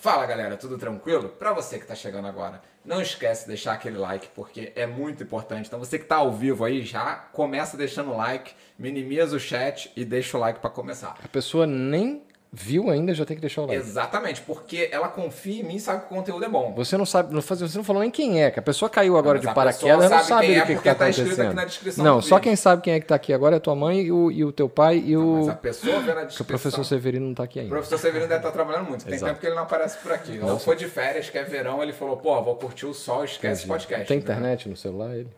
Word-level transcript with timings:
Fala 0.00 0.26
galera, 0.26 0.56
tudo 0.56 0.78
tranquilo? 0.78 1.28
Para 1.28 1.52
você 1.52 1.76
que 1.76 1.82
está 1.82 1.94
chegando 1.94 2.28
agora, 2.28 2.62
não 2.84 3.02
esquece 3.02 3.42
de 3.42 3.48
deixar 3.48 3.72
aquele 3.72 3.98
like 3.98 4.28
porque 4.32 4.72
é 4.76 4.86
muito 4.86 5.24
importante. 5.24 5.66
Então 5.66 5.80
você 5.80 5.98
que 5.98 6.04
está 6.04 6.18
ao 6.18 6.30
vivo 6.32 6.64
aí 6.64 6.82
já 6.82 7.16
começa 7.32 7.76
deixando 7.76 8.12
o 8.12 8.16
like, 8.16 8.54
minimiza 8.78 9.34
o 9.34 9.40
chat 9.40 9.90
e 9.96 10.04
deixa 10.04 10.36
o 10.36 10.40
like 10.40 10.60
para 10.60 10.70
começar. 10.70 11.16
A 11.20 11.26
pessoa 11.26 11.66
nem 11.66 12.22
viu 12.50 12.88
ainda, 12.90 13.12
já 13.14 13.24
tem 13.26 13.36
que 13.36 13.40
deixar 13.42 13.62
o 13.62 13.66
like. 13.66 13.78
Exatamente, 13.80 14.40
porque 14.40 14.88
ela 14.90 15.08
confia 15.08 15.60
em 15.60 15.64
mim 15.64 15.76
e 15.76 15.80
sabe 15.80 16.00
que 16.00 16.06
o 16.06 16.16
conteúdo 16.16 16.44
é 16.44 16.48
bom. 16.48 16.72
Você 16.76 16.96
não 16.96 17.04
sabe, 17.04 17.34
não 17.34 17.42
faz, 17.42 17.60
você 17.60 17.76
não 17.76 17.84
falou 17.84 18.00
nem 18.00 18.10
quem 18.10 18.42
é, 18.42 18.50
que 18.50 18.58
a 18.58 18.62
pessoa 18.62 18.88
caiu 18.88 19.16
agora 19.18 19.38
de 19.38 19.46
paraquedas, 19.52 20.10
não 20.10 20.22
sabe 20.24 20.54
é 20.54 20.62
o 20.62 20.66
que, 20.66 20.76
que 20.76 20.82
tá 20.82 20.94
tá 20.94 21.04
acontecendo. 21.06 21.52
na 21.54 21.64
descrição 21.66 22.04
não, 22.04 22.22
só 22.22 22.38
quem 22.40 22.56
sabe 22.56 22.80
quem 22.82 22.94
é 22.94 23.00
que 23.00 23.06
tá 23.06 23.14
aqui 23.14 23.32
agora 23.32 23.56
é 23.56 23.58
tua 23.58 23.74
mãe 23.74 24.00
e 24.00 24.10
o, 24.12 24.30
e 24.30 24.44
o 24.44 24.50
teu 24.50 24.68
pai 24.68 24.96
e 25.04 25.16
o. 25.16 25.36
Mas 25.40 25.48
a 25.50 25.54
pessoa 25.54 26.00
vê 26.00 26.14
na 26.14 26.20
que 26.22 26.26
descrição. 26.28 26.44
o 26.44 26.46
professor 26.46 26.84
Severino 26.84 27.26
não 27.26 27.34
tá 27.34 27.42
aqui 27.44 27.58
O 27.58 27.62
ainda. 27.62 27.74
professor 27.74 27.98
Severino 27.98 28.28
deve 28.28 28.40
estar 28.40 28.50
trabalhando 28.52 28.88
muito. 28.88 29.04
Tem 29.04 29.14
Exato. 29.14 29.30
tempo 29.32 29.40
que 29.40 29.46
ele 29.46 29.54
não 29.54 29.62
aparece 29.64 29.98
por 29.98 30.12
aqui. 30.12 30.40
Ou 30.42 30.58
foi 30.58 30.74
de 30.76 30.86
férias, 30.86 31.28
que 31.28 31.36
é 31.36 31.44
verão, 31.44 31.82
ele 31.82 31.92
falou, 31.92 32.16
pô, 32.16 32.42
vou 32.42 32.56
curtir 32.56 32.86
o 32.86 32.94
sol, 32.94 33.24
esquece 33.24 33.64
o 33.64 33.68
podcast. 33.68 34.06
Tem 34.08 34.16
entendeu? 34.18 34.34
internet 34.36 34.68
no 34.68 34.76
celular 34.76 35.14
ele? 35.14 35.28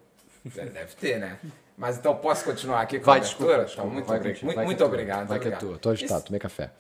Deve 0.45 0.95
ter, 1.01 1.19
né? 1.19 1.37
Mas 1.77 1.99
então 1.99 2.15
posso 2.15 2.45
continuar 2.45 2.83
aqui 2.83 2.99
com 2.99 3.07
Vai, 3.07 3.19
a 3.19 3.23
abertura? 3.23 3.65
desculpa, 3.65 3.73
Então, 3.83 3.87
muito, 3.91 4.07
vai 4.07 4.17
obri- 4.19 4.29
contigo, 4.31 4.47
muito, 4.47 4.57
vai 4.57 4.65
que 4.65 4.69
muito 4.69 4.83
é 4.83 4.87
obrigado. 4.87 5.27
Vai 5.29 5.39
que 5.39 5.45
é 5.49 5.49
obrigado. 5.49 5.71
tua, 5.71 5.79
tô 5.79 5.91
agitado, 5.91 6.25
tomei 6.25 6.39
café. 6.39 6.71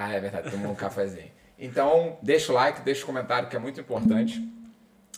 Ah, 0.00 0.14
é 0.14 0.20
verdade, 0.20 0.48
tomou 0.52 0.70
um 0.70 0.76
cafezinho. 0.76 1.28
Então, 1.58 2.16
deixa 2.22 2.52
o 2.52 2.54
like, 2.54 2.82
deixa 2.82 3.02
o 3.02 3.06
comentário, 3.06 3.48
que 3.48 3.56
é 3.56 3.58
muito 3.58 3.80
importante. 3.80 4.40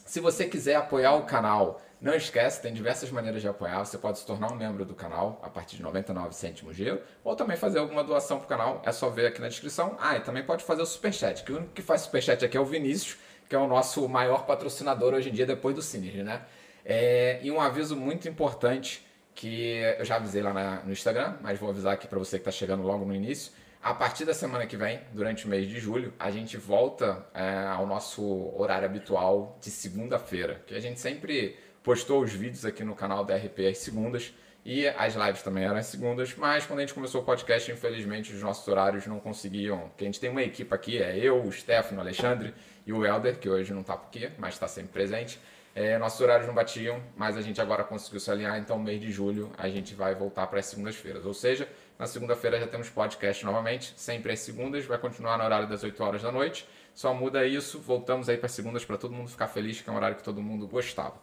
Se 0.06 0.20
você 0.20 0.46
quiser 0.46 0.74
apoiar 0.76 1.14
o 1.16 1.24
canal, 1.24 1.82
não 2.00 2.14
esquece, 2.14 2.62
tem 2.62 2.72
diversas 2.72 3.10
maneiras 3.10 3.42
de 3.42 3.48
apoiar. 3.48 3.84
Você 3.84 3.98
pode 3.98 4.18
se 4.20 4.24
tornar 4.24 4.50
um 4.50 4.56
membro 4.56 4.86
do 4.86 4.94
canal 4.94 5.38
a 5.42 5.50
partir 5.50 5.76
de 5.76 5.82
99 5.82 6.34
cêntimos 6.34 6.74
de 6.76 6.86
euro, 6.86 7.02
ou 7.22 7.36
também 7.36 7.58
fazer 7.58 7.78
alguma 7.78 8.02
doação 8.02 8.38
pro 8.38 8.48
canal, 8.48 8.80
é 8.82 8.90
só 8.90 9.10
ver 9.10 9.26
aqui 9.26 9.38
na 9.38 9.48
descrição. 9.48 9.96
Ah, 10.00 10.16
e 10.16 10.20
também 10.20 10.42
pode 10.42 10.64
fazer 10.64 10.80
o 10.80 10.86
superchat, 10.86 11.44
que 11.44 11.52
o 11.52 11.58
único 11.58 11.74
que 11.74 11.82
faz 11.82 12.00
superchat 12.00 12.42
aqui 12.42 12.56
é 12.56 12.60
o 12.60 12.64
Vinícius, 12.64 13.18
que 13.50 13.54
é 13.54 13.58
o 13.58 13.68
nosso 13.68 14.08
maior 14.08 14.46
patrocinador 14.46 15.12
hoje 15.12 15.28
em 15.28 15.32
dia, 15.32 15.44
depois 15.44 15.74
do 15.74 15.82
Synergy, 15.82 16.22
né? 16.22 16.40
É, 16.86 17.38
e 17.42 17.50
um 17.50 17.60
aviso 17.60 17.94
muito 17.94 18.26
importante, 18.26 19.06
que 19.34 19.76
eu 19.98 20.04
já 20.06 20.16
avisei 20.16 20.42
lá 20.42 20.52
na- 20.54 20.80
no 20.82 20.90
Instagram, 20.92 21.34
mas 21.42 21.58
vou 21.58 21.68
avisar 21.68 21.92
aqui 21.92 22.06
para 22.08 22.18
você 22.18 22.38
que 22.38 22.42
está 22.42 22.50
chegando 22.50 22.82
logo 22.82 23.04
no 23.04 23.14
início. 23.14 23.52
A 23.82 23.94
partir 23.94 24.26
da 24.26 24.34
semana 24.34 24.66
que 24.66 24.76
vem, 24.76 25.00
durante 25.10 25.46
o 25.46 25.48
mês 25.48 25.66
de 25.66 25.80
julho, 25.80 26.12
a 26.18 26.30
gente 26.30 26.58
volta 26.58 27.26
é, 27.32 27.64
ao 27.66 27.86
nosso 27.86 28.22
horário 28.54 28.84
habitual 28.84 29.58
de 29.58 29.70
segunda-feira, 29.70 30.62
que 30.66 30.74
a 30.74 30.80
gente 30.80 31.00
sempre 31.00 31.56
postou 31.82 32.22
os 32.22 32.30
vídeos 32.30 32.66
aqui 32.66 32.84
no 32.84 32.94
canal 32.94 33.24
da 33.24 33.34
RP 33.34 33.60
às 33.70 33.78
segundas 33.78 34.34
e 34.66 34.86
as 34.86 35.14
lives 35.14 35.40
também 35.40 35.64
eram 35.64 35.76
às 35.76 35.86
segundas, 35.86 36.34
mas 36.36 36.66
quando 36.66 36.80
a 36.80 36.82
gente 36.82 36.92
começou 36.92 37.22
o 37.22 37.24
podcast, 37.24 37.72
infelizmente 37.72 38.34
os 38.34 38.42
nossos 38.42 38.68
horários 38.68 39.06
não 39.06 39.18
conseguiam, 39.18 39.88
porque 39.88 40.04
a 40.04 40.06
gente 40.06 40.20
tem 40.20 40.28
uma 40.28 40.42
equipe 40.42 40.74
aqui, 40.74 41.02
é 41.02 41.16
eu, 41.16 41.42
o 41.42 41.50
Stefano, 41.50 41.96
o 41.96 42.00
Alexandre 42.02 42.52
e 42.86 42.92
o 42.92 43.06
Helder, 43.06 43.38
que 43.38 43.48
hoje 43.48 43.72
não 43.72 43.80
está 43.80 43.96
por 43.96 44.08
aqui, 44.08 44.30
mas 44.36 44.52
está 44.52 44.68
sempre 44.68 44.92
presente. 44.92 45.40
É, 45.74 45.96
nossos 45.96 46.20
horários 46.20 46.46
não 46.46 46.54
batiam, 46.54 47.02
mas 47.16 47.34
a 47.36 47.40
gente 47.40 47.60
agora 47.62 47.82
conseguiu 47.82 48.20
se 48.20 48.30
alinhar, 48.30 48.58
então 48.58 48.78
mês 48.78 49.00
de 49.00 49.10
julho 49.10 49.50
a 49.56 49.70
gente 49.70 49.94
vai 49.94 50.14
voltar 50.14 50.46
para 50.48 50.58
as 50.58 50.66
segundas-feiras. 50.66 51.24
Ou 51.24 51.32
seja, 51.32 51.66
na 52.00 52.06
segunda-feira 52.06 52.58
já 52.58 52.66
temos 52.66 52.88
podcast 52.88 53.44
novamente, 53.44 53.92
sempre 53.96 54.32
às 54.32 54.40
segundas, 54.40 54.86
vai 54.86 54.96
continuar 54.96 55.36
no 55.36 55.44
horário 55.44 55.68
das 55.68 55.82
8 55.84 56.02
horas 56.02 56.22
da 56.22 56.32
noite. 56.32 56.66
Só 56.94 57.12
muda 57.12 57.46
isso, 57.46 57.78
voltamos 57.78 58.28
aí 58.28 58.36
para 58.38 58.46
as 58.46 58.52
segundas 58.52 58.84
para 58.84 58.96
todo 58.96 59.12
mundo 59.14 59.28
ficar 59.28 59.46
feliz, 59.48 59.80
que 59.82 59.88
é 59.88 59.92
um 59.92 59.96
horário 59.96 60.16
que 60.16 60.22
todo 60.22 60.40
mundo 60.40 60.66
gostava. 60.66 61.14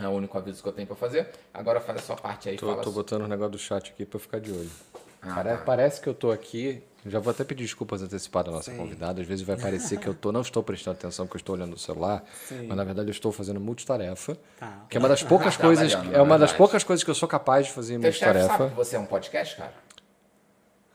É 0.00 0.06
o 0.06 0.12
único 0.12 0.38
aviso 0.38 0.62
que 0.62 0.68
eu 0.68 0.72
tenho 0.72 0.86
para 0.86 0.94
fazer. 0.96 1.28
Agora 1.52 1.80
faz 1.80 1.98
a 1.98 2.02
sua 2.02 2.14
parte 2.16 2.48
aí, 2.48 2.56
Tô, 2.56 2.68
fala 2.68 2.82
tô 2.82 2.92
botando 2.92 3.22
o 3.22 3.28
negócio 3.28 3.50
do 3.52 3.58
chat 3.58 3.90
aqui 3.90 4.06
pra 4.06 4.20
ficar 4.20 4.38
de 4.38 4.52
olho. 4.52 4.70
Ah, 5.20 5.34
Pare- 5.34 5.50
tá. 5.50 5.56
Parece 5.58 6.00
que 6.00 6.08
eu 6.08 6.14
tô 6.14 6.30
aqui. 6.30 6.80
Já 7.04 7.18
vou 7.18 7.30
até 7.32 7.42
pedir 7.42 7.64
desculpas 7.64 8.02
antecipadas 8.02 8.52
à 8.52 8.56
nossa 8.56 8.70
convidada. 8.72 9.20
Às 9.20 9.26
vezes 9.26 9.44
vai 9.44 9.56
parecer 9.56 9.98
que 9.98 10.06
eu 10.06 10.14
tô, 10.14 10.30
não 10.30 10.42
estou 10.42 10.62
prestando 10.62 10.96
atenção 10.96 11.26
porque 11.26 11.36
eu 11.38 11.40
estou 11.40 11.54
olhando 11.56 11.74
o 11.74 11.78
celular, 11.78 12.22
mas 12.50 12.76
na 12.76 12.84
verdade 12.84 13.08
eu 13.08 13.12
estou 13.12 13.32
fazendo 13.32 13.58
multitarefa. 13.58 14.36
Tá. 14.58 14.84
Que 14.88 14.96
é 14.96 15.00
uma 15.00 15.08
das 15.08 15.22
poucas 15.22 15.56
Tá 15.56 15.62
coisas, 15.64 15.92
é 16.12 16.20
uma 16.22 16.38
das 16.38 16.52
poucas 16.52 16.84
coisas 16.84 17.02
que 17.02 17.10
eu 17.10 17.14
sou 17.14 17.28
capaz 17.28 17.66
de 17.66 17.72
fazer 17.72 17.94
em 17.94 18.00
Teu 18.00 18.12
chefe 18.12 18.24
sabe 18.24 18.38
multitarefa. 18.38 18.70
que 18.70 18.76
você 18.76 18.96
é 18.96 18.98
um 18.98 19.06
podcast, 19.06 19.56
cara? 19.56 19.72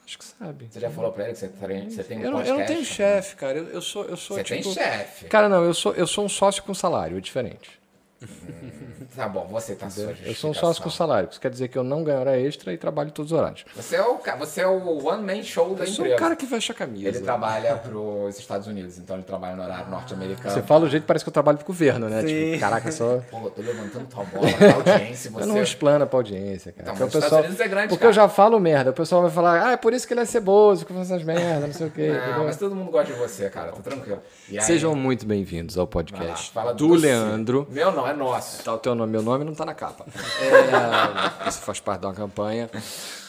Acho 0.06 0.18
que 0.18 0.26
sabe. 0.26 0.68
Você 0.70 0.80
já 0.80 0.90
falou 0.90 1.12
para 1.12 1.24
ele 1.26 1.34
que 1.34 1.40
você 1.40 1.48
tem, 1.48 1.90
você 1.90 2.04
tem 2.04 2.18
um 2.18 2.22
Eu 2.22 2.32
não, 2.32 2.38
podcast? 2.40 2.50
eu 2.52 2.60
não 2.60 2.66
tenho 2.66 2.86
chefe, 2.86 3.36
cara. 3.36 3.58
Eu, 3.58 3.68
eu 3.70 3.82
sou, 3.82 4.04
eu 4.06 4.18
sou 4.18 4.38
Você 4.38 4.44
tipo. 4.44 4.64
tem 4.64 4.74
chefe. 4.74 5.26
Cara, 5.26 5.48
não, 5.48 5.64
eu 5.64 5.74
sou, 5.74 5.94
eu 5.94 6.06
sou 6.06 6.26
um 6.26 6.30
sócio 6.30 6.62
com 6.64 6.74
salário, 6.74 7.18
é 7.18 7.22
diferente. 7.22 7.80
Tá 9.16 9.28
bom, 9.28 9.48
você 9.48 9.76
tá 9.76 9.90
sua 9.90 10.16
Eu 10.26 10.34
sou 10.34 10.50
um 10.50 10.54
sócio 10.54 10.82
com 10.82 10.90
salário. 10.90 11.30
Isso 11.30 11.40
quer 11.40 11.52
dizer 11.52 11.68
que 11.68 11.78
eu 11.78 11.84
não 11.84 12.04
ganho 12.04 12.20
hora 12.20 12.40
extra 12.40 12.74
e 12.74 12.78
trabalho 12.78 13.12
todos 13.12 13.32
os 13.32 13.38
horários. 13.38 13.64
Você 13.76 13.96
é 13.96 14.02
o, 14.02 14.20
você 14.40 14.62
é 14.62 14.68
o 14.68 15.06
one 15.06 15.24
man 15.24 15.44
show 15.44 15.76
da 15.76 15.84
Eu 15.84 15.88
sou 15.88 16.06
empresa. 16.06 16.16
um 16.16 16.18
cara 16.20 16.36
que 16.36 16.46
veste 16.46 16.72
a 16.72 16.76
camisa. 16.76 17.10
Ele 17.10 17.20
trabalha 17.20 17.76
pros 17.76 18.40
Estados 18.40 18.68
Unidos, 18.68 18.98
então 18.98 19.16
ele 19.16 19.24
trabalha 19.24 19.56
no 19.56 19.64
horário 19.64 19.90
norte-americano. 19.90 20.50
Você 20.50 20.64
fala 20.64 20.86
o 20.86 20.90
jeito 20.90 21.04
que 21.04 21.08
parece 21.08 21.24
que 21.24 21.30
eu 21.30 21.34
trabalho 21.34 21.58
pro 21.60 21.68
governo, 21.68 22.10
né? 22.10 22.22
Sim. 22.22 22.28
Tipo, 22.28 22.60
caraca, 22.60 22.92
só. 22.92 23.20
Pô, 23.30 23.38
eu 23.44 23.52
tô 23.52 23.62
levantando 23.62 24.08
tua 24.08 24.24
bola 24.24 24.52
pra 24.52 24.74
audiência, 24.74 25.30
você... 25.30 25.44
Eu 25.44 25.48
não 25.48 25.62
explana 25.62 26.06
pra 26.08 26.18
audiência, 26.18 26.72
cara. 26.72 26.84
Então, 26.84 26.96
Porque, 26.96 27.04
o 27.04 27.20
os 27.20 27.24
pessoal... 27.24 27.44
É 27.44 27.68
grande, 27.68 27.88
Porque 27.90 27.98
cara. 28.02 28.10
eu 28.10 28.14
já 28.14 28.28
falo 28.28 28.60
merda. 28.60 28.90
O 28.90 28.94
pessoal 28.94 29.22
vai 29.22 29.32
falar, 29.32 29.68
ah, 29.68 29.72
é 29.74 29.78
por 29.78 29.94
isso 29.94 30.08
que 30.08 30.14
ele 30.14 30.22
é 30.22 30.26
ceboso, 30.26 30.86
que 30.86 30.94
faz 30.94 31.12
essas 31.12 31.24
merdas, 31.24 31.68
não 31.68 31.74
sei 31.74 31.88
o 31.88 31.92
quê. 31.92 32.12
Não, 32.36 32.46
mas 32.46 32.58
todo 32.58 32.76
mundo 32.76 32.90
gosta 32.92 33.14
de 33.14 33.20
você, 33.20 33.50
cara, 33.50 33.72
tô 33.72 33.82
tranquilo. 33.82 34.22
E 34.50 34.58
aí, 34.58 34.64
Sejam 34.64 34.96
muito 34.96 35.26
bem-vindos 35.26 35.78
ao 35.78 35.86
lá, 35.86 35.92
podcast 35.92 36.52
do 36.76 36.90
você. 36.90 37.08
Leandro. 37.08 37.68
Meu 37.70 37.92
não, 37.92 38.08
é 38.08 38.13
nosso. 38.14 38.64
Tá 38.64 38.74
o 38.74 38.78
teu 38.78 38.96
nome, 38.96 39.12
meu 39.12 39.22
nome 39.22 39.44
não 39.44 39.54
tá 39.54 39.66
na 39.66 39.74
capa. 39.74 40.06
É, 40.40 41.50
isso 41.50 41.60
faz 41.62 41.80
parte 41.80 42.02
de 42.02 42.08
uma 42.08 42.14
campanha. 42.14 42.70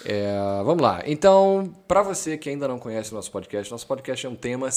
É, 0.04 0.34
vamos 0.64 0.82
lá. 0.82 1.02
Então, 1.06 1.72
para 1.88 2.02
você 2.02 2.36
que 2.36 2.48
ainda 2.48 2.68
não 2.68 2.78
conhece 2.78 3.12
o 3.12 3.14
nosso 3.14 3.30
podcast, 3.30 3.70
nosso 3.70 3.86
podcast 3.86 4.26
é 4.26 4.28
um 4.28 4.36
tema, 4.36 4.68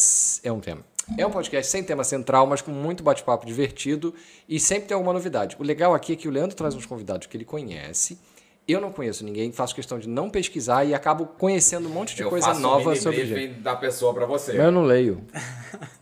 é 0.43 0.51
um 0.51 0.59
tema. 0.59 0.81
É 1.17 1.25
um 1.25 1.31
podcast 1.31 1.71
sem 1.71 1.83
tema 1.83 2.03
central, 2.03 2.45
mas 2.47 2.61
com 2.61 2.71
muito 2.71 3.01
bate-papo 3.01 3.45
divertido 3.45 4.13
e 4.47 4.59
sempre 4.59 4.89
tem 4.89 4.95
alguma 4.95 5.13
novidade. 5.13 5.55
O 5.59 5.63
legal 5.63 5.93
aqui 5.93 6.13
é 6.13 6.15
que 6.15 6.27
o 6.27 6.31
Leandro 6.31 6.55
traz 6.55 6.75
uns 6.75 6.85
convidados 6.85 7.27
que 7.27 7.37
ele 7.37 7.45
conhece. 7.45 8.19
Eu 8.67 8.81
não 8.81 8.91
conheço 8.91 9.23
ninguém, 9.23 9.49
faço 9.53 9.73
questão 9.73 9.97
de 9.97 10.09
não 10.09 10.29
pesquisar 10.29 10.83
e 10.83 10.93
acabo 10.93 11.25
conhecendo 11.25 11.87
um 11.87 11.91
monte 11.91 12.13
de 12.13 12.23
eu 12.23 12.29
coisa 12.29 12.47
faço 12.47 12.59
nova 12.59 12.91
um 12.91 12.95
sobre 12.97 13.21
o 13.21 13.61
da 13.61 13.77
pessoa 13.77 14.13
pra 14.13 14.25
você. 14.25 14.51
Mas 14.51 14.65
eu 14.65 14.71
não 14.71 14.83
leio. 14.83 15.23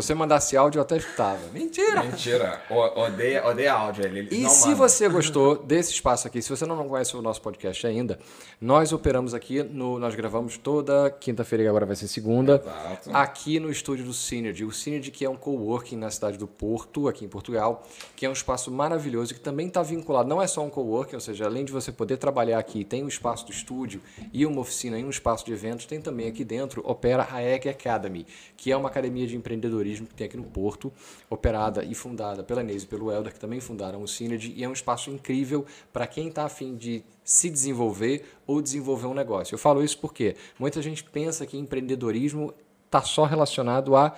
Se 0.00 0.06
você 0.06 0.14
mandasse 0.14 0.56
áudio, 0.56 0.78
eu 0.78 0.82
até 0.82 0.96
escutava. 0.96 1.40
Mentira! 1.52 2.04
Mentira, 2.04 2.62
o- 2.70 3.00
odeia, 3.00 3.44
odeia 3.44 3.72
áudio 3.72 4.04
ele. 4.04 4.28
E 4.30 4.48
se 4.48 4.68
manda. 4.68 4.76
você 4.76 5.08
gostou 5.08 5.56
desse 5.56 5.90
espaço 5.92 6.28
aqui, 6.28 6.40
se 6.40 6.48
você 6.48 6.64
não 6.64 6.88
conhece 6.88 7.16
o 7.16 7.20
nosso 7.22 7.42
podcast 7.42 7.84
ainda, 7.84 8.16
nós 8.60 8.92
operamos 8.92 9.34
aqui, 9.34 9.60
no, 9.62 9.98
nós 9.98 10.14
gravamos 10.14 10.56
toda 10.56 11.10
quinta-feira 11.10 11.64
e 11.64 11.68
agora 11.68 11.84
vai 11.84 11.96
ser 11.96 12.06
segunda, 12.06 12.62
Exato. 12.64 13.10
aqui 13.12 13.58
no 13.58 13.70
estúdio 13.70 14.04
do 14.04 14.12
Synergy. 14.12 14.64
O 14.64 14.70
Synergy 14.70 15.10
que 15.10 15.24
é 15.24 15.28
um 15.30 15.36
coworking 15.36 15.96
na 15.96 16.10
cidade 16.10 16.38
do 16.38 16.46
Porto, 16.46 17.08
aqui 17.08 17.24
em 17.24 17.28
Portugal, 17.28 17.84
que 18.14 18.24
é 18.24 18.28
um 18.28 18.32
espaço 18.32 18.70
maravilhoso 18.70 19.34
que 19.34 19.40
também 19.40 19.66
está 19.66 19.82
vinculado, 19.82 20.28
não 20.28 20.40
é 20.40 20.46
só 20.46 20.64
um 20.64 20.70
coworking, 20.70 21.16
ou 21.16 21.20
seja, 21.20 21.46
além 21.46 21.64
de 21.64 21.72
você 21.72 21.90
poder 21.90 22.18
trabalhar 22.18 22.60
aqui, 22.60 22.84
tem 22.84 23.02
o 23.02 23.08
espaço 23.08 23.46
do 23.46 23.50
estúdio 23.52 24.00
e 24.32 24.46
uma 24.46 24.60
oficina 24.60 24.96
e 24.96 25.04
um 25.04 25.10
espaço 25.10 25.44
de 25.44 25.52
eventos, 25.52 25.86
tem 25.86 26.00
também 26.00 26.28
aqui 26.28 26.44
dentro, 26.44 26.82
opera 26.88 27.26
a 27.32 27.42
Egg 27.42 27.68
Academy, 27.68 28.24
que 28.56 28.70
é 28.70 28.76
uma 28.76 28.88
academia 28.88 29.26
de 29.26 29.36
empreendedorismo 29.36 29.87
que 29.96 30.14
tem 30.14 30.26
aqui 30.26 30.36
no 30.36 30.44
Porto, 30.44 30.92
operada 31.28 31.84
e 31.84 31.94
fundada 31.94 32.42
pela 32.42 32.62
Inês 32.62 32.82
e 32.82 32.86
pelo 32.86 33.10
Helder, 33.10 33.32
que 33.32 33.40
também 33.40 33.60
fundaram 33.60 34.02
o 34.02 34.08
Synergy, 34.08 34.52
e 34.56 34.64
é 34.64 34.68
um 34.68 34.72
espaço 34.72 35.10
incrível 35.10 35.64
para 35.92 36.06
quem 36.06 36.28
está 36.28 36.44
afim 36.44 36.76
de 36.76 37.02
se 37.24 37.50
desenvolver 37.50 38.24
ou 38.46 38.62
desenvolver 38.62 39.06
um 39.06 39.14
negócio. 39.14 39.54
Eu 39.54 39.58
falo 39.58 39.82
isso 39.82 39.98
porque 39.98 40.36
muita 40.58 40.80
gente 40.82 41.04
pensa 41.04 41.46
que 41.46 41.56
empreendedorismo 41.56 42.54
está 42.86 43.02
só 43.02 43.24
relacionado 43.24 43.94
a 43.96 44.14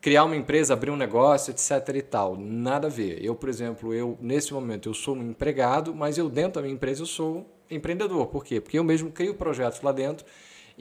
criar 0.00 0.24
uma 0.24 0.34
empresa, 0.36 0.72
abrir 0.72 0.90
um 0.90 0.96
negócio, 0.96 1.50
etc 1.50 1.94
e 1.94 2.02
tal. 2.02 2.36
Nada 2.36 2.86
a 2.86 2.90
ver. 2.90 3.22
Eu, 3.22 3.34
por 3.34 3.48
exemplo, 3.48 3.92
eu 3.92 4.16
nesse 4.20 4.52
momento 4.54 4.88
eu 4.88 4.94
sou 4.94 5.14
um 5.14 5.30
empregado, 5.30 5.94
mas 5.94 6.16
eu 6.16 6.28
dentro 6.28 6.54
da 6.54 6.62
minha 6.62 6.74
empresa 6.74 7.02
eu 7.02 7.06
sou 7.06 7.46
empreendedor. 7.70 8.26
Por 8.26 8.44
quê? 8.44 8.60
Porque 8.60 8.78
eu 8.78 8.84
mesmo 8.84 9.10
crio 9.10 9.34
projetos 9.34 9.82
lá 9.82 9.92
dentro, 9.92 10.24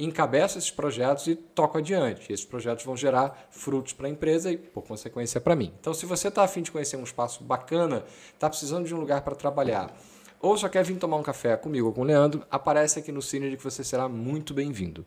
encabeço 0.05 0.57
esses 0.57 0.71
projetos 0.71 1.27
e 1.27 1.35
toco 1.35 1.77
adiante. 1.77 2.31
Esses 2.31 2.45
projetos 2.45 2.85
vão 2.85 2.95
gerar 2.95 3.47
frutos 3.51 3.93
para 3.93 4.07
a 4.07 4.09
empresa 4.09 4.51
e, 4.51 4.57
por 4.57 4.83
consequência, 4.83 5.41
para 5.41 5.55
mim. 5.55 5.73
Então, 5.79 5.93
se 5.93 6.05
você 6.05 6.29
está 6.29 6.43
afim 6.43 6.61
de 6.61 6.71
conhecer 6.71 6.97
um 6.97 7.03
espaço 7.03 7.43
bacana, 7.43 8.03
está 8.33 8.49
precisando 8.49 8.85
de 8.85 8.95
um 8.95 8.99
lugar 8.99 9.21
para 9.21 9.35
trabalhar, 9.35 9.93
ou 10.41 10.57
só 10.57 10.69
quer 10.69 10.83
vir 10.83 10.97
tomar 10.97 11.17
um 11.17 11.23
café 11.23 11.57
comigo 11.57 11.87
ou 11.87 11.93
com 11.93 12.01
o 12.01 12.05
Leandro, 12.05 12.45
aparece 12.49 12.99
aqui 12.99 13.11
no 13.11 13.21
Cine 13.21 13.57
que 13.57 13.63
você 13.63 13.83
será 13.83 14.07
muito 14.07 14.53
bem-vindo. 14.53 15.05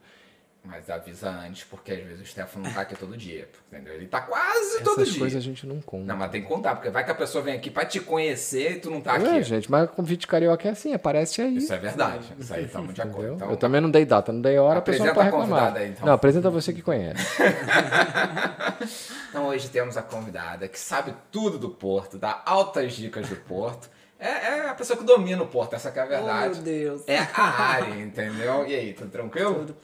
Mas 0.65 0.89
avisa 0.89 1.29
antes, 1.29 1.65
porque 1.65 1.91
às 1.91 2.05
vezes 2.05 2.21
o 2.21 2.25
Stefano 2.25 2.67
não 2.67 2.73
tá 2.73 2.83
aqui 2.83 2.95
todo 2.95 3.17
dia, 3.17 3.49
entendeu? 3.67 3.95
Ele 3.95 4.07
tá 4.07 4.21
quase 4.21 4.81
todo 4.85 5.03
Essas 5.03 5.09
dia. 5.09 5.19
coisas 5.19 5.43
a 5.43 5.45
gente 5.45 5.67
não 5.67 5.81
conta. 5.81 6.05
Não, 6.05 6.17
mas 6.17 6.31
tem 6.31 6.41
que 6.41 6.47
contar, 6.47 6.77
porque 6.77 6.89
vai 6.89 7.05
que 7.05 7.11
a 7.11 7.15
pessoa 7.17 7.43
vem 7.43 7.55
aqui 7.55 7.69
pra 7.69 7.85
te 7.85 7.99
conhecer 7.99 8.77
e 8.77 8.79
tu 8.79 8.89
não 8.89 9.01
tá 9.01 9.15
aqui. 9.15 9.27
É, 9.27 9.43
gente, 9.43 9.69
mas 9.69 9.91
convite 9.91 10.25
carioca 10.25 10.69
é 10.69 10.71
assim, 10.71 10.95
aparece 10.95 11.43
aí. 11.43 11.57
Isso 11.57 11.75
é 11.75 11.79
verdade. 11.79 12.33
Isso 12.39 12.55
aí 12.55 12.65
estamos 12.65 12.95
de 12.95 13.03
acordo. 13.03 13.35
Então, 13.35 13.51
eu 13.51 13.57
também 13.57 13.81
não 13.81 13.91
dei 13.91 14.05
data, 14.05 14.33
não 14.33 14.41
dei 14.41 14.57
hora, 14.57 14.79
a 14.79 14.83
pessoa 14.83 15.13
não 15.13 15.21
a 15.21 15.25
reclamar. 15.25 15.77
aí, 15.77 15.91
então. 15.91 16.07
Não, 16.07 16.13
apresenta 16.13 16.49
você 16.49 16.73
que 16.73 16.81
conhece. 16.81 17.21
então 19.31 19.47
hoje 19.47 19.69
temos 19.69 19.97
a 19.97 20.03
convidada 20.03 20.69
que 20.69 20.79
sabe 20.79 21.13
tudo 21.33 21.59
do 21.59 21.71
Porto, 21.71 22.19
dá 22.19 22.41
altas 22.47 22.93
dicas 22.93 23.29
do 23.29 23.37
Porto. 23.37 23.91
É, 24.23 24.29
é 24.59 24.69
a 24.69 24.75
pessoa 24.75 24.97
que 24.97 25.05
domina 25.05 25.43
o 25.43 25.47
porto, 25.49 25.75
essa 25.75 25.91
que 25.91 25.99
é 25.99 26.03
a 26.03 26.05
Oh, 26.05 26.09
verdade. 26.09 26.55
meu 26.55 26.63
Deus. 26.63 27.03
É 27.09 27.19
a 27.19 27.43
área, 27.43 28.01
entendeu? 28.01 28.67
E 28.67 28.75
aí, 28.75 28.93
tudo 28.93 29.11
tranquilo? 29.11 29.55
Tudo, 29.67 29.77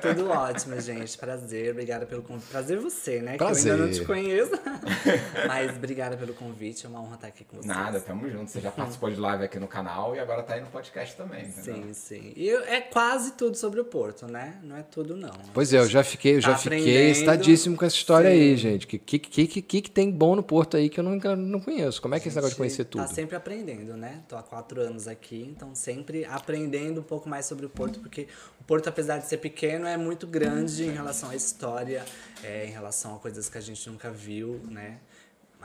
tudo 0.00 0.30
ótimo, 0.30 0.80
gente. 0.80 1.18
Prazer, 1.18 1.72
obrigada 1.72 2.06
pelo 2.06 2.22
convite. 2.22 2.48
Prazer 2.50 2.78
você, 2.78 3.20
né? 3.20 3.36
Que 3.36 3.42
eu 3.42 3.46
Prazer. 3.46 3.72
ainda 3.72 3.84
não 3.86 3.92
te 3.92 4.04
conheço. 4.04 4.52
Mas 5.48 5.76
obrigada 5.76 6.16
pelo 6.16 6.34
convite, 6.34 6.86
é 6.86 6.88
uma 6.88 7.00
honra 7.00 7.14
estar 7.16 7.26
aqui 7.28 7.44
com 7.44 7.56
você. 7.56 7.66
Nada, 7.68 8.00
tamo 8.00 8.28
junto. 8.30 8.50
Você 8.50 8.60
já 8.60 8.70
participou 8.70 9.10
de 9.10 9.16
live 9.18 9.44
aqui 9.44 9.58
no 9.58 9.66
canal 9.66 10.14
e 10.14 10.20
agora 10.20 10.42
tá 10.42 10.54
aí 10.54 10.60
no 10.60 10.68
podcast 10.68 11.16
também, 11.16 11.46
entendeu? 11.46 11.74
Sim, 11.84 11.92
sim. 11.94 12.32
E 12.36 12.50
é 12.50 12.80
quase 12.80 13.32
tudo 13.32 13.56
sobre 13.56 13.80
o 13.80 13.84
Porto, 13.84 14.26
né? 14.26 14.58
Não 14.62 14.76
é 14.76 14.82
tudo, 14.82 15.16
não. 15.16 15.32
Pois 15.52 15.72
é, 15.72 15.78
eu 15.78 15.86
já 15.88 16.04
fiquei, 16.04 16.36
eu 16.36 16.40
já 16.40 16.52
Tá 16.52 16.58
fiquei 16.58 17.10
excitadíssimo 17.10 17.76
com 17.76 17.84
essa 17.84 17.96
história 17.96 18.30
Sim. 18.30 18.36
aí, 18.36 18.56
gente. 18.56 18.84
O 18.84 18.88
que, 18.88 18.98
que, 18.98 19.18
que, 19.18 19.62
que, 19.62 19.82
que 19.82 19.90
tem 19.90 20.10
bom 20.10 20.36
no 20.36 20.42
Porto 20.42 20.76
aí 20.76 20.88
que 20.88 21.00
eu 21.00 21.04
nunca 21.04 21.34
não 21.34 21.60
conheço? 21.60 22.00
Como 22.00 22.14
é 22.14 22.20
que 22.20 22.26
é 22.26 22.28
esse 22.28 22.36
negócio 22.36 22.54
de 22.54 22.58
conhecer 22.58 22.84
tudo? 22.84 23.00
Tá 23.02 23.08
sempre 23.08 23.34
aprendendo, 23.36 23.63
né? 23.96 24.22
Tô 24.28 24.36
há 24.36 24.42
quatro 24.42 24.80
anos 24.80 25.08
aqui, 25.08 25.42
então 25.50 25.74
sempre 25.74 26.24
aprendendo 26.26 27.00
um 27.00 27.04
pouco 27.04 27.28
mais 27.28 27.46
sobre 27.46 27.64
o 27.64 27.68
Porto, 27.70 28.00
porque 28.00 28.28
o 28.60 28.64
Porto, 28.64 28.88
apesar 28.88 29.18
de 29.18 29.26
ser 29.26 29.38
pequeno, 29.38 29.86
é 29.86 29.96
muito 29.96 30.26
grande 30.26 30.84
em 30.84 30.90
relação 30.90 31.30
à 31.30 31.36
história, 31.36 32.04
é, 32.42 32.66
em 32.66 32.70
relação 32.70 33.16
a 33.16 33.18
coisas 33.18 33.48
que 33.48 33.56
a 33.56 33.60
gente 33.60 33.88
nunca 33.88 34.10
viu, 34.10 34.60
né? 34.68 34.98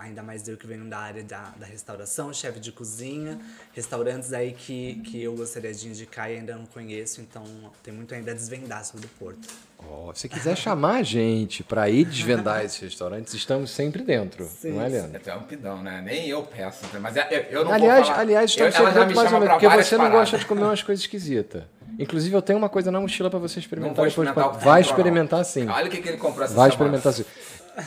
Ainda 0.01 0.23
mais 0.23 0.47
eu 0.47 0.55
que 0.57 0.65
venho 0.65 0.85
da 0.85 0.97
área 0.99 1.23
da, 1.23 1.51
da 1.57 1.65
restauração, 1.65 2.33
chefe 2.33 2.59
de 2.59 2.71
cozinha, 2.71 3.37
restaurantes 3.73 4.31
aí 4.33 4.53
que, 4.53 4.95
que 5.05 5.21
eu 5.21 5.35
gostaria 5.35 5.73
de 5.73 5.87
indicar 5.87 6.31
e 6.31 6.37
ainda 6.37 6.55
não 6.55 6.65
conheço, 6.65 7.21
então 7.21 7.43
tem 7.83 7.93
muito 7.93 8.13
ainda 8.15 8.31
a 8.31 8.33
desvendar 8.33 8.83
sobre 8.85 9.05
o 9.05 9.09
Porto. 9.19 9.47
Ó, 9.77 10.13
se 10.13 10.27
quiser 10.29 10.57
chamar 10.57 10.97
a 10.97 11.03
gente 11.03 11.63
pra 11.63 11.89
ir 11.89 12.05
desvendar 12.05 12.63
esses 12.65 12.79
restaurantes, 12.79 13.33
estamos 13.33 13.71
sempre 13.71 14.03
dentro, 14.03 14.45
Sim, 14.45 14.71
não 14.73 14.81
é, 14.83 14.87
Leandro? 14.89 15.21
É, 15.25 15.29
é 15.29 15.35
um 15.35 15.43
pidão, 15.43 15.81
né? 15.83 16.01
Nem 16.03 16.27
eu 16.27 16.43
peço, 16.43 16.83
né? 16.93 16.99
mas 16.99 17.15
eu, 17.15 17.23
eu 17.49 17.65
não 17.65 17.71
aliás, 17.73 17.97
vou 17.99 18.05
falar. 18.07 18.19
aliás, 18.19 18.49
estamos 18.51 18.75
sempre 18.75 18.93
dentro 18.93 19.15
mais 19.15 19.31
ou 19.33 19.39
menos, 19.39 19.53
porque 19.55 19.69
você 19.83 19.95
não 19.97 20.05
paradas. 20.05 20.19
gosta 20.21 20.37
de 20.37 20.45
comer 20.45 20.63
umas 20.63 20.83
coisas 20.83 21.03
esquisitas. 21.03 21.63
Inclusive, 21.97 22.33
eu 22.33 22.41
tenho 22.41 22.57
uma 22.57 22.69
coisa 22.69 22.89
na 22.91 23.01
mochila 23.01 23.29
pra 23.29 23.39
você 23.39 23.59
experimentar 23.59 24.05
Não 24.05 24.09
vou 24.09 24.09
depois. 24.09 24.27
experimentar 24.29 24.61
o 24.61 24.63
Vai 24.63 24.81
tempo, 24.81 24.89
experimentar 24.95 25.39
não. 25.39 25.43
sim. 25.45 25.67
Olha 25.67 25.87
o 25.87 25.89
que, 25.89 26.01
que 26.01 26.07
ele 26.07 26.17
comprou 26.17 26.45
essa 26.45 26.53
Vai 26.53 26.71
semana. 26.71 26.95
experimentar 26.97 27.13
sim. 27.13 27.25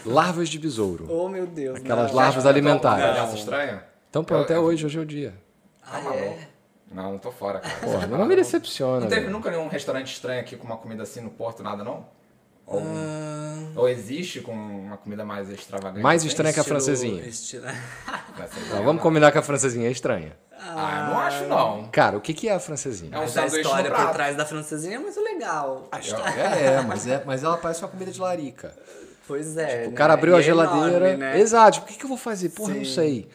Larvas 0.06 0.48
de 0.48 0.58
besouro. 0.58 1.06
Oh, 1.10 1.28
meu 1.28 1.46
Deus. 1.46 1.78
Aquelas 1.78 2.10
não. 2.10 2.16
larvas 2.16 2.46
alimentares. 2.46 3.04
alguma 3.04 3.26
coisa 3.26 3.38
estranha? 3.38 3.84
Então 4.10 4.22
pronto, 4.24 4.50
Eu- 4.50 4.56
é 4.56 4.58
eu- 4.58 4.62
hoje, 4.64 4.86
hoje 4.86 4.98
é 4.98 5.00
o 5.02 5.06
dia. 5.06 5.34
Ah, 5.84 5.98
Tá 6.00 6.14
é? 6.14 6.48
Não, 6.92 7.12
não 7.12 7.18
tô 7.18 7.32
fora, 7.32 7.58
cara. 7.60 7.74
Porra, 7.76 8.06
não 8.06 8.26
me 8.26 8.36
decepciona. 8.36 9.00
Não 9.00 9.08
teve 9.08 9.22
velho. 9.22 9.32
nunca 9.32 9.50
nenhum 9.50 9.66
restaurante 9.68 10.12
estranho 10.12 10.40
aqui 10.40 10.56
com 10.56 10.66
uma 10.66 10.76
comida 10.76 11.02
assim 11.02 11.20
no 11.22 11.30
Porto, 11.30 11.62
nada 11.62 11.82
não? 11.82 12.04
Ou, 12.66 12.80
Ah, 12.80 13.72
ou 13.76 13.88
existe 13.88 14.40
com 14.40 14.52
uma 14.52 14.96
comida 14.98 15.24
mais 15.24 15.48
extravagante? 15.50 16.02
Mais 16.02 16.22
estranha 16.24 16.52
que 16.52 16.60
a 16.60 16.64
francesinha. 16.64 17.22
estilo- 17.26 17.64
Não, 17.66 18.78
bom, 18.78 18.84
vamos 18.84 18.94
não. 18.94 18.98
combinar 18.98 19.30
que 19.32 19.38
a 19.38 19.42
francesinha 19.42 19.88
é 19.88 19.90
estranha. 19.90 20.36
Ah, 20.58 21.06
eu 21.08 21.12
não 21.14 21.18
acho 21.20 21.44
não. 21.46 21.88
Cara, 21.90 22.16
o 22.16 22.20
que, 22.20 22.32
que 22.32 22.48
é 22.48 22.54
a 22.54 22.60
francesinha? 22.60 23.10
É 23.14 23.18
um 23.18 23.22
Mas 23.22 23.36
a 23.36 23.46
história 23.46 23.90
por 23.90 24.10
trás 24.12 24.36
da 24.36 24.46
francesinha 24.46 24.96
é 24.96 24.98
muito 24.98 25.20
legal. 25.20 25.88
É, 25.92 26.80
mas, 26.82 27.06
é, 27.06 27.22
mas 27.26 27.42
ela 27.42 27.56
parece 27.58 27.82
uma 27.82 27.88
comida 27.88 28.10
de 28.12 28.20
larica. 28.20 28.74
Pois 29.26 29.56
é. 29.56 29.86
O 29.86 29.90
né? 29.90 29.96
cara 29.96 30.14
abriu 30.14 30.34
E 30.34 30.36
a 30.36 30.38
é 30.40 30.42
geladeira. 30.42 30.96
enorme, 31.10 31.16
né? 31.16 31.40
Exato. 31.40 31.80
O 31.80 31.82
que, 31.84 31.94
que 31.96 32.04
eu 32.04 32.08
vou 32.08 32.18
fazer? 32.18 32.50
Porra, 32.50 32.74
não 32.74 32.84
Sim. 32.84 32.92
sei. 32.94 33.28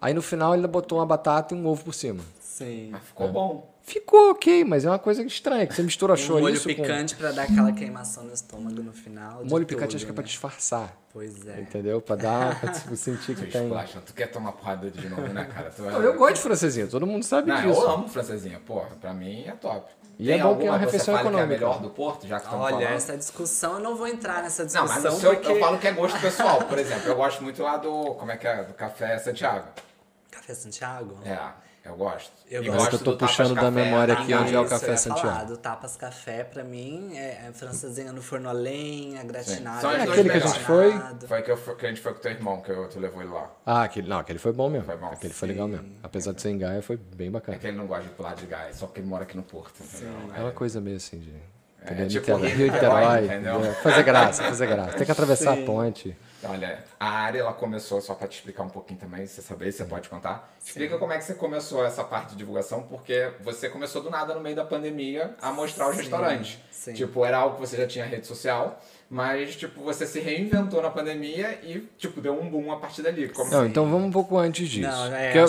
Aí 0.00 0.12
no 0.12 0.22
final 0.22 0.54
ele 0.54 0.66
botou 0.66 0.98
uma 0.98 1.06
batata 1.06 1.54
e 1.54 1.58
um 1.58 1.66
ovo 1.66 1.84
por 1.84 1.94
cima. 1.94 2.22
Sim. 2.40 2.88
Mas 2.92 3.02
ficou 3.04 3.30
bom. 3.32 3.74
Ficou 3.86 4.30
ok, 4.30 4.64
mas 4.64 4.86
é 4.86 4.88
uma 4.88 4.98
coisa 4.98 5.22
estranha, 5.24 5.66
que 5.66 5.74
você 5.74 5.82
mistura 5.82 6.14
Um 6.14 6.16
molho 6.16 6.26
chouriço 6.56 6.62
com... 6.70 6.74
picante 6.74 7.14
pra 7.16 7.32
dar 7.32 7.42
aquela 7.42 7.70
queimação 7.70 8.24
no 8.24 8.32
estômago 8.32 8.82
no 8.82 8.94
final. 8.94 9.40
O 9.40 9.44
de 9.44 9.50
molho 9.50 9.66
picante 9.66 9.88
tudo, 9.88 9.96
acho 9.96 10.04
que 10.06 10.10
é 10.10 10.12
né? 10.12 10.14
pra 10.14 10.24
disfarçar, 10.24 10.96
Pois 11.12 11.46
é. 11.46 11.60
entendeu? 11.60 12.00
Pra 12.00 12.16
dar, 12.16 12.58
pra 12.62 12.72
tipo, 12.72 12.96
sentir 12.96 13.36
que 13.36 13.44
tem... 13.46 13.68
tu 14.06 14.14
quer 14.14 14.28
tomar 14.28 14.52
porrada 14.52 14.90
de 14.90 15.06
novo, 15.06 15.28
né, 15.28 15.44
cara? 15.44 15.70
Tu 15.70 15.84
é- 15.84 15.90
Não, 15.90 16.00
eu 16.02 16.14
gosto 16.16 16.36
de 16.36 16.40
francesinha, 16.40 16.86
todo 16.86 17.06
mundo 17.06 17.24
sabe 17.24 17.48
Não, 17.48 17.56
disso. 17.56 17.78
eu 17.82 17.90
amo 17.90 18.08
francesinha, 18.08 18.58
porra. 18.66 18.88
Pra 18.98 19.12
mim 19.12 19.44
é 19.46 19.52
top. 19.52 19.86
E 20.18 20.26
Tem 20.26 20.38
é 20.38 20.42
bom 20.42 20.56
que 20.56 20.66
é 20.66 20.70
uma 20.70 20.78
refeição 20.78 21.14
fale 21.14 21.28
que 21.28 21.34
econômica. 21.34 21.52
é 21.52 21.56
a 21.56 21.58
melhor 21.58 21.80
do 21.82 21.90
Porto, 21.90 22.26
já 22.26 22.38
que 22.38 22.44
estamos 22.44 22.64
Olha, 22.66 22.76
falando? 22.76 22.96
essa 22.96 23.16
discussão, 23.16 23.72
eu 23.74 23.80
não 23.80 23.96
vou 23.96 24.06
entrar 24.06 24.42
nessa 24.42 24.62
Não, 24.62 24.66
discussão. 24.68 25.02
mas 25.02 25.04
o 25.14 25.18
seu, 25.20 25.30
porque... 25.34 25.52
eu 25.52 25.58
falo 25.60 25.78
que 25.78 25.88
é 25.88 25.92
gosto 25.92 26.20
pessoal. 26.20 26.58
Por 26.62 26.78
exemplo, 26.78 27.08
eu 27.08 27.16
gosto 27.16 27.42
muito 27.42 27.62
lá 27.62 27.76
do. 27.76 28.14
Como 28.14 28.30
é 28.30 28.36
que 28.36 28.46
é? 28.46 28.62
Do 28.62 28.74
Café 28.74 29.18
Santiago. 29.18 29.66
Café 30.30 30.54
Santiago? 30.54 31.18
É, 31.24 31.38
eu 31.84 31.96
gosto. 31.96 32.32
Eu 32.50 32.62
E 32.62 32.66
gosto. 32.66 32.76
Agora 32.76 32.90
que 32.90 32.94
eu 32.96 32.98
tô 33.00 33.10
do 33.12 33.16
Tapas 33.18 33.36
puxando 33.36 33.54
da 33.54 33.60
Café, 33.62 33.70
memória 33.70 34.14
aqui 34.14 34.32
tá? 34.32 34.40
onde 34.40 34.54
é 34.54 34.60
o 34.60 34.66
Café 34.66 34.86
eu 34.86 34.90
ia 34.92 34.96
Santiago. 34.96 35.28
Falar, 35.28 35.44
do 35.44 35.56
Tapas 35.56 35.96
Café, 35.96 36.44
pra 36.44 36.64
mim, 36.64 37.16
é, 37.16 37.46
é 37.48 37.52
francesinha 37.52 38.12
no 38.12 38.22
forno 38.22 38.48
a 38.48 38.52
lenha, 38.52 39.22
gratinado. 39.24 39.80
São 39.80 39.90
as 39.90 39.98
É 39.98 40.02
aquele 40.02 40.30
que 40.30 40.36
a 40.36 40.40
gente 40.40 40.60
foi? 40.60 40.92
Foi 41.26 41.42
que, 41.42 41.50
eu, 41.50 41.56
que 41.56 41.86
a 41.86 41.88
gente 41.88 42.00
foi 42.00 42.14
com 42.14 42.20
teu 42.20 42.30
irmão, 42.32 42.60
que 42.60 42.70
eu, 42.70 42.88
tu 42.88 42.98
levou 42.98 43.22
ele 43.22 43.30
lá. 43.32 43.50
Ah, 43.66 43.82
aquele, 43.84 44.08
não, 44.08 44.18
aquele 44.18 44.38
foi 44.38 44.52
bom 44.52 44.70
mesmo. 44.70 44.86
Foi 44.86 44.96
bom. 44.96 45.06
Aquele 45.06 45.34
foi 45.34 45.48
legal 45.48 45.68
mesmo. 45.68 45.86
Apesar 46.02 46.32
de 46.32 46.40
ser 46.42 46.50
em 46.50 46.58
Gaia, 46.58 46.80
foi 46.82 46.96
bem 46.96 47.28
É 47.28 47.30
bacana. 47.30 47.58
que 47.58 47.66
ele 47.66 47.76
não 47.76 47.86
gosta 47.86 48.04
de 48.04 48.10
pular 48.10 48.34
de 48.34 48.46
gás, 48.46 48.76
só 48.76 48.86
porque 48.86 49.00
ele 49.00 49.08
mora 49.08 49.24
aqui 49.24 49.36
no 49.36 49.42
Porto, 49.42 49.74
entendeu? 49.82 50.14
É 50.36 50.40
uma 50.40 50.52
coisa 50.52 50.80
meio 50.80 50.96
assim 50.96 51.18
de... 51.18 51.32
É, 51.86 52.06
tipo 52.06 52.20
Niterói, 52.38 52.48
Rio 52.48 52.56
Rio 52.56 52.66
de 52.68 52.72
Niterói, 52.72 53.00
Niterói, 53.00 53.24
entendeu? 53.26 53.54
entendeu? 53.56 53.74
Fazer 53.82 54.02
graça, 54.04 54.42
fazer 54.44 54.66
graça. 54.66 54.96
Tem 54.96 55.04
que 55.04 55.12
atravessar 55.12 55.52
a 55.52 55.56
ponte. 55.66 56.16
Olha, 56.46 56.84
a 56.98 57.08
área 57.08 57.40
ela 57.40 57.52
começou, 57.52 58.00
só 58.00 58.14
para 58.14 58.28
te 58.28 58.36
explicar 58.38 58.62
um 58.62 58.68
pouquinho 58.68 58.98
também, 59.00 59.26
se 59.26 59.34
você 59.34 59.42
saber, 59.42 59.72
você 59.72 59.84
pode 59.84 60.08
contar. 60.08 60.54
Explica 60.64 60.98
como 60.98 61.12
é 61.12 61.18
que 61.18 61.24
você 61.24 61.34
começou 61.34 61.84
essa 61.84 62.04
parte 62.04 62.30
de 62.30 62.36
divulgação, 62.36 62.82
porque 62.82 63.32
você 63.40 63.68
começou 63.68 64.02
do 64.02 64.10
nada 64.10 64.34
no 64.34 64.40
meio 64.40 64.56
da 64.56 64.64
pandemia 64.64 65.34
a 65.40 65.52
mostrar 65.52 65.88
os 65.88 65.96
Sim, 65.96 66.02
restaurantes. 66.02 66.58
sim. 66.70 66.92
Tipo, 66.94 67.24
era 67.24 67.38
algo 67.38 67.56
que 67.56 67.60
você 67.60 67.76
já 67.76 67.86
tinha 67.86 68.04
rede 68.04 68.26
social, 68.26 68.80
mas 69.10 69.54
tipo, 69.56 69.82
você 69.82 70.06
se 70.06 70.18
reinventou 70.20 70.82
na 70.82 70.90
pandemia 70.90 71.58
e 71.62 71.80
tipo, 71.98 72.20
deu 72.20 72.38
um 72.40 72.48
boom 72.48 72.72
a 72.72 72.76
partir 72.76 73.02
dali. 73.02 73.28
Como 73.28 73.50
Não, 73.50 73.66
então 73.66 73.84
vamos 73.88 74.08
um 74.08 74.10
pouco 74.10 74.36
antes 74.38 74.68
disso. 74.68 74.88
Não, 74.88 75.06
é, 75.14 75.26
Porque 75.26 75.38
a 75.38 75.42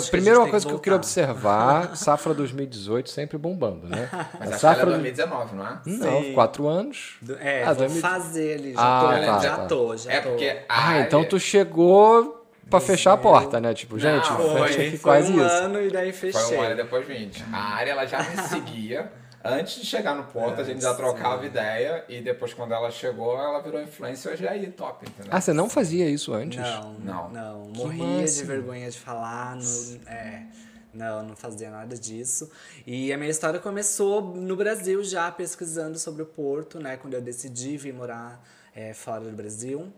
coisa 0.50 0.66
que 0.66 0.70
que 0.70 0.74
eu 0.74 0.78
queria 0.78 0.96
observar, 0.96 1.94
safra 1.96 2.32
2018 2.34 3.10
sempre 3.10 3.38
bombando, 3.38 3.86
né? 3.88 4.08
Mas 4.38 4.52
a 4.52 4.58
safra 4.58 4.82
é 4.82 4.86
2019, 4.86 5.56
não 5.56 5.66
é? 5.66 5.78
Não, 5.86 6.22
Sim. 6.22 6.32
quatro 6.32 6.66
anos. 6.68 7.16
É, 7.40 7.62
Ah, 7.62 7.66
vou 7.72 7.76
2000. 7.86 8.00
fazer 8.02 8.58
ali, 8.58 8.72
já 8.74 8.80
Ah, 8.80 9.00
tô, 9.00 9.06
tá, 9.26 9.38
já 9.38 9.56
tá. 9.56 9.66
tô, 9.66 9.96
já 9.96 10.12
É 10.12 10.20
tô. 10.20 10.28
porque 10.30 10.58
Ah, 10.68 10.88
área... 10.88 11.02
então 11.02 11.24
tu 11.24 11.38
chegou 11.40 12.46
pra 12.70 12.80
fechar 12.80 13.12
a 13.12 13.16
porta, 13.16 13.60
né? 13.60 13.72
Tipo, 13.74 13.98
gente, 13.98 14.28
Não, 14.30 14.36
foi, 14.38 14.68
foi- 14.72 14.90
foi 14.90 14.98
quase 14.98 15.32
um 15.32 15.44
isso. 15.46 15.54
ano 15.56 15.82
e 15.82 15.90
daí 15.90 16.12
fechei. 16.12 16.40
Foi 16.42 16.56
um 16.56 16.62
ano 16.62 16.76
depois 16.76 17.06
20. 17.06 17.44
A 17.52 17.74
área 17.74 17.92
ela 17.92 18.06
já 18.06 18.22
me 18.22 18.36
seguia. 18.48 19.10
Antes 19.48 19.76
de 19.80 19.86
chegar 19.86 20.14
no 20.14 20.24
ponto, 20.24 20.60
a 20.60 20.64
gente 20.64 20.82
já 20.82 20.94
trocava 20.94 21.44
ideia. 21.46 22.04
E 22.08 22.20
depois, 22.20 22.52
quando 22.54 22.72
ela 22.72 22.90
chegou, 22.90 23.38
ela 23.38 23.60
virou 23.60 23.80
influencer. 23.82 24.32
Hoje 24.32 24.46
é 24.46 24.50
aí, 24.50 24.70
top, 24.70 25.06
entendeu? 25.08 25.32
Ah, 25.34 25.40
você 25.40 25.52
não 25.52 25.68
fazia 25.68 26.08
isso 26.08 26.32
antes? 26.32 26.58
Não, 26.58 26.92
Não. 26.94 27.28
não. 27.30 27.58
Morria 27.74 28.22
massa. 28.22 28.34
de 28.36 28.44
vergonha 28.44 28.90
de 28.90 28.98
falar. 28.98 29.56
Não, 29.56 30.00
é, 30.10 30.46
não, 30.92 31.22
não 31.22 31.36
fazia 31.36 31.70
nada 31.70 31.96
disso. 31.96 32.50
E 32.86 33.12
a 33.12 33.16
minha 33.16 33.30
história 33.30 33.60
começou 33.60 34.22
no 34.34 34.56
Brasil 34.56 35.02
já, 35.04 35.30
pesquisando 35.30 35.98
sobre 35.98 36.22
o 36.22 36.26
Porto, 36.26 36.78
né? 36.78 36.96
Quando 36.96 37.14
eu 37.14 37.20
decidi 37.20 37.76
vir 37.76 37.92
morar 37.92 38.42
é, 38.74 38.92
fora 38.94 39.24
do 39.24 39.32
Brasil. 39.36 39.92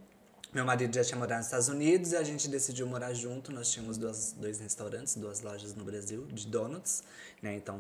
Meu 0.53 0.65
marido 0.65 0.95
já 0.95 1.05
tinha 1.05 1.19
morado 1.19 1.37
nos 1.39 1.47
Estados 1.47 1.69
Unidos 1.69 2.12
e 2.12 2.17
a 2.17 2.23
gente 2.23 2.49
decidiu 2.49 2.87
morar 2.87 3.12
junto. 3.12 3.52
Nós 3.52 3.71
tínhamos 3.71 3.99
duas, 3.99 4.33
dois 4.33 4.59
restaurantes, 4.59 5.14
duas 5.14 5.43
lojas 5.43 5.75
no 5.75 5.85
Brasil 5.85 6.26
de 6.33 6.47
donuts, 6.47 7.02
né? 7.43 7.55
Então 7.55 7.78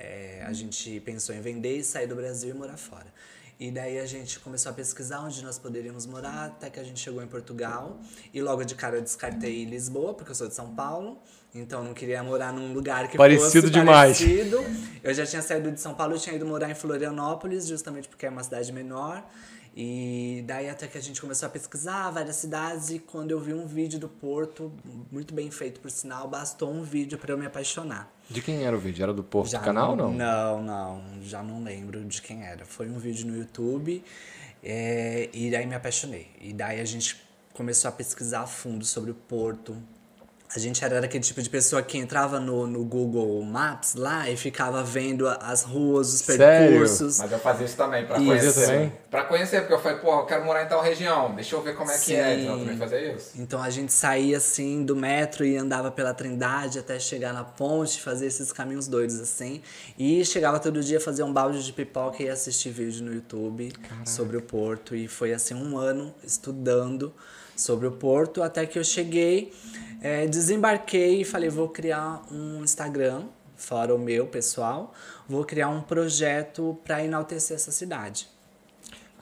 é, 0.00 0.42
a 0.46 0.52
gente 0.52 0.98
pensou 1.00 1.34
em 1.34 1.40
vender 1.40 1.76
e 1.76 1.84
sair 1.84 2.06
do 2.06 2.14
Brasil 2.14 2.50
e 2.50 2.58
morar 2.58 2.78
fora. 2.78 3.06
E 3.58 3.70
daí 3.70 3.98
a 3.98 4.06
gente 4.06 4.40
começou 4.40 4.70
a 4.70 4.74
pesquisar 4.74 5.20
onde 5.20 5.44
nós 5.44 5.58
poderíamos 5.58 6.06
morar, 6.06 6.46
até 6.46 6.70
que 6.70 6.80
a 6.80 6.82
gente 6.82 6.98
chegou 6.98 7.22
em 7.22 7.26
Portugal. 7.26 8.00
E 8.32 8.40
logo 8.40 8.64
de 8.64 8.74
cara 8.74 8.96
eu 8.96 9.02
descartei 9.02 9.66
Lisboa, 9.66 10.14
porque 10.14 10.30
eu 10.30 10.34
sou 10.34 10.48
de 10.48 10.54
São 10.54 10.74
Paulo. 10.74 11.18
Então 11.54 11.80
eu 11.80 11.84
não 11.84 11.92
queria 11.92 12.22
morar 12.22 12.54
num 12.54 12.72
lugar 12.72 13.06
que 13.08 13.18
Parecido 13.18 13.68
fosse 13.68 13.70
demais. 13.70 14.18
parecido. 14.18 14.64
Eu 15.02 15.12
já 15.12 15.26
tinha 15.26 15.42
saído 15.42 15.70
de 15.70 15.78
São 15.78 15.92
Paulo 15.94 16.16
e 16.16 16.18
tinha 16.18 16.34
ido 16.34 16.46
morar 16.46 16.70
em 16.70 16.74
Florianópolis, 16.74 17.66
justamente 17.66 18.08
porque 18.08 18.24
é 18.24 18.30
uma 18.30 18.42
cidade 18.42 18.72
menor. 18.72 19.22
E 19.76 20.42
daí 20.46 20.70
até 20.70 20.86
que 20.86 20.96
a 20.96 21.00
gente 21.02 21.20
começou 21.20 21.46
a 21.46 21.50
pesquisar 21.50 22.10
várias 22.10 22.36
cidades 22.36 22.88
e 22.90 22.98
quando 22.98 23.30
eu 23.30 23.38
vi 23.38 23.52
um 23.52 23.66
vídeo 23.66 23.98
do 23.98 24.08
Porto, 24.08 24.72
muito 25.12 25.34
bem 25.34 25.50
feito 25.50 25.80
por 25.80 25.90
sinal, 25.90 26.26
bastou 26.26 26.72
um 26.72 26.82
vídeo 26.82 27.18
para 27.18 27.32
eu 27.32 27.38
me 27.38 27.46
apaixonar. 27.46 28.10
De 28.30 28.40
quem 28.40 28.64
era 28.64 28.76
o 28.76 28.78
vídeo? 28.78 29.02
Era 29.02 29.12
do 29.12 29.24
Porto 29.24 29.50
Já 29.50 29.58
Canal 29.58 29.90
ou 29.90 29.96
não? 29.96 30.12
Não, 30.12 30.62
não, 30.62 31.02
já 31.22 31.42
não 31.42 31.64
lembro 31.64 32.04
de 32.04 32.22
quem 32.22 32.44
era. 32.44 32.64
Foi 32.64 32.88
um 32.88 32.98
vídeo 32.98 33.26
no 33.26 33.36
YouTube 33.36 34.04
é, 34.62 35.28
e 35.32 35.50
daí 35.50 35.66
me 35.66 35.74
apaixonei. 35.74 36.28
E 36.40 36.52
daí 36.52 36.80
a 36.80 36.84
gente 36.84 37.20
começou 37.52 37.88
a 37.88 37.92
pesquisar 37.92 38.42
a 38.42 38.46
fundo 38.46 38.84
sobre 38.84 39.10
o 39.10 39.14
Porto. 39.14 39.76
A 40.52 40.58
gente 40.58 40.84
era 40.84 41.00
daquele 41.00 41.22
tipo 41.22 41.40
de 41.40 41.48
pessoa 41.48 41.80
que 41.80 41.96
entrava 41.96 42.40
no, 42.40 42.66
no 42.66 42.84
Google 42.84 43.40
Maps 43.44 43.94
lá 43.94 44.28
e 44.28 44.36
ficava 44.36 44.82
vendo 44.82 45.28
as 45.28 45.62
ruas, 45.62 46.12
os 46.12 46.20
Sério? 46.22 46.70
percursos. 46.70 47.18
Mas 47.18 47.30
eu 47.30 47.38
fazia 47.38 47.66
isso 47.66 47.76
também, 47.76 48.04
pra 48.04 48.16
Isso. 48.18 48.26
conhecer. 48.26 48.66
também? 48.66 48.92
Pra 49.08 49.22
conhecer, 49.24 49.60
porque 49.60 49.74
eu 49.74 49.78
falei, 49.78 49.98
pô, 49.98 50.12
eu 50.20 50.26
quero 50.26 50.44
morar 50.44 50.64
em 50.64 50.66
tal 50.68 50.82
região, 50.82 51.32
deixa 51.36 51.54
eu 51.54 51.62
ver 51.62 51.76
como 51.76 51.88
é 51.92 51.98
que 51.98 52.16
é. 52.16 52.34
Sim. 52.34 52.42
Então 52.42 52.52
eu 52.54 52.58
também 52.60 52.76
fazia 52.76 53.12
isso. 53.12 53.30
Então 53.36 53.62
a 53.62 53.70
gente 53.70 53.92
saía 53.92 54.38
assim 54.38 54.84
do 54.84 54.96
metro 54.96 55.44
e 55.44 55.56
andava 55.56 55.88
pela 55.92 56.12
Trindade 56.12 56.80
até 56.80 56.98
chegar 56.98 57.32
na 57.32 57.44
ponte, 57.44 58.00
fazer 58.02 58.26
esses 58.26 58.52
caminhos 58.52 58.88
doidos 58.88 59.20
assim. 59.20 59.62
E 59.96 60.24
chegava 60.24 60.58
todo 60.58 60.82
dia 60.82 61.00
fazer 61.00 61.22
um 61.22 61.32
balde 61.32 61.64
de 61.64 61.72
pipoca 61.72 62.24
e 62.24 62.28
assistir 62.28 62.70
vídeo 62.70 63.04
no 63.04 63.14
YouTube 63.14 63.72
sobre 64.04 64.36
o 64.36 64.42
Porto. 64.42 64.96
E 64.96 65.06
foi 65.06 65.32
assim 65.32 65.54
um 65.54 65.78
ano 65.78 66.12
estudando 66.24 67.14
sobre 67.60 67.86
o 67.86 67.92
Porto 67.92 68.42
até 68.42 68.66
que 68.66 68.78
eu 68.78 68.84
cheguei, 68.84 69.52
é, 70.00 70.26
desembarquei 70.26 71.20
e 71.20 71.24
falei, 71.24 71.48
vou 71.48 71.68
criar 71.68 72.22
um 72.30 72.62
Instagram, 72.64 73.24
fora 73.56 73.94
o 73.94 73.98
meu 73.98 74.26
pessoal, 74.26 74.92
vou 75.28 75.44
criar 75.44 75.68
um 75.68 75.82
projeto 75.82 76.78
para 76.84 77.04
enaltecer 77.04 77.56
essa 77.56 77.70
cidade. 77.70 78.28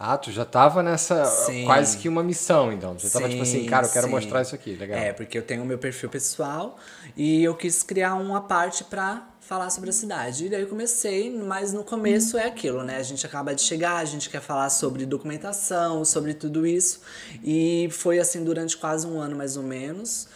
Ah, 0.01 0.17
tu 0.17 0.31
já 0.31 0.45
tava 0.45 0.81
nessa 0.81 1.25
Sim. 1.25 1.65
quase 1.65 1.99
que 1.99 2.09
uma 2.09 2.23
missão, 2.23 2.73
então. 2.73 2.95
Tu 2.95 3.03
já 3.03 3.15
tava 3.15 3.29
tipo 3.29 3.43
assim, 3.43 3.63
Sim, 3.63 3.67
cara, 3.67 3.85
eu 3.85 3.91
quero 3.91 4.07
sim. 4.07 4.13
mostrar 4.13 4.43
isso 4.43 4.55
aqui, 4.55 4.77
legal. 4.77 4.97
É, 4.97 5.13
porque 5.13 5.37
eu 5.37 5.43
tenho 5.43 5.65
o 5.65 5.67
meu 5.67 5.77
perfil 5.77 6.09
pessoal 6.09 6.79
e 7.17 7.43
eu 7.43 7.53
quis 7.57 7.83
criar 7.83 8.15
uma 8.15 8.41
parte 8.41 8.85
pra 8.85 9.27
falar 9.49 9.71
sobre 9.71 9.89
a 9.89 9.93
cidade. 9.95 10.45
E 10.45 10.49
daí 10.51 10.67
comecei, 10.67 11.35
mas 11.35 11.73
no 11.73 11.83
começo 11.83 12.37
é 12.37 12.45
aquilo, 12.45 12.83
né? 12.85 12.99
A 12.99 13.03
gente 13.03 13.25
acaba 13.25 13.55
de 13.55 13.63
chegar, 13.63 13.97
a 13.97 14.05
gente 14.05 14.29
quer 14.29 14.43
falar 14.43 14.69
sobre 14.69 15.07
documentação, 15.07 16.05
sobre 16.05 16.35
tudo 16.35 16.67
isso. 16.67 17.01
E 17.43 17.89
foi 17.91 18.19
assim 18.19 18.45
durante 18.45 18.77
quase 18.77 19.07
um 19.07 19.19
ano 19.19 19.35
mais 19.35 19.57
ou 19.57 19.63
menos. 19.63 20.29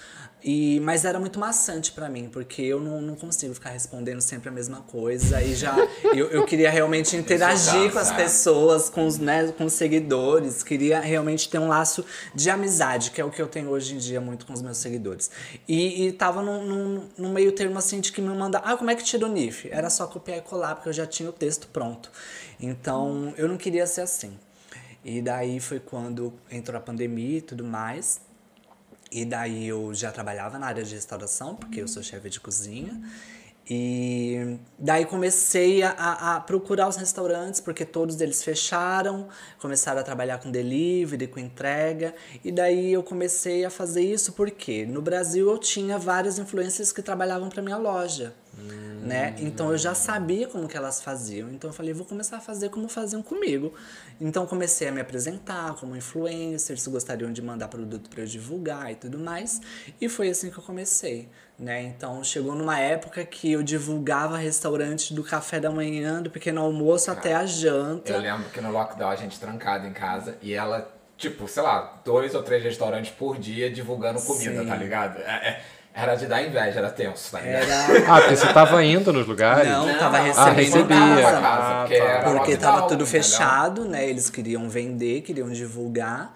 E, 0.44 0.80
mas 0.80 1.04
era 1.04 1.20
muito 1.20 1.38
maçante 1.38 1.92
pra 1.92 2.08
mim, 2.08 2.28
porque 2.28 2.62
eu 2.62 2.80
não, 2.80 3.00
não 3.00 3.14
consigo 3.14 3.54
ficar 3.54 3.70
respondendo 3.70 4.20
sempre 4.20 4.48
a 4.48 4.52
mesma 4.52 4.80
coisa. 4.80 5.40
E 5.40 5.54
já 5.54 5.76
eu, 6.14 6.28
eu 6.30 6.44
queria 6.44 6.70
realmente 6.70 7.16
interagir 7.16 7.92
com 7.92 7.98
as 7.98 8.10
pessoas, 8.10 8.90
com 8.90 9.06
os, 9.06 9.18
né, 9.18 9.52
com 9.52 9.64
os 9.64 9.72
seguidores. 9.72 10.62
Queria 10.62 11.00
realmente 11.00 11.48
ter 11.48 11.58
um 11.58 11.68
laço 11.68 12.04
de 12.34 12.50
amizade, 12.50 13.12
que 13.12 13.20
é 13.20 13.24
o 13.24 13.30
que 13.30 13.40
eu 13.40 13.46
tenho 13.46 13.70
hoje 13.70 13.94
em 13.94 13.98
dia 13.98 14.20
muito 14.20 14.44
com 14.44 14.52
os 14.52 14.62
meus 14.62 14.78
seguidores. 14.78 15.30
E, 15.68 16.06
e 16.06 16.12
tava 16.12 16.42
num, 16.42 16.64
num, 16.64 17.08
num 17.16 17.32
meio 17.32 17.52
termo 17.52 17.78
assim 17.78 18.00
de 18.00 18.10
que 18.10 18.20
me 18.20 18.28
mandar, 18.28 18.62
ah, 18.64 18.76
como 18.76 18.90
é 18.90 18.96
que 18.96 19.04
tira 19.04 19.26
o 19.26 19.28
NIF? 19.28 19.68
Era 19.70 19.88
só 19.88 20.06
copiar 20.06 20.38
e 20.38 20.42
colar, 20.42 20.74
porque 20.74 20.88
eu 20.88 20.92
já 20.92 21.06
tinha 21.06 21.28
o 21.28 21.32
texto 21.32 21.68
pronto. 21.68 22.10
Então 22.60 23.32
eu 23.36 23.48
não 23.48 23.56
queria 23.56 23.86
ser 23.86 24.00
assim. 24.00 24.36
E 25.04 25.20
daí 25.20 25.58
foi 25.60 25.80
quando 25.80 26.32
entrou 26.50 26.78
a 26.78 26.80
pandemia 26.80 27.38
e 27.38 27.42
tudo 27.42 27.64
mais. 27.64 28.20
E 29.12 29.26
daí 29.26 29.68
eu 29.68 29.92
já 29.92 30.10
trabalhava 30.10 30.58
na 30.58 30.66
área 30.66 30.82
de 30.82 30.94
restauração, 30.94 31.54
porque 31.54 31.82
eu 31.82 31.86
sou 31.86 32.02
chefe 32.02 32.30
de 32.30 32.40
cozinha. 32.40 32.98
E 33.68 34.56
daí 34.78 35.04
comecei 35.04 35.82
a, 35.82 35.90
a, 36.36 36.40
procurar 36.40 36.88
os 36.88 36.96
restaurantes, 36.96 37.60
porque 37.60 37.84
todos 37.84 38.20
eles 38.22 38.42
fecharam, 38.42 39.28
começaram 39.60 40.00
a 40.00 40.02
trabalhar 40.02 40.38
com 40.38 40.50
delivery, 40.50 41.26
com 41.26 41.38
entrega. 41.38 42.14
E 42.42 42.50
daí 42.50 42.92
eu 42.92 43.02
comecei 43.02 43.66
a 43.66 43.70
fazer 43.70 44.02
isso 44.02 44.32
porque 44.32 44.86
no 44.86 45.02
Brasil 45.02 45.48
eu 45.48 45.58
tinha 45.58 45.98
várias 45.98 46.38
influências 46.38 46.90
que 46.90 47.02
trabalhavam 47.02 47.50
para 47.50 47.62
minha 47.62 47.76
loja. 47.76 48.34
Né? 48.54 49.34
Então 49.38 49.72
eu 49.72 49.78
já 49.78 49.94
sabia 49.94 50.46
como 50.46 50.68
que 50.68 50.76
elas 50.76 51.02
faziam. 51.02 51.50
Então 51.50 51.70
eu 51.70 51.74
falei, 51.74 51.92
vou 51.92 52.04
começar 52.04 52.36
a 52.36 52.40
fazer 52.40 52.68
como 52.68 52.88
faziam 52.88 53.22
comigo. 53.22 53.72
Então 54.20 54.46
comecei 54.46 54.88
a 54.88 54.92
me 54.92 55.00
apresentar 55.00 55.74
como 55.74 55.96
influencer, 55.96 56.78
se 56.78 56.88
gostariam 56.90 57.32
de 57.32 57.40
mandar 57.42 57.68
produto 57.68 58.10
para 58.10 58.20
eu 58.20 58.26
divulgar 58.26 58.92
e 58.92 58.94
tudo 58.94 59.18
mais. 59.18 59.60
E 60.00 60.08
foi 60.08 60.28
assim 60.28 60.50
que 60.50 60.58
eu 60.58 60.62
comecei, 60.62 61.28
né? 61.58 61.82
Então 61.82 62.22
chegou 62.22 62.54
numa 62.54 62.78
época 62.78 63.24
que 63.24 63.50
eu 63.50 63.62
divulgava 63.62 64.36
restaurante 64.36 65.14
do 65.14 65.24
café 65.24 65.58
da 65.58 65.70
manhã, 65.70 66.22
do 66.22 66.30
pequeno 66.30 66.60
almoço 66.60 67.10
até 67.10 67.34
a 67.34 67.46
janta. 67.46 68.12
Eu 68.12 68.20
lembro 68.20 68.48
que 68.50 68.60
no 68.60 68.70
lockdown 68.70 69.10
a 69.10 69.16
gente 69.16 69.40
trancada 69.40 69.86
em 69.88 69.92
casa 69.92 70.36
e 70.42 70.52
ela, 70.52 70.94
tipo, 71.16 71.48
sei 71.48 71.62
lá, 71.62 72.00
dois 72.04 72.34
ou 72.34 72.42
três 72.42 72.62
restaurantes 72.62 73.10
por 73.10 73.38
dia 73.38 73.70
divulgando 73.70 74.20
comida, 74.20 74.62
Sim. 74.62 74.68
tá 74.68 74.76
ligado? 74.76 75.18
É- 75.18 75.48
é- 75.48 75.62
era 75.94 76.14
de 76.14 76.26
dar 76.26 76.42
inveja, 76.42 76.78
era 76.78 76.90
tenso, 76.90 77.30
tá 77.32 77.40
ligado? 77.40 77.62
Era 77.70 78.14
Ah, 78.14 78.20
porque 78.20 78.36
você 78.36 78.52
tava 78.52 78.82
indo 78.84 79.12
nos 79.12 79.26
lugares? 79.26 79.68
Não, 79.70 79.98
tava 79.98 80.18
Ah, 80.18 80.22
recebendo 80.22 80.56
recebia. 80.56 80.96
em 80.96 81.22
casa. 81.22 81.40
casa, 81.40 81.80
porque 81.82 81.96
Ah, 82.00 82.20
tá. 82.22 82.30
Porque 82.32 82.56
tava 82.56 82.76
tudo 82.82 82.84
entendeu? 82.94 83.06
fechado, 83.06 83.84
né? 83.84 84.08
Eles 84.08 84.30
queriam 84.30 84.68
vender, 84.68 85.20
queriam 85.22 85.50
divulgar. 85.50 86.34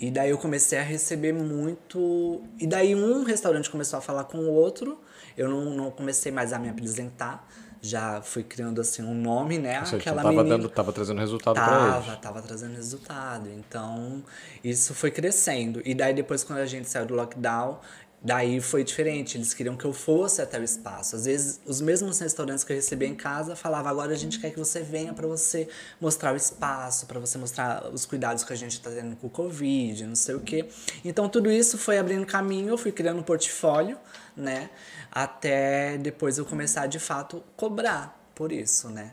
E 0.00 0.10
daí 0.10 0.30
eu 0.30 0.38
comecei 0.38 0.78
a 0.78 0.82
receber 0.82 1.32
muito. 1.32 2.42
E 2.58 2.66
daí 2.66 2.94
um 2.94 3.24
restaurante 3.24 3.70
começou 3.70 3.98
a 3.98 4.02
falar 4.02 4.24
com 4.24 4.38
o 4.38 4.50
outro. 4.52 5.00
Eu 5.36 5.48
não, 5.48 5.64
não 5.66 5.90
comecei 5.90 6.30
mais 6.32 6.52
a 6.52 6.58
me 6.58 6.68
apresentar. 6.68 7.46
Já 7.80 8.20
fui 8.22 8.42
criando 8.42 8.80
assim 8.80 9.02
um 9.02 9.14
nome, 9.14 9.58
né? 9.58 9.78
Ou 9.80 9.84
seja, 9.86 9.96
Aquela 9.98 10.22
tava, 10.22 10.34
menina. 10.34 10.56
dando, 10.58 10.68
tava 10.68 10.92
trazendo 10.92 11.20
resultado 11.20 11.54
pra 11.54 11.66
Tava, 11.66 12.06
eles. 12.08 12.20
tava 12.20 12.42
trazendo 12.42 12.74
resultado. 12.74 13.48
Então, 13.50 14.24
isso 14.64 14.92
foi 14.94 15.10
crescendo. 15.10 15.80
E 15.84 15.94
daí, 15.94 16.12
depois, 16.12 16.42
quando 16.42 16.58
a 16.58 16.66
gente 16.66 16.88
saiu 16.88 17.06
do 17.06 17.14
lockdown, 17.14 17.78
daí 18.26 18.60
foi 18.60 18.82
diferente. 18.82 19.38
Eles 19.38 19.54
queriam 19.54 19.76
que 19.76 19.84
eu 19.84 19.92
fosse 19.92 20.42
até 20.42 20.58
o 20.58 20.64
espaço. 20.64 21.14
Às 21.14 21.24
vezes, 21.26 21.60
os 21.64 21.80
mesmos 21.80 22.18
restaurantes 22.18 22.64
que 22.64 22.72
eu 22.72 22.76
recebia 22.76 23.06
em 23.06 23.14
casa 23.14 23.54
falavam: 23.54 23.90
agora 23.90 24.12
a 24.12 24.16
gente 24.16 24.40
quer 24.40 24.50
que 24.50 24.58
você 24.58 24.80
venha 24.80 25.14
para 25.14 25.26
você 25.28 25.68
mostrar 26.00 26.34
o 26.34 26.36
espaço, 26.36 27.06
para 27.06 27.20
você 27.20 27.38
mostrar 27.38 27.88
os 27.92 28.04
cuidados 28.04 28.42
que 28.42 28.52
a 28.52 28.56
gente 28.56 28.80
tá 28.80 28.90
tendo 28.90 29.14
com 29.16 29.28
o 29.28 29.30
Covid, 29.30 30.04
não 30.04 30.16
sei 30.16 30.34
o 30.34 30.40
quê. 30.40 30.68
Então, 31.04 31.28
tudo 31.28 31.50
isso 31.50 31.78
foi 31.78 31.98
abrindo 31.98 32.26
caminho. 32.26 32.70
Eu 32.70 32.78
fui 32.78 32.90
criando 32.90 33.20
um 33.20 33.22
portfólio, 33.22 33.96
né? 34.36 34.70
Até 35.10 35.96
depois 35.96 36.36
eu 36.36 36.44
começar 36.44 36.88
de 36.88 36.98
fato 36.98 37.42
cobrar 37.56 38.30
por 38.34 38.50
isso, 38.50 38.88
né? 38.88 39.12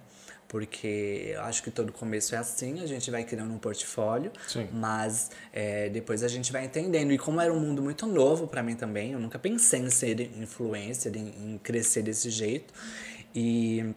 Porque 0.53 1.31
eu 1.33 1.41
acho 1.41 1.63
que 1.63 1.72
todo 1.72 1.91
começo 1.91 2.36
é 2.36 2.38
assim, 2.38 2.79
a 2.79 2.86
gente 2.86 3.10
vai 3.10 3.24
criando 3.24 3.51
um 3.51 3.57
portfólio, 3.57 4.31
Sim. 4.48 4.69
mas 4.72 5.31
é, 5.51 5.89
depois 5.89 6.22
a 6.22 6.27
gente 6.27 6.51
vai 6.51 6.63
entendendo. 6.63 7.12
E 7.12 7.17
como 7.17 7.41
era 7.41 7.51
um 7.51 7.60
mundo 7.60 7.81
muito 7.81 8.05
novo 8.05 8.45
para 8.48 8.62
mim 8.62 8.75
também, 8.75 9.13
eu 9.13 9.19
nunca 9.19 9.39
pensei 9.39 9.79
em 9.79 9.89
ser 9.89 10.22
influencer, 10.38 11.12
em, 11.17 11.53
em 11.53 11.57
crescer 11.57 12.03
desse 12.03 12.29
jeito. 12.29 12.72
E 13.33 13.95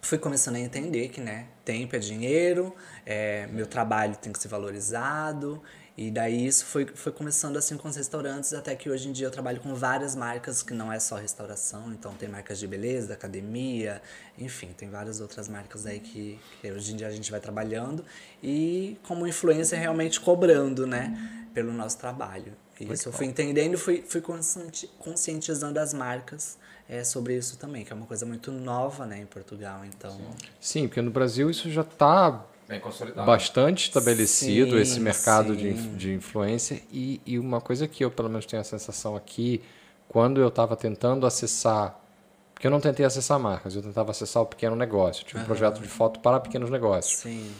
fui 0.00 0.16
começando 0.16 0.54
a 0.54 0.60
entender 0.60 1.08
que, 1.08 1.20
né, 1.20 1.46
tempo 1.64 1.96
é 1.96 1.98
dinheiro, 1.98 2.72
é, 3.04 3.48
meu 3.48 3.66
trabalho 3.66 4.14
tem 4.14 4.32
que 4.32 4.38
ser 4.38 4.46
valorizado. 4.46 5.60
E 5.96 6.10
daí 6.10 6.46
isso 6.46 6.66
foi, 6.66 6.84
foi 6.86 7.10
começando 7.10 7.56
assim 7.56 7.76
com 7.78 7.88
os 7.88 7.96
restaurantes, 7.96 8.52
até 8.52 8.76
que 8.76 8.90
hoje 8.90 9.08
em 9.08 9.12
dia 9.12 9.26
eu 9.26 9.30
trabalho 9.30 9.60
com 9.60 9.74
várias 9.74 10.14
marcas 10.14 10.62
que 10.62 10.74
não 10.74 10.92
é 10.92 11.00
só 11.00 11.16
restauração, 11.16 11.90
então 11.90 12.12
tem 12.12 12.28
marcas 12.28 12.58
de 12.58 12.66
beleza, 12.66 13.08
da 13.08 13.14
academia, 13.14 14.02
enfim, 14.36 14.74
tem 14.76 14.90
várias 14.90 15.22
outras 15.22 15.48
marcas 15.48 15.86
aí 15.86 15.98
que, 15.98 16.38
que 16.60 16.70
hoje 16.70 16.92
em 16.92 16.96
dia 16.96 17.08
a 17.08 17.10
gente 17.10 17.30
vai 17.30 17.40
trabalhando 17.40 18.04
e 18.42 18.98
como 19.04 19.26
influencer 19.26 19.78
realmente 19.78 20.20
cobrando, 20.20 20.86
né, 20.86 21.48
pelo 21.54 21.72
nosso 21.72 21.96
trabalho. 21.96 22.52
E 22.78 22.92
isso 22.92 23.08
eu 23.08 23.12
fui 23.12 23.24
entendendo 23.24 23.72
e 23.72 23.76
fui, 23.78 24.04
fui 24.06 24.20
conscienti- 24.20 24.90
conscientizando 24.98 25.80
as 25.80 25.94
marcas 25.94 26.58
é, 26.86 27.02
sobre 27.04 27.38
isso 27.38 27.56
também, 27.56 27.86
que 27.86 27.92
é 27.92 27.96
uma 27.96 28.04
coisa 28.04 28.26
muito 28.26 28.52
nova, 28.52 29.06
né, 29.06 29.18
em 29.18 29.24
Portugal, 29.26 29.82
então... 29.82 30.14
Sim, 30.60 30.88
porque 30.88 31.00
no 31.00 31.10
Brasil 31.10 31.48
isso 31.48 31.70
já 31.70 31.82
tá 31.82 32.44
Bem 32.68 32.80
consolidado. 32.80 33.26
bastante 33.26 33.84
estabelecido, 33.84 34.72
Sim, 34.72 34.82
esse 34.82 35.00
mercado 35.00 35.54
de, 35.56 35.72
sim. 35.72 35.94
de 35.96 36.14
influência. 36.14 36.82
E, 36.92 37.20
e 37.24 37.38
uma 37.38 37.60
coisa 37.60 37.86
que 37.86 38.04
eu, 38.04 38.10
pelo 38.10 38.28
menos, 38.28 38.44
tenho 38.44 38.60
a 38.60 38.64
sensação 38.64 39.14
aqui, 39.14 39.62
quando 40.08 40.40
eu 40.40 40.48
estava 40.48 40.74
tentando 40.76 41.26
acessar. 41.26 42.00
Porque 42.52 42.66
eu 42.66 42.70
não 42.70 42.80
tentei 42.80 43.04
acessar 43.04 43.38
marcas, 43.38 43.76
eu 43.76 43.82
tentava 43.82 44.10
acessar 44.10 44.42
o 44.42 44.46
pequeno 44.46 44.74
negócio. 44.74 45.24
Tinha 45.24 45.42
um 45.42 45.44
projeto 45.44 45.80
de 45.80 45.88
foto 45.88 46.20
para 46.20 46.40
pequenos 46.40 46.70
negócios. 46.70 47.20
Sim, 47.20 47.50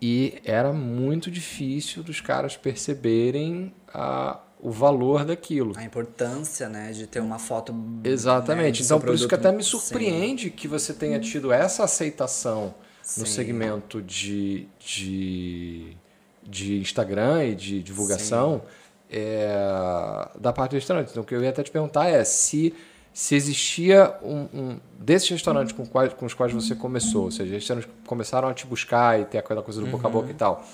E 0.00 0.40
era 0.44 0.72
muito 0.72 1.30
difícil 1.30 2.02
dos 2.02 2.20
caras 2.20 2.56
perceberem 2.56 3.74
a, 3.92 4.38
o 4.60 4.70
valor 4.70 5.24
daquilo. 5.24 5.72
a 5.76 5.82
importância, 5.82 6.68
né, 6.68 6.92
de 6.92 7.08
ter 7.08 7.20
uma 7.20 7.40
foto... 7.40 7.72
né, 7.72 8.00
Exatamente. 8.04 8.78
de 8.78 8.84
então, 8.84 9.00
por 9.00 9.14
isso 9.14 9.26
que 9.26 9.34
até 9.34 9.50
me 9.50 9.64
surpreende 9.64 10.48
que 10.48 10.68
você 10.68 10.94
tenha 10.94 11.18
tido 11.18 11.52
essa 11.52 11.82
aceitação 11.82 12.72
no 13.16 13.26
segmento 13.26 14.02
de, 14.02 14.66
de, 14.78 15.96
de 16.42 16.78
Instagram 16.78 17.44
e 17.44 17.54
de 17.54 17.82
divulgação 17.82 18.62
é, 19.10 20.28
da 20.38 20.52
parte 20.52 20.72
do 20.72 20.74
restaurante. 20.74 21.10
Então, 21.10 21.22
o 21.22 21.26
que 21.26 21.34
eu 21.34 21.42
ia 21.42 21.50
até 21.50 21.62
te 21.62 21.70
perguntar 21.70 22.08
é 22.08 22.24
se, 22.24 22.74
se 23.12 23.34
existia 23.34 24.14
um, 24.22 24.48
um 24.52 24.80
desses 24.98 25.28
restaurantes 25.28 25.72
com, 25.72 25.86
quais, 25.86 26.12
com 26.14 26.26
os 26.26 26.34
quais 26.34 26.52
você 26.52 26.74
começou, 26.74 27.24
ou 27.24 27.30
seja, 27.30 27.54
restaurantes 27.54 27.90
que 27.90 28.08
começaram 28.08 28.48
a 28.48 28.54
te 28.54 28.66
buscar 28.66 29.20
e 29.20 29.24
ter 29.24 29.38
aquela 29.38 29.62
coisa 29.62 29.80
do 29.80 29.86
boca 29.86 30.08
a 30.08 30.10
boca 30.10 30.30
e 30.30 30.34
tal, 30.34 30.64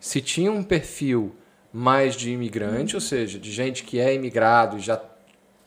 se 0.00 0.20
tinha 0.20 0.50
um 0.50 0.62
perfil 0.62 1.34
mais 1.72 2.14
de 2.14 2.30
imigrante, 2.30 2.94
ou 2.94 3.00
seja, 3.00 3.38
de 3.38 3.50
gente 3.50 3.82
que 3.82 3.98
é 3.98 4.14
imigrado 4.14 4.78
e 4.78 4.80
já 4.80 5.00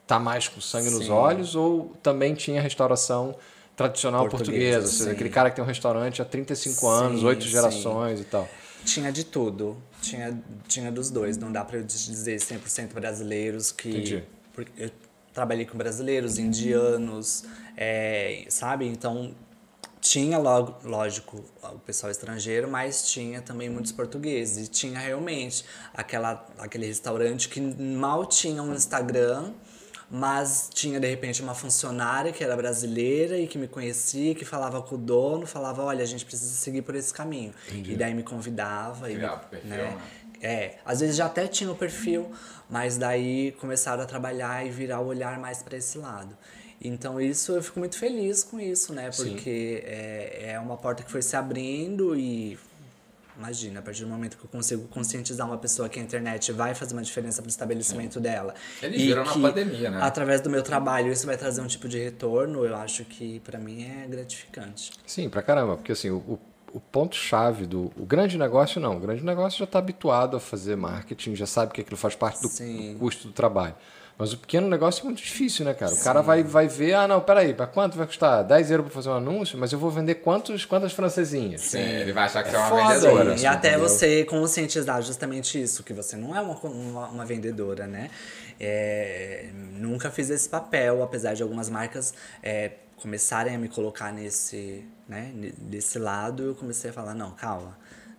tá 0.08 0.18
mais 0.18 0.48
com 0.48 0.62
sangue 0.62 0.90
nos 0.90 1.06
Sim. 1.06 1.12
olhos, 1.12 1.54
ou 1.54 1.94
também 2.02 2.34
tinha 2.34 2.62
restauração 2.62 3.36
tradicional 3.78 4.28
Portuguesa, 4.28 4.88
ou 4.88 4.92
seja, 4.92 5.12
aquele 5.12 5.30
cara 5.30 5.52
que 5.52 5.56
tem 5.56 5.64
um 5.64 5.68
restaurante 5.68 6.20
há 6.20 6.26
35 6.26 6.76
Sim, 6.76 6.88
anos, 6.88 7.24
oito 7.24 7.44
sim. 7.44 7.52
gerações 7.52 8.20
e 8.20 8.24
tal. 8.24 8.50
Tinha 8.84 9.12
de 9.12 9.24
tudo. 9.24 9.78
Tinha, 10.02 10.42
tinha 10.68 10.92
dos 10.92 11.12
dois. 11.12 11.38
Não 11.38 11.52
dá 11.52 11.64
pra 11.64 11.78
eu 11.78 11.84
dizer 11.84 12.38
100% 12.38 12.94
brasileiros 12.94 13.72
que... 13.72 13.90
Entendi. 13.90 14.24
Porque 14.52 14.72
eu 14.82 14.90
trabalhei 15.32 15.66
com 15.66 15.78
brasileiros, 15.78 16.40
indianos, 16.40 17.44
é, 17.76 18.46
sabe? 18.50 18.88
Então, 18.88 19.36
tinha, 20.02 20.40
logo, 20.40 20.76
lógico, 20.84 21.44
o 21.62 21.80
pessoal 21.80 22.12
estrangeiro, 22.12 22.68
mas 22.68 23.12
tinha 23.12 23.42
também 23.44 23.70
muitos 23.70 23.92
portugueses. 23.92 24.68
E 24.68 24.72
tinha 24.72 24.98
realmente 24.98 25.64
aquela, 25.94 26.48
aquele 26.58 26.88
restaurante 26.88 27.50
que 27.50 27.62
mal 27.62 28.26
tinha 28.26 28.64
um 28.64 28.74
Instagram, 28.74 29.52
mas 30.10 30.70
tinha 30.74 31.00
de 31.00 31.08
repente 31.08 31.42
uma 31.42 31.54
funcionária 31.54 32.32
que 32.32 32.44
era 32.44 32.56
brasileira 32.56 33.38
e 33.38 33.48
que 33.48 33.58
me 33.58 33.68
conhecia, 33.68 34.34
que 34.34 34.46
falava 34.46 34.82
com 34.82 34.96
o 34.96 34.98
dono, 34.98 35.46
falava, 35.46 35.84
olha, 35.84 36.02
a 36.02 36.08
gente 36.08 36.24
precisa 36.26 36.56
seguir 36.56 36.82
por 36.82 36.96
esse 36.96 37.14
caminho. 37.14 37.54
E 37.72 37.96
daí 37.96 38.14
me 38.14 38.24
convidava 38.24 39.12
e 39.12 39.16
Criava 39.16 39.44
o 39.46 39.50
perfil, 39.50 39.70
né, 39.70 39.78
né? 39.78 39.98
É, 40.42 40.76
às 40.86 41.00
vezes 41.00 41.16
já 41.16 41.26
até 41.26 41.48
tinha 41.48 41.72
o 41.72 41.76
perfil, 41.76 42.32
mas 42.70 42.98
daí 42.98 43.52
começaram 43.54 44.04
a 44.04 44.06
trabalhar 44.06 44.66
e 44.66 44.70
virar 44.70 45.00
o 45.00 45.08
olhar 45.08 45.40
mais 45.40 45.64
para 45.64 45.78
esse 45.78 45.98
lado. 45.98 46.38
Então 46.80 47.20
isso 47.20 47.54
eu 47.54 47.64
fico 47.64 47.80
muito 47.80 47.98
feliz 47.98 48.44
com 48.44 48.60
isso, 48.60 48.94
né? 48.94 49.10
Porque 49.10 49.84
é, 49.84 50.52
é 50.52 50.60
uma 50.60 50.78
porta 50.78 51.04
que 51.04 51.12
foi 51.12 51.24
se 51.24 51.36
abrindo 51.36 52.16
e 52.16 52.58
Imagina, 53.38 53.80
a 53.80 53.84
partir 53.84 54.04
do 54.04 54.10
momento 54.10 54.36
que 54.36 54.46
eu 54.46 54.50
consigo 54.50 54.88
conscientizar 54.88 55.46
uma 55.46 55.58
pessoa 55.58 55.88
que 55.88 56.00
a 56.00 56.04
internet 56.04 56.52
vai 56.52 56.74
fazer 56.74 56.94
uma 56.94 57.04
diferença 57.04 57.42
para 57.42 57.48
o 57.48 57.50
estabelecimento 57.50 58.20
dela. 58.20 58.56
Eles 58.82 59.02
e 59.02 59.06
viram 59.06 59.24
na 59.24 59.32
que, 59.32 59.40
pandemia, 59.40 59.92
né? 59.92 60.00
Através 60.02 60.42
do 60.42 60.50
meu 60.50 60.64
trabalho, 60.64 61.12
isso 61.12 61.28
vai 61.28 61.38
trazer 61.38 61.62
um 61.62 61.68
tipo 61.68 61.88
de 61.88 62.00
retorno, 62.00 62.66
eu 62.66 62.76
acho 62.76 63.06
que 63.06 63.40
para 63.42 63.60
mim 63.60 63.84
é 63.84 64.08
gratificante. 64.08 64.92
Sim, 65.06 65.30
pra 65.30 65.44
caramba, 65.44 65.76
porque 65.76 65.92
assim, 65.92 66.10
o, 66.10 66.40
o, 66.74 66.80
ponto-chave 66.80 67.68
do. 67.68 67.92
O 67.96 68.06
grande 68.06 68.38
negócio 68.38 68.82
não. 68.82 68.98
O 68.98 69.00
grande 69.00 69.24
negócio 69.24 69.60
já 69.60 69.66
está 69.66 69.78
habituado 69.78 70.36
a 70.36 70.40
fazer 70.40 70.76
marketing, 70.76 71.36
já 71.36 71.46
sabe 71.46 71.74
que 71.74 71.82
aquilo 71.82 71.98
faz 71.98 72.16
parte 72.16 72.42
do, 72.42 72.48
Sim. 72.48 72.94
do 72.94 73.00
custo 73.00 73.28
do 73.28 73.34
trabalho. 73.34 73.76
Mas 74.18 74.34
o 74.34 74.38
pequeno 74.38 74.68
negócio 74.68 75.02
é 75.02 75.06
muito 75.06 75.22
difícil, 75.22 75.64
né, 75.64 75.76
cara? 75.76 75.94
O 75.94 76.00
cara 76.00 76.22
vai, 76.22 76.42
vai 76.44 76.68
ver, 76.68 76.94
ah, 76.94 77.08
não, 77.08 77.22
peraí, 77.22 77.54
para 77.54 77.68
quanto 77.68 77.96
vai 77.96 78.08
custar? 78.08 78.44
10 78.44 78.72
euros 78.72 78.86
para 78.88 78.96
fazer 78.96 79.10
um 79.10 79.14
anúncio, 79.14 79.60
mas 79.60 79.72
eu 79.72 79.78
vou 79.78 79.92
vender 79.92 80.16
quantos, 80.16 80.66
quantas 80.66 80.92
francesinhas? 80.92 81.62
Sim, 81.62 81.78
ele 81.78 82.12
vai 82.12 82.24
achar 82.24 82.44
que 82.44 82.50
você 82.50 82.56
é 82.56 82.60
uma 82.60 82.70
foda 82.70 82.94
vendedora. 82.96 83.36
e 83.36 83.46
até 83.46 83.70
entendeu? 83.70 83.88
você 83.88 84.24
conscientizar 84.26 85.02
justamente 85.04 85.62
isso, 85.62 85.84
que 85.84 85.94
você 85.94 86.16
não 86.16 86.36
é 86.36 86.42
uma, 86.42 86.56
uma, 86.56 87.08
uma 87.10 87.26
vendedora, 87.26 87.86
né? 87.86 88.10
É, 88.60 89.50
nunca 89.54 90.10
fiz 90.10 90.32
esse 90.32 90.50
papel, 90.50 91.04
apesar 91.04 91.36
de 91.36 91.44
algumas 91.44 91.70
marcas 91.70 92.12
é, 92.42 92.72
começarem 92.96 93.56
a 93.56 93.60
me 93.60 93.70
colocar 93.70 94.12
nesse, 94.12 94.84
né, 95.08 95.32
desse 95.60 96.00
lado, 96.00 96.44
eu 96.44 96.56
comecei 96.56 96.90
a 96.90 96.94
falar, 96.94 97.14
não, 97.14 97.32
calma. 97.32 97.78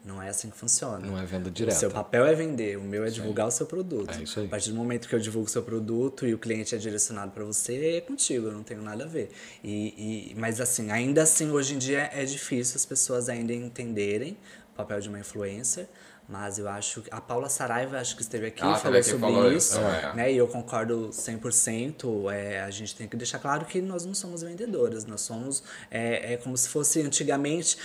Não 0.08 0.22
é 0.22 0.30
assim 0.30 0.48
que 0.48 0.56
funciona. 0.56 1.06
Não 1.06 1.18
é 1.18 1.26
venda 1.26 1.48
O 1.48 1.52
direta. 1.52 1.78
seu 1.78 1.90
papel 1.90 2.24
é 2.24 2.34
vender, 2.34 2.78
o 2.78 2.82
meu 2.82 3.04
é 3.04 3.10
divulgar 3.10 3.46
o 3.46 3.50
seu 3.50 3.66
produto. 3.66 4.10
É 4.18 4.22
isso 4.22 4.40
aí. 4.40 4.46
A 4.46 4.48
partir 4.48 4.70
do 4.70 4.76
momento 4.76 5.06
que 5.06 5.14
eu 5.14 5.18
divulgo 5.20 5.46
o 5.46 5.50
seu 5.50 5.62
produto 5.62 6.26
e 6.26 6.32
o 6.32 6.38
cliente 6.38 6.74
é 6.74 6.78
direcionado 6.78 7.30
para 7.32 7.44
você, 7.44 7.96
é 7.96 8.00
contigo, 8.00 8.46
eu 8.46 8.52
não 8.52 8.62
tenho 8.62 8.80
nada 8.80 9.04
a 9.04 9.06
ver. 9.06 9.30
E, 9.62 10.30
e- 10.32 10.34
mas 10.38 10.60
assim, 10.62 10.90
ainda 10.90 11.22
assim, 11.22 11.50
hoje 11.50 11.74
em 11.74 11.78
dia 11.78 12.08
é 12.12 12.24
difícil 12.24 12.76
as 12.76 12.86
pessoas 12.86 13.28
ainda 13.28 13.52
entenderem 13.52 14.36
o 14.72 14.76
papel 14.76 14.98
de 14.98 15.08
uma 15.10 15.18
influencer. 15.20 15.86
Mas 16.30 16.58
eu 16.58 16.68
acho 16.68 17.00
que 17.00 17.08
a 17.10 17.22
Paula 17.22 17.48
Saraiva 17.48 17.98
acho 17.98 18.14
que 18.14 18.20
esteve 18.20 18.48
aqui 18.48 18.60
Ela 18.62 18.76
falou 18.76 19.02
sobre 19.02 19.18
falou 19.18 19.50
isso, 19.50 19.78
isso, 19.78 19.80
é. 19.80 20.14
né? 20.14 20.30
E 20.32 20.36
eu 20.36 20.46
concordo 20.46 21.08
100%. 21.10 22.30
É, 22.30 22.60
a 22.60 22.70
gente 22.70 22.94
tem 22.94 23.08
que 23.08 23.16
deixar 23.16 23.38
claro 23.38 23.64
que 23.64 23.80
nós 23.80 24.04
não 24.04 24.12
somos 24.14 24.42
vendedoras, 24.42 25.06
nós 25.06 25.22
somos 25.22 25.62
é, 25.90 26.34
é 26.34 26.36
como 26.36 26.54
se 26.56 26.68
fosse 26.68 27.00
antigamente 27.00 27.78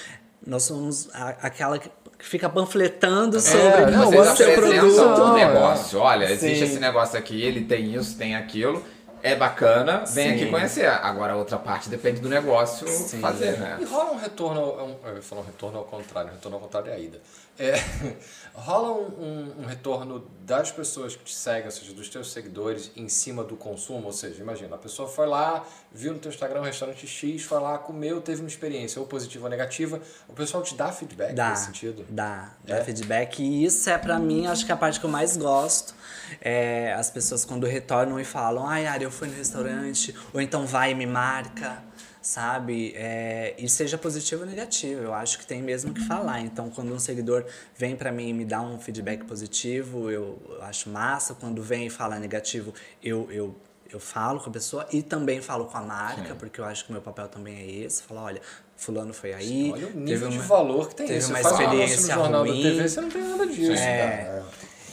nós 0.46 0.64
somos 0.64 1.10
a- 1.14 1.36
aquela 1.42 1.78
que 1.80 1.90
fica 2.20 2.50
panfletando 2.50 3.40
sobre 3.40 3.86
não, 3.92 4.10
o 4.10 4.36
seu 4.36 4.54
produto. 4.54 5.22
um 5.24 5.34
negócio. 5.34 6.00
Olha, 6.00 6.26
existe 6.32 6.60
Sim. 6.60 6.64
esse 6.66 6.80
negócio 6.80 7.18
aqui, 7.20 7.42
ele 7.42 7.66
tem 7.66 7.94
isso, 7.96 8.18
tem 8.18 8.36
aquilo. 8.36 8.84
É 9.22 9.36
bacana, 9.36 10.04
vem 10.06 10.30
Sim. 10.30 10.36
aqui 10.36 10.52
conhecer. 10.52 10.86
Agora 10.86 11.32
a 11.32 11.36
outra 11.38 11.58
parte 11.58 11.88
depende 11.90 12.20
do 12.20 12.28
negócio 12.28 12.86
Sim. 12.88 13.20
fazer, 13.22 13.58
né? 13.58 13.78
E 13.80 13.86
rola 13.86 14.12
um 14.12 14.18
retorno, 14.18 14.60
ao- 14.60 14.86
um, 14.86 14.96
eu 15.06 15.16
ia 15.16 15.22
falar 15.22 15.42
um 15.42 15.46
retorno 15.46 15.78
ao 15.78 15.86
contrário, 15.86 16.30
um 16.30 16.34
retorno 16.34 16.58
ao 16.58 16.62
contrário 16.64 16.92
é 16.92 16.96
a 16.96 17.00
ida. 17.00 17.22
É, 17.60 17.74
rola 18.56 18.92
um, 18.94 19.24
um- 19.24 19.62
um 19.62 19.66
retorno 19.66 20.28
das 20.42 20.72
pessoas 20.72 21.16
que 21.16 21.24
te 21.24 21.34
seguem, 21.36 21.66
ou 21.66 21.72
seja, 21.72 21.94
dos 21.94 22.10
teus 22.10 22.32
seguidores 22.32 22.92
em 22.96 23.08
cima 23.08 23.44
do 23.44 23.56
consumo, 23.56 24.08
ou 24.08 24.12
seja, 24.12 24.42
imagina, 24.42 24.76
a 24.76 24.78
pessoa 24.78 25.08
foi 25.08 25.28
lá, 25.28 25.64
viu 25.92 26.14
no 26.14 26.20
teu 26.20 26.30
Instagram 26.32 26.62
um 26.62 26.64
restaurante 26.64 27.06
X, 27.08 27.44
foi 27.44 27.60
lá, 27.60 27.78
comeu, 27.78 28.20
teve 28.22 28.42
uma 28.42 28.48
experiência 28.48 29.00
ou 29.00 29.06
positiva 29.08 29.46
ou 29.46 29.50
negativa, 29.50 30.02
o 30.28 30.34
pessoal 30.34 30.64
te 30.64 30.74
dá 30.76 30.92
feedback 30.92 31.34
Dá, 31.34 31.52
nesse 31.52 31.66
sentido? 31.66 32.04
dá, 32.10 32.52
dá 32.66 32.78
É? 32.78 32.84
feedback. 32.84 33.40
E 33.44 33.66
isso 33.66 33.88
é 33.90 33.98
pra 34.00 34.18
mim, 34.20 34.48
acho 34.48 34.66
que 34.66 34.72
a 34.72 34.78
parte 34.78 35.00
que 35.00 35.06
eu 35.06 35.10
mais 35.12 35.38
gosto. 35.38 35.94
É 36.42 36.94
as 36.94 37.12
pessoas 37.12 37.46
quando 37.46 37.68
retornam 37.68 38.20
e 38.20 38.26
falam, 38.26 38.66
ai, 38.68 38.88
Ari, 38.88 39.04
eu 39.04 39.12
fui 39.12 39.28
no 39.28 39.36
restaurante, 39.36 40.16
ou 40.34 40.42
então 40.42 40.66
vai 40.66 40.92
e 40.92 40.96
me 40.96 41.06
marca, 41.06 41.84
sabe? 42.24 42.94
É, 42.96 43.54
e 43.58 43.70
seja 43.70 43.98
positivo 43.98 44.42
ou 44.44 44.50
negativo, 44.50 45.02
eu 45.04 45.14
acho 45.14 45.38
que 45.38 45.46
tem 45.46 45.62
mesmo 45.62 45.94
que 45.94 46.02
falar. 46.08 46.40
Então, 46.40 46.70
quando 46.70 46.92
um 46.94 46.98
seguidor 46.98 47.46
vem 47.78 47.96
pra 47.96 48.12
mim 48.12 48.30
e 48.30 48.34
me 48.34 48.46
dá 48.46 48.62
um 48.62 48.80
feedback 48.80 49.24
positivo, 49.26 50.10
eu 50.10 50.40
acho 50.62 50.90
massa. 50.90 51.36
Quando 51.36 51.62
vem 51.62 51.88
e 51.88 51.90
fala 51.90 52.18
negativo, 52.18 52.74
eu, 53.04 53.30
eu, 53.32 53.56
eu 53.92 54.00
falo 54.00 54.40
com 54.40 54.50
a 54.50 54.54
pessoa 54.54 54.88
e 54.92 55.04
também 55.04 55.42
falo 55.42 55.66
com 55.66 55.78
a 55.78 55.82
marca, 55.82 56.34
porque 56.36 56.60
eu 56.62 56.66
acho 56.66 56.86
que 56.86 56.90
o 56.92 56.94
meu 56.94 57.02
papel 57.02 57.28
também 57.28 57.56
é 57.58 57.72
esse. 57.86 58.02
Falar, 58.04 58.24
olha, 58.24 58.42
fulano 58.78 59.14
foi 59.14 59.34
aí. 59.34 59.72
Olha 59.74 59.86
o 59.88 59.90
teve 59.92 60.00
nível 60.00 60.30
de 60.30 60.38
uma- 60.38 60.46
valor 60.46 60.88
que 60.90 60.96
tem 60.96 61.08
teve 61.08 61.20
isso. 61.20 61.30
uma 61.30 61.38
Você 61.38 61.44
faz 61.44 61.54
um 61.54 61.58
anúncio 61.58 61.84
experiência 61.84 62.16
jornal 62.16 62.42
ruim. 62.46 62.64
da 62.64 62.70
TV, 62.70 62.88
você 62.90 63.02
não 63.02 63.10
tem 63.10 63.22
nada 63.24 63.46
disso, 63.48 63.72
É. 63.74 63.98
cara. 64.24 64.46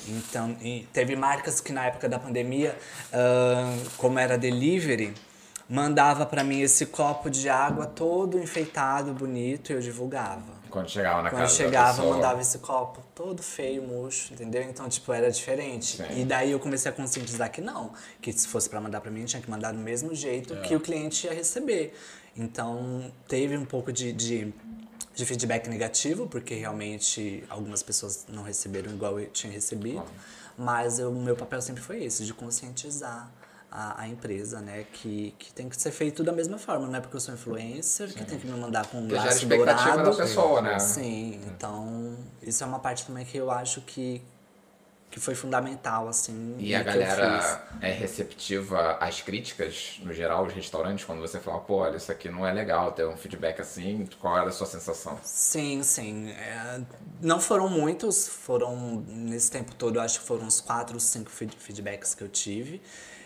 Então, 0.08 0.56
teve 0.92 1.14
marcas 1.14 1.60
que 1.60 1.72
na 1.72 1.86
época 1.86 2.08
da 2.08 2.18
pandemia, 2.18 2.76
ahn, 3.12 3.78
como 3.96 4.18
era 4.18 4.36
delivery, 4.36 5.14
mandava 5.70 6.26
pra 6.26 6.42
mim 6.42 6.60
esse 6.60 6.84
copo 6.84 7.30
de 7.30 7.48
água 7.48 7.86
todo 7.86 8.36
enfeitado, 8.40 9.14
bonito, 9.14 9.70
e 9.70 9.76
eu 9.76 9.80
divulgava. 9.80 10.58
Quando 10.68 10.88
chegava 10.88 11.22
na 11.22 11.30
Quando 11.30 11.42
casa 11.42 11.52
da 11.58 11.64
chegava, 11.64 11.96
pessoa. 11.98 12.14
mandava 12.14 12.40
esse 12.40 12.58
copo 12.58 13.02
todo 13.14 13.40
feio, 13.42 13.82
murcho, 13.82 14.32
entendeu? 14.32 14.62
Então, 14.62 14.88
tipo, 14.88 15.12
era 15.12 15.30
diferente. 15.30 15.96
Sim. 15.98 16.20
E 16.20 16.24
daí 16.24 16.50
eu 16.50 16.58
comecei 16.58 16.90
a 16.90 16.94
conscientizar 16.94 17.50
que 17.52 17.60
não, 17.60 17.92
que 18.20 18.32
se 18.32 18.48
fosse 18.48 18.68
pra 18.68 18.80
mandar 18.80 19.00
pra 19.00 19.10
mim, 19.12 19.24
tinha 19.24 19.40
que 19.40 19.50
mandar 19.50 19.72
do 19.72 19.78
mesmo 19.78 20.12
jeito 20.14 20.56
que 20.62 20.74
o 20.74 20.80
cliente 20.80 21.26
ia 21.26 21.32
receber. 21.34 21.94
Então, 22.36 23.10
teve 23.28 23.56
um 23.56 23.64
pouco 23.64 23.92
de, 23.92 24.12
de, 24.12 24.52
de 25.14 25.26
feedback 25.26 25.68
negativo, 25.68 26.26
porque 26.26 26.54
realmente 26.54 27.44
algumas 27.48 27.82
pessoas 27.82 28.26
não 28.28 28.42
receberam 28.42 28.92
igual 28.92 29.20
eu 29.20 29.28
tinha 29.30 29.52
recebido. 29.52 30.04
Mas 30.58 30.98
o 30.98 31.10
meu 31.12 31.36
papel 31.36 31.62
sempre 31.62 31.82
foi 31.82 32.04
esse, 32.04 32.24
de 32.24 32.34
conscientizar 32.34 33.30
a, 33.70 34.02
a 34.02 34.08
empresa, 34.08 34.60
né? 34.60 34.84
Que, 34.92 35.34
que 35.38 35.52
tem 35.52 35.68
que 35.68 35.80
ser 35.80 35.90
feito 35.92 36.22
da 36.24 36.32
mesma 36.32 36.58
forma. 36.58 36.86
Não 36.86 36.96
é 36.96 37.00
porque 37.00 37.16
eu 37.16 37.20
sou 37.20 37.34
influencer 37.34 38.08
que 38.12 38.24
tem 38.24 38.38
que 38.38 38.46
me 38.46 38.58
mandar 38.58 38.86
com 38.86 38.98
um 38.98 39.06
braço 39.06 39.38
expectativa 39.38 39.96
dourado. 39.96 40.10
da 40.10 40.16
pessoa, 40.24 40.60
né? 40.62 40.78
Sim, 40.78 41.40
então 41.46 42.16
isso 42.42 42.62
é 42.64 42.66
uma 42.66 42.78
parte 42.80 43.06
também 43.06 43.24
que 43.24 43.36
eu 43.36 43.50
acho 43.50 43.80
que, 43.82 44.20
que 45.10 45.18
foi 45.20 45.34
fundamental, 45.34 46.08
assim. 46.08 46.56
E 46.58 46.74
a 46.74 46.80
que 46.80 46.84
galera 46.86 47.62
é 47.80 47.90
receptiva 47.92 48.96
às 49.00 49.20
críticas, 49.22 49.98
no 50.02 50.12
geral, 50.12 50.44
os 50.46 50.52
restaurantes, 50.52 51.04
quando 51.04 51.20
você 51.20 51.40
fala, 51.40 51.58
pô, 51.60 51.76
olha, 51.76 51.96
isso 51.96 52.12
aqui 52.12 52.28
não 52.28 52.46
é 52.46 52.52
legal, 52.52 52.92
ter 52.92 53.06
um 53.06 53.16
feedback 53.16 53.60
assim, 53.60 54.06
qual 54.20 54.36
era 54.36 54.48
a 54.48 54.52
sua 54.52 54.66
sensação? 54.66 55.18
Sim, 55.24 55.82
sim. 55.82 56.30
É, 56.30 56.80
não 57.20 57.40
foram 57.40 57.68
muitos, 57.68 58.28
foram, 58.28 59.02
nesse 59.06 59.50
tempo 59.50 59.74
todo, 59.74 60.00
acho 60.00 60.20
que 60.20 60.26
foram 60.26 60.44
uns 60.44 60.60
quatro, 60.60 60.98
cinco 61.00 61.30
feed- 61.30 61.56
feedbacks 61.58 62.14
que 62.14 62.22
eu 62.22 62.28
tive. 62.28 62.80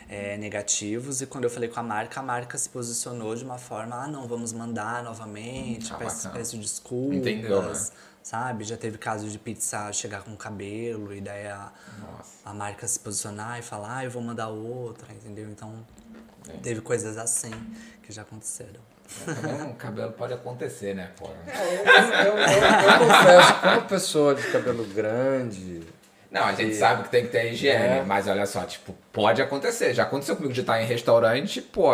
É, 0.09 0.37
negativos 0.37 1.21
e 1.23 1.27
quando 1.27 1.45
eu 1.45 1.51
falei 1.51 1.69
com 1.69 1.81
a 1.81 1.83
marca, 1.83 2.21
a 2.21 2.23
marca 2.23 2.57
se 2.59 2.69
posicionou 2.69 3.35
de 3.35 3.45
uma 3.45 3.59
forma, 3.59 3.97
ah 3.97 4.07
não, 4.07 4.27
vamos 4.29 4.53
mandar 4.53 5.03
novamente, 5.03 5.93
Ah, 5.93 5.97
peço, 5.97 6.31
peço 6.31 6.57
desculpas, 6.59 7.17
Entendeu, 7.19 7.63
né? 7.63 7.87
sabe? 8.23 8.65
Já 8.65 8.77
teve 8.77 8.99
caso 8.99 9.29
de 9.29 9.39
pizza 9.39 9.93
chegar 9.93 10.23
com 10.23 10.37
cabelo 10.37 11.15
e 11.15 11.21
daí 11.21 11.47
a, 11.47 11.73
a 12.45 12.53
marca 12.55 12.87
se 12.87 12.99
posicionar 13.01 13.59
e 13.59 13.63
falar, 13.63 13.99
ah, 13.99 14.05
eu 14.05 14.11
vou 14.11 14.23
mandar 14.23 14.49
outra, 14.49 15.13
entendeu? 15.13 15.49
Então 15.51 15.75
Sim. 16.45 16.59
teve 16.63 16.81
coisas 16.81 17.17
assim 17.17 17.53
que 18.03 18.13
já 18.13 18.23
aconteceram. 18.23 18.81
Também 19.27 19.71
o 19.71 19.75
cabelo 19.75 20.13
pode 20.13 20.33
acontecer, 20.33 20.95
né, 20.95 21.11
pô? 21.19 21.27
Eu, 21.29 22.27
eu- 22.27 22.39
eu 22.39 22.99
confesso, 22.99 23.61
como 23.61 23.83
pessoa 23.89 24.35
de 24.35 24.43
cabelo 24.51 24.85
grande, 24.87 25.83
Não, 26.35 26.45
a 26.47 26.53
gente 26.53 26.75
sabe 26.75 27.05
que 27.05 27.11
tem 27.11 27.23
que 27.25 27.29
ter 27.31 27.53
higiene, 27.53 27.99
É. 27.99 28.03
mas 28.05 28.27
olha 28.27 28.45
só, 28.45 28.63
tipo, 28.65 28.93
pode 29.13 29.41
acontecer. 29.41 29.95
Já 29.95 30.03
aconteceu 30.03 30.35
comigo 30.35 30.53
de 30.53 30.63
estar 30.63 30.83
em 30.83 30.85
restaurante, 30.85 31.63
pô, 31.63 31.93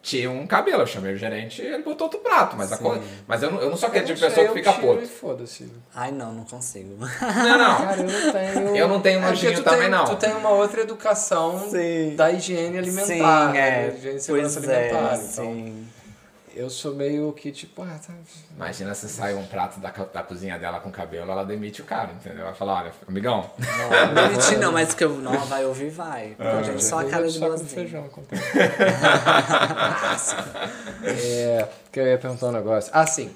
tinha 0.00 0.30
um 0.30 0.46
cabelo, 0.46 0.82
eu 0.82 0.86
chamei 0.86 1.12
o 1.12 1.16
gerente 1.16 1.60
e 1.62 1.66
ele 1.66 1.82
botou 1.82 2.06
outro 2.06 2.18
prato. 2.20 2.56
Mas, 2.56 2.72
aco- 2.72 2.98
mas 3.26 3.42
eu, 3.42 3.50
não, 3.52 3.60
eu 3.60 3.68
não 3.70 3.76
sou 3.76 3.88
aquele 3.90 4.06
tipo 4.06 4.18
de 4.18 4.24
pessoa 4.24 4.46
que 4.46 4.50
eu 4.50 4.54
fica 4.54 4.72
puto. 4.72 5.02
e 5.02 5.06
Foda-se. 5.06 5.70
Ai, 5.94 6.10
não, 6.10 6.32
não 6.32 6.44
consigo. 6.44 6.96
Não, 6.98 7.58
não. 7.58 7.76
Cara, 7.76 8.00
eu 8.00 8.08
não 8.08 8.32
tenho. 8.32 8.76
Eu 8.76 8.88
não 8.88 9.00
tenho 9.00 9.18
É 9.22 9.28
nojinho 9.28 9.62
também, 9.62 9.80
tem- 9.82 9.90
não. 9.90 10.04
Tu 10.06 10.16
tem 10.16 10.32
uma 10.34 10.50
outra 10.50 10.80
educação 10.80 11.68
Sim. 11.70 12.16
da 12.16 12.32
higiene 12.32 12.78
alimentar. 12.78 13.06
Sim, 13.06 13.52
né? 13.52 13.58
é. 13.86 13.88
Da 13.90 13.94
higiene 13.94 13.98
e 13.98 14.10
Pois 14.10 14.22
segurança 14.24 14.60
é, 14.72 14.74
alimentar. 14.90 15.14
Então, 15.16 15.44
sim. 15.44 15.86
Eu 16.54 16.68
sou 16.70 16.94
meio 16.94 17.32
que 17.32 17.50
tipo, 17.52 17.82
ah, 17.82 17.98
tá. 18.06 18.12
Imagina 18.54 18.94
se 18.94 19.08
sai 19.08 19.34
um 19.34 19.46
prato 19.46 19.80
da, 19.80 19.90
da 19.90 20.22
cozinha 20.22 20.58
dela 20.58 20.80
com 20.80 20.90
cabelo, 20.90 21.30
ela 21.30 21.44
demite 21.44 21.82
o 21.82 21.84
cara, 21.84 22.12
entendeu? 22.12 22.44
Vai 22.44 22.54
falar, 22.54 22.82
olha, 22.82 22.92
amigão, 23.08 23.50
Não, 23.58 24.14
não 24.14 24.28
menti 24.30 24.56
não, 24.56 24.72
mas 24.72 24.94
que 24.94 25.04
eu 25.04 25.10
não 25.18 25.38
vai 25.46 25.64
ouvir, 25.64 25.90
vai. 25.90 26.36
Ah, 26.38 26.58
Eu 26.60 26.64
tenho 26.64 26.80
só 26.80 27.00
a 27.00 27.04
cara 27.04 27.28
de 27.28 27.38
boazinha. 27.38 27.68
feijão. 27.68 28.08
é, 31.04 31.68
que 31.90 32.00
eu 32.00 32.06
ia 32.06 32.18
perguntar 32.18 32.46
um 32.48 32.52
negócio. 32.52 32.90
Ah, 32.94 33.06
sim. 33.06 33.34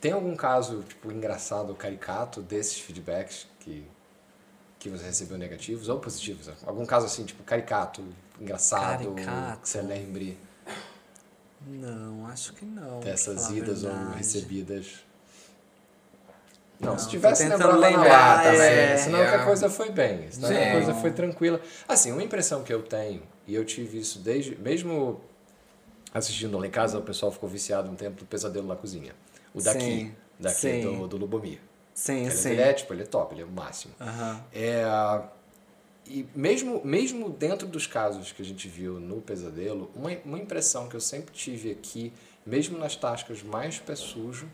Tem 0.00 0.12
algum 0.12 0.34
caso, 0.34 0.82
tipo, 0.88 1.12
engraçado 1.12 1.74
caricato 1.74 2.40
desses 2.42 2.78
feedbacks 2.80 3.46
que, 3.60 3.86
que 4.78 4.88
você 4.88 5.04
recebeu 5.04 5.38
negativos 5.38 5.88
ou 5.88 5.98
positivos? 6.00 6.50
Algum 6.66 6.84
caso 6.84 7.06
assim, 7.06 7.24
tipo, 7.24 7.42
caricato, 7.44 8.02
engraçado, 8.40 9.12
Caricato. 9.14 9.60
que 9.62 9.68
você 9.68 9.80
lembre 9.80 10.36
Não, 11.66 12.26
acho 12.26 12.52
que 12.54 12.64
não. 12.64 13.00
dessas 13.00 13.50
idas 13.50 13.84
ou 13.84 13.92
recebidas? 14.16 15.04
Não, 16.80 16.98
se 16.98 17.04
tô 17.04 17.10
tivesse 17.12 17.44
lembrando 17.44 17.78
lembrar, 17.78 18.42
também. 18.42 18.60
é. 18.60 18.96
Senão 18.96 19.18
que 19.20 19.30
a 19.30 19.40
É. 19.42 19.44
coisa 19.44 19.70
foi 19.70 19.90
bem. 19.90 20.28
Senão 20.30 20.48
que 20.48 20.56
a 20.56 20.72
coisa 20.72 20.94
foi 20.94 21.12
tranquila. 21.12 21.60
Assim, 21.86 22.10
uma 22.10 22.22
impressão 22.24 22.64
que 22.64 22.72
eu 22.74 22.82
tenho, 22.82 23.22
e 23.46 23.54
eu 23.54 23.64
tive 23.64 23.98
isso 24.00 24.18
desde. 24.18 24.56
Mesmo 24.56 25.20
assistindo 26.12 26.58
lá 26.58 26.66
em 26.66 26.70
casa, 26.70 26.98
o 26.98 27.02
pessoal 27.02 27.30
ficou 27.30 27.48
viciado 27.48 27.88
um 27.88 27.94
tempo 27.94 28.16
do 28.18 28.26
pesadelo 28.26 28.66
na 28.66 28.74
cozinha. 28.76 29.12
O 29.54 29.62
daqui. 29.62 29.80
Sim, 29.80 30.14
Daqui 30.40 30.56
sim. 30.56 30.80
do, 30.82 31.06
do 31.06 31.16
Lubomir. 31.18 31.60
Sim, 31.94 32.22
Ele, 32.22 32.30
sim. 32.32 32.50
ele 32.50 32.62
é 32.62 32.72
tipo, 32.72 32.92
ele 32.92 33.02
é 33.02 33.06
top, 33.06 33.32
ele 33.34 33.42
é 33.42 33.44
o 33.44 33.48
máximo. 33.48 33.94
Aham. 34.00 34.40
É, 34.52 34.84
e 36.06 36.26
mesmo, 36.34 36.84
mesmo 36.84 37.30
dentro 37.30 37.66
dos 37.66 37.86
casos 37.86 38.32
que 38.32 38.42
a 38.42 38.44
gente 38.44 38.68
viu 38.68 38.98
no 38.98 39.20
pesadelo, 39.20 39.90
uma, 39.94 40.10
uma 40.24 40.38
impressão 40.38 40.88
que 40.88 40.96
eu 40.96 41.00
sempre 41.00 41.34
tive 41.34 41.70
aqui, 41.70 42.12
mesmo 42.44 42.78
nas 42.78 42.96
tascas 42.96 43.42
mais 43.42 43.78
pé 43.78 43.94
sujo, 43.94 44.48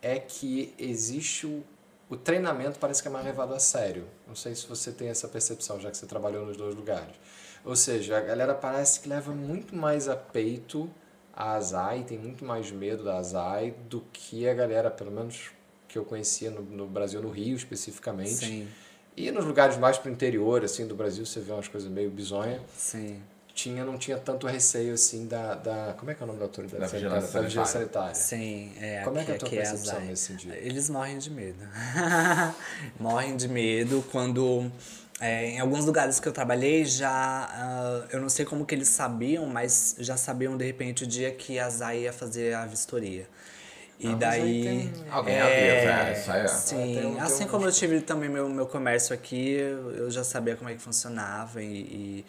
é 0.00 0.18
que 0.18 0.74
existe 0.78 1.46
o, 1.46 1.62
o 2.08 2.16
treinamento 2.16 2.78
parece 2.78 3.02
que 3.02 3.08
é 3.08 3.10
mais 3.10 3.24
levado 3.24 3.54
a 3.54 3.58
sério. 3.58 4.06
Não 4.26 4.34
sei 4.34 4.54
se 4.54 4.66
você 4.66 4.92
tem 4.92 5.08
essa 5.08 5.28
percepção, 5.28 5.80
já 5.80 5.90
que 5.90 5.96
você 5.96 6.06
trabalhou 6.06 6.46
nos 6.46 6.56
dois 6.56 6.74
lugares. 6.74 7.14
Ou 7.64 7.76
seja, 7.76 8.18
a 8.18 8.20
galera 8.20 8.54
parece 8.54 9.00
que 9.00 9.08
leva 9.08 9.32
muito 9.32 9.74
mais 9.76 10.08
a 10.08 10.16
peito 10.16 10.90
a 11.34 11.52
Azai, 11.52 12.04
tem 12.04 12.18
muito 12.18 12.44
mais 12.44 12.70
medo 12.70 13.04
da 13.04 13.16
Azai 13.16 13.74
do 13.88 14.02
que 14.12 14.46
a 14.48 14.54
galera, 14.54 14.90
pelo 14.90 15.10
menos 15.10 15.50
que 15.88 15.98
eu 15.98 16.04
conhecia 16.04 16.50
no, 16.50 16.62
no 16.62 16.86
Brasil, 16.86 17.22
no 17.22 17.30
Rio 17.30 17.56
especificamente. 17.56 18.46
Sim, 18.46 18.68
E 19.16 19.30
nos 19.30 19.44
lugares 19.44 19.76
mais 19.76 19.98
pro 19.98 20.10
interior, 20.10 20.64
assim, 20.64 20.86
do 20.86 20.94
Brasil, 20.94 21.24
você 21.26 21.40
vê 21.40 21.52
umas 21.52 21.68
coisas 21.68 21.90
meio 21.90 22.10
bizonhas. 22.10 22.60
sim. 22.76 23.22
Tinha, 23.54 23.84
não 23.84 23.98
tinha 23.98 24.16
tanto 24.16 24.46
receio, 24.46 24.94
assim, 24.94 25.26
da... 25.26 25.54
da 25.54 25.94
como 25.98 26.10
é 26.10 26.14
que 26.14 26.22
é 26.22 26.24
o 26.24 26.26
nome 26.26 26.38
da 26.38 26.46
autoridade 26.46 26.80
Da 26.80 26.88
sanitária? 26.88 27.20
vigilância 27.20 27.38
Da 27.38 27.46
vigilância 27.46 27.72
sanitária. 27.80 28.14
Sim, 28.14 28.72
é, 28.80 29.02
Como 29.02 29.18
é 29.18 29.20
aqui, 29.20 29.26
que 29.26 29.32
é 29.32 29.34
a 29.34 29.38
tua 29.38 29.46
aqui 29.48 29.56
percepção 29.56 30.00
nesse 30.00 30.22
sentido? 30.22 30.54
Eles 30.54 30.88
morrem 30.88 31.18
de 31.18 31.30
medo. 31.30 31.62
morrem 32.98 33.36
de 33.36 33.48
medo 33.48 34.02
quando. 34.10 34.72
é, 35.20 35.50
em 35.50 35.60
alguns 35.60 35.84
lugares 35.84 36.18
que 36.18 36.26
eu 36.26 36.32
trabalhei, 36.32 36.86
já. 36.86 37.10
ah, 37.10 38.06
eu 38.10 38.22
não 38.22 38.30
sei 38.30 38.46
como 38.46 38.64
que 38.64 38.74
eles 38.74 38.88
sabiam, 38.88 39.44
mas 39.46 39.96
já 39.98 40.16
sabiam 40.16 40.56
de 40.56 40.64
repente 40.64 41.04
o 41.04 41.06
dia 41.06 41.30
que 41.30 41.58
a 41.58 41.68
Zay 41.68 42.04
ia 42.04 42.12
fazer 42.12 42.54
a 42.54 42.64
vistoria. 42.64 43.28
E 44.02 44.08
Ah, 44.08 44.14
daí. 44.16 44.62
tem- 44.64 44.92
Alguém 45.12 45.40
avisa, 45.40 45.90
é, 45.90 46.12
isso 46.12 46.32
aí 46.32 46.40
é. 46.40 46.48
Sim, 46.48 46.76
tem 46.76 46.94
tem 46.94 47.20
assim 47.20 47.44
um- 47.44 47.48
como 47.48 47.66
eu 47.66 47.72
tive 47.72 48.00
também 48.00 48.28
meu, 48.28 48.48
meu 48.48 48.66
comércio 48.66 49.14
aqui, 49.14 49.50
eu 49.52 49.90
eu 49.92 50.10
já 50.10 50.24
sabia 50.24 50.56
como 50.56 50.68
é 50.68 50.74
que 50.74 50.80
funcionava 50.80 51.62
e, 51.62 51.66
e, 51.66 52.26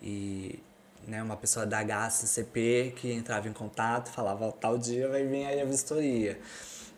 e, 0.00 0.62
né, 1.08 1.20
uma 1.22 1.36
pessoa 1.36 1.66
da 1.66 1.78
HCCP 1.80 2.92
que 2.96 3.12
entrava 3.12 3.48
em 3.48 3.52
contato, 3.52 4.10
falava 4.12 4.52
tal 4.52 4.78
dia 4.78 5.08
vai 5.08 5.24
vir 5.26 5.44
aí 5.44 5.60
a 5.60 5.64
vistoria. 5.64 6.38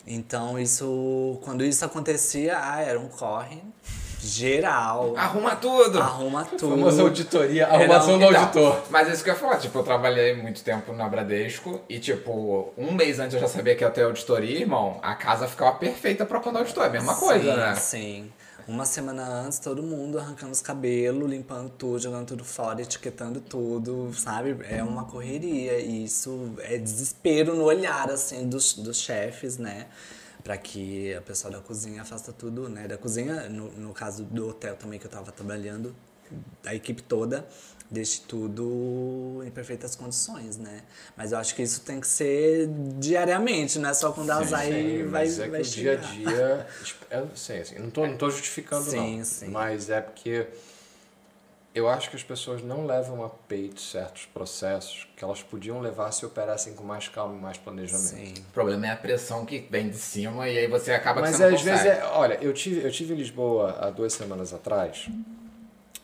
Então 0.07 0.59
isso, 0.59 1.39
quando 1.43 1.65
isso 1.65 1.83
acontecia, 1.85 2.59
ah, 2.61 2.81
era 2.83 2.99
um 3.01 3.09
corre 3.09 3.63
geral, 4.23 5.15
Arruma 5.17 5.57
tudo! 5.57 5.99
arruma 6.01 6.45
tudo. 6.59 6.71
Famosa 6.71 7.03
auditoria, 7.03 7.67
arrumação 7.67 8.15
um- 8.15 8.19
do 8.19 8.25
Então, 8.27 8.41
auditor. 8.41 8.83
Mas 8.91 9.09
isso 9.09 9.25
que 9.25 9.31
eu 9.31 9.35
ia 9.35 9.41
falar, 9.41 9.57
tipo, 9.59 9.79
eu 9.79 9.83
trabalhei 9.83 10.35
muito 10.37 10.63
tempo 10.63 10.93
na 10.93 11.09
Bradesco 11.09 11.81
e, 11.89 11.99
tipo, 11.99 12.73
um 12.77 12.93
mês 12.93 13.19
antes 13.19 13.35
eu 13.35 13.41
já 13.41 13.49
sabia 13.49 13.75
que 13.75 13.83
ia 13.85 13.91
ter 13.91 14.03
auditoria, 14.05 14.59
irmão, 14.61 14.99
a 15.03 15.15
casa 15.15 15.47
ficava 15.49 15.73
perfeita 15.77 16.25
pra 16.27 16.41
quando 16.41 16.57
auditor. 16.59 16.85
É 16.85 16.87
a 16.87 16.91
mesma 16.91 17.15
coisa, 17.17 17.51
sim, 17.53 17.57
né? 17.57 17.75
Sim. 17.77 18.33
Uma 18.69 18.85
semana 18.85 19.25
antes, 19.27 19.59
todo 19.59 19.83
mundo 19.83 20.19
arrancando 20.19 20.53
os 20.53 20.61
cabelos, 20.61 21.29
limpando 21.29 21.71
tudo, 21.71 21.99
jogando 21.99 22.27
tudo 22.27 22.45
fora, 22.45 22.81
etiquetando 22.81 23.41
tudo, 23.41 24.13
sabe? 24.15 24.57
É 24.69 24.81
uma 24.83 25.05
correria. 25.07 25.81
E 25.81 26.05
isso 26.05 26.53
é 26.61 26.77
desespero 26.79 27.57
no 27.57 27.65
olhar, 27.65 28.09
assim, 28.11 28.49
dos, 28.49 28.75
dos 28.75 28.99
chefes, 29.01 29.59
né? 29.59 29.87
Pra 30.43 30.57
que 30.57 31.15
a 31.15 31.21
pessoa 31.21 31.53
da 31.53 31.61
cozinha 31.61 32.05
faça 32.05 32.33
tudo, 32.33 32.69
né? 32.69 32.89
Da 32.89 32.97
cozinha, 32.97 33.49
no, 33.49 33.71
no 33.73 33.93
caso 33.93 34.25
do 34.25 34.49
hotel 34.49 34.77
também 34.77 34.99
que 34.99 35.07
eu 35.07 35.11
tava 35.11 35.31
trabalhando, 35.33 35.95
a 36.65 36.75
equipe 36.75 37.03
toda 37.03 37.47
deixe 37.91 38.21
tudo 38.21 39.43
em 39.45 39.51
perfeitas 39.51 39.97
condições, 39.97 40.57
né? 40.57 40.83
Mas 41.17 41.33
eu 41.33 41.39
acho 41.39 41.55
que 41.55 41.63
isso 41.63 41.81
tem 41.81 42.01
que 42.01 42.07
ser 42.07 42.69
diariamente, 42.99 43.79
não 43.79 43.91
é 43.91 43.95
só 43.95 44.13
quando 44.13 44.31
a 44.31 44.37
Azai 44.37 44.69
Sim, 44.71 45.03
vai, 45.09 45.27
mas 45.27 45.39
é 45.41 45.49
que 45.49 45.57
o 45.57 45.63
dia 45.65 45.93
a 45.93 45.97
dia. 45.97 46.67
Eu 47.11 47.27
não 47.27 47.37
sei, 47.37 47.61
assim, 47.61 47.79
não 47.81 47.91
tô, 47.91 48.07
não 48.07 48.17
tô 48.17 48.31
justificando, 48.31 48.89
Sim, 48.89 49.19
não. 49.19 49.25
sim. 49.25 49.49
Mas 49.49 49.91
é 49.91 50.01
porque 50.01 50.47
eu 51.75 51.89
acho 51.89 52.11
que 52.11 52.17
as 52.17 52.23
pessoas 52.23 52.63
não 52.63 52.85
levam 52.85 53.25
a 53.25 53.29
peito 53.29 53.81
certos 53.81 54.27
processos 54.27 55.07
que 55.17 55.23
elas 55.23 55.43
podiam 55.43 55.81
levar 55.81 56.11
se 56.11 56.27
operassem 56.27 56.75
com 56.75 56.83
mais 56.83 57.09
calma 57.09 57.37
e 57.37 57.41
mais 57.41 57.59
planejamento. 57.59 58.09
Sim. 58.09 58.35
O 58.49 58.53
problema 58.53 58.89
é 58.89 58.91
a 58.91 58.97
pressão 58.97 59.47
que 59.47 59.61
vem 59.71 59.89
de 59.89 59.97
cima 59.97 60.49
e 60.49 60.59
aí 60.59 60.67
você 60.67 60.93
acaba 60.93 61.23
que 61.23 61.29
Mas 61.29 61.37
você 61.37 61.47
não 61.47 61.55
às 61.55 61.63
vezes, 61.63 61.87
é, 61.87 62.05
olha, 62.07 62.39
eu 62.43 62.53
tive, 62.53 62.85
eu 62.85 62.91
tive 62.91 63.15
em 63.15 63.17
Lisboa 63.17 63.79
há 63.81 63.91
duas 63.91 64.13
semanas 64.13 64.53
atrás 64.53 65.09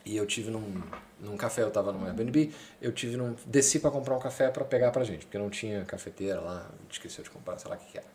e 0.05 0.15
eu 0.15 0.25
tive 0.25 0.49
num, 0.49 0.81
num 1.19 1.35
café, 1.35 1.63
eu 1.63 1.71
tava 1.71 1.91
num 1.91 2.05
Airbnb, 2.05 2.53
eu 2.81 2.93
tive 2.93 3.17
num, 3.17 3.35
desci 3.45 3.79
para 3.79 3.91
comprar 3.91 4.15
um 4.15 4.19
café 4.19 4.49
para 4.49 4.63
pegar 4.63 4.91
pra 4.91 5.03
gente, 5.03 5.25
porque 5.25 5.37
não 5.37 5.49
tinha 5.49 5.83
cafeteira 5.83 6.39
lá, 6.39 6.71
esqueceu 6.89 7.25
de 7.25 7.29
comprar, 7.29 7.57
sei 7.57 7.69
lá 7.69 7.75
o 7.75 7.79
que 7.79 7.91
que 7.91 7.97
era. 7.97 8.07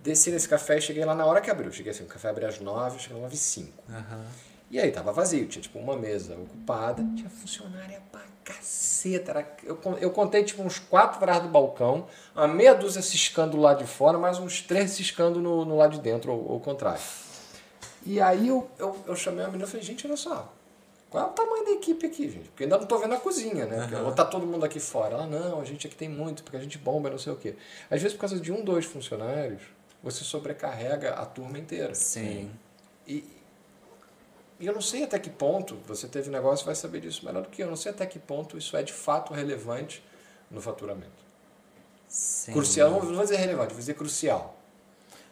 Desci 0.00 0.32
nesse 0.32 0.48
café 0.48 0.76
e 0.78 0.80
cheguei 0.82 1.04
lá 1.04 1.14
na 1.14 1.24
hora 1.24 1.40
que 1.40 1.50
abriu. 1.50 1.72
Cheguei 1.72 1.92
assim, 1.92 2.04
o 2.04 2.06
café 2.06 2.28
abriu 2.28 2.46
às 2.46 2.60
nove, 2.60 2.98
cheguei 2.98 3.16
às 3.16 3.22
nove 3.22 3.34
e 3.36 3.38
cinco. 3.38 3.82
E 4.74 4.80
aí 4.80 4.90
tava 4.90 5.12
vazio, 5.12 5.46
tinha 5.46 5.62
tipo 5.62 5.78
uma 5.78 5.96
mesa 5.96 6.34
ocupada, 6.34 7.00
tinha 7.14 7.30
funcionária 7.30 8.02
pra 8.10 8.22
caceta. 8.42 9.30
Era, 9.30 9.56
eu, 9.62 9.78
eu 10.00 10.10
contei 10.10 10.42
tipo 10.42 10.64
uns 10.64 10.80
quatro 10.80 11.18
atrás 11.18 11.40
do 11.40 11.48
balcão, 11.48 12.08
uma 12.34 12.48
meia 12.48 12.74
dúzia 12.74 13.00
ciscando 13.00 13.56
lá 13.56 13.72
de 13.72 13.86
fora, 13.86 14.18
mais 14.18 14.40
uns 14.40 14.62
três 14.62 14.90
ciscando 14.90 15.40
no, 15.40 15.64
no 15.64 15.76
lado 15.76 15.92
de 15.92 16.00
dentro, 16.00 16.32
ou 16.32 16.50
ou 16.50 16.56
o 16.56 16.60
contrário. 16.60 17.00
E 18.04 18.20
aí 18.20 18.48
eu, 18.48 18.68
eu, 18.76 18.98
eu 19.06 19.14
chamei 19.14 19.44
a 19.44 19.46
menina 19.46 19.64
e 19.64 19.68
falei, 19.68 19.86
gente, 19.86 20.08
olha 20.08 20.16
só, 20.16 20.52
qual 21.08 21.22
é 21.24 21.26
o 21.28 21.30
tamanho 21.30 21.64
da 21.66 21.70
equipe 21.70 22.04
aqui, 22.06 22.28
gente? 22.28 22.48
Porque 22.48 22.64
ainda 22.64 22.76
não 22.76 22.86
tô 22.86 22.98
vendo 22.98 23.14
a 23.14 23.18
cozinha, 23.18 23.66
né? 23.66 23.78
Porque, 23.82 23.94
Ou 23.94 24.10
tá 24.10 24.24
todo 24.24 24.44
mundo 24.44 24.64
aqui 24.64 24.80
fora. 24.80 25.14
Ela, 25.14 25.26
não, 25.28 25.60
a 25.60 25.64
gente 25.64 25.86
aqui 25.86 25.94
tem 25.94 26.08
muito, 26.08 26.42
porque 26.42 26.56
a 26.56 26.60
gente 26.60 26.78
bomba, 26.78 27.08
não 27.08 27.18
sei 27.18 27.32
o 27.32 27.36
quê. 27.36 27.54
Às 27.88 28.02
vezes, 28.02 28.16
por 28.16 28.22
causa 28.22 28.40
de 28.40 28.50
um, 28.50 28.64
dois 28.64 28.86
funcionários, 28.86 29.62
você 30.02 30.24
sobrecarrega 30.24 31.10
a 31.10 31.24
turma 31.24 31.60
inteira. 31.60 31.94
Sim. 31.94 32.50
E, 33.06 33.24
e 34.58 34.66
eu 34.66 34.72
não 34.72 34.80
sei 34.80 35.04
até 35.04 35.18
que 35.18 35.30
ponto, 35.30 35.76
você 35.86 36.06
teve 36.06 36.30
negócio 36.30 36.64
vai 36.64 36.74
saber 36.74 37.00
disso 37.00 37.24
melhor 37.24 37.42
do 37.42 37.48
que 37.48 37.62
eu, 37.62 37.68
não 37.68 37.76
sei 37.76 37.92
até 37.92 38.06
que 38.06 38.18
ponto 38.18 38.56
isso 38.56 38.76
é 38.76 38.82
de 38.82 38.92
fato 38.92 39.32
relevante 39.32 40.04
no 40.50 40.60
faturamento. 40.60 41.24
Sim. 42.08 42.52
Crucial, 42.52 42.90
não 42.90 43.00
vou 43.00 43.22
dizer 43.22 43.36
relevante, 43.36 43.70
vou 43.70 43.80
dizer 43.80 43.94
crucial. 43.94 44.56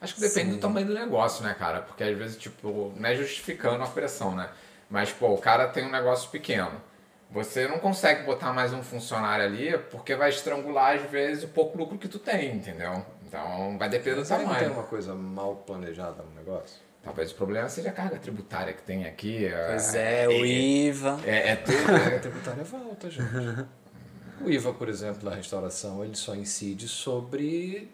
Acho 0.00 0.16
que 0.16 0.20
depende 0.20 0.50
do 0.50 0.58
tamanho 0.58 0.86
do 0.88 0.94
negócio, 0.94 1.44
né, 1.44 1.54
cara? 1.54 1.80
Porque 1.80 2.02
às 2.02 2.18
vezes, 2.18 2.36
tipo, 2.36 2.92
não 2.96 3.08
é 3.08 3.14
justificando 3.14 3.84
a 3.84 3.86
pressão, 3.86 4.34
né? 4.34 4.50
Mas, 4.90 5.12
pô, 5.12 5.28
o 5.28 5.38
cara 5.38 5.68
tem 5.68 5.86
um 5.86 5.90
negócio 5.90 6.28
pequeno. 6.28 6.82
Você 7.30 7.68
não 7.68 7.78
consegue 7.78 8.24
botar 8.24 8.52
mais 8.52 8.72
um 8.72 8.82
funcionário 8.82 9.44
ali 9.44 9.78
porque 9.90 10.16
vai 10.16 10.28
estrangular, 10.30 10.96
às 10.96 11.08
vezes, 11.08 11.44
o 11.44 11.48
pouco 11.48 11.78
lucro 11.78 11.96
que 11.96 12.08
tu 12.08 12.18
tem, 12.18 12.56
entendeu? 12.56 13.06
Então, 13.26 13.78
vai 13.78 13.88
depender 13.88 14.16
do 14.16 14.24
que 14.24 14.30
não 14.30 14.38
tem 14.38 14.46
tamanho. 14.46 14.72
uma 14.72 14.82
coisa 14.82 15.14
mal 15.14 15.54
planejada 15.54 16.22
no 16.22 16.34
negócio? 16.34 16.80
Talvez 17.02 17.32
o 17.32 17.34
problema 17.34 17.68
seja 17.68 17.88
a 17.88 17.92
carga 17.92 18.16
tributária 18.18 18.72
que 18.72 18.82
tem 18.82 19.04
aqui. 19.06 19.50
Pois 19.68 19.94
é, 19.94 20.28
o 20.28 20.44
IVA. 20.46 21.18
É, 21.26 21.48
é 21.50 21.56
tudo. 21.62 21.76
A 21.90 21.98
é- 22.14 22.18
tributária 22.18 22.62
volta, 22.64 23.10
gente. 23.10 23.66
O 24.40 24.48
IVA, 24.50 24.72
por 24.72 24.88
exemplo, 24.88 25.28
da 25.28 25.34
restauração, 25.36 26.04
ele 26.04 26.14
só 26.16 26.34
incide 26.34 26.86
sobre. 26.88 27.90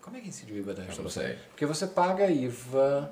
Como 0.00 0.16
é 0.16 0.20
que 0.20 0.28
incide 0.28 0.52
o 0.52 0.56
IVA 0.56 0.74
da 0.74 0.80
não 0.80 0.88
restauração? 0.88 1.22
sei. 1.22 1.38
Porque 1.50 1.64
você 1.66 1.86
paga 1.86 2.28
IVA. 2.30 3.10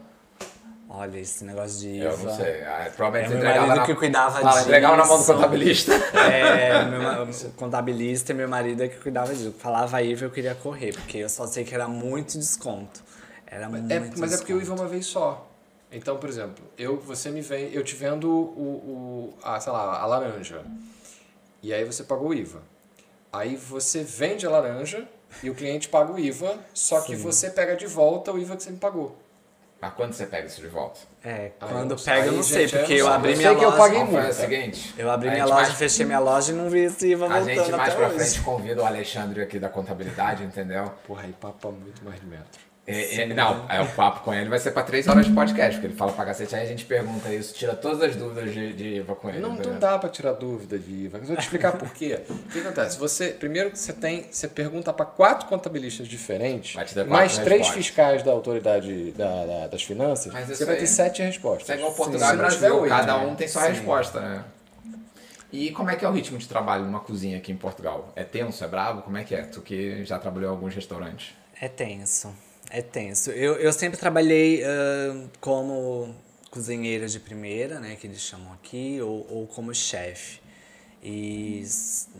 Olha, 0.92 1.18
esse 1.18 1.44
negócio 1.44 1.78
de 1.78 1.88
IVA. 1.98 2.04
Eu 2.10 2.18
não 2.18 2.34
sei. 2.36 2.62
Ah, 2.64 2.90
provavelmente 2.96 3.26
É 3.26 3.28
meu 3.30 3.38
entregava 3.38 3.66
marido 3.68 3.80
na- 3.82 3.86
que 3.86 3.94
cuidava 3.94 4.40
Fala, 4.40 4.60
entregava 4.62 4.96
na 4.96 5.04
mão 5.06 5.16
do 5.16 5.20
disso. 5.20 5.32
contabilista. 5.32 5.92
É, 5.94 6.84
meu, 6.90 7.00
ma- 7.02 7.22
o 7.22 7.50
contabilista 7.52 8.32
e 8.32 8.34
meu 8.34 8.48
marido 8.48 8.82
é 8.82 8.88
que 8.88 8.96
cuidava 8.96 9.32
disso. 9.32 9.54
Falava 9.56 10.02
IVA, 10.02 10.24
eu 10.26 10.30
queria 10.32 10.56
correr, 10.56 10.92
porque 10.92 11.18
eu 11.18 11.28
só 11.28 11.46
sei 11.46 11.62
que 11.62 11.72
era 11.72 11.86
muito 11.86 12.36
desconto. 12.36 13.08
Era 13.50 13.68
muito 13.68 13.90
É, 13.92 13.98
mas 14.16 14.32
é 14.32 14.36
porque 14.36 14.52
o 14.52 14.56
IVA 14.56 14.62
é 14.62 14.64
desconto. 14.64 14.82
uma 14.82 14.88
vez 14.88 15.06
só. 15.06 15.46
Então, 15.92 16.16
por 16.18 16.28
exemplo, 16.28 16.64
eu, 16.78 17.00
você 17.00 17.30
me 17.30 17.40
vem, 17.40 17.72
eu 17.72 17.82
te 17.82 17.96
vendo 17.96 18.30
o, 18.30 19.34
o 19.34 19.38
a, 19.42 19.58
sei 19.58 19.72
lá, 19.72 20.00
a 20.00 20.06
laranja. 20.06 20.62
E 21.62 21.74
aí 21.74 21.84
você 21.84 22.04
pagou 22.04 22.28
o 22.28 22.34
IVA. 22.34 22.62
Aí 23.32 23.56
você 23.56 24.02
vende 24.04 24.46
a 24.46 24.50
laranja 24.50 25.06
e 25.42 25.50
o 25.50 25.54
cliente 25.54 25.88
paga 25.88 26.12
o 26.12 26.18
IVA, 26.18 26.58
só 26.72 27.00
que 27.00 27.16
você 27.16 27.50
pega 27.50 27.76
de 27.76 27.86
volta 27.86 28.32
o 28.32 28.38
IVA 28.38 28.56
que 28.56 28.62
você 28.62 28.70
me 28.70 28.76
pagou. 28.78 29.16
Mas 29.80 29.94
quando 29.94 30.12
você 30.12 30.26
pega 30.26 30.46
isso 30.46 30.60
de 30.60 30.68
volta? 30.68 31.00
É, 31.24 31.52
Aí 31.60 31.68
quando 31.72 31.92
eu- 31.92 31.96
pega 31.96 32.26
eu 32.26 32.30
aí, 32.30 32.36
não 32.36 32.42
sei, 32.42 32.68
gente, 32.68 32.78
porque 32.80 32.92
eu 32.92 32.98
eu 32.98 33.08
abri 33.08 33.34
sei 33.34 33.46
minha 33.46 33.58
que 33.58 33.64
eu 33.64 33.70
loja. 33.70 33.82
paguei 33.82 34.02
o 34.02 34.32
seguinte. 34.32 34.94
Eu 34.98 35.10
abri 35.10 35.28
a 35.28 35.32
minha 35.32 35.44
loja, 35.46 35.54
mais- 35.62 35.74
fechei 35.74 36.04
minha 36.06 36.18
loja 36.18 36.52
e 36.52 36.54
não 36.54 36.68
vi 36.68 36.80
esse 36.80 37.06
IVA 37.08 37.24
A 37.26 37.28
voltando 37.40 37.46
gente 37.64 37.70
mais 37.72 37.94
pra 37.94 38.06
hoje. 38.08 38.16
frente 38.18 38.40
convida 38.42 38.82
o 38.82 38.86
Alexandre 38.86 39.40
aqui 39.42 39.58
da 39.58 39.68
contabilidade, 39.70 40.44
entendeu? 40.44 40.92
Porra, 41.06 41.22
aí 41.22 41.32
papa 41.32 41.70
muito 41.70 42.04
mais 42.04 42.20
de 42.20 42.26
metro. 42.26 42.69
É, 42.90 43.22
é, 43.22 43.26
não, 43.26 43.64
é, 43.68 43.80
o 43.80 43.86
papo 43.88 44.20
com 44.20 44.34
ele 44.34 44.48
vai 44.48 44.58
ser 44.58 44.70
pra 44.72 44.82
três 44.82 45.06
horas 45.08 45.26
de 45.26 45.32
podcast, 45.32 45.72
porque 45.74 45.86
ele 45.88 45.96
fala 45.96 46.12
pra 46.12 46.24
cacete, 46.24 46.54
aí 46.54 46.62
a 46.62 46.66
gente 46.66 46.84
pergunta 46.84 47.32
isso, 47.32 47.54
tira 47.54 47.74
todas 47.74 48.02
as 48.02 48.16
dúvidas 48.16 48.52
de, 48.52 48.72
de 48.72 48.84
Iva 48.96 49.14
com 49.14 49.28
ele. 49.28 49.38
Não, 49.40 49.54
não 49.54 49.78
dá 49.78 49.98
pra 49.98 50.08
tirar 50.08 50.32
dúvida 50.32 50.78
de 50.78 50.90
IVA. 51.04 51.18
Mas 51.20 51.28
eu 51.28 51.34
vou 51.34 51.36
te 51.36 51.44
explicar 51.44 51.72
por 51.72 51.92
quê. 51.92 52.20
O 52.28 52.34
que 52.50 52.58
acontece? 52.60 52.98
Você, 52.98 53.28
primeiro 53.28 53.70
que 53.70 53.78
você 53.78 53.92
tem, 53.92 54.26
você 54.30 54.48
pergunta 54.48 54.92
para 54.92 55.06
quatro 55.06 55.46
contabilistas 55.48 56.08
diferentes, 56.08 56.74
quatro 56.74 57.06
mais 57.08 57.38
três 57.38 57.60
respostas. 57.60 57.74
fiscais 57.86 58.22
da 58.22 58.32
autoridade 58.32 59.12
da, 59.12 59.46
da- 59.46 59.66
das 59.68 59.82
finanças, 59.82 60.32
você 60.32 60.64
vai 60.64 60.74
aí- 60.74 60.80
ter 60.80 60.86
sete 60.86 61.22
respostas. 61.22 61.62
Isso 61.62 61.72
é 61.72 61.76
igual 61.76 61.92
Portugal 61.92 62.34
e 62.34 62.36
Brasil, 62.36 62.76
oito, 62.80 62.88
cada 62.90 63.16
um 63.18 63.34
tem 63.34 63.46
sua 63.48 63.62
resposta, 63.68 64.20
né? 64.20 64.44
E 65.52 65.70
como 65.72 65.90
é 65.90 65.96
que 65.96 66.04
é 66.04 66.08
o 66.08 66.12
ritmo 66.12 66.38
de 66.38 66.46
trabalho 66.46 66.84
numa 66.84 67.00
cozinha 67.00 67.36
aqui 67.36 67.50
em 67.50 67.56
Portugal? 67.56 68.12
É 68.14 68.22
tenso, 68.22 68.62
é 68.62 68.68
bravo? 68.68 69.02
Como 69.02 69.16
é 69.16 69.24
que 69.24 69.34
é? 69.34 69.42
Tu 69.42 69.60
que 69.60 70.04
já 70.04 70.16
trabalhou 70.18 70.48
em 70.50 70.54
alguns 70.54 70.74
restaurantes. 70.74 71.34
É 71.60 71.68
tenso, 71.68 72.32
é 72.70 72.80
tenso. 72.80 73.30
Eu, 73.30 73.54
eu 73.56 73.72
sempre 73.72 73.98
trabalhei 73.98 74.62
ah, 74.64 75.28
como 75.40 76.14
cozinheira 76.50 77.06
de 77.06 77.20
primeira, 77.20 77.78
né, 77.78 77.96
que 77.96 78.06
eles 78.06 78.20
chamam 78.20 78.52
aqui, 78.52 79.00
ou, 79.00 79.26
ou 79.30 79.46
como 79.46 79.74
chefe. 79.74 80.40
E, 81.02 81.66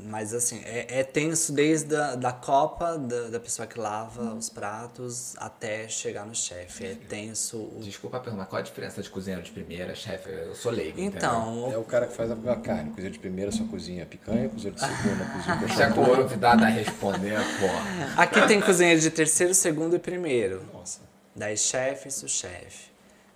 mas 0.07 0.33
assim, 0.33 0.63
é, 0.65 1.01
é 1.01 1.05
tenso 1.05 1.53
desde 1.53 1.95
a 1.95 2.15
da 2.15 2.33
copa, 2.33 2.97
da, 2.97 3.29
da 3.29 3.39
pessoa 3.39 3.69
que 3.69 3.79
lava 3.79 4.33
os 4.35 4.49
pratos, 4.49 5.35
até 5.37 5.87
chegar 5.87 6.25
no 6.25 6.35
chefe. 6.35 6.87
É 6.87 6.95
tenso. 6.95 7.59
o- 7.59 7.81
Desculpa 7.83 8.19
perguntar, 8.21 8.47
qual 8.47 8.59
a 8.61 8.63
diferença 8.63 9.03
de 9.03 9.11
cozinheiro 9.11 9.45
de 9.45 9.51
primeira, 9.51 9.95
chefe? 9.95 10.31
Eu 10.31 10.55
sou 10.55 10.73
leigo, 10.73 10.99
entendeu? 10.99 11.19
Então, 11.19 11.71
É 11.73 11.77
o 11.77 11.85
cara 11.85 12.07
que 12.07 12.15
faz 12.15 12.31
a 12.31 12.37
carne. 12.57 12.91
Cozinha 12.93 13.11
de 13.11 13.19
primeira 13.19 13.53
só 13.53 13.65
cozinha 13.65 14.07
picanha, 14.07 14.49
cozinha 14.49 14.73
de 14.73 14.81
segunda 14.81 15.25
cozinha 15.31 15.67
Isso 15.67 15.83
é 15.83 15.91
convidado 15.91 16.65
a 16.65 16.69
responder, 16.69 17.39
porra. 17.61 18.15
aqui 18.17 18.47
tem 18.49 18.61
cozinheiro 18.63 18.99
de 19.01 19.11
terceiro, 19.11 19.53
segundo 19.53 19.95
e 19.95 19.99
primeiro. 19.99 20.65
Nossa. 20.73 21.01
Daí 21.37 21.55
chefe, 21.57 22.11
sous-chefe. 22.11 22.91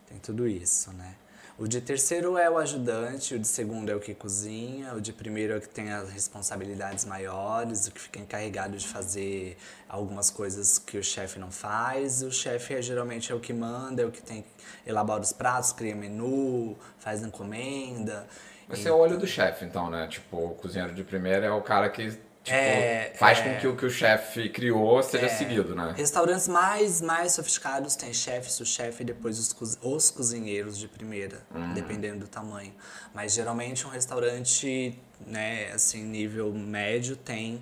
Tem 0.09 0.19
tudo 0.19 0.49
isso, 0.49 0.91
né? 0.95 1.15
O 1.57 1.69
de 1.69 1.81
terceiro 1.81 2.37
é 2.37 2.51
o 2.51 2.59
ajudante, 2.59 3.37
o 3.37 3.39
de 3.39 3.47
segundo 3.47 3.89
é 3.89 3.95
o 3.95 4.01
que 4.01 4.13
cozinha, 4.13 4.93
o 4.93 5.01
de 5.01 5.13
primeiro 5.13 5.53
é 5.53 5.59
o 5.59 5.61
que 5.61 5.69
tem 5.69 5.93
as 5.93 6.11
responsabilidades 6.11 7.05
maiores, 7.05 7.87
o 7.87 7.93
que 7.93 8.01
fica 8.01 8.19
encarregado 8.19 8.77
de 8.77 8.89
fazer 8.89 9.57
algumas 9.89 10.31
coisas 10.31 10.79
que 10.79 10.99
o 10.99 11.05
chefe 11.05 11.39
não 11.39 11.53
faz. 11.53 12.23
O 12.23 12.33
chefe 12.33 12.75
é, 12.75 12.83
geralmente 12.83 13.31
é 13.31 13.35
o 13.37 13.39
que 13.39 13.53
manda, 13.53 14.03
é 14.03 14.05
o 14.05 14.11
que 14.11 14.21
tem 14.21 14.45
elabora 14.85 15.23
os 15.23 15.33
pratos, 15.33 15.71
cria 15.71 15.95
menu, 15.95 16.77
faz 16.99 17.23
encomenda. 17.23 18.27
Você 18.69 18.89
é 18.89 18.93
o 18.93 18.97
olho 18.97 19.17
do 19.17 19.27
chefe, 19.27 19.65
então, 19.65 19.89
né? 19.89 20.09
Tipo, 20.09 20.37
o 20.39 20.55
cozinheiro 20.57 20.93
de 20.93 21.05
primeira 21.05 21.47
é 21.47 21.51
o 21.53 21.63
cara 21.63 21.89
que 21.89 22.19
tipo, 22.45 22.57
É, 22.57 23.13
faz 23.17 23.39
é. 23.39 23.43
com 23.55 23.61
que 23.61 23.67
o 23.67 23.77
que 23.77 23.87
o 23.87 23.91
chefe 23.91 24.49
criou 24.51 25.03
seja 25.03 25.29
seguido, 25.29 25.75
né? 25.75 25.95
Restaurantes 25.97 26.47
mais, 26.47 27.01
mais 27.01 27.33
sofisticados 27.33 27.97
têm 27.97 28.13
chefe, 28.15 28.53
sous-chefe 28.53 29.03
e 29.03 29.07
depois 29.07 29.39
os, 29.39 29.79
os 29.83 30.11
cozinheiros 30.11 30.79
de 30.79 30.87
primeira, 30.87 31.43
dependendo 31.75 32.21
do 32.21 32.29
tamanho. 32.29 32.73
Mas 33.13 33.33
geralmente 33.35 33.87
um 33.87 33.91
restaurante, 33.91 34.97
né, 35.27 35.73
assim, 35.73 36.05
nível 36.05 36.53
médio 36.53 37.17
tem 37.17 37.61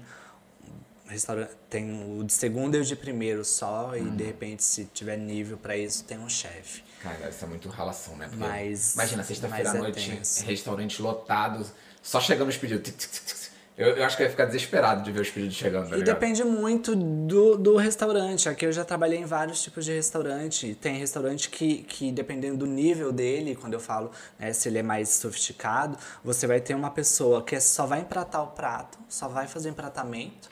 restaurante 1.07 1.51
tem 1.69 2.19
o 2.19 2.25
de 2.25 2.33
segundo 2.33 2.75
e 2.77 2.81
o 2.81 2.85
de 2.85 2.97
primeiro 2.97 3.45
só 3.45 3.95
e 3.95 4.03
de 4.03 4.25
repente 4.25 4.63
se 4.65 4.87
tiver 4.87 5.17
nível 5.19 5.59
para 5.59 5.77
isso 5.77 6.05
tem 6.05 6.19
um 6.19 6.29
chefe. 6.29 6.83
Cara, 7.03 7.17
deve 7.19 7.33
ser 7.33 7.47
muito 7.47 7.69
ralação, 7.69 8.17
né? 8.17 8.27
Porque 8.29 8.43
Mas- 8.43 8.95
imagina, 8.95 9.23
sexta-feira 9.23 9.73
à 9.73 9.75
é 9.75 9.79
noite, 9.79 10.11
tenso. 10.11 10.45
restaurantes 10.47 10.99
lotados, 11.01 11.71
só 12.03 12.19
chegando 12.21 12.49
os 12.49 12.57
pedidos. 12.57 12.83
tic, 12.89 12.97
tic, 12.97 13.11
tic, 13.11 13.25
tic. 13.27 13.52
Eu, 13.77 13.97
eu 13.97 14.05
acho 14.05 14.17
que 14.19 14.23
eu 14.23 14.27
ia 14.27 14.31
ficar 14.31 14.45
desesperado 14.45 15.03
de 15.03 15.11
ver 15.11 15.21
os 15.23 15.31
pedidos 15.31 15.57
chegando, 15.57 15.89
tá 15.89 15.97
E 15.97 16.01
ligado? 16.01 16.15
depende 16.15 16.45
muito 16.45 16.95
do, 16.95 17.57
do 17.57 17.77
restaurante. 17.77 18.47
Aqui 18.49 18.67
eu 18.67 18.73
já 18.73 18.85
trabalhei 18.85 19.19
em 19.19 19.25
vários 19.25 19.63
tipos 19.63 19.85
de 19.87 19.93
restaurante. 19.93 20.75
Tem 20.75 20.99
restaurante 20.99 21.49
que, 21.49 21.79
que 21.85 22.13
dependendo 22.13 22.59
do 22.59 22.67
nível 22.67 23.11
dele, 23.11 23.57
quando 23.57 23.73
eu 23.73 23.81
falo 23.81 24.11
né, 24.39 24.53
se 24.53 24.69
ele 24.69 24.79
é 24.79 24.83
mais 24.83 25.09
sofisticado, 25.09 25.97
você 26.23 26.47
vai 26.47 26.61
ter 26.61 26.75
uma 26.75 26.91
pessoa 26.91 27.43
que 27.43 27.59
só 27.61 27.87
vai 27.87 28.01
empratar 28.01 28.43
o 28.45 28.49
prato, 28.49 28.99
só 29.09 29.27
vai 29.27 29.47
fazer 29.49 29.71
empratamento. 29.71 30.51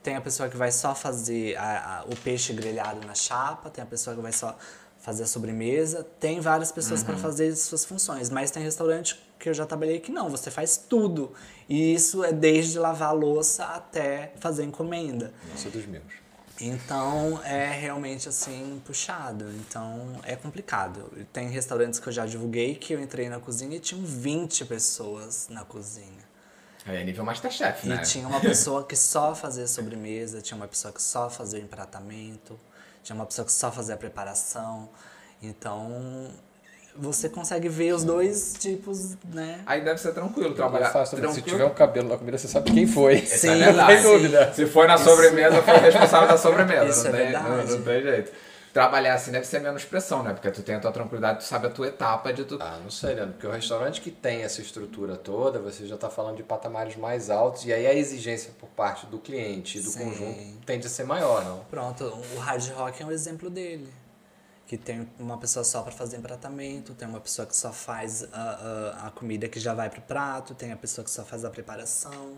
Tem 0.00 0.14
a 0.14 0.20
pessoa 0.20 0.48
que 0.48 0.56
vai 0.56 0.70
só 0.70 0.94
fazer 0.94 1.56
a- 1.56 2.00
a- 2.00 2.04
o 2.04 2.14
peixe 2.16 2.52
grelhado 2.52 3.04
na 3.06 3.14
chapa, 3.14 3.68
tem 3.68 3.82
a 3.82 3.86
pessoa 3.86 4.14
que 4.14 4.22
vai 4.22 4.32
só 4.32 4.56
fazer 5.00 5.24
a 5.24 5.26
sobremesa. 5.26 6.06
Tem 6.20 6.40
várias 6.40 6.70
pessoas 6.70 7.02
para 7.02 7.16
fazer 7.16 7.54
suas 7.56 7.84
funções, 7.84 8.30
mas 8.30 8.50
tem 8.52 8.62
restaurante 8.62 9.20
que 9.40 9.48
eu 9.48 9.54
já 9.54 9.66
trabalhei 9.66 9.98
que 9.98 10.12
não, 10.12 10.28
você 10.28 10.50
faz 10.50 10.76
tudo. 10.76 11.32
E 11.68 11.94
isso 11.94 12.22
é 12.22 12.30
desde 12.30 12.78
lavar 12.78 13.14
louça 13.14 13.64
até 13.64 14.34
fazer 14.38 14.64
encomenda. 14.64 15.32
É 15.66 15.68
dos 15.70 15.86
meus. 15.86 16.20
Então 16.60 17.40
é 17.42 17.70
realmente 17.70 18.28
assim 18.28 18.80
puxado. 18.84 19.50
Então 19.52 20.20
é 20.22 20.36
complicado. 20.36 21.10
Tem 21.32 21.48
restaurantes 21.48 21.98
que 21.98 22.06
eu 22.06 22.12
já 22.12 22.26
divulguei 22.26 22.74
que 22.74 22.92
eu 22.92 23.00
entrei 23.00 23.30
na 23.30 23.40
cozinha 23.40 23.76
e 23.76 23.80
tinham 23.80 24.04
20 24.04 24.66
pessoas 24.66 25.48
na 25.48 25.64
cozinha. 25.64 26.28
É 26.86 27.02
nível 27.04 27.24
Masterchef, 27.24 27.86
E 27.86 27.90
né? 27.90 27.98
tinha 27.98 28.26
uma 28.26 28.40
pessoa 28.40 28.84
que 28.84 28.96
só 28.96 29.34
fazia 29.36 29.66
sobremesa, 29.66 30.40
tinha 30.40 30.56
uma 30.56 30.68
pessoa 30.68 30.92
que 30.92 31.02
só 31.02 31.28
fazia 31.30 31.60
o 31.60 31.62
empratamento, 31.62 32.58
tinha 33.02 33.14
uma 33.14 33.26
pessoa 33.26 33.44
que 33.44 33.52
só 33.52 33.70
fazia 33.72 33.94
a 33.94 33.98
preparação. 33.98 34.88
Então 35.42 36.30
você 37.00 37.28
consegue 37.28 37.68
ver 37.68 37.92
os 37.94 38.04
dois 38.04 38.54
tipos, 38.58 39.16
né? 39.32 39.60
Aí 39.66 39.80
deve 39.82 40.00
ser 40.00 40.12
tranquilo 40.12 40.50
É 40.52 40.54
trabalhar. 40.54 40.90
fácil 40.90 41.16
também. 41.16 41.32
Se 41.32 41.40
tranquilo. 41.40 41.58
tiver 41.58 41.70
um 41.70 41.74
cabelo 41.74 42.08
na 42.08 42.16
comida, 42.18 42.36
você 42.38 42.48
sabe 42.48 42.70
quem 42.72 42.86
foi. 42.86 43.14
Isso 43.16 43.38
Sim, 43.38 43.50
é 43.50 43.64
verdade. 43.66 44.02
Sem 44.02 44.12
dúvida. 44.12 44.52
Se 44.52 44.66
for 44.66 44.86
na 44.86 44.98
sobremesa, 44.98 45.62
foi 45.62 45.74
o 45.74 45.80
responsável 45.80 46.28
da 46.28 46.36
sobremesa. 46.38 46.86
Isso 46.86 47.08
não 47.08 47.18
é 47.18 47.22
tem. 47.24 47.32
Não, 47.32 47.56
não 47.66 47.82
tem 47.82 48.02
jeito. 48.02 48.32
Trabalhar 48.72 49.14
assim 49.14 49.32
deve 49.32 49.44
ser 49.48 49.58
menos 49.58 49.84
pressão, 49.84 50.22
né? 50.22 50.32
Porque 50.32 50.48
tu 50.48 50.62
tem 50.62 50.76
a 50.76 50.78
tua 50.80 50.92
tranquilidade, 50.92 51.40
tu 51.40 51.44
sabe 51.44 51.66
a 51.66 51.70
tua 51.70 51.88
etapa 51.88 52.32
de 52.32 52.44
tu. 52.44 52.56
Ah, 52.60 52.78
não 52.80 52.88
sei, 52.88 53.14
Leandro, 53.14 53.32
porque 53.32 53.46
o 53.48 53.50
restaurante 53.50 54.00
que 54.00 54.12
tem 54.12 54.42
essa 54.42 54.60
estrutura 54.60 55.16
toda, 55.16 55.58
você 55.58 55.86
já 55.88 55.96
está 55.96 56.08
falando 56.08 56.36
de 56.36 56.44
patamares 56.44 56.94
mais 56.94 57.30
altos, 57.30 57.64
e 57.64 57.72
aí 57.72 57.84
a 57.84 57.92
exigência 57.92 58.52
por 58.60 58.68
parte 58.68 59.06
do 59.06 59.18
cliente 59.18 59.78
e 59.78 59.80
do 59.80 59.90
Sim. 59.90 60.04
conjunto 60.04 60.38
tende 60.64 60.86
a 60.86 60.90
ser 60.90 61.02
maior, 61.02 61.44
não? 61.44 61.58
Pronto, 61.68 62.04
o 62.36 62.38
hard 62.38 62.70
rock 62.76 63.02
é 63.02 63.06
um 63.06 63.10
exemplo 63.10 63.50
dele. 63.50 63.88
Que 64.70 64.78
tem 64.78 65.04
uma 65.18 65.36
pessoa 65.36 65.64
só 65.64 65.82
para 65.82 65.90
fazer 65.90 66.16
empratamento, 66.16 66.94
tem 66.94 67.08
uma 67.08 67.18
pessoa 67.18 67.44
que 67.44 67.56
só 67.56 67.72
faz 67.72 68.22
a, 68.32 69.00
a, 69.02 69.06
a 69.08 69.10
comida 69.10 69.48
que 69.48 69.58
já 69.58 69.74
vai 69.74 69.90
pro 69.90 70.00
prato, 70.00 70.54
tem 70.54 70.70
a 70.70 70.76
pessoa 70.76 71.04
que 71.04 71.10
só 71.10 71.24
faz 71.24 71.44
a 71.44 71.50
preparação. 71.50 72.36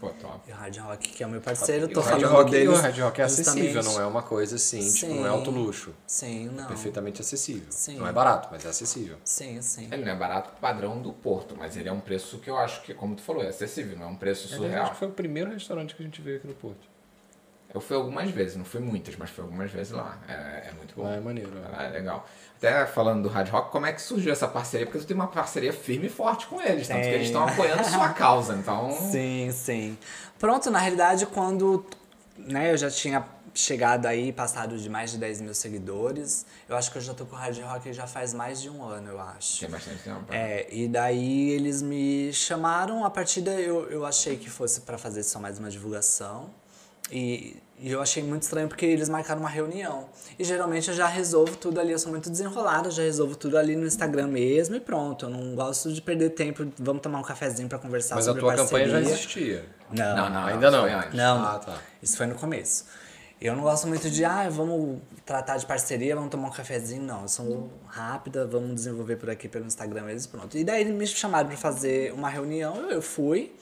Pô, 0.00 0.08
top. 0.08 0.40
E 0.48 0.50
o 0.50 0.56
hard 0.56 0.76
rock, 0.78 1.08
que 1.10 1.22
é 1.22 1.26
o 1.28 1.30
meu 1.30 1.40
parceiro, 1.40 1.86
tô 1.86 2.00
o 2.00 2.02
hard 2.02 2.20
falando 2.20 2.36
rock, 2.36 2.50
dele. 2.50 2.64
e 2.64 2.68
o 2.68 2.74
hard 2.74 2.98
rock 2.98 3.20
é 3.20 3.24
acessível, 3.24 3.74
justamente- 3.74 3.94
não 3.94 4.02
é 4.02 4.06
uma 4.08 4.22
coisa 4.22 4.56
assim, 4.56 4.92
tipo, 4.92 5.14
não 5.14 5.20
é 5.24 5.28
Sim. 5.30 5.36
alto 5.36 5.50
luxo. 5.52 5.94
Sim, 6.04 6.46
não. 6.48 6.66
Perfeitamente 6.66 7.20
acessível. 7.20 7.68
Sim. 7.70 7.96
Não 7.98 8.08
é 8.08 8.12
barato, 8.12 8.48
mas 8.50 8.64
é 8.64 8.68
acessível. 8.68 9.18
Sim, 9.22 9.62
sim. 9.62 9.86
Ele 9.92 10.04
não 10.04 10.10
é 10.10 10.16
barato 10.16 10.50
padrão 10.60 11.00
do 11.00 11.12
Porto, 11.12 11.54
mas 11.56 11.76
ele 11.76 11.88
é 11.88 11.92
um 11.92 12.00
preço 12.00 12.38
que 12.38 12.50
eu 12.50 12.56
acho 12.56 12.82
que, 12.82 12.92
como 12.92 13.14
tu 13.14 13.22
falou, 13.22 13.40
é 13.44 13.46
acessível, 13.50 13.96
não 13.96 14.06
é 14.06 14.08
um 14.08 14.16
preço 14.16 14.46
Aliás, 14.48 14.60
surreal. 14.60 14.82
acho 14.82 14.92
que 14.94 14.98
foi 14.98 15.06
o 15.06 15.12
primeiro 15.12 15.52
restaurante 15.52 15.94
que 15.94 16.02
a 16.02 16.04
gente 16.04 16.20
veio 16.20 16.38
aqui 16.38 16.48
no 16.48 16.54
Porto. 16.54 16.90
Eu 17.74 17.80
fui 17.80 17.96
algumas 17.96 18.30
vezes, 18.30 18.56
não 18.56 18.64
fui 18.64 18.80
muitas, 18.80 19.16
mas 19.16 19.30
fui 19.30 19.42
algumas 19.42 19.70
vezes 19.70 19.92
lá. 19.92 20.18
É, 20.28 20.68
é 20.68 20.72
muito 20.76 20.94
bom. 20.94 21.04
Lá 21.04 21.14
é 21.14 21.20
maneiro. 21.20 21.50
Ah, 21.72 21.84
é 21.84 21.88
legal. 21.88 22.28
Até 22.58 22.86
falando 22.86 23.22
do 23.22 23.28
Hard 23.28 23.48
Rock, 23.48 23.72
como 23.72 23.86
é 23.86 23.92
que 23.92 24.02
surgiu 24.02 24.30
essa 24.30 24.46
parceria? 24.46 24.86
Porque 24.86 25.00
tu 25.00 25.06
tem 25.06 25.16
uma 25.16 25.26
parceria 25.26 25.72
firme 25.72 26.06
e 26.06 26.10
forte 26.10 26.46
com 26.46 26.60
eles, 26.60 26.86
tanto 26.86 27.00
que 27.00 27.08
eles 27.08 27.26
estão 27.28 27.48
apoiando 27.48 27.84
sua 27.84 28.10
causa, 28.14 28.54
então... 28.54 28.92
Sim, 29.10 29.50
sim. 29.52 29.98
Pronto, 30.38 30.70
na 30.70 30.78
realidade, 30.78 31.26
quando 31.26 31.84
né, 32.36 32.72
eu 32.72 32.76
já 32.76 32.90
tinha 32.90 33.24
chegado 33.54 34.06
aí, 34.06 34.32
passado 34.32 34.78
de 34.78 34.88
mais 34.88 35.10
de 35.10 35.18
10 35.18 35.40
mil 35.40 35.54
seguidores, 35.54 36.46
eu 36.68 36.76
acho 36.76 36.90
que 36.90 36.98
eu 36.98 37.02
já 37.02 37.14
tô 37.14 37.26
com 37.26 37.36
o 37.36 37.38
Hard 37.38 37.58
Rock 37.58 37.92
já 37.92 38.06
faz 38.06 38.32
mais 38.32 38.60
de 38.60 38.70
um 38.70 38.82
ano, 38.84 39.10
eu 39.10 39.20
acho. 39.20 39.60
Tem 39.60 39.70
bastante 39.70 40.02
tempo. 40.02 40.26
É, 40.30 40.66
e 40.70 40.88
daí 40.88 41.50
eles 41.50 41.82
me 41.82 42.32
chamaram, 42.32 43.04
a 43.04 43.10
partir 43.10 43.40
daí 43.40 43.64
eu, 43.64 43.90
eu 43.90 44.06
achei 44.06 44.36
que 44.36 44.48
fosse 44.48 44.82
para 44.82 44.96
fazer 44.96 45.22
só 45.22 45.38
mais 45.38 45.58
uma 45.58 45.70
divulgação. 45.70 46.50
E, 47.10 47.56
e 47.78 47.90
eu 47.90 48.00
achei 48.00 48.22
muito 48.22 48.42
estranho 48.42 48.68
porque 48.68 48.86
eles 48.86 49.08
marcaram 49.08 49.40
uma 49.40 49.48
reunião. 49.48 50.08
E 50.38 50.44
geralmente 50.44 50.88
eu 50.88 50.94
já 50.94 51.06
resolvo 51.06 51.56
tudo 51.56 51.80
ali, 51.80 51.92
eu 51.92 51.98
sou 51.98 52.10
muito 52.12 52.30
desenrolada, 52.30 52.90
já 52.90 53.02
resolvo 53.02 53.34
tudo 53.34 53.58
ali 53.58 53.74
no 53.76 53.86
Instagram 53.86 54.28
mesmo 54.28 54.76
e 54.76 54.80
pronto. 54.80 55.26
Eu 55.26 55.30
não 55.30 55.54
gosto 55.54 55.92
de 55.92 56.00
perder 56.00 56.30
tempo, 56.30 56.66
vamos 56.78 57.02
tomar 57.02 57.18
um 57.18 57.22
cafezinho 57.22 57.68
para 57.68 57.78
conversar 57.78 58.14
Mas 58.14 58.26
a 58.26 58.30
sobre 58.30 58.40
tua 58.40 58.54
parceria. 58.54 58.86
campanha 58.86 59.04
já 59.04 59.10
existia. 59.10 59.64
Não, 59.90 60.16
Não, 60.16 60.30
não, 60.30 60.44
Ainda 60.46 60.70
não. 60.70 60.84
antes. 60.84 61.14
não. 61.14 61.44
Ah, 61.44 61.58
tá. 61.58 61.78
Isso 62.02 62.16
foi 62.16 62.26
no 62.26 62.34
começo. 62.36 62.86
Eu 63.40 63.56
não 63.56 63.64
gosto 63.64 63.88
muito 63.88 64.08
de, 64.08 64.24
ah, 64.24 64.48
vamos 64.48 65.00
tratar 65.26 65.56
de 65.56 65.66
parceria, 65.66 66.14
vamos 66.14 66.30
tomar 66.30 66.46
um 66.46 66.52
cafezinho. 66.52 67.02
Não, 67.02 67.22
eu 67.22 67.28
sou 67.28 67.72
rápida, 67.88 68.46
vamos 68.46 68.76
desenvolver 68.76 69.16
por 69.16 69.28
aqui 69.28 69.48
pelo 69.48 69.66
Instagram 69.66 70.04
mesmo, 70.04 70.30
pronto. 70.30 70.56
E 70.56 70.62
daí 70.62 70.82
eles 70.82 70.94
me 70.94 71.04
chamaram 71.08 71.48
para 71.48 71.56
fazer 71.58 72.12
uma 72.12 72.28
reunião, 72.30 72.76
eu- 72.76 72.90
eu 72.90 73.02
fui. 73.02 73.52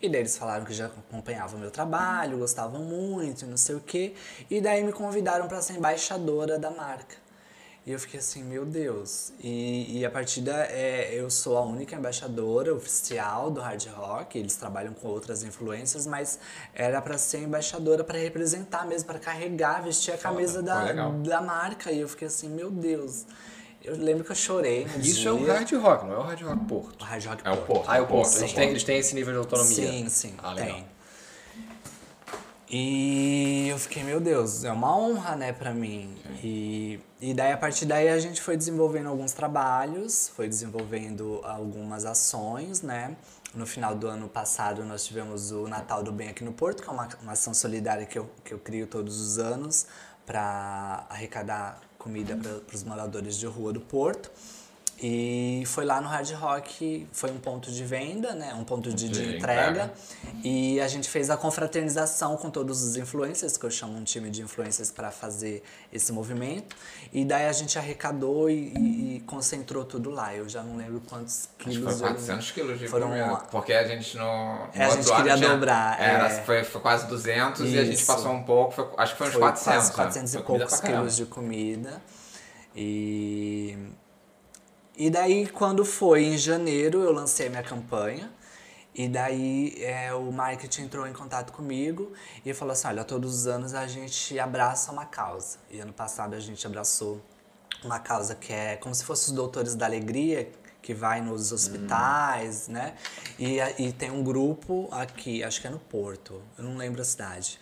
E 0.00 0.08
daí 0.08 0.20
eles 0.20 0.36
falaram 0.36 0.64
que 0.64 0.72
já 0.72 0.86
acompanhavam 0.86 1.56
o 1.56 1.60
meu 1.60 1.70
trabalho, 1.70 2.38
gostavam 2.38 2.82
muito, 2.82 3.46
não 3.46 3.56
sei 3.56 3.76
o 3.76 3.80
quê. 3.80 4.14
E 4.50 4.60
daí 4.60 4.82
me 4.84 4.92
convidaram 4.92 5.48
para 5.48 5.60
ser 5.60 5.74
embaixadora 5.74 6.58
da 6.58 6.70
marca. 6.70 7.16
E 7.88 7.92
eu 7.92 7.98
fiquei 7.98 8.20
assim, 8.20 8.44
meu 8.44 8.66
Deus. 8.66 9.32
E, 9.40 10.00
e 10.00 10.04
a 10.04 10.10
partir 10.10 10.42
da. 10.42 10.66
É, 10.66 11.08
eu 11.14 11.30
sou 11.30 11.56
a 11.56 11.62
única 11.62 11.96
embaixadora 11.96 12.74
oficial 12.74 13.50
do 13.50 13.62
hard 13.62 13.82
rock. 13.86 14.38
Eles 14.38 14.56
trabalham 14.56 14.92
com 14.92 15.08
outras 15.08 15.42
influências, 15.42 16.06
mas 16.06 16.38
era 16.74 17.00
para 17.00 17.16
ser 17.16 17.38
embaixadora 17.38 18.04
para 18.04 18.18
representar 18.18 18.86
mesmo, 18.86 19.06
para 19.06 19.18
carregar, 19.18 19.82
vestir 19.82 20.12
a 20.12 20.18
camisa 20.18 20.62
da, 20.62 20.92
da 20.92 21.40
marca. 21.40 21.90
E 21.90 22.00
eu 22.00 22.08
fiquei 22.10 22.28
assim, 22.28 22.50
meu 22.50 22.70
Deus. 22.70 23.24
Eu 23.88 23.96
lembro 23.96 24.22
que 24.22 24.30
eu 24.30 24.36
chorei. 24.36 24.86
Isso 24.98 25.20
dia. 25.20 25.30
é 25.30 25.32
o 25.32 25.46
hard 25.46 25.72
rock, 25.72 26.04
não 26.04 26.12
é 26.12 26.18
o 26.18 26.22
hard 26.22 26.42
rock 26.42 26.64
Porto. 26.66 27.02
O 27.02 27.04
hard 27.04 27.24
rock 27.24 27.42
é 27.46 27.50
o 27.50 27.56
Porto. 27.56 27.84
Ah, 27.88 27.96
é 27.96 28.00
o 28.02 28.06
Porto. 28.06 28.36
Eles 28.36 28.52
têm, 28.52 28.68
eles 28.68 28.84
têm 28.84 28.98
esse 28.98 29.14
nível 29.14 29.32
de 29.32 29.38
autonomia. 29.38 29.74
Sim, 29.74 30.08
sim. 30.10 30.34
Ah, 30.42 30.54
tem. 30.54 30.84
E 32.70 33.68
eu 33.70 33.78
fiquei, 33.78 34.02
meu 34.02 34.20
Deus, 34.20 34.62
é 34.62 34.70
uma 34.70 34.94
honra, 34.94 35.34
né, 35.34 35.54
pra 35.54 35.72
mim. 35.72 36.14
E, 36.44 37.00
e 37.18 37.32
daí, 37.32 37.52
a 37.52 37.56
partir 37.56 37.86
daí, 37.86 38.10
a 38.10 38.18
gente 38.18 38.42
foi 38.42 38.58
desenvolvendo 38.58 39.08
alguns 39.08 39.32
trabalhos, 39.32 40.30
foi 40.36 40.46
desenvolvendo 40.46 41.40
algumas 41.44 42.04
ações, 42.04 42.82
né. 42.82 43.16
No 43.54 43.66
final 43.66 43.94
do 43.94 44.06
ano 44.06 44.28
passado, 44.28 44.84
nós 44.84 45.06
tivemos 45.06 45.50
o 45.50 45.66
Natal 45.66 46.02
do 46.02 46.12
Bem 46.12 46.28
aqui 46.28 46.44
no 46.44 46.52
Porto, 46.52 46.82
que 46.82 46.88
é 46.90 46.92
uma, 46.92 47.08
uma 47.22 47.32
ação 47.32 47.54
solidária 47.54 48.04
que 48.04 48.18
eu, 48.18 48.28
que 48.44 48.52
eu 48.52 48.58
crio 48.58 48.86
todos 48.86 49.18
os 49.18 49.38
anos 49.38 49.86
para 50.26 51.06
arrecadar 51.08 51.80
comida 52.08 52.34
para 52.36 52.74
os 52.74 52.82
moradores 52.84 53.36
de 53.36 53.44
rua 53.44 53.70
do 53.70 53.80
Porto. 53.80 54.30
E 55.00 55.62
foi 55.66 55.84
lá 55.84 56.00
no 56.00 56.08
Hard 56.08 56.28
Rock, 56.32 57.06
foi 57.12 57.30
um 57.30 57.38
ponto 57.38 57.70
de 57.70 57.84
venda, 57.84 58.34
né? 58.34 58.52
Um 58.54 58.64
ponto 58.64 58.92
de, 58.92 59.08
de 59.08 59.36
entrega. 59.36 59.92
E 60.42 60.80
a 60.80 60.88
gente 60.88 61.08
fez 61.08 61.30
a 61.30 61.36
confraternização 61.36 62.36
com 62.36 62.50
todos 62.50 62.82
os 62.82 62.96
influencers, 62.96 63.56
que 63.56 63.64
eu 63.64 63.70
chamo 63.70 63.96
um 63.96 64.02
time 64.02 64.28
de 64.28 64.42
influencers 64.42 64.90
para 64.90 65.12
fazer 65.12 65.62
esse 65.92 66.10
movimento. 66.10 66.74
E 67.12 67.24
daí 67.24 67.46
a 67.46 67.52
gente 67.52 67.78
arrecadou 67.78 68.50
e, 68.50 68.72
e, 68.76 69.16
e, 69.16 69.20
concentrou 69.20 69.84
tudo 69.84 70.10
lá. 70.10 70.34
Eu 70.34 70.48
já 70.48 70.64
não 70.64 70.76
lembro 70.76 71.00
quantos 71.08 71.48
quilos. 71.56 71.86
Acho 71.86 71.98
foi 71.98 72.08
400 72.08 72.50
quilos 72.50 72.78
de 72.80 72.88
foram, 72.88 73.08
comida. 73.10 73.36
Porque 73.52 73.72
a 73.72 73.86
gente 73.86 74.16
não. 74.16 74.68
É, 74.74 74.84
a 74.84 74.90
gente 74.90 75.14
queria 75.14 75.36
dobrar. 75.36 76.00
Era, 76.00 76.26
é. 76.26 76.42
foi, 76.42 76.64
foi 76.64 76.80
quase 76.80 77.06
200 77.06 77.60
Isso. 77.60 77.72
e 77.72 77.78
a 77.78 77.84
gente 77.84 78.04
passou 78.04 78.32
um 78.32 78.42
pouco. 78.42 78.72
Foi, 78.72 78.88
acho 78.96 79.12
que 79.12 79.18
foi 79.18 79.28
uns 79.28 79.32
foi 79.34 79.42
400. 79.42 79.72
Quase 79.74 79.92
400 79.92 80.34
né? 80.34 80.40
e 80.40 80.42
poucos 80.42 80.80
quilos 80.80 81.16
de 81.16 81.24
comida. 81.26 82.02
E 82.74 83.78
e 84.98 85.08
daí, 85.10 85.46
quando 85.46 85.84
foi 85.84 86.24
em 86.24 86.36
janeiro, 86.36 87.00
eu 87.02 87.12
lancei 87.12 87.48
minha 87.48 87.62
campanha. 87.62 88.28
E 88.92 89.06
daí 89.06 89.76
é, 89.80 90.12
o 90.12 90.32
marketing 90.32 90.82
entrou 90.82 91.06
em 91.06 91.12
contato 91.12 91.52
comigo 91.52 92.12
e 92.44 92.52
falou 92.52 92.72
assim: 92.72 92.88
olha, 92.88 93.04
todos 93.04 93.32
os 93.32 93.46
anos 93.46 93.74
a 93.74 93.86
gente 93.86 94.36
abraça 94.40 94.90
uma 94.90 95.06
causa. 95.06 95.58
E 95.70 95.78
ano 95.78 95.92
passado 95.92 96.34
a 96.34 96.40
gente 96.40 96.66
abraçou 96.66 97.22
uma 97.84 98.00
causa 98.00 98.34
que 98.34 98.52
é 98.52 98.74
como 98.74 98.92
se 98.92 99.04
fosse 99.04 99.26
os 99.26 99.32
doutores 99.32 99.76
da 99.76 99.86
alegria, 99.86 100.50
que 100.82 100.92
vai 100.92 101.20
nos 101.20 101.52
hospitais, 101.52 102.66
hum. 102.68 102.72
né? 102.72 102.94
E, 103.38 103.58
e 103.78 103.92
tem 103.92 104.10
um 104.10 104.24
grupo 104.24 104.88
aqui, 104.90 105.44
acho 105.44 105.60
que 105.60 105.68
é 105.68 105.70
no 105.70 105.78
Porto, 105.78 106.42
eu 106.58 106.64
não 106.64 106.76
lembro 106.76 107.00
a 107.00 107.04
cidade, 107.04 107.60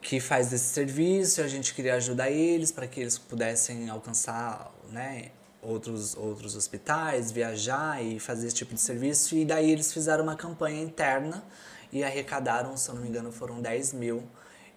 que 0.00 0.20
faz 0.20 0.50
esse 0.54 0.72
serviço. 0.72 1.42
A 1.42 1.48
gente 1.48 1.74
queria 1.74 1.96
ajudar 1.96 2.30
eles 2.30 2.72
para 2.72 2.86
que 2.86 2.98
eles 2.98 3.18
pudessem 3.18 3.90
alcançar, 3.90 4.72
né? 4.90 5.32
Outros, 5.68 6.16
outros 6.16 6.56
hospitais, 6.56 7.30
viajar 7.30 8.02
e 8.02 8.18
fazer 8.18 8.46
esse 8.46 8.56
tipo 8.56 8.74
de 8.74 8.80
serviço. 8.80 9.36
E 9.36 9.44
daí 9.44 9.70
eles 9.70 9.92
fizeram 9.92 10.24
uma 10.24 10.36
campanha 10.36 10.82
interna 10.82 11.44
e 11.92 12.02
arrecadaram, 12.02 12.76
se 12.76 12.88
eu 12.88 12.94
não 12.94 13.02
me 13.02 13.08
engano, 13.08 13.30
foram 13.30 13.60
10 13.60 13.92
mil 13.92 14.22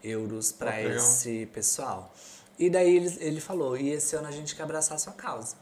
euros 0.03 0.51
para 0.51 0.81
esse 0.81 1.45
pessoal. 1.47 2.13
E 2.59 2.69
daí 2.69 2.95
ele, 2.95 3.17
ele 3.19 3.41
falou: 3.41 3.77
e 3.77 3.89
esse 3.89 4.15
ano 4.15 4.27
a 4.27 4.31
gente 4.31 4.55
quer 4.55 4.63
abraçar 4.63 4.95
a 4.95 4.99
sua 4.99 5.13
causa. 5.13 5.55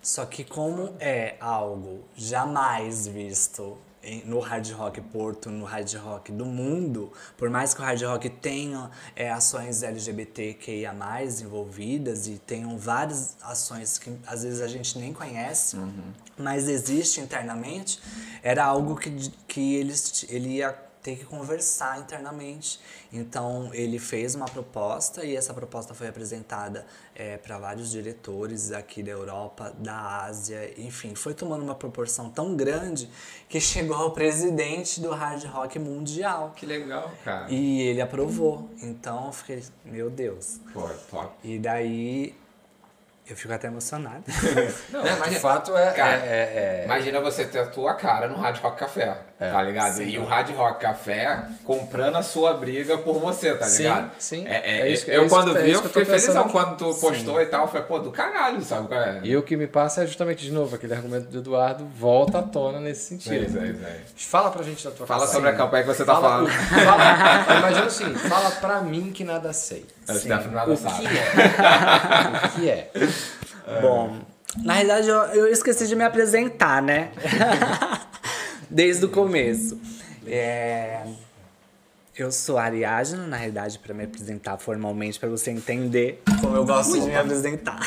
Só 0.00 0.24
que, 0.24 0.44
como 0.44 0.94
é 1.00 1.36
algo 1.40 2.04
jamais 2.14 3.06
visto 3.06 3.76
no 4.24 4.40
hard 4.40 4.70
rock 4.72 5.00
Porto, 5.00 5.50
no 5.50 5.64
hard 5.64 5.92
rock 5.94 6.32
do 6.32 6.44
mundo, 6.44 7.12
por 7.36 7.50
mais 7.50 7.74
que 7.74 7.80
o 7.80 7.84
hard 7.84 8.02
rock 8.02 8.28
tenha 8.30 8.90
é, 9.14 9.30
ações 9.30 9.82
LGBTQIA+, 9.82 10.94
envolvidas 11.42 12.26
e 12.26 12.38
tenham 12.38 12.78
várias 12.78 13.36
ações 13.42 13.98
que 13.98 14.12
às 14.26 14.42
vezes 14.42 14.60
a 14.60 14.68
gente 14.68 14.98
nem 14.98 15.12
conhece, 15.12 15.76
uhum. 15.76 16.12
mas 16.36 16.68
existe 16.68 17.20
internamente, 17.20 18.00
era 18.42 18.64
algo 18.64 18.96
que, 18.96 19.10
que 19.46 19.74
eles, 19.74 20.24
ele 20.28 20.56
ia 20.56 20.87
ter 21.02 21.16
que 21.16 21.24
conversar 21.24 21.98
internamente. 21.98 22.80
Então 23.12 23.70
ele 23.72 23.98
fez 23.98 24.34
uma 24.34 24.46
proposta 24.46 25.24
e 25.24 25.36
essa 25.36 25.54
proposta 25.54 25.94
foi 25.94 26.08
apresentada 26.08 26.86
é, 27.14 27.36
para 27.36 27.58
vários 27.58 27.90
diretores 27.90 28.72
aqui 28.72 29.02
da 29.02 29.10
Europa, 29.10 29.74
da 29.78 30.24
Ásia, 30.24 30.72
enfim, 30.78 31.14
foi 31.14 31.34
tomando 31.34 31.62
uma 31.62 31.74
proporção 31.74 32.30
tão 32.30 32.54
grande 32.56 33.08
que 33.48 33.60
chegou 33.60 33.96
ao 33.96 34.12
presidente 34.12 35.00
do 35.00 35.10
hard 35.10 35.44
rock 35.44 35.78
mundial. 35.78 36.52
Que 36.54 36.66
legal, 36.66 37.10
cara. 37.24 37.50
E 37.50 37.82
ele 37.82 38.00
aprovou. 38.00 38.68
Então 38.82 39.26
eu 39.26 39.32
fiquei, 39.32 39.62
meu 39.84 40.10
Deus. 40.10 40.60
Pô, 40.72 40.88
top. 41.10 41.34
E 41.42 41.58
daí 41.58 42.34
eu 43.28 43.36
fico 43.36 43.52
até 43.52 43.66
emocionado. 43.66 44.24
Não, 44.90 45.02
mas 45.18 45.30
de 45.30 45.38
fato 45.38 45.76
é, 45.76 45.92
cara, 45.92 46.16
é, 46.16 46.26
é, 46.26 46.80
é, 46.80 46.84
Imagina 46.86 47.20
você 47.20 47.44
ter 47.44 47.58
a 47.58 47.66
tua 47.66 47.94
cara 47.94 48.26
no 48.26 48.36
Hard 48.36 48.58
Rock 48.60 48.78
Café, 48.78 49.18
é, 49.40 49.52
tá 49.52 49.62
ligado? 49.62 49.94
Sim. 49.94 50.08
E 50.08 50.18
o 50.18 50.24
Hard 50.24 50.50
Rock 50.50 50.80
Café 50.80 51.44
comprando 51.64 52.16
a 52.16 52.22
sua 52.22 52.54
briga 52.54 52.98
por 52.98 53.20
você, 53.20 53.54
tá 53.54 53.68
ligado? 53.68 54.10
Sim, 54.18 54.40
sim. 54.40 54.46
É, 54.48 54.80
é, 54.80 54.90
isso, 54.90 55.08
eu 55.08 55.28
quando 55.28 55.54
vi, 55.54 55.70
eu 55.70 55.82
fiquei 55.84 56.04
felizão 56.04 56.48
quando 56.48 56.76
tu 56.76 56.92
postou 57.00 57.36
sim. 57.36 57.42
e 57.42 57.46
tal. 57.46 57.62
Eu 57.62 57.68
falei, 57.68 57.86
pô, 57.86 58.00
do 58.00 58.10
caralho, 58.10 58.60
sabe? 58.62 58.88
E 59.22 59.36
o 59.36 59.42
que 59.42 59.56
me 59.56 59.68
passa 59.68 60.02
é 60.02 60.06
justamente, 60.06 60.44
de 60.44 60.50
novo, 60.50 60.74
aquele 60.74 60.92
argumento 60.92 61.28
do 61.28 61.38
Eduardo 61.38 61.86
volta 61.86 62.40
à 62.40 62.42
tona 62.42 62.80
nesse 62.80 63.04
sentido. 63.04 63.58
É, 63.58 63.68
é, 63.68 64.00
Fala 64.16 64.50
pra 64.50 64.64
gente 64.64 64.84
da 64.84 64.90
tua 64.90 65.06
Fala 65.06 65.26
sobre 65.28 65.50
a 65.50 65.54
campanha 65.54 65.84
que 65.84 65.88
você 65.88 66.04
tá 66.04 66.14
fala, 66.14 66.28
falando. 66.28 66.50
Fala, 67.46 67.58
imagina 67.58 67.86
assim, 67.86 68.14
fala 68.14 68.50
pra 68.50 68.80
mim 68.80 69.12
que 69.12 69.22
nada 69.22 69.52
sei. 69.52 69.86
O 70.08 70.14
Stefano 70.14 70.52
nada 70.52 70.76
sabe. 70.76 71.04
O 71.08 71.10
que 71.10 71.18
é? 71.18 72.46
o 72.46 72.60
que 72.60 72.70
é? 72.70 72.90
É. 73.68 73.80
Bom, 73.80 74.18
na 74.64 74.74
realidade 74.74 75.08
eu, 75.08 75.16
eu 75.16 75.46
esqueci 75.48 75.86
de 75.86 75.94
me 75.94 76.04
apresentar, 76.04 76.82
né? 76.82 77.10
Desde 78.70 79.06
o 79.06 79.08
começo. 79.08 79.80
É, 80.26 81.06
eu 82.16 82.30
sou 82.30 82.58
Ariadna, 82.58 83.26
na 83.26 83.36
realidade, 83.36 83.78
para 83.78 83.94
me 83.94 84.04
apresentar 84.04 84.58
formalmente, 84.58 85.18
para 85.18 85.28
você 85.28 85.50
entender 85.50 86.22
como 86.40 86.54
eu 86.54 86.64
gosto 86.64 87.00
de 87.00 87.06
me 87.06 87.16
apresentar. 87.16 87.80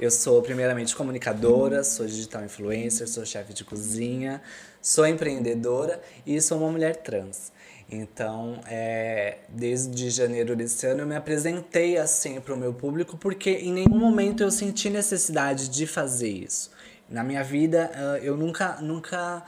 Eu 0.00 0.12
sou, 0.12 0.40
primeiramente, 0.40 0.94
comunicadora, 0.94 1.82
sou 1.82 2.06
digital 2.06 2.44
influencer, 2.44 3.08
sou 3.08 3.26
chefe 3.26 3.52
de 3.52 3.64
cozinha, 3.64 4.40
sou 4.80 5.04
empreendedora 5.04 6.00
e 6.24 6.40
sou 6.40 6.58
uma 6.58 6.70
mulher 6.70 6.96
trans. 6.96 7.50
Então, 7.90 8.60
é, 8.68 9.38
desde 9.48 10.08
janeiro 10.08 10.54
desse 10.54 10.86
ano, 10.86 11.00
eu 11.00 11.06
me 11.06 11.16
apresentei 11.16 11.98
assim 11.98 12.40
para 12.40 12.54
o 12.54 12.56
meu 12.56 12.72
público, 12.72 13.16
porque 13.16 13.50
em 13.50 13.72
nenhum 13.72 13.98
momento 13.98 14.42
eu 14.42 14.52
senti 14.52 14.88
necessidade 14.88 15.68
de 15.68 15.84
fazer 15.84 16.28
isso. 16.30 16.70
Na 17.10 17.24
minha 17.24 17.42
vida, 17.42 17.90
eu 18.22 18.36
nunca, 18.36 18.76
nunca 18.80 19.42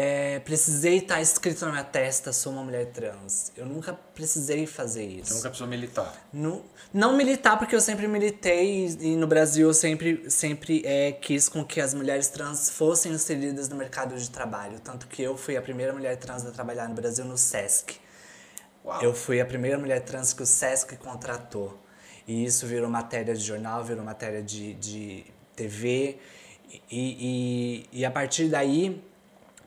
é, 0.00 0.38
precisei 0.38 0.98
estar 0.98 1.20
escrito 1.20 1.64
na 1.66 1.72
minha 1.72 1.82
testa, 1.82 2.32
sou 2.32 2.52
uma 2.52 2.62
mulher 2.62 2.86
trans. 2.92 3.50
Eu 3.56 3.66
nunca 3.66 3.92
precisei 3.92 4.64
fazer 4.64 5.04
isso. 5.04 5.30
Você 5.30 5.34
nunca 5.34 5.48
precisou 5.48 5.66
militar? 5.66 6.28
No, 6.32 6.64
não 6.94 7.16
militar, 7.16 7.58
porque 7.58 7.74
eu 7.74 7.80
sempre 7.80 8.06
militei 8.06 8.86
e, 8.86 9.08
e 9.08 9.16
no 9.16 9.26
Brasil 9.26 9.66
eu 9.66 9.74
sempre, 9.74 10.30
sempre 10.30 10.82
é, 10.86 11.10
quis 11.10 11.48
com 11.48 11.64
que 11.64 11.80
as 11.80 11.94
mulheres 11.94 12.28
trans 12.28 12.70
fossem 12.70 13.10
inseridas 13.10 13.68
no 13.68 13.74
mercado 13.74 14.16
de 14.16 14.30
trabalho. 14.30 14.78
Tanto 14.78 15.08
que 15.08 15.20
eu 15.20 15.36
fui 15.36 15.56
a 15.56 15.62
primeira 15.62 15.92
mulher 15.92 16.16
trans 16.16 16.46
a 16.46 16.52
trabalhar 16.52 16.88
no 16.88 16.94
Brasil 16.94 17.24
no 17.24 17.36
SESC. 17.36 17.96
Uau. 18.84 19.02
Eu 19.02 19.12
fui 19.12 19.40
a 19.40 19.44
primeira 19.44 19.78
mulher 19.80 20.04
trans 20.04 20.32
que 20.32 20.44
o 20.44 20.46
SESC 20.46 20.96
contratou. 20.98 21.76
E 22.24 22.44
isso 22.44 22.68
virou 22.68 22.88
matéria 22.88 23.34
de 23.34 23.42
jornal, 23.42 23.82
virou 23.82 24.04
matéria 24.04 24.44
de, 24.44 24.74
de 24.74 25.24
TV. 25.56 26.20
E, 26.88 27.88
e, 27.90 28.00
e 28.00 28.04
a 28.04 28.10
partir 28.12 28.48
daí 28.48 29.07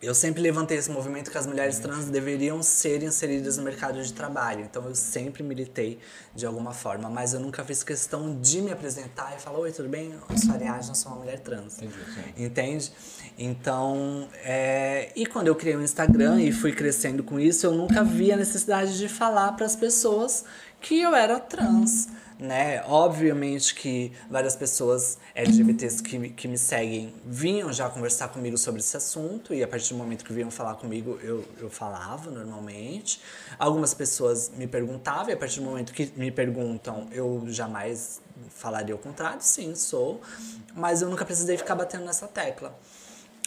eu 0.02 0.16
sempre 0.16 0.42
levantei 0.42 0.78
esse 0.78 0.90
movimento 0.90 1.30
que 1.30 1.38
as 1.38 1.46
mulheres 1.46 1.78
trans 1.78 2.06
deveriam 2.06 2.64
ser 2.64 3.04
inseridas 3.04 3.58
no 3.58 3.64
mercado 3.64 4.02
de 4.02 4.12
trabalho. 4.12 4.62
Então 4.62 4.84
eu 4.88 4.96
sempre 4.96 5.44
militei 5.44 6.00
de 6.34 6.44
alguma 6.46 6.74
forma, 6.74 7.08
mas 7.08 7.34
eu 7.36 7.40
nunca 7.40 7.64
fiz 7.64 7.84
questão 7.84 8.40
de 8.40 8.62
me 8.62 8.72
apresentar 8.72 9.36
e 9.38 9.40
falar: 9.40 9.60
Oi, 9.60 9.72
tudo 9.72 9.90
bem? 9.90 10.14
Eu 10.28 10.38
sou 10.38 10.54
Ariadne, 10.54 10.96
sou 10.96 11.12
uma 11.12 11.20
mulher 11.20 11.40
trans. 11.40 11.82
Entendi, 11.82 11.94
Entende? 12.36 12.92
Então, 13.38 14.28
é... 14.44 15.12
e 15.16 15.26
quando 15.28 15.48
eu 15.48 15.56
criei 15.56 15.76
o 15.76 15.80
um 15.80 15.84
Instagram 15.84 16.42
e 16.42 16.52
fui 16.52 16.72
crescendo 16.72 17.24
com 17.24 17.40
isso, 17.40 17.66
eu 17.66 17.74
nunca 17.74 18.04
vi 18.04 18.32
a 18.32 18.38
necessidade 18.38 18.98
de 18.98 19.08
falar 19.08 19.52
para 19.54 19.66
as 19.66 19.76
pessoas 19.76 20.46
que 20.80 21.00
eu 21.00 21.14
era 21.14 21.40
trans 21.40 22.08
né? 22.42 22.84
Obviamente 22.88 23.76
que 23.76 24.12
várias 24.28 24.56
pessoas 24.56 25.20
LGBTs 25.36 26.02
que, 26.02 26.30
que 26.30 26.48
me 26.48 26.58
seguem 26.58 27.14
vinham 27.24 27.72
já 27.72 27.88
conversar 27.88 28.30
comigo 28.30 28.58
sobre 28.58 28.82
esse 28.82 28.98
assunto 28.98 29.54
e 29.54 29.62
a 29.62 29.68
partir 29.68 29.94
do 29.94 30.00
momento 30.00 30.26
que 30.26 30.34
vinham 30.34 30.50
falar 30.50 30.74
comigo 30.74 31.20
eu, 31.22 31.46
eu 31.60 31.70
falava 31.70 32.32
normalmente. 32.32 33.22
Algumas 33.60 33.94
pessoas 33.94 34.52
me 34.58 34.66
perguntavam 34.66 35.30
e 35.30 35.34
a 35.34 35.38
partir 35.38 35.60
do 35.60 35.68
momento 35.68 35.94
que 35.94 36.12
me 36.16 36.32
perguntam 36.32 37.08
eu 37.12 37.44
jamais 37.48 38.20
falaria 38.50 38.96
o 38.96 38.98
contrário, 38.98 39.42
sim, 39.42 39.76
sou, 39.76 40.20
mas 40.74 41.04
eu 41.04 41.10
nunca 41.10 41.24
precisei 41.24 41.58
ficar 41.58 41.76
batendo 41.76 42.06
nessa 42.06 42.28
tecla. 42.28 42.76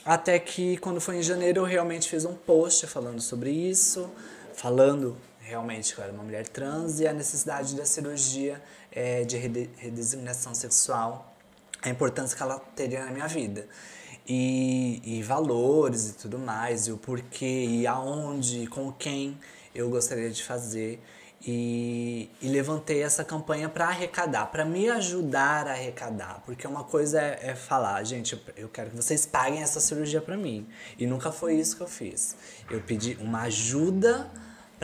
Até 0.04 0.38
que 0.38 0.76
quando 0.76 1.00
foi 1.00 1.16
em 1.16 1.22
janeiro 1.22 1.62
eu 1.62 1.64
realmente 1.64 2.08
fiz 2.08 2.24
um 2.24 2.34
post 2.34 2.86
falando 2.86 3.20
sobre 3.20 3.50
isso, 3.50 4.08
falando 4.54 5.16
realmente 5.44 5.96
eu 5.96 6.02
era 6.02 6.12
uma 6.12 6.22
mulher 6.22 6.48
trans 6.48 7.00
e 7.00 7.06
a 7.06 7.12
necessidade 7.12 7.76
da 7.76 7.84
cirurgia 7.84 8.60
é, 8.90 9.24
de 9.24 9.36
redesignação 9.36 10.54
sexual, 10.54 11.34
a 11.82 11.88
importância 11.90 12.36
que 12.36 12.42
ela 12.42 12.58
teria 12.74 13.04
na 13.04 13.10
minha 13.10 13.28
vida. 13.28 13.68
E, 14.26 15.02
e 15.04 15.22
valores 15.22 16.08
e 16.08 16.12
tudo 16.14 16.38
mais, 16.38 16.86
e 16.86 16.92
o 16.92 16.96
porquê, 16.96 17.66
e 17.68 17.86
aonde, 17.86 18.66
com 18.68 18.90
quem 18.90 19.38
eu 19.74 19.90
gostaria 19.90 20.30
de 20.30 20.42
fazer. 20.42 20.98
E, 21.46 22.30
e, 22.40 22.48
levantei 22.48 23.02
essa 23.02 23.22
campanha 23.22 23.68
para 23.68 23.88
arrecadar, 23.88 24.46
para 24.46 24.64
me 24.64 24.88
ajudar 24.88 25.68
a 25.68 25.72
arrecadar, 25.72 26.42
porque 26.46 26.66
uma 26.66 26.84
coisa 26.84 27.20
é, 27.20 27.50
é 27.50 27.54
falar, 27.54 28.02
gente, 28.02 28.42
eu 28.56 28.66
quero 28.70 28.88
que 28.88 28.96
vocês 28.96 29.26
paguem 29.26 29.60
essa 29.60 29.78
cirurgia 29.78 30.22
para 30.22 30.38
mim, 30.38 30.66
e 30.98 31.06
nunca 31.06 31.30
foi 31.30 31.56
isso 31.56 31.76
que 31.76 31.82
eu 31.82 31.86
fiz. 31.86 32.34
Eu 32.70 32.80
pedi 32.80 33.18
uma 33.20 33.42
ajuda 33.42 34.30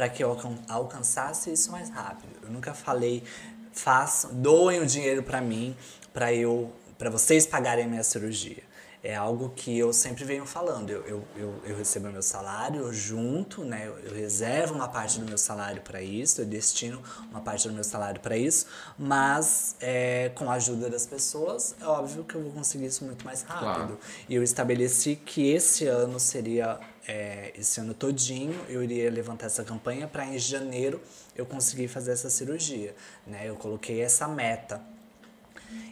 para 0.00 0.08
que 0.08 0.24
eu 0.24 0.34
alcançasse 0.66 1.52
isso 1.52 1.70
mais 1.70 1.90
rápido. 1.90 2.32
Eu 2.42 2.50
nunca 2.50 2.72
falei, 2.72 3.22
façam, 3.70 4.32
doem 4.32 4.80
o 4.80 4.86
dinheiro 4.86 5.22
para 5.22 5.42
mim, 5.42 5.76
para 6.10 6.32
eu, 6.32 6.72
para 6.96 7.10
vocês 7.10 7.46
pagarem 7.46 7.84
a 7.84 7.86
minha 7.86 8.02
cirurgia. 8.02 8.62
É 9.04 9.14
algo 9.14 9.50
que 9.54 9.78
eu 9.78 9.92
sempre 9.92 10.24
venho 10.24 10.46
falando. 10.46 10.88
Eu, 10.88 11.06
eu, 11.06 11.24
eu, 11.36 11.54
eu 11.66 11.76
recebo 11.76 12.08
meu 12.08 12.22
salário, 12.22 12.80
eu 12.80 12.92
junto, 12.94 13.62
né? 13.62 13.88
Eu, 13.88 13.98
eu 13.98 14.14
reservo 14.14 14.72
uma 14.72 14.88
parte 14.88 15.20
do 15.20 15.26
meu 15.26 15.36
salário 15.36 15.82
para 15.82 16.00
isso, 16.00 16.40
eu 16.40 16.46
destino 16.46 17.02
uma 17.30 17.42
parte 17.42 17.68
do 17.68 17.74
meu 17.74 17.84
salário 17.84 18.22
para 18.22 18.38
isso, 18.38 18.68
mas 18.98 19.76
é, 19.80 20.30
com 20.34 20.50
a 20.50 20.54
ajuda 20.54 20.88
das 20.88 21.04
pessoas, 21.04 21.74
é 21.78 21.84
óbvio 21.84 22.24
que 22.24 22.36
eu 22.36 22.42
vou 22.42 22.52
conseguir 22.52 22.86
isso 22.86 23.04
muito 23.04 23.22
mais 23.22 23.42
rápido. 23.42 23.98
Claro. 23.98 23.98
E 24.30 24.34
eu 24.34 24.42
estabeleci 24.42 25.14
que 25.14 25.50
esse 25.50 25.86
ano 25.86 26.18
seria 26.18 26.80
é, 27.10 27.52
esse 27.58 27.80
ano 27.80 27.92
todinho 27.92 28.54
eu 28.68 28.84
iria 28.84 29.10
levantar 29.10 29.46
essa 29.46 29.64
campanha 29.64 30.06
para 30.06 30.24
em 30.24 30.38
janeiro 30.38 31.00
eu 31.34 31.44
conseguir 31.44 31.88
fazer 31.88 32.12
essa 32.12 32.30
cirurgia, 32.30 32.94
né? 33.26 33.42
Eu 33.44 33.56
coloquei 33.56 34.00
essa 34.00 34.28
meta. 34.28 34.80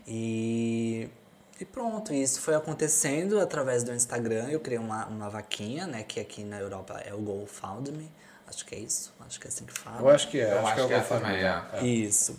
E, 0.06 1.08
e 1.60 1.64
pronto, 1.64 2.14
isso 2.14 2.40
foi 2.40 2.54
acontecendo 2.54 3.40
através 3.40 3.82
do 3.82 3.92
Instagram. 3.92 4.48
Eu 4.48 4.60
criei 4.60 4.78
uma, 4.78 5.06
uma 5.06 5.28
vaquinha, 5.28 5.88
né? 5.88 6.04
Que 6.04 6.20
aqui 6.20 6.44
na 6.44 6.60
Europa 6.60 7.02
é 7.04 7.12
o 7.12 7.18
GoFundMe. 7.18 8.08
Acho 8.46 8.64
que 8.64 8.76
é 8.76 8.78
isso. 8.78 9.12
Acho 9.26 9.40
que 9.40 9.46
é 9.46 9.48
assim 9.48 9.64
que 9.64 9.72
fala. 9.72 10.00
Eu 10.00 10.08
acho 10.08 10.28
que 10.28 10.40
é. 10.40 10.52
Eu 10.52 10.58
acho, 10.58 10.66
acho 10.66 10.74
que, 10.74 10.80
é, 10.92 10.96
é 10.96 10.98
o 10.98 11.02
GoFundMe. 11.02 11.36
É. 11.36 11.62
é. 11.72 11.84
Isso. 11.84 12.36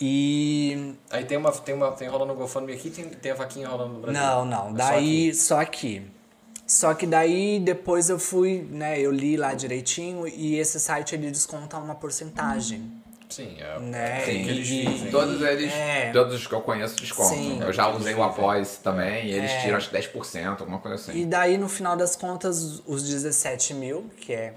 E. 0.00 0.94
Aí 1.10 1.24
tem 1.24 1.36
uma, 1.36 1.50
tem 1.50 1.74
uma 1.74 1.90
tem 1.92 2.08
rolando 2.08 2.32
o 2.32 2.36
GoFundMe 2.36 2.74
aqui 2.74 2.90
tem, 2.90 3.08
tem 3.08 3.32
a 3.32 3.34
vaquinha 3.34 3.68
rolando 3.68 3.94
no 3.94 4.00
Brasil. 4.00 4.20
Não, 4.20 4.44
não. 4.44 4.70
É 4.70 4.72
Daí, 4.74 5.34
só 5.34 5.58
aqui. 5.60 6.04
Só 6.04 6.06
aqui. 6.06 6.23
Só 6.66 6.94
que 6.94 7.06
daí 7.06 7.60
depois 7.60 8.08
eu 8.08 8.18
fui, 8.18 8.66
né, 8.70 8.98
eu 8.98 9.12
li 9.12 9.36
lá 9.36 9.52
direitinho 9.52 10.26
e 10.26 10.58
esse 10.58 10.80
site 10.80 11.14
ele 11.14 11.30
desconta 11.30 11.76
uma 11.76 11.94
porcentagem. 11.94 12.90
Sim, 13.28 13.56
é, 13.58 13.78
né? 13.80 14.20
Sim, 14.24 14.44
que 14.44 14.50
eles 14.50 14.66
dizem. 14.66 15.10
Todos 15.10 15.42
eles, 15.42 15.72
é. 15.72 16.12
todos 16.12 16.34
os 16.34 16.46
que 16.46 16.54
eu 16.54 16.60
conheço 16.60 16.96
descontam. 16.96 17.36
Sim, 17.36 17.60
eu 17.60 17.72
já 17.72 17.88
usei 17.88 18.14
o 18.14 18.22
Após 18.22 18.76
também 18.76 19.26
e 19.26 19.32
eles 19.32 19.50
é. 19.50 19.60
tiram 19.60 19.76
acho 19.76 19.90
que 19.90 19.96
10%, 19.96 20.60
alguma 20.60 20.78
coisa 20.78 20.94
assim. 20.94 21.20
E 21.20 21.26
daí 21.26 21.58
no 21.58 21.68
final 21.68 21.96
das 21.96 22.14
contas, 22.14 22.80
os 22.86 23.02
17 23.02 23.74
mil, 23.74 24.10
que 24.18 24.32
é 24.32 24.54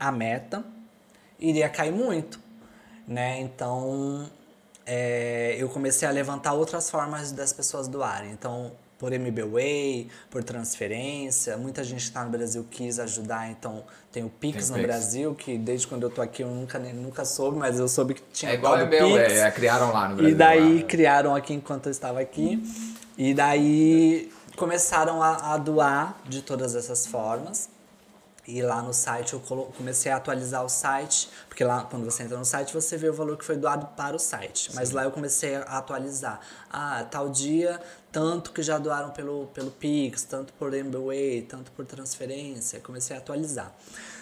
a 0.00 0.10
meta, 0.10 0.64
iria 1.38 1.68
cair 1.68 1.92
muito, 1.92 2.40
né? 3.06 3.40
Então 3.40 4.28
é, 4.86 5.56
eu 5.58 5.68
comecei 5.68 6.08
a 6.08 6.10
levantar 6.10 6.54
outras 6.54 6.90
formas 6.90 7.30
das 7.30 7.52
pessoas 7.52 7.88
doarem. 7.88 8.30
Então 8.30 8.72
por 9.04 9.12
MBWay, 9.12 10.08
por 10.30 10.42
transferência. 10.42 11.58
Muita 11.58 11.84
gente 11.84 12.00
que 12.00 12.08
está 12.08 12.24
no 12.24 12.30
Brasil 12.30 12.66
quis 12.70 12.98
ajudar, 12.98 13.50
então 13.50 13.84
tem 14.10 14.24
o 14.24 14.30
Pix 14.30 14.68
tem 14.68 14.68
no 14.68 14.74
Pix. 14.76 14.86
Brasil, 14.86 15.34
que 15.34 15.58
desde 15.58 15.86
quando 15.86 16.04
eu 16.04 16.10
tô 16.10 16.22
aqui 16.22 16.42
eu 16.42 16.48
nunca, 16.48 16.78
nunca 16.78 17.22
soube, 17.26 17.58
mas 17.58 17.78
eu 17.78 17.86
soube 17.86 18.14
que 18.14 18.22
tinha 18.32 18.52
É 18.52 18.54
igual 18.54 18.76
o 18.76 18.80
MBWay, 18.80 19.40
é, 19.40 19.50
criaram 19.50 19.92
lá 19.92 20.08
no 20.08 20.16
Brasil. 20.16 20.32
E 20.32 20.34
daí 20.34 20.80
lá. 20.80 20.88
criaram 20.88 21.36
aqui 21.36 21.52
enquanto 21.52 21.84
eu 21.86 21.92
estava 21.92 22.18
aqui. 22.18 22.62
E 23.18 23.34
daí 23.34 24.32
começaram 24.56 25.22
a, 25.22 25.52
a 25.52 25.58
doar 25.58 26.16
de 26.26 26.40
todas 26.40 26.74
essas 26.74 27.06
formas. 27.06 27.68
E 28.46 28.60
lá 28.60 28.82
no 28.82 28.92
site 28.92 29.32
eu 29.32 29.40
comecei 29.40 30.12
a 30.12 30.16
atualizar 30.16 30.62
o 30.64 30.68
site, 30.68 31.30
porque 31.48 31.64
lá 31.64 31.86
quando 31.90 32.04
você 32.04 32.22
entra 32.22 32.36
no 32.36 32.44
site 32.44 32.74
você 32.74 32.96
vê 32.96 33.08
o 33.08 33.14
valor 33.14 33.38
que 33.38 33.44
foi 33.44 33.56
doado 33.56 33.86
para 33.96 34.14
o 34.16 34.18
site. 34.18 34.70
Mas 34.74 34.88
Sim. 34.88 34.96
lá 34.96 35.04
eu 35.04 35.10
comecei 35.10 35.56
a 35.56 35.78
atualizar. 35.78 36.40
Ah, 36.70 37.06
tal 37.10 37.30
dia, 37.30 37.80
tanto 38.14 38.52
que 38.52 38.62
já 38.62 38.78
doaram 38.78 39.10
pelo, 39.10 39.48
pelo 39.48 39.72
Pix, 39.72 40.22
tanto 40.22 40.52
por 40.52 40.72
MBWay, 40.72 41.42
tanto 41.42 41.72
por 41.72 41.84
transferência. 41.84 42.78
Comecei 42.78 43.16
a 43.16 43.18
atualizar. 43.18 43.74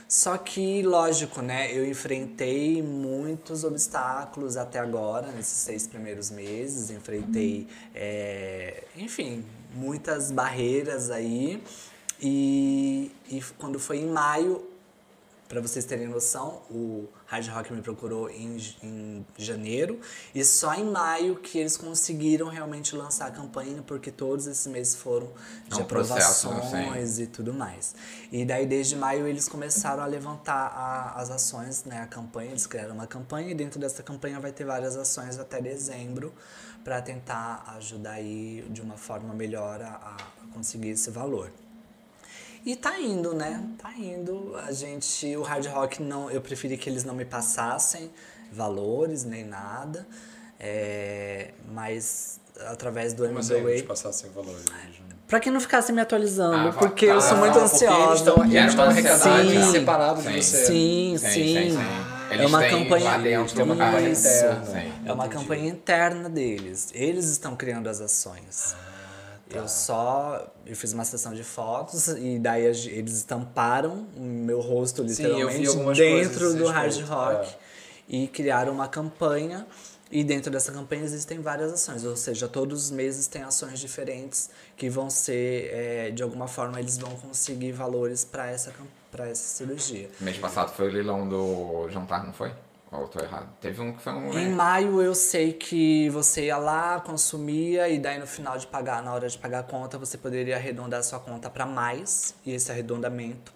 Só 0.08 0.38
que, 0.38 0.82
lógico, 0.82 1.42
né? 1.42 1.70
Eu 1.76 1.86
enfrentei 1.86 2.82
muitos 2.82 3.64
obstáculos 3.64 4.56
até 4.56 4.78
agora, 4.78 5.30
nesses 5.32 5.58
seis 5.58 5.86
primeiros 5.86 6.30
meses. 6.30 6.90
Enfrentei, 6.90 7.68
é, 7.94 8.84
enfim, 8.96 9.44
muitas 9.74 10.32
barreiras 10.32 11.10
aí. 11.10 11.62
E, 12.18 13.12
e 13.30 13.42
quando 13.58 13.78
foi 13.78 13.98
em 13.98 14.06
maio, 14.06 14.66
para 15.50 15.60
vocês 15.60 15.84
terem 15.84 16.08
noção, 16.08 16.62
o 16.70 17.08
Hard 17.32 17.48
Rock 17.48 17.72
me 17.72 17.80
procurou 17.80 18.28
em, 18.28 18.58
em 18.82 19.26
janeiro 19.38 19.98
e 20.34 20.44
só 20.44 20.74
em 20.74 20.84
maio 20.84 21.36
que 21.36 21.56
eles 21.56 21.78
conseguiram 21.78 22.48
realmente 22.48 22.94
lançar 22.94 23.28
a 23.28 23.30
campanha, 23.30 23.82
porque 23.86 24.10
todos 24.10 24.46
esses 24.46 24.66
meses 24.66 24.94
foram 24.94 25.28
de 25.66 25.72
é 25.72 25.78
um 25.78 25.80
aprovações 25.80 26.70
processo, 26.70 27.22
e 27.22 27.26
tudo 27.26 27.54
mais. 27.54 27.94
E 28.30 28.44
daí 28.44 28.66
desde 28.66 28.96
maio 28.96 29.26
eles 29.26 29.48
começaram 29.48 30.02
a 30.02 30.06
levantar 30.06 30.74
a, 30.76 31.18
as 31.18 31.30
ações, 31.30 31.84
né, 31.84 32.02
a 32.02 32.06
campanha, 32.06 32.50
eles 32.50 32.66
criaram 32.66 32.92
uma 32.92 33.06
campanha 33.06 33.50
e 33.50 33.54
dentro 33.54 33.80
dessa 33.80 34.02
campanha 34.02 34.38
vai 34.38 34.52
ter 34.52 34.66
várias 34.66 34.94
ações 34.94 35.38
até 35.38 35.58
dezembro 35.58 36.34
para 36.84 37.00
tentar 37.00 37.64
ajudar 37.78 38.12
aí 38.12 38.62
de 38.68 38.82
uma 38.82 38.98
forma 38.98 39.32
melhor 39.32 39.80
a, 39.80 39.86
a 39.86 40.16
conseguir 40.52 40.90
esse 40.90 41.10
valor. 41.10 41.50
E 42.64 42.76
tá 42.76 42.98
indo, 43.00 43.34
né? 43.34 43.62
Tá 43.78 43.92
indo. 43.92 44.56
A 44.66 44.72
gente, 44.72 45.36
o 45.36 45.42
hard 45.42 45.66
rock 45.66 46.02
não, 46.02 46.30
eu 46.30 46.40
preferi 46.40 46.76
que 46.76 46.88
eles 46.88 47.02
não 47.04 47.14
me 47.14 47.24
passassem 47.24 48.10
valores 48.52 49.24
nem 49.24 49.44
nada. 49.44 50.06
É, 50.60 51.50
mas 51.72 52.40
através 52.66 53.12
do 53.14 53.24
MBA. 53.24 53.42
Como 53.42 53.68
assim, 53.68 53.82
passassem 53.82 54.30
valores? 54.30 54.64
Pra 55.26 55.40
que 55.40 55.50
não 55.50 55.60
ficasse 55.60 55.92
me 55.92 56.00
atualizando, 56.00 56.68
ah, 56.68 56.72
porque 56.78 57.06
tá, 57.06 57.14
eu 57.14 57.20
sou 57.20 57.38
muito 57.38 57.58
ansiosa. 57.58 58.34
Eles 58.44 58.70
estão 58.70 58.84
arrecadados 58.84 59.64
separados 59.72 60.24
de 60.24 60.42
você. 60.42 60.66
Sim, 60.66 61.16
sim. 61.18 61.30
sim. 61.30 61.70
sim. 61.70 61.78
é 62.30 62.46
uma 62.46 62.62
campanha, 62.62 63.18
dentro, 63.18 63.60
é 63.60 63.64
uma 63.64 63.76
campanha 63.76 64.10
interna. 64.10 64.84
É 65.06 65.12
uma 65.12 65.28
campanha 65.28 65.68
interna 65.68 66.28
deles. 66.28 66.90
Eles 66.92 67.24
estão 67.30 67.56
criando 67.56 67.88
as 67.88 68.00
ações. 68.00 68.76
Ah. 68.78 68.92
Tá. 69.52 69.60
Eu 69.60 69.68
só 69.68 70.52
eu 70.66 70.76
fiz 70.76 70.92
uma 70.92 71.04
sessão 71.04 71.34
de 71.34 71.44
fotos 71.44 72.08
e 72.08 72.38
daí 72.38 72.64
eles 72.64 73.16
estamparam 73.16 74.06
o 74.16 74.20
meu 74.20 74.60
rosto 74.60 75.02
literalmente 75.02 75.68
Sim, 75.68 75.94
dentro 75.94 76.54
do 76.54 76.66
hard 76.66 77.00
rock 77.02 77.48
é. 77.48 77.56
e 78.08 78.28
criaram 78.28 78.72
uma 78.72 78.88
campanha 78.88 79.66
e 80.12 80.22
dentro 80.22 80.52
dessa 80.52 80.70
campanha 80.70 81.02
existem 81.02 81.40
várias 81.40 81.72
ações, 81.72 82.04
ou 82.04 82.14
seja, 82.14 82.46
todos 82.46 82.84
os 82.84 82.90
meses 82.90 83.26
tem 83.26 83.42
ações 83.42 83.80
diferentes 83.80 84.50
que 84.76 84.90
vão 84.90 85.08
ser, 85.08 85.70
é, 85.72 86.10
de 86.10 86.22
alguma 86.22 86.46
forma, 86.46 86.78
eles 86.78 86.98
vão 86.98 87.16
conseguir 87.16 87.72
valores 87.72 88.22
para 88.22 88.50
essa, 88.50 88.74
essa 89.20 89.34
cirurgia. 89.34 90.10
Mês 90.20 90.36
passado 90.36 90.70
foi 90.74 90.90
o 90.90 90.92
leilão 90.92 91.26
do 91.26 91.88
jantar, 91.88 92.26
não 92.26 92.32
foi? 92.34 92.52
Ou 92.92 93.00
eu 93.00 93.08
tô 93.08 93.20
errado? 93.20 93.48
Teve 93.58 93.80
um 93.80 93.94
que 93.94 94.02
foi 94.02 94.12
um. 94.12 94.38
Em 94.38 94.50
maio 94.50 95.00
eu 95.00 95.14
sei 95.14 95.54
que 95.54 96.10
você 96.10 96.46
ia 96.46 96.58
lá, 96.58 97.00
consumia, 97.00 97.88
e 97.88 97.98
daí 97.98 98.18
no 98.18 98.26
final 98.26 98.58
de 98.58 98.66
pagar, 98.66 99.02
na 99.02 99.14
hora 99.14 99.26
de 99.26 99.38
pagar 99.38 99.60
a 99.60 99.62
conta, 99.62 99.96
você 99.96 100.18
poderia 100.18 100.56
arredondar 100.56 101.00
a 101.00 101.02
sua 101.02 101.18
conta 101.18 101.48
para 101.48 101.64
mais, 101.64 102.34
e 102.44 102.52
esse 102.52 102.70
arredondamento 102.70 103.50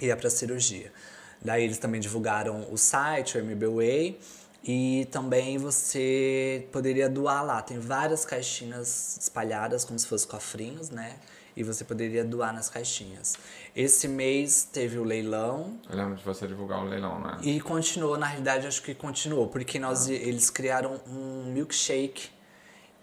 ia 0.00 0.16
para 0.16 0.28
cirurgia. 0.28 0.92
Daí 1.40 1.62
eles 1.62 1.78
também 1.78 2.00
divulgaram 2.00 2.66
o 2.72 2.76
site, 2.76 3.38
o 3.38 3.40
MBWay, 3.40 4.18
e 4.64 5.06
também 5.12 5.58
você 5.58 6.66
poderia 6.72 7.08
doar 7.08 7.44
lá. 7.44 7.62
Tem 7.62 7.78
várias 7.78 8.24
caixinhas 8.24 9.16
espalhadas, 9.20 9.84
como 9.84 9.96
se 9.96 10.06
fossem 10.06 10.28
cofrinhos, 10.28 10.90
né? 10.90 11.16
E 11.56 11.62
você 11.62 11.84
poderia 11.84 12.24
doar 12.24 12.52
nas 12.52 12.68
caixinhas. 12.68 13.36
Esse 13.74 14.08
mês 14.08 14.68
teve 14.70 14.98
o 14.98 15.04
leilão 15.04 15.78
Eu 15.88 15.96
lembro 15.96 16.14
de 16.16 16.24
você 16.24 16.46
divulgar 16.46 16.80
o 16.80 16.88
leilão, 16.88 17.20
né? 17.20 17.38
e 17.42 17.60
continuou, 17.60 18.16
na 18.18 18.26
realidade 18.26 18.66
acho 18.66 18.82
que 18.82 18.94
continuou, 18.94 19.48
porque 19.48 19.78
nós, 19.78 20.08
eles 20.08 20.50
criaram 20.50 21.00
um 21.06 21.52
milkshake 21.52 22.30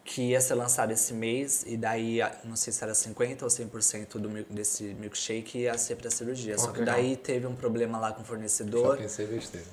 que 0.03 0.29
ia 0.29 0.41
ser 0.41 0.55
lançado 0.55 0.91
esse 0.91 1.13
mês 1.13 1.63
e 1.67 1.77
daí, 1.77 2.19
não 2.43 2.55
sei 2.55 2.73
se 2.73 2.83
era 2.83 2.93
50% 2.93 3.43
ou 3.43 3.47
100% 3.47 4.17
do, 4.17 4.43
desse 4.51 4.83
milkshake 4.99 5.59
ia 5.59 5.77
ser 5.77 5.97
para 5.97 6.09
cirurgia. 6.09 6.55
Pô, 6.55 6.61
Só 6.61 6.71
que 6.71 6.81
daí 6.81 7.15
teve 7.15 7.45
um 7.45 7.55
problema 7.55 7.99
lá 7.99 8.11
com 8.11 8.21
o 8.21 8.25
Só 8.25 8.29
fornecedor 8.29 8.97
pensei 8.97 9.27
besteira. 9.27 9.67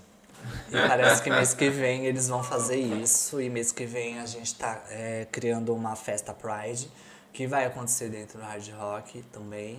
e 0.69 0.73
parece 0.73 1.23
que 1.23 1.31
mês 1.31 1.55
que 1.55 1.71
vem 1.71 2.05
eles 2.05 2.29
vão 2.29 2.43
fazer 2.43 2.77
isso. 2.77 3.41
E 3.41 3.49
mês 3.49 3.73
que 3.73 3.87
vem 3.87 4.19
a 4.19 4.27
gente 4.27 4.55
tá 4.55 4.85
é, 4.91 5.27
criando 5.33 5.75
uma 5.75 5.97
festa 5.97 6.35
Pride 6.35 6.91
que 7.37 7.47
vai 7.47 7.67
acontecer 7.67 8.09
dentro 8.09 8.39
do 8.39 8.45
Hard 8.45 8.67
Rock 8.71 9.23
também. 9.31 9.79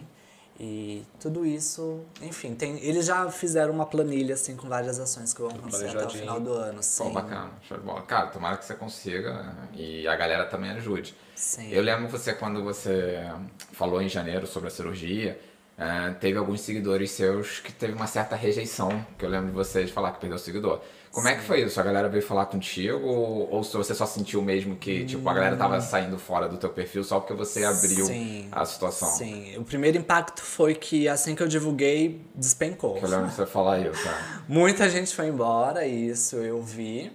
E 0.59 1.03
tudo 1.19 1.45
isso, 1.45 2.03
enfim, 2.21 2.53
tem, 2.53 2.83
eles 2.83 3.05
já 3.05 3.29
fizeram 3.31 3.73
uma 3.73 3.85
planilha 3.85 4.35
assim 4.35 4.55
com 4.55 4.67
várias 4.67 4.99
ações 4.99 5.33
que 5.33 5.41
vão 5.41 5.49
acontecer 5.49 5.87
até 5.87 6.05
o 6.05 6.09
final 6.09 6.39
do 6.39 6.53
ano. 6.53 6.77
Pô, 6.77 6.83
Sim. 6.83 7.13
bacana, 7.13 7.51
show 7.67 7.77
de 7.77 7.83
bola. 7.83 8.01
Cara, 8.03 8.27
tomara 8.27 8.57
que 8.57 8.65
você 8.65 8.75
consiga 8.75 9.55
e 9.73 10.07
a 10.07 10.15
galera 10.15 10.45
também 10.45 10.71
ajude. 10.71 11.15
Sim. 11.35 11.71
Eu 11.71 11.81
lembro 11.81 12.07
você 12.07 12.33
quando 12.33 12.63
você 12.63 13.23
falou 13.71 14.01
em 14.01 14.09
janeiro 14.09 14.45
sobre 14.47 14.67
a 14.67 14.71
cirurgia, 14.71 15.39
eh, 15.77 16.15
teve 16.19 16.37
alguns 16.37 16.61
seguidores 16.61 17.11
seus 17.11 17.59
que 17.59 17.71
teve 17.71 17.93
uma 17.93 18.07
certa 18.07 18.35
rejeição, 18.35 19.05
que 19.17 19.25
eu 19.25 19.29
lembro 19.29 19.47
de 19.47 19.55
você 19.55 19.83
de 19.83 19.91
falar 19.91 20.11
que 20.11 20.19
perdeu 20.19 20.37
o 20.37 20.39
seguidor. 20.39 20.81
Como 21.17 21.29
é 21.29 21.33
que 21.33 21.41
foi 21.41 21.63
isso? 21.63 21.79
A 21.79 21.83
galera 21.83 22.07
veio 22.07 22.21
falar 22.21 22.45
contigo 22.45 23.07
ou, 23.07 23.51
ou 23.51 23.63
se 23.63 23.75
você 23.75 23.95
só 23.95 24.05
sentiu 24.05 24.39
mesmo 24.39 24.75
que 24.75 25.03
tipo, 25.03 25.27
a 25.27 25.33
galera 25.33 25.57
tava 25.57 25.81
saindo 25.81 26.19
fora 26.19 26.47
do 26.47 26.57
teu 26.57 26.69
perfil 26.69 27.03
só 27.03 27.19
porque 27.19 27.33
você 27.33 27.63
abriu 27.63 28.05
Sim. 28.05 28.47
a 28.51 28.63
situação? 28.63 29.09
Sim, 29.09 29.57
o 29.57 29.63
primeiro 29.63 29.97
impacto 29.97 30.43
foi 30.43 30.75
que 30.75 31.09
assim 31.09 31.33
que 31.33 31.41
eu 31.41 31.47
divulguei, 31.47 32.21
despencou. 32.35 32.93
Que 32.99 33.05
eu 33.05 33.09
lembro 33.09 33.31
você 33.31 33.47
falar 33.47 33.79
isso, 33.79 34.05
né? 34.05 34.41
Muita 34.47 34.87
gente 34.91 35.15
foi 35.15 35.25
embora, 35.25 35.87
isso 35.87 36.35
eu 36.35 36.61
vi. 36.61 37.11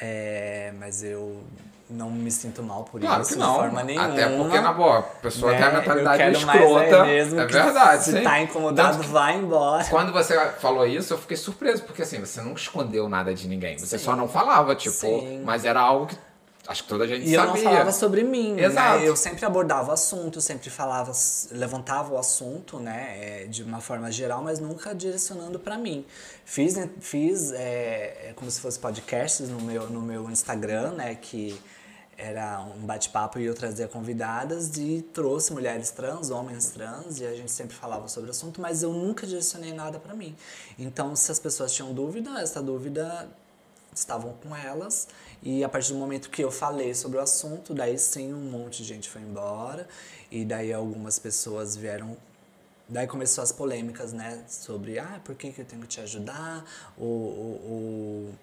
É, 0.00 0.72
mas 0.78 1.02
eu 1.02 1.44
não 1.90 2.10
me 2.10 2.30
sinto 2.30 2.62
mal 2.62 2.84
por 2.84 3.00
Claro 3.00 3.22
isso 3.22 3.32
que 3.34 3.38
não. 3.38 3.52
de 3.52 3.58
forma 3.58 3.82
nenhuma. 3.82 4.08
Até 4.12 4.28
porque, 4.28 4.60
na 4.60 4.72
boa, 4.72 4.98
a 4.98 5.02
pessoa 5.02 5.52
né? 5.52 5.58
tem 5.58 5.66
a 5.66 5.70
mentalidade 5.72 6.22
eu 6.22 6.32
quero 6.32 6.46
mais 6.46 6.60
escrota. 6.60 6.96
é 6.96 7.04
mesmo 7.04 7.40
é 7.40 7.46
verdade, 7.46 8.04
Se 8.04 8.12
sim. 8.12 8.22
tá 8.22 8.40
incomodado, 8.40 8.96
Tanto 8.98 9.08
vai 9.10 9.36
embora. 9.36 9.84
Quando 9.84 10.12
você 10.12 10.38
falou 10.60 10.86
isso, 10.86 11.12
eu 11.14 11.18
fiquei 11.18 11.36
surpreso, 11.36 11.82
porque 11.82 12.02
assim, 12.02 12.18
você 12.20 12.40
nunca 12.40 12.60
escondeu 12.60 13.08
nada 13.08 13.34
de 13.34 13.46
ninguém. 13.46 13.76
Você 13.78 13.98
Sim. 13.98 14.04
só 14.04 14.16
não 14.16 14.26
falava, 14.28 14.74
tipo, 14.74 14.94
Sim. 14.96 15.42
mas 15.44 15.64
era 15.64 15.80
algo 15.80 16.06
que 16.06 16.16
acho 16.66 16.84
que 16.84 16.88
toda 16.88 17.04
a 17.04 17.06
gente 17.06 17.28
E 17.28 17.34
eu 17.34 17.44
sabia. 17.44 17.62
não 17.62 17.70
falava 17.70 17.92
sobre 17.92 18.24
mim, 18.24 18.58
Exato. 18.58 19.00
né? 19.00 19.06
Eu 19.08 19.14
sempre 19.14 19.44
abordava 19.44 19.90
o 19.90 19.92
assunto, 19.92 20.40
sempre 20.40 20.70
falava, 20.70 21.12
levantava 21.50 22.14
o 22.14 22.18
assunto, 22.18 22.78
né? 22.78 23.42
é, 23.42 23.44
de 23.44 23.62
uma 23.62 23.82
forma 23.82 24.10
geral, 24.10 24.42
mas 24.42 24.58
nunca 24.58 24.94
direcionando 24.94 25.58
pra 25.58 25.76
mim. 25.76 26.06
Fiz, 26.46 26.74
fiz 27.00 27.52
é, 27.52 28.28
é 28.30 28.32
como 28.34 28.50
se 28.50 28.60
fosse 28.62 28.78
podcasts 28.78 29.50
no 29.50 29.60
meu, 29.60 29.90
no 29.90 30.00
meu 30.00 30.30
Instagram, 30.30 30.92
né? 30.92 31.14
Que 31.20 31.60
era 32.16 32.60
um 32.60 32.86
bate-papo 32.86 33.38
e 33.38 33.44
eu 33.44 33.54
trazia 33.54 33.88
convidadas 33.88 34.76
e 34.76 35.02
trouxe 35.12 35.52
mulheres 35.52 35.90
trans, 35.90 36.30
homens 36.30 36.70
trans, 36.70 37.20
e 37.20 37.26
a 37.26 37.34
gente 37.34 37.50
sempre 37.50 37.74
falava 37.76 38.08
sobre 38.08 38.28
o 38.28 38.30
assunto, 38.30 38.60
mas 38.60 38.82
eu 38.82 38.92
nunca 38.92 39.26
direcionei 39.26 39.72
nada 39.72 39.98
pra 39.98 40.14
mim. 40.14 40.36
Então, 40.78 41.14
se 41.16 41.30
as 41.30 41.38
pessoas 41.38 41.72
tinham 41.72 41.92
dúvida, 41.92 42.40
essa 42.40 42.62
dúvida 42.62 43.28
estavam 43.94 44.32
com 44.42 44.54
elas 44.56 45.06
e 45.42 45.62
a 45.62 45.68
partir 45.68 45.92
do 45.92 45.98
momento 45.98 46.28
que 46.28 46.42
eu 46.42 46.50
falei 46.50 46.94
sobre 46.94 47.18
o 47.18 47.20
assunto, 47.20 47.72
daí 47.72 47.96
sim 47.98 48.34
um 48.34 48.50
monte 48.50 48.78
de 48.78 48.84
gente 48.88 49.08
foi 49.08 49.22
embora 49.22 49.86
e 50.30 50.44
daí 50.44 50.72
algumas 50.72 51.18
pessoas 51.18 51.76
vieram 51.76 52.16
daí 52.88 53.06
começou 53.06 53.42
as 53.44 53.52
polêmicas 53.52 54.12
né 54.12 54.42
sobre 54.48 54.98
ah 54.98 55.20
por 55.24 55.34
que, 55.36 55.52
que 55.52 55.60
eu 55.60 55.64
tenho 55.64 55.80
que 55.82 55.88
te 55.88 56.00
ajudar 56.00 56.64
o, 56.98 57.04
o, 57.04 58.28
o- 58.28 58.34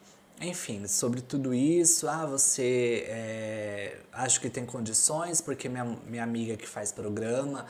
enfim 0.42 0.88
sobre 0.88 1.22
tudo 1.22 1.54
isso 1.54 2.08
ah 2.08 2.26
você 2.26 3.06
é, 3.08 3.98
acho 4.12 4.42
que 4.42 4.50
tem 4.50 4.66
condições 4.66 5.42
porque 5.42 5.70
minha, 5.70 5.98
minha 6.08 6.24
amiga 6.24 6.56
que 6.56 6.68
faz 6.68 6.92
programa 6.92 7.66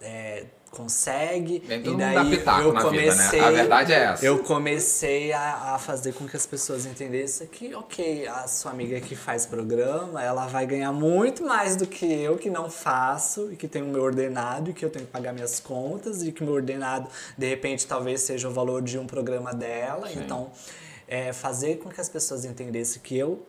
é, 0.00 0.44
consegue 0.70 1.60
todo 1.60 1.94
e 1.94 1.96
daí 1.96 2.14
eu 2.14 2.18
na 2.18 2.22
vida, 2.24 2.72
né? 2.72 2.82
comecei 2.82 3.40
A 3.40 3.50
verdade 3.50 3.92
é 3.92 4.04
essa. 4.04 4.26
eu 4.26 4.38
comecei 4.40 5.32
a, 5.32 5.74
a 5.74 5.78
fazer 5.78 6.12
com 6.12 6.28
que 6.28 6.36
as 6.36 6.44
pessoas 6.44 6.84
entendessem 6.84 7.46
que, 7.46 7.74
ok, 7.74 8.26
a 8.26 8.46
sua 8.46 8.72
amiga 8.72 9.00
que 9.00 9.16
faz 9.16 9.46
programa, 9.46 10.22
ela 10.22 10.46
vai 10.46 10.66
ganhar 10.66 10.92
muito 10.92 11.44
mais 11.44 11.76
do 11.76 11.86
que 11.86 12.04
eu, 12.04 12.36
que 12.36 12.50
não 12.50 12.68
faço, 12.68 13.50
e 13.52 13.56
que 13.56 13.66
tenho 13.66 13.86
o 13.86 13.88
meu 13.88 14.02
ordenado, 14.02 14.70
e 14.70 14.74
que 14.74 14.84
eu 14.84 14.90
tenho 14.90 15.06
que 15.06 15.12
pagar 15.12 15.32
minhas 15.32 15.58
contas, 15.60 16.22
e 16.22 16.30
que 16.30 16.44
meu 16.44 16.52
ordenado, 16.52 17.08
de 17.38 17.48
repente, 17.48 17.86
talvez 17.86 18.20
seja 18.20 18.48
o 18.48 18.52
valor 18.52 18.82
de 18.82 18.98
um 18.98 19.06
programa 19.06 19.54
dela. 19.54 20.08
Sim. 20.08 20.20
Então, 20.20 20.50
é, 21.08 21.32
fazer 21.32 21.78
com 21.78 21.88
que 21.88 22.00
as 22.00 22.08
pessoas 22.08 22.44
entendessem 22.44 23.00
que 23.02 23.16
eu 23.16 23.46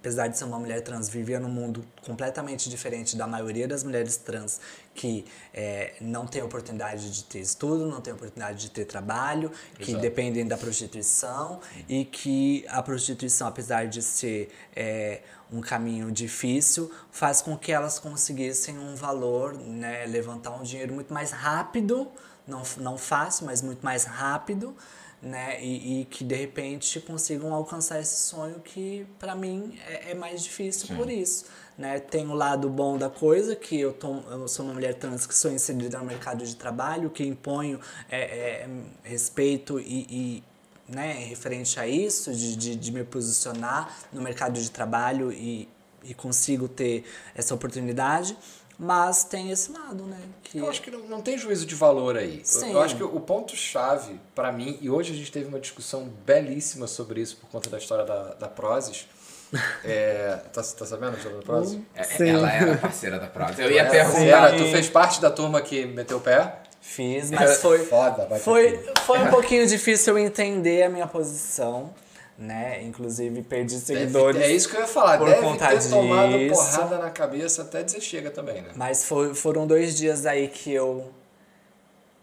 apesar 0.00 0.28
de 0.28 0.38
ser 0.38 0.44
uma 0.44 0.58
mulher 0.58 0.80
trans, 0.80 1.10
vivia 1.10 1.38
num 1.38 1.50
mundo 1.50 1.84
completamente 2.06 2.70
diferente 2.70 3.16
da 3.16 3.26
maioria 3.26 3.68
das 3.68 3.84
mulheres 3.84 4.16
trans 4.16 4.58
que 4.94 5.26
é, 5.52 5.92
não 6.00 6.26
tem 6.26 6.42
oportunidade 6.42 7.10
de 7.10 7.24
ter 7.24 7.40
estudo, 7.40 7.86
não 7.86 8.00
tem 8.00 8.12
oportunidade 8.12 8.60
de 8.60 8.70
ter 8.70 8.86
trabalho, 8.86 9.52
que 9.76 9.90
Exato. 9.90 10.00
dependem 10.00 10.48
da 10.48 10.56
prostituição 10.56 11.60
e 11.86 12.04
que 12.06 12.64
a 12.68 12.82
prostituição, 12.82 13.46
apesar 13.46 13.86
de 13.86 14.00
ser 14.00 14.50
é, 14.74 15.20
um 15.52 15.60
caminho 15.60 16.10
difícil, 16.10 16.90
faz 17.10 17.42
com 17.42 17.56
que 17.56 17.70
elas 17.70 17.98
conseguissem 17.98 18.78
um 18.78 18.94
valor, 18.94 19.52
né, 19.54 20.06
levantar 20.06 20.50
um 20.52 20.62
dinheiro 20.62 20.94
muito 20.94 21.12
mais 21.12 21.30
rápido, 21.30 22.10
não, 22.46 22.62
não 22.78 22.96
fácil, 22.96 23.44
mas 23.44 23.60
muito 23.60 23.84
mais 23.84 24.04
rápido, 24.04 24.74
né? 25.22 25.62
E, 25.62 26.00
e 26.00 26.04
que 26.06 26.24
de 26.24 26.34
repente 26.34 27.00
consigam 27.00 27.52
alcançar 27.52 28.00
esse 28.00 28.16
sonho 28.16 28.60
que 28.60 29.06
para 29.18 29.34
mim 29.34 29.78
é, 29.86 30.12
é 30.12 30.14
mais 30.14 30.42
difícil 30.42 30.96
por 30.96 31.10
isso, 31.10 31.46
né? 31.76 31.98
Tem 31.98 32.26
o 32.26 32.34
lado 32.34 32.68
bom 32.70 32.96
da 32.96 33.10
coisa 33.10 33.54
que 33.54 33.78
eu, 33.78 33.92
tô, 33.92 34.20
eu 34.30 34.48
sou 34.48 34.64
uma 34.64 34.74
mulher 34.74 34.94
trans 34.94 35.26
que 35.26 35.34
sou 35.34 35.50
inserida 35.50 35.98
no 35.98 36.04
mercado 36.04 36.44
de 36.44 36.56
trabalho, 36.56 37.10
que 37.10 37.24
imponho 37.24 37.80
é, 38.10 38.20
é, 38.20 38.68
respeito 39.02 39.78
e, 39.78 40.06
e 40.08 40.44
né, 40.88 41.12
referente 41.12 41.78
a 41.78 41.86
isso, 41.86 42.32
de, 42.34 42.56
de, 42.56 42.76
de 42.76 42.92
me 42.92 43.04
posicionar 43.04 43.96
no 44.12 44.20
mercado 44.20 44.60
de 44.60 44.70
trabalho 44.70 45.32
e, 45.32 45.68
e 46.02 46.14
consigo 46.14 46.68
ter 46.68 47.04
essa 47.34 47.54
oportunidade. 47.54 48.36
Mas 48.82 49.24
tem 49.24 49.50
esse 49.50 49.70
lado, 49.70 50.04
né? 50.04 50.16
Que 50.42 50.56
Eu 50.56 50.70
acho 50.70 50.80
que 50.80 50.90
não, 50.90 51.00
não 51.00 51.20
tem 51.20 51.36
juízo 51.36 51.66
de 51.66 51.74
valor 51.74 52.16
aí. 52.16 52.38
Eu- 52.38 52.44
Sim. 52.44 52.72
Eu 52.72 52.80
acho 52.80 52.96
que 52.96 53.02
o 53.04 53.20
ponto-chave, 53.20 54.18
pra 54.34 54.50
mim, 54.50 54.78
e 54.80 54.88
hoje 54.88 55.12
a 55.12 55.16
gente 55.16 55.30
teve 55.30 55.46
uma 55.48 55.60
discussão 55.60 56.08
belíssima 56.24 56.86
sobre 56.86 57.20
isso 57.20 57.36
por 57.36 57.50
conta 57.50 57.68
da 57.68 57.76
história 57.76 58.06
da, 58.06 58.34
da 58.34 58.48
Prozis. 58.48 59.06
É, 59.84 60.38
tá, 60.52 60.62
tá 60.62 60.86
sabendo 60.86 61.20
sobre 61.20 61.38
a 61.38 61.42
Prozis? 61.42 61.80
É, 61.94 62.04
Sim. 62.04 62.28
Ela 62.30 62.52
era 62.52 62.78
parceira 62.78 63.18
da 63.18 63.26
Prozis. 63.26 63.58
Eu 63.58 63.70
ia 63.70 63.84
perguntar. 63.84 64.52
Tu 64.56 64.64
fez 64.70 64.88
parte 64.88 65.20
da 65.20 65.30
turma 65.30 65.60
que 65.60 65.84
meteu 65.86 66.18
o 66.18 66.20
pé? 66.20 66.54
Fiz, 66.80 67.30
mas 67.30 67.60
foi, 67.60 67.80
Foda, 67.84 68.26
vai 68.26 68.38
foi, 68.38 68.78
foi 69.04 69.18
um 69.18 69.28
pouquinho 69.28 69.66
difícil 69.66 70.16
eu 70.16 70.24
entender 70.24 70.84
a 70.84 70.88
minha 70.88 71.06
posição, 71.06 71.92
né? 72.40 72.82
Inclusive 72.82 73.42
perdi 73.42 73.78
seguidores. 73.78 74.40
é 74.40 74.50
isso 74.50 74.68
que 74.68 74.76
eu 74.76 74.80
ia 74.80 74.86
falar. 74.86 75.18
por 75.18 75.28
Deve 75.28 75.40
conta 75.42 75.68
ter 75.68 75.88
tomado 75.90 76.38
disso. 76.38 76.54
porrada 76.54 76.98
na 76.98 77.10
cabeça 77.10 77.62
até 77.62 77.82
dizer 77.82 78.00
chega 78.00 78.30
também, 78.30 78.62
né? 78.62 78.70
Mas 78.74 79.04
foi, 79.04 79.34
foram 79.34 79.66
dois 79.66 79.94
dias 79.96 80.24
aí 80.26 80.48
que 80.48 80.72
eu. 80.72 81.12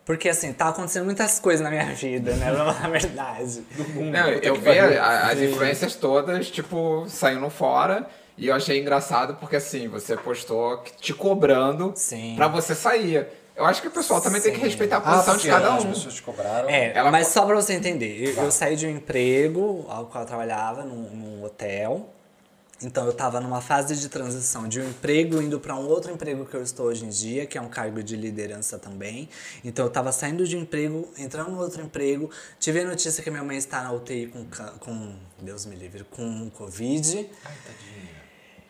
Porque 0.04 0.30
assim, 0.30 0.54
tá 0.54 0.70
acontecendo 0.70 1.04
muitas 1.06 1.38
coisas 1.40 1.62
na 1.64 1.70
minha 1.70 1.86
vida, 1.94 2.34
né? 2.36 2.52
Na 2.52 2.90
verdade. 2.90 3.62
Não, 3.96 4.30
eu 4.30 4.56
vi 4.56 4.80
a- 4.80 5.28
as 5.30 5.40
influências 5.40 5.96
todas, 5.96 6.50
tipo, 6.50 7.06
saindo 7.08 7.50
fora. 7.50 8.08
E 8.40 8.48
eu 8.48 8.56
achei 8.56 8.80
engraçado 8.80 9.36
porque, 9.36 9.56
assim, 9.56 9.88
você 9.88 10.16
postou 10.16 10.78
que- 10.80 10.96
te 10.98 11.14
cobrando 11.14 11.92
Sim. 11.96 12.36
pra 12.36 12.48
você 12.48 12.74
sair. 12.76 13.28
Eu 13.58 13.66
acho 13.66 13.82
que 13.82 13.88
o 13.88 13.92
pessoal 13.92 14.22
também 14.22 14.40
tem 14.40 14.52
que 14.54 14.60
Sim. 14.60 14.66
respeitar 14.66 14.98
a 14.98 15.00
Ah, 15.00 15.14
posição 15.16 15.34
de 15.36 15.40
porque 15.42 15.50
cada 15.50 15.76
as 15.76 15.84
um. 15.84 15.90
pessoas 15.90 16.14
te 16.14 16.22
cobraram. 16.22 16.70
É, 16.70 16.96
Ela- 16.96 17.10
mas 17.12 17.28
só 17.28 17.44
pra 17.44 17.56
você 17.56 17.74
entender, 17.74 18.30
eu, 18.38 18.44
eu 18.44 18.52
saí 18.52 18.76
de 18.76 18.86
um 18.86 18.92
emprego 18.92 19.84
ao 19.90 20.06
qual 20.06 20.24
eu 20.24 20.28
trabalhava 20.28 20.84
num, 20.84 21.10
num 21.10 21.44
hotel. 21.44 22.08
Então 22.84 23.08
eu 23.08 23.14
tava 23.14 23.42
numa 23.42 23.60
fase 23.60 23.96
de 23.96 24.08
transição 24.08 24.68
de 24.68 24.80
um 24.80 24.88
emprego 24.88 25.42
indo 25.42 25.60
para 25.60 25.76
um 25.76 25.88
outro 25.88 26.12
emprego 26.12 26.46
que 26.46 26.54
eu 26.54 26.62
estou 26.62 26.86
hoje 26.86 27.06
em 27.06 27.10
dia, 27.10 27.48
que 27.48 27.58
é 27.58 27.62
um 27.62 27.68
cargo 27.68 28.04
de 28.04 28.16
liderança 28.16 28.78
também. 28.78 29.28
Então 29.66 29.84
eu 29.86 29.90
tava 29.92 30.12
saindo 30.12 30.46
de 30.48 30.56
um 30.56 30.60
emprego, 30.62 31.12
entrando 31.18 31.50
no 31.50 31.60
outro 31.60 31.82
emprego, 31.82 32.30
tive 32.60 32.82
a 32.82 32.86
notícia 32.86 33.24
que 33.24 33.32
minha 33.32 33.44
mãe 33.44 33.58
está 33.58 33.82
na 33.82 33.92
UTI 33.92 34.28
com, 34.28 34.46
com 34.80 35.16
Deus 35.42 35.66
me 35.66 35.76
livre, 35.76 36.04
com 36.12 36.52
Covid. 36.52 37.28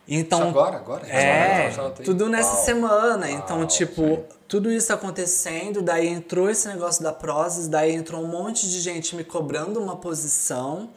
Então, 0.08 0.48
agora, 0.48 0.76
agora? 0.76 1.06
é, 1.06 1.68
Agora, 1.68 1.90
tudo 1.90 2.30
nessa 2.30 2.54
Uau. 2.54 2.64
semana. 2.64 3.30
Então, 3.30 3.58
Uau, 3.58 3.66
tipo, 3.66 4.24
tudo 4.48 4.72
isso 4.72 4.90
acontecendo, 4.90 5.82
daí 5.82 6.08
entrou 6.08 6.48
esse 6.48 6.66
negócio 6.66 7.02
da 7.02 7.12
Prozis, 7.12 7.68
daí 7.68 7.94
entrou 7.94 8.22
um 8.22 8.26
monte 8.26 8.66
de 8.70 8.80
gente 8.80 9.14
me 9.14 9.22
cobrando 9.22 9.78
uma 9.78 9.96
posição. 9.96 10.88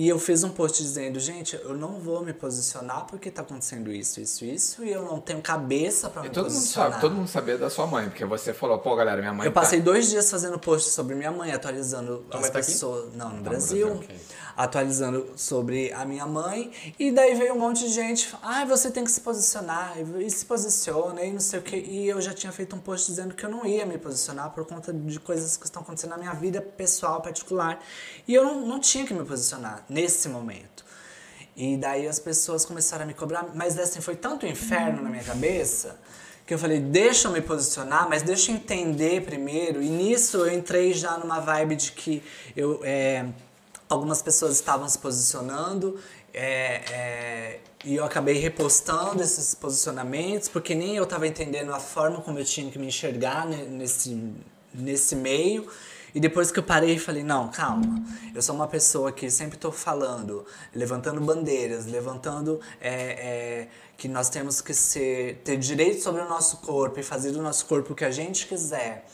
E 0.00 0.08
eu 0.08 0.16
fiz 0.16 0.44
um 0.44 0.50
post 0.50 0.80
dizendo, 0.80 1.18
gente, 1.18 1.56
eu 1.56 1.74
não 1.76 1.98
vou 1.98 2.22
me 2.24 2.32
posicionar 2.32 3.04
porque 3.06 3.32
tá 3.32 3.42
acontecendo 3.42 3.92
isso, 3.92 4.20
isso, 4.20 4.44
isso, 4.44 4.84
e 4.84 4.92
eu 4.92 5.02
não 5.02 5.20
tenho 5.20 5.42
cabeça 5.42 6.08
para 6.08 6.22
me 6.22 6.28
E 6.28 6.30
todo 6.30 6.44
mundo 6.44 6.54
posicionar. 6.54 6.90
sabe, 6.92 7.00
todo 7.00 7.14
mundo 7.16 7.26
sabia 7.26 7.58
da 7.58 7.68
sua 7.68 7.84
mãe, 7.84 8.04
porque 8.08 8.24
você 8.24 8.54
falou, 8.54 8.78
pô, 8.78 8.94
galera, 8.94 9.20
minha 9.20 9.32
mãe 9.32 9.44
Eu 9.48 9.52
tá- 9.52 9.60
passei 9.60 9.80
dois 9.80 10.08
dias 10.08 10.30
fazendo 10.30 10.56
post 10.56 10.90
sobre 10.90 11.16
minha 11.16 11.32
mãe, 11.32 11.50
atualizando 11.50 12.24
as 12.30 12.40
mãe 12.42 12.50
tá 12.52 12.58
aqui? 12.60 12.68
pessoas. 12.68 13.12
Não, 13.16 13.30
no 13.30 13.36
no 13.38 13.42
Brasil. 13.42 13.86
Brasil, 13.88 14.04
ok. 14.04 14.16
Atualizando 14.56 15.26
sobre 15.36 15.92
a 15.92 16.04
minha 16.04 16.26
mãe. 16.26 16.72
E 16.98 17.12
daí 17.12 17.34
veio 17.34 17.54
um 17.54 17.58
monte 17.60 17.80
de 17.86 17.90
gente. 17.92 18.34
Ah, 18.42 18.64
você 18.64 18.90
tem 18.90 19.04
que 19.04 19.10
se 19.10 19.20
posicionar. 19.20 19.94
E 20.20 20.28
se 20.30 20.44
posiciona 20.44 21.22
e 21.22 21.32
não 21.32 21.38
sei 21.40 21.60
o 21.60 21.62
que. 21.62 21.76
E 21.76 22.08
eu 22.08 22.20
já 22.20 22.32
tinha 22.34 22.50
feito 22.52 22.74
um 22.74 22.80
post 22.80 23.06
dizendo 23.08 23.34
que 23.34 23.44
eu 23.46 23.50
não 23.50 23.64
ia 23.64 23.86
me 23.86 23.96
posicionar 23.98 24.50
por 24.50 24.64
conta 24.66 24.92
de 24.92 25.20
coisas 25.20 25.56
que 25.56 25.64
estão 25.64 25.82
acontecendo 25.82 26.10
na 26.10 26.18
minha 26.18 26.32
vida 26.34 26.60
pessoal, 26.60 27.20
particular. 27.22 27.80
E 28.26 28.34
eu 28.34 28.42
não, 28.44 28.66
não 28.66 28.80
tinha 28.80 29.06
que 29.06 29.14
me 29.14 29.24
posicionar 29.24 29.84
nesse 29.88 30.28
momento. 30.28 30.84
E 31.56 31.76
daí 31.76 32.06
as 32.06 32.18
pessoas 32.18 32.64
começaram 32.64 33.04
a 33.04 33.06
me 33.06 33.14
cobrar, 33.14 33.48
mas 33.54 33.78
assim, 33.78 34.00
foi 34.00 34.14
tanto 34.14 34.46
inferno 34.46 35.02
na 35.02 35.10
minha 35.10 35.24
cabeça 35.24 35.98
que 36.46 36.54
eu 36.54 36.58
falei, 36.58 36.80
deixa 36.80 37.28
eu 37.28 37.32
me 37.32 37.42
posicionar, 37.42 38.08
mas 38.08 38.22
deixa 38.22 38.50
eu 38.50 38.56
entender 38.56 39.22
primeiro. 39.22 39.82
E 39.82 39.88
nisso 39.90 40.38
eu 40.38 40.50
entrei 40.50 40.94
já 40.94 41.18
numa 41.18 41.40
vibe 41.40 41.76
de 41.76 41.92
que 41.92 42.22
eu, 42.56 42.80
é, 42.82 43.26
algumas 43.86 44.22
pessoas 44.22 44.54
estavam 44.54 44.88
se 44.88 44.98
posicionando 44.98 46.00
é, 46.32 46.80
é, 46.90 47.60
e 47.84 47.96
eu 47.96 48.04
acabei 48.04 48.38
repostando 48.38 49.22
esses 49.22 49.54
posicionamentos, 49.54 50.48
porque 50.48 50.74
nem 50.74 50.96
eu 50.96 51.04
estava 51.04 51.26
entendendo 51.26 51.74
a 51.74 51.80
forma 51.80 52.20
como 52.22 52.38
eu 52.38 52.44
tinha 52.44 52.70
que 52.70 52.78
me 52.78 52.86
enxergar 52.86 53.46
ne- 53.46 53.64
nesse, 53.64 54.32
nesse 54.72 55.16
meio. 55.16 55.68
E 56.18 56.20
depois 56.20 56.50
que 56.50 56.58
eu 56.58 56.64
parei 56.64 56.98
falei, 56.98 57.22
não, 57.22 57.46
calma, 57.46 58.02
eu 58.34 58.42
sou 58.42 58.52
uma 58.52 58.66
pessoa 58.66 59.12
que 59.12 59.30
sempre 59.30 59.54
estou 59.54 59.70
falando, 59.70 60.44
levantando 60.74 61.20
bandeiras, 61.20 61.86
levantando 61.86 62.60
é, 62.80 62.90
é, 62.90 63.68
que 63.96 64.08
nós 64.08 64.28
temos 64.28 64.60
que 64.60 64.74
ser, 64.74 65.40
ter 65.44 65.56
direito 65.56 66.02
sobre 66.02 66.20
o 66.20 66.28
nosso 66.28 66.56
corpo 66.56 66.98
e 66.98 67.04
fazer 67.04 67.30
do 67.30 67.40
nosso 67.40 67.66
corpo 67.66 67.92
o 67.92 67.94
que 67.94 68.04
a 68.04 68.10
gente 68.10 68.48
quiser. 68.48 69.06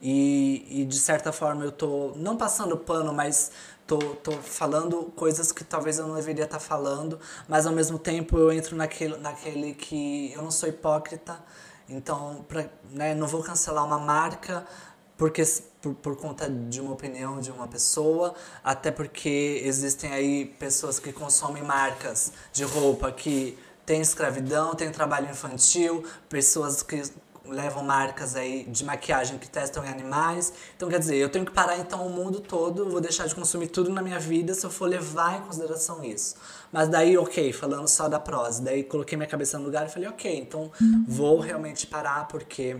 E, 0.00 0.82
e 0.82 0.84
de 0.84 1.00
certa 1.00 1.32
forma 1.32 1.64
eu 1.64 1.72
tô 1.72 2.12
não 2.14 2.36
passando 2.36 2.76
pano, 2.76 3.12
mas 3.12 3.50
tô, 3.84 3.98
tô 3.98 4.30
falando 4.30 5.12
coisas 5.16 5.50
que 5.50 5.64
talvez 5.64 5.98
eu 5.98 6.06
não 6.06 6.14
deveria 6.14 6.44
estar 6.44 6.60
falando, 6.60 7.18
mas 7.48 7.66
ao 7.66 7.72
mesmo 7.72 7.98
tempo 7.98 8.38
eu 8.38 8.52
entro 8.52 8.76
naquele, 8.76 9.16
naquele 9.16 9.74
que 9.74 10.32
eu 10.32 10.42
não 10.42 10.52
sou 10.52 10.68
hipócrita, 10.68 11.40
então 11.88 12.44
pra, 12.46 12.66
né, 12.88 13.16
não 13.16 13.26
vou 13.26 13.42
cancelar 13.42 13.84
uma 13.84 13.98
marca 13.98 14.64
porque 15.16 15.42
por, 15.82 15.94
por 15.94 16.16
conta 16.16 16.48
de 16.48 16.80
uma 16.80 16.92
opinião 16.92 17.40
de 17.40 17.50
uma 17.50 17.66
pessoa, 17.66 18.34
até 18.62 18.90
porque 18.90 19.60
existem 19.64 20.12
aí 20.12 20.44
pessoas 20.58 20.98
que 20.98 21.12
consomem 21.12 21.62
marcas 21.62 22.32
de 22.52 22.62
roupa 22.62 23.10
que 23.10 23.58
tem 23.84 24.00
escravidão, 24.00 24.74
tem 24.74 24.90
trabalho 24.90 25.28
infantil, 25.28 26.04
pessoas 26.28 26.82
que 26.82 27.02
levam 27.44 27.82
marcas 27.82 28.36
aí 28.36 28.62
de 28.64 28.84
maquiagem 28.84 29.36
que 29.36 29.50
testam 29.50 29.84
em 29.84 29.88
animais. 29.88 30.52
Então, 30.76 30.88
quer 30.88 31.00
dizer, 31.00 31.16
eu 31.16 31.28
tenho 31.28 31.44
que 31.44 31.50
parar 31.50 31.76
então 31.76 32.06
o 32.06 32.10
mundo 32.10 32.38
todo, 32.40 32.88
vou 32.88 33.00
deixar 33.00 33.26
de 33.26 33.34
consumir 33.34 33.66
tudo 33.66 33.90
na 33.90 34.00
minha 34.00 34.20
vida 34.20 34.54
se 34.54 34.64
eu 34.64 34.70
for 34.70 34.88
levar 34.88 35.38
em 35.38 35.40
consideração 35.42 36.04
isso. 36.04 36.36
Mas 36.70 36.88
daí, 36.88 37.18
ok, 37.18 37.52
falando 37.52 37.88
só 37.88 38.08
da 38.08 38.20
prosa, 38.20 38.62
daí 38.62 38.84
coloquei 38.84 39.18
minha 39.18 39.28
cabeça 39.28 39.58
no 39.58 39.64
lugar 39.64 39.86
e 39.86 39.90
falei, 39.90 40.08
ok, 40.08 40.38
então 40.38 40.70
vou 41.08 41.40
realmente 41.40 41.88
parar 41.88 42.28
porque 42.28 42.76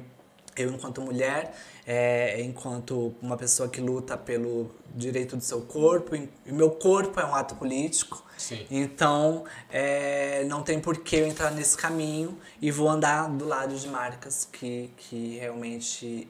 eu 0.57 0.71
enquanto 0.71 1.01
mulher, 1.01 1.55
é, 1.87 2.41
enquanto 2.43 3.14
uma 3.20 3.37
pessoa 3.37 3.68
que 3.68 3.80
luta 3.80 4.16
pelo 4.16 4.70
direito 4.95 5.37
do 5.37 5.43
seu 5.43 5.62
corpo, 5.62 6.14
e 6.14 6.28
meu 6.47 6.70
corpo 6.70 7.18
é 7.18 7.24
um 7.24 7.35
ato 7.35 7.55
político, 7.57 8.22
Sim. 8.37 8.66
então 8.70 9.45
é, 9.70 10.45
não 10.45 10.62
tem 10.62 10.80
por 10.80 10.99
que 10.99 11.16
eu 11.16 11.26
entrar 11.26 11.51
nesse 11.51 11.76
caminho 11.76 12.39
e 12.61 12.70
vou 12.70 12.89
andar 12.89 13.28
do 13.28 13.47
lado 13.47 13.74
de 13.74 13.89
marcas 13.89 14.49
que, 14.51 14.91
que 14.97 15.39
realmente 15.39 16.28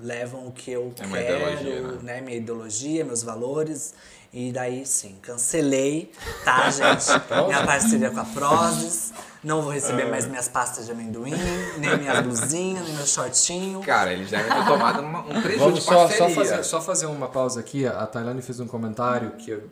levam 0.00 0.46
o 0.48 0.52
que 0.52 0.70
eu 0.70 0.92
É 1.00 1.08
quero, 1.08 1.92
né? 1.92 1.98
né? 2.02 2.20
Minha 2.20 2.36
ideologia, 2.36 3.04
meus 3.04 3.22
valores. 3.22 3.94
E 4.38 4.52
daí 4.52 4.84
sim, 4.84 5.16
cancelei, 5.22 6.12
tá, 6.44 6.68
gente? 6.68 7.06
minha 7.46 7.64
parceria 7.64 8.10
com 8.10 8.20
a 8.20 8.24
Prozis. 8.26 9.14
Não 9.42 9.62
vou 9.62 9.72
receber 9.72 10.02
É. 10.02 10.10
mais 10.10 10.26
minhas 10.26 10.46
pastas 10.46 10.84
de 10.84 10.92
amendoim, 10.92 11.32
nem 11.78 11.96
minhas 11.96 12.20
blusinhas, 12.26 12.84
nem 12.86 12.96
meu 12.96 13.06
shortinho. 13.06 13.80
Cara, 13.80 14.12
eles 14.12 14.28
devem 14.28 14.52
ter 14.52 14.64
tomado 14.66 15.00
uma- 15.00 15.20
um 15.20 15.40
prejuízo 15.40 15.58
Vamos 15.58 15.78
de 15.78 15.84
só, 15.86 15.92
só, 15.92 15.98
parceria. 16.08 16.34
fazer, 16.34 16.64
só 16.64 16.80
fazer 16.82 17.06
uma 17.06 17.28
pausa 17.28 17.60
aqui. 17.60 17.86
A 17.86 18.06
Tailândia 18.06 18.42
fez 18.42 18.60
um 18.60 18.66
comentário 18.66 19.30
que 19.38 19.52
eu- 19.52 19.70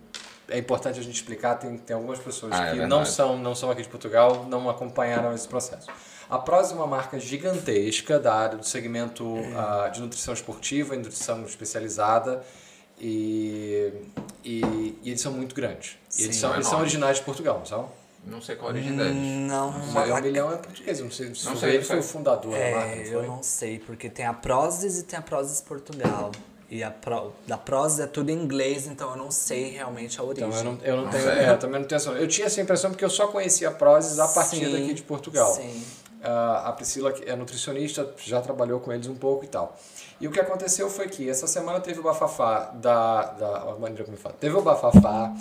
é 0.49 0.57
importante 0.59 0.99
a 0.99 1.03
gente 1.03 1.15
explicar. 1.17 1.57
Tem, 1.57 1.77
tem 1.77 1.95
algumas 1.95 2.19
pessoas 2.19 2.53
Ah, 2.55 2.57
é 2.57 2.71
que 2.71 2.79
verdade. 2.79 2.89
não, 2.91 3.05
são, 3.05 3.37
não 3.37 3.55
são 3.55 3.71
aqui 3.71 3.83
de 3.83 3.89
Portugal, 3.91 4.47
não 4.49 4.71
acompanharam 4.71 5.35
esse 5.35 5.47
processo. 5.47 5.89
A 6.31 6.39
Prozis 6.39 6.73
é 6.73 6.75
uma 6.77 6.87
marca 6.87 7.21
gigantesca 7.21 8.19
da 8.19 8.35
área 8.35 8.57
do 8.57 8.65
segmento 8.65 9.37
ah, 9.55 9.91
de 9.93 10.01
nutrição 10.01 10.33
esportiva 10.33 10.95
e 10.95 10.99
nutrição 10.99 11.45
especializada. 11.45 12.43
E, 12.99 13.93
e, 14.45 14.99
e 15.03 15.09
eles 15.11 15.21
são 15.21 15.33
muito 15.33 15.55
grandes. 15.55 15.97
E 16.19 16.23
eles, 16.25 16.35
Sim. 16.37 16.41
são, 16.43 16.55
eles 16.55 16.67
são 16.67 16.81
originais 16.81 17.19
de 17.19 17.25
Portugal, 17.25 17.59
não 17.59 17.67
são? 17.67 17.89
Não 18.27 18.41
sei 18.41 18.57
qual 18.57 18.71
a 18.71 18.73
origem 18.75 18.97
deles. 18.97 19.15
Não, 19.15 19.69
O 19.69 19.87
Milhão 20.01 20.23
Milhão 20.23 20.53
é 20.53 20.57
português, 20.57 20.99
não 21.01 21.11
sei 21.11 21.35
se 21.35 21.45
Não 21.45 21.57
sei, 21.57 21.75
ele 21.75 21.85
foi 21.85 21.99
o 21.99 22.03
sei. 22.03 22.13
fundador 22.13 22.53
da 22.53 22.59
marca, 22.71 22.87
É, 22.87 22.97
não 22.97 23.03
eu 23.05 23.19
foi? 23.19 23.27
não 23.29 23.43
sei, 23.43 23.79
porque 23.79 24.09
tem 24.09 24.25
a 24.25 24.33
Prozis 24.33 24.99
e 24.99 25.03
tem 25.03 25.19
a 25.19 25.23
Prozis 25.23 25.61
Portugal. 25.61 26.31
E 26.71 26.83
a 26.83 26.91
Pro, 26.91 27.33
da 27.47 27.59
Prozis 27.59 28.01
é 28.01 28.07
tudo 28.07 28.31
em 28.31 28.35
inglês, 28.43 28.87
então 28.87 29.11
eu 29.11 29.17
não 29.17 29.31
sei 29.31 29.73
realmente 29.73 30.19
a 30.19 30.25
origem. 30.25 30.49
Então 30.49 30.59
eu 30.59 30.65
não, 30.65 30.79
eu 30.83 30.97
não 30.97 31.11
tenho, 31.11 31.23
sei. 31.23 31.33
é, 31.33 31.51
eu 31.51 31.59
também 31.59 31.81
não 31.81 31.87
tenho 31.87 31.97
essa. 31.99 32.11
Eu 32.13 32.27
tinha 32.27 32.47
essa 32.47 32.61
impressão 32.63 32.91
porque 32.91 33.05
eu 33.05 33.11
só 33.11 33.27
conhecia 33.27 33.69
a 33.69 33.73
Prozis 33.73 34.19
a 34.19 34.27
partir 34.29 34.57
Sim, 34.65 34.73
daqui 34.73 34.95
de 34.95 35.03
Portugal. 35.03 35.55
Sim. 35.55 35.85
Ah, 36.23 36.69
a 36.69 36.73
Priscila 36.73 37.13
que 37.13 37.29
é 37.29 37.37
nutricionista, 37.37 38.11
já 38.25 38.41
trabalhou 38.41 38.81
com 38.81 38.91
eles 38.91 39.07
um 39.07 39.15
pouco 39.15 39.45
e 39.45 39.49
tal. 39.49 39.79
E 40.21 40.29
o 40.29 40.31
que 40.31 40.41
aconteceu 40.41 40.89
foi 40.89 41.09
que 41.09 41.29
essa 41.29 41.47
semana 41.47 41.81
teve 41.81 42.01
o 42.01 42.03
bafafá 42.03 42.71
da. 42.75 43.23
da 43.33 43.57
a 43.73 43.77
maneira 43.79 44.05
como 44.05 44.17
eu 44.17 44.21
falo. 44.21 44.35
Teve 44.41 44.57
o 44.57 44.63
bafafá 44.63 45.33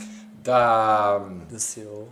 da. 0.43 1.19
Do 1.49 1.59
CEO. 1.59 2.07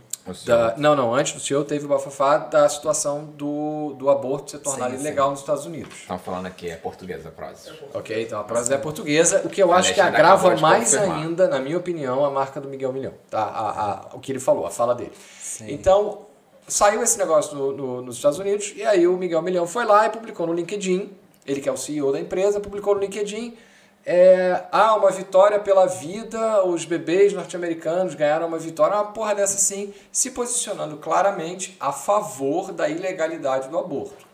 Da 0.46 0.76
não, 0.76 0.94
não, 0.94 1.12
antes 1.12 1.32
do 1.32 1.40
CEO 1.40 1.64
teve 1.64 1.84
o 1.84 1.88
bafafá 1.88 2.38
da 2.38 2.68
situação 2.68 3.24
do, 3.24 3.92
do 3.98 4.08
aborto 4.08 4.52
se 4.52 4.58
tornar 4.58 4.88
Sim, 4.90 4.94
ilegal 5.00 5.30
nos 5.30 5.40
Estados 5.40 5.66
Unidos. 5.66 5.92
Estão 6.02 6.16
falando 6.16 6.46
aqui, 6.46 6.70
é 6.70 6.76
portuguesa 6.76 7.28
a 7.28 7.32
frase. 7.32 7.72
Ok? 7.92 8.22
Então 8.22 8.38
a 8.38 8.44
Prozis 8.44 8.70
é 8.70 8.78
portuguesa, 8.78 9.42
o 9.44 9.48
que 9.48 9.60
eu 9.60 9.72
acho 9.72 9.92
que 9.92 10.00
agrava 10.00 10.54
mais 10.56 10.94
confirmar. 10.94 11.18
ainda, 11.18 11.48
na 11.48 11.58
minha 11.58 11.76
opinião, 11.76 12.24
a 12.24 12.30
marca 12.30 12.60
do 12.60 12.68
Miguel 12.68 12.92
Milhão. 12.92 13.14
Tá? 13.28 13.42
A, 13.42 13.90
a- 13.90 14.06
o 14.14 14.20
que 14.20 14.30
ele 14.30 14.38
falou, 14.38 14.64
a 14.64 14.70
fala 14.70 14.94
dele. 14.94 15.12
Sim. 15.40 15.66
Então, 15.72 16.20
saiu 16.68 17.02
esse 17.02 17.18
negócio 17.18 17.56
no- 17.56 17.72
no- 17.72 18.02
nos 18.02 18.14
Estados 18.14 18.38
Unidos, 18.38 18.72
e 18.76 18.84
aí 18.84 19.08
o 19.08 19.16
Miguel 19.16 19.42
Milhão 19.42 19.66
foi 19.66 19.84
lá 19.84 20.06
e 20.06 20.10
publicou 20.10 20.46
no 20.46 20.52
LinkedIn, 20.52 21.10
ele 21.46 21.60
que 21.60 21.68
é 21.68 21.72
o 21.72 21.76
CEO 21.76 22.12
da 22.12 22.20
empresa, 22.20 22.60
publicou 22.60 22.94
no 22.94 23.00
LinkedIn, 23.00 23.56
é, 24.04 24.64
ah, 24.72 24.96
uma 24.96 25.10
vitória 25.10 25.60
pela 25.60 25.86
vida, 25.86 26.64
os 26.64 26.84
bebês 26.84 27.32
norte-americanos 27.32 28.14
ganharam 28.14 28.48
uma 28.48 28.58
vitória, 28.58 28.96
uma 28.96 29.12
porra 29.12 29.34
dessa 29.34 29.56
assim, 29.56 29.94
se 30.10 30.32
posicionando 30.32 30.96
claramente 30.96 31.76
a 31.78 31.92
favor 31.92 32.72
da 32.72 32.88
ilegalidade 32.88 33.68
do 33.68 33.78
aborto. 33.78 34.26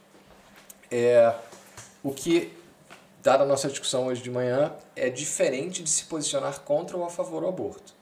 É, 0.91 1.35
o 2.03 2.13
que, 2.13 2.57
dada 3.23 3.45
a 3.45 3.47
nossa 3.47 3.69
discussão 3.69 4.07
hoje 4.07 4.23
de 4.23 4.31
manhã, 4.31 4.73
é 4.97 5.11
diferente 5.11 5.83
de 5.83 5.91
se 5.91 6.05
posicionar 6.05 6.61
contra 6.61 6.97
ou 6.97 7.05
a 7.05 7.11
favor 7.11 7.43
do 7.43 7.49
aborto. 7.49 7.99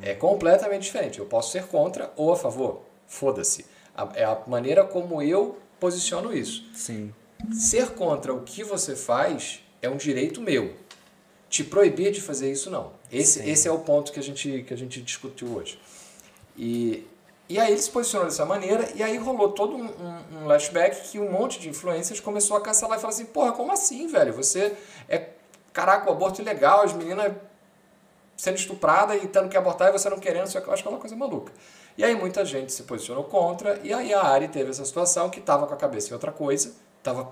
É 0.00 0.14
completamente 0.14 0.84
diferente. 0.84 1.18
Eu 1.18 1.26
posso 1.26 1.50
ser 1.50 1.66
contra 1.66 2.12
ou 2.16 2.32
a 2.32 2.36
favor. 2.36 2.82
Foda-se. 3.06 3.66
É 4.14 4.24
a 4.24 4.38
maneira 4.46 4.84
como 4.84 5.20
eu 5.20 5.58
posiciono 5.80 6.32
isso. 6.32 6.64
Sim. 6.74 7.12
Ser 7.52 7.90
contra 7.90 8.32
o 8.32 8.42
que 8.42 8.62
você 8.64 8.96
faz 8.96 9.60
é 9.80 9.88
um 9.88 9.96
direito 9.96 10.40
meu. 10.40 10.74
Te 11.48 11.62
proibir 11.62 12.12
de 12.12 12.20
fazer 12.20 12.50
isso, 12.50 12.70
não. 12.70 12.92
Esse, 13.10 13.40
Sim. 13.40 13.50
esse 13.50 13.68
é 13.68 13.70
o 13.70 13.78
ponto 13.78 14.12
que 14.12 14.18
a 14.18 14.22
gente, 14.22 14.64
que 14.66 14.74
a 14.74 14.76
gente 14.76 15.00
discutiu 15.00 15.48
hoje. 15.48 15.78
E, 16.56 17.06
e 17.48 17.58
aí 17.58 17.72
ele 17.72 17.80
se 17.80 17.90
posicionou 17.90 18.26
dessa 18.26 18.44
maneira, 18.44 18.88
e 18.94 19.02
aí 19.02 19.16
rolou 19.16 19.52
todo 19.52 19.76
um, 19.76 19.84
um, 19.84 20.38
um 20.38 20.44
flashback 20.44 21.08
que 21.10 21.18
um 21.18 21.30
monte 21.30 21.60
de 21.60 21.68
influências 21.68 22.18
começou 22.18 22.56
a 22.56 22.60
cancelar 22.60 22.98
e 22.98 23.00
falar 23.00 23.12
assim, 23.12 23.26
porra, 23.26 23.52
como 23.52 23.72
assim, 23.72 24.08
velho? 24.08 24.32
Você 24.32 24.76
é, 25.08 25.30
caraca, 25.72 26.08
o 26.08 26.12
aborto 26.12 26.40
ilegal, 26.40 26.82
as 26.82 26.92
meninas 26.92 27.32
sendo 28.36 28.56
estuprada 28.56 29.16
e 29.16 29.26
tendo 29.28 29.48
que 29.48 29.56
abortar 29.56 29.88
e 29.88 29.92
você 29.92 30.10
não 30.10 30.18
querendo, 30.18 30.46
só 30.46 30.60
que 30.60 30.68
eu 30.68 30.72
acho 30.72 30.82
que 30.82 30.88
é 30.88 30.90
uma 30.90 31.00
coisa 31.00 31.16
maluca. 31.16 31.52
E 31.96 32.04
aí 32.04 32.14
muita 32.14 32.44
gente 32.44 32.72
se 32.72 32.82
posicionou 32.82 33.24
contra, 33.24 33.80
e 33.82 33.92
aí 33.92 34.12
a 34.12 34.20
Ari 34.20 34.48
teve 34.48 34.70
essa 34.70 34.84
situação 34.84 35.30
que 35.30 35.38
estava 35.38 35.66
com 35.66 35.72
a 35.72 35.76
cabeça 35.76 36.10
em 36.10 36.12
outra 36.12 36.30
coisa, 36.30 36.74
estava 37.08 37.28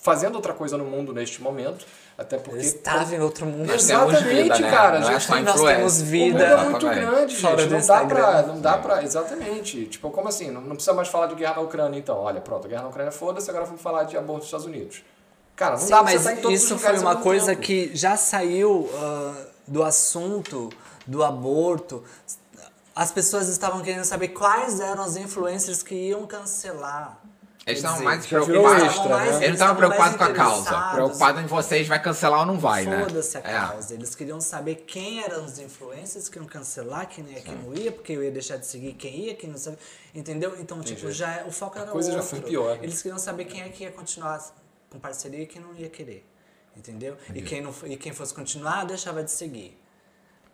fazendo 0.00 0.34
outra 0.34 0.52
coisa 0.52 0.76
no 0.76 0.84
mundo 0.84 1.12
neste 1.12 1.40
momento, 1.40 1.86
até 2.18 2.36
Eu 2.36 2.40
porque... 2.40 2.58
estava 2.60 3.14
em 3.14 3.20
outro 3.20 3.46
mundo. 3.46 3.66
Nós 3.68 3.82
Exatamente, 3.88 4.24
vida, 4.24 4.58
né? 4.58 4.70
cara, 4.70 4.98
é 4.98 5.02
gente 5.02 5.22
só 5.24 5.34
tem- 5.34 5.42
nós 5.44 5.60
temos 5.62 6.00
O 6.00 6.04
vida. 6.04 6.38
mundo 6.38 6.42
é 6.42 6.64
muito 6.68 6.86
grande, 6.88 7.36
gente. 7.36 7.44
Não 7.44 7.56
dá, 7.56 7.66
pra, 7.66 7.78
Instagram. 7.78 8.42
não 8.46 8.60
dá 8.60 8.78
pra. 8.78 9.02
Exatamente. 9.04 9.86
Tipo, 9.86 10.10
como 10.10 10.28
assim? 10.28 10.50
Não, 10.50 10.60
não 10.60 10.74
precisa 10.74 10.92
mais 10.92 11.06
falar 11.08 11.26
de 11.28 11.34
guerra 11.36 11.54
na 11.56 11.60
Ucrânia, 11.62 11.98
então. 11.98 12.18
Olha, 12.18 12.40
pronto, 12.40 12.66
guerra 12.66 12.82
na 12.82 12.88
Ucrânia, 12.88 13.12
foda-se, 13.12 13.48
agora 13.48 13.64
vamos 13.64 13.80
falar 13.80 14.04
de 14.04 14.16
aborto 14.16 14.38
nos 14.38 14.46
Estados 14.46 14.66
Unidos. 14.66 15.04
Cara, 15.54 15.72
não 15.76 15.78
Sim, 15.82 15.90
dá 15.90 16.02
mas 16.02 16.12
você 16.14 16.18
estar 16.18 16.32
em 16.32 16.36
todos 16.42 16.58
os 16.58 16.64
isso 16.64 16.78
foi 16.78 16.98
uma 16.98 17.16
coisa 17.16 17.46
tempo. 17.52 17.60
que 17.62 17.90
já 17.94 18.16
saiu 18.16 18.90
ah, 18.94 19.34
do 19.68 19.82
assunto 19.84 20.68
do 21.06 21.22
aborto, 21.22 22.02
as 22.96 23.12
pessoas 23.12 23.48
estavam 23.48 23.82
querendo 23.82 24.04
saber 24.04 24.28
quais 24.28 24.80
eram 24.80 25.02
as 25.04 25.16
influencers 25.16 25.82
que 25.82 25.94
iam 25.94 26.26
cancelar. 26.26 27.18
Eles 27.64 27.78
estavam 27.78 27.98
dizer, 27.98 28.04
mais 28.04 28.26
já 28.26 28.40
preocupados. 28.44 28.82
extra, 28.82 29.16
né? 29.18 29.26
Eles 29.28 29.40
não 29.46 29.52
estavam 29.52 29.76
preocupados 29.76 30.16
com 30.16 30.24
a 30.24 30.32
causa. 30.32 30.80
Preocupados 30.94 31.42
em 31.42 31.46
vocês, 31.46 31.86
vai 31.86 32.02
cancelar 32.02 32.40
ou 32.40 32.46
não 32.46 32.58
vai, 32.58 32.84
né? 32.84 33.04
Foda-se 33.04 33.36
a 33.36 33.40
É. 33.40 33.42
causa. 33.42 33.94
Eles 33.94 34.14
queriam 34.16 34.40
saber 34.40 34.74
quem 34.86 35.22
eram 35.22 35.44
os 35.44 35.58
influencers 35.60 36.28
que 36.28 36.38
iam 36.38 36.44
cancelar, 36.46 37.08
quem 37.08 37.24
ia, 37.26 37.40
quem 37.40 37.54
não 37.54 37.72
ia, 37.74 37.92
porque 37.92 38.12
eu 38.12 38.24
ia 38.24 38.32
deixar 38.32 38.56
de 38.56 38.66
seguir 38.66 38.94
quem 38.94 39.26
ia, 39.26 39.34
quem 39.36 39.48
não 39.48 39.58
sabe. 39.58 39.78
Entendeu? 40.12 40.56
Então, 40.60 40.80
tipo, 40.80 41.10
já 41.12 41.36
é- 41.36 41.44
o 41.44 41.52
foco 41.52 41.78
era 41.78 41.86
coisa 41.86 42.10
já 42.10 42.16
outro. 42.18 42.30
foi 42.30 42.40
pior, 42.40 42.76
né? 42.78 42.80
Eles 42.82 43.00
queriam 43.00 43.18
saber 43.18 43.44
quem 43.44 43.62
é 43.62 43.68
que 43.68 43.84
ia 43.84 43.92
continuar 43.92 44.44
com 44.90 44.98
parceria 44.98 45.42
e 45.42 45.46
quem 45.46 45.62
não 45.62 45.72
ia 45.74 45.88
querer. 45.88 46.26
Entendeu? 46.76 47.16
E 47.34 47.42
quem, 47.42 47.60
não, 47.60 47.72
e 47.84 47.96
quem 47.96 48.12
fosse 48.12 48.32
continuar, 48.34 48.84
deixava 48.86 49.22
de 49.22 49.30
seguir. 49.30 49.78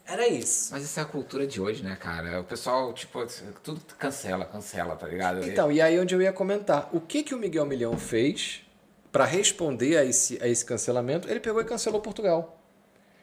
Era 0.09 0.27
isso. 0.27 0.73
Mas 0.73 0.83
isso 0.85 0.99
é 0.99 1.03
a 1.03 1.07
cultura 1.07 1.47
de 1.47 1.61
hoje, 1.61 1.83
né, 1.83 1.95
cara? 1.95 2.41
O 2.41 2.45
pessoal, 2.45 2.95
tipo, 2.95 3.25
tudo 3.63 3.79
cancela, 3.99 4.47
cancela, 4.47 4.97
tá 4.97 5.07
ligado? 5.07 5.47
Então, 5.47 5.71
e 5.71 5.83
aí 5.83 6.01
onde 6.01 6.15
eu 6.15 6.23
ia 6.23 6.33
comentar. 6.33 6.89
O 6.95 7.01
que, 7.01 7.23
que 7.23 7.35
o 7.35 7.39
Miguel 7.39 7.67
Milhão 7.67 7.99
fez 7.99 8.63
para 9.13 9.27
responder 9.27 9.99
a 9.99 10.05
esse, 10.07 10.43
a 10.43 10.49
esse 10.49 10.65
cancelamento? 10.65 11.29
Ele 11.29 11.41
pegou 11.41 11.61
e 11.61 11.65
cancelou 11.65 12.01
Portugal. 12.01 12.59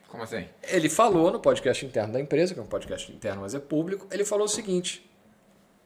Como 0.07 0.21
assim? 0.21 0.47
Ele 0.61 0.88
falou 0.88 1.31
no 1.31 1.39
podcast 1.39 1.83
interno 1.83 2.13
da 2.13 2.21
empresa, 2.21 2.53
que 2.53 2.59
é 2.59 2.63
um 2.63 2.67
podcast 2.67 3.11
interno, 3.11 3.41
mas 3.41 3.55
é 3.55 3.59
público, 3.59 4.07
ele 4.11 4.23
falou 4.23 4.45
o 4.45 4.49
seguinte: 4.49 5.09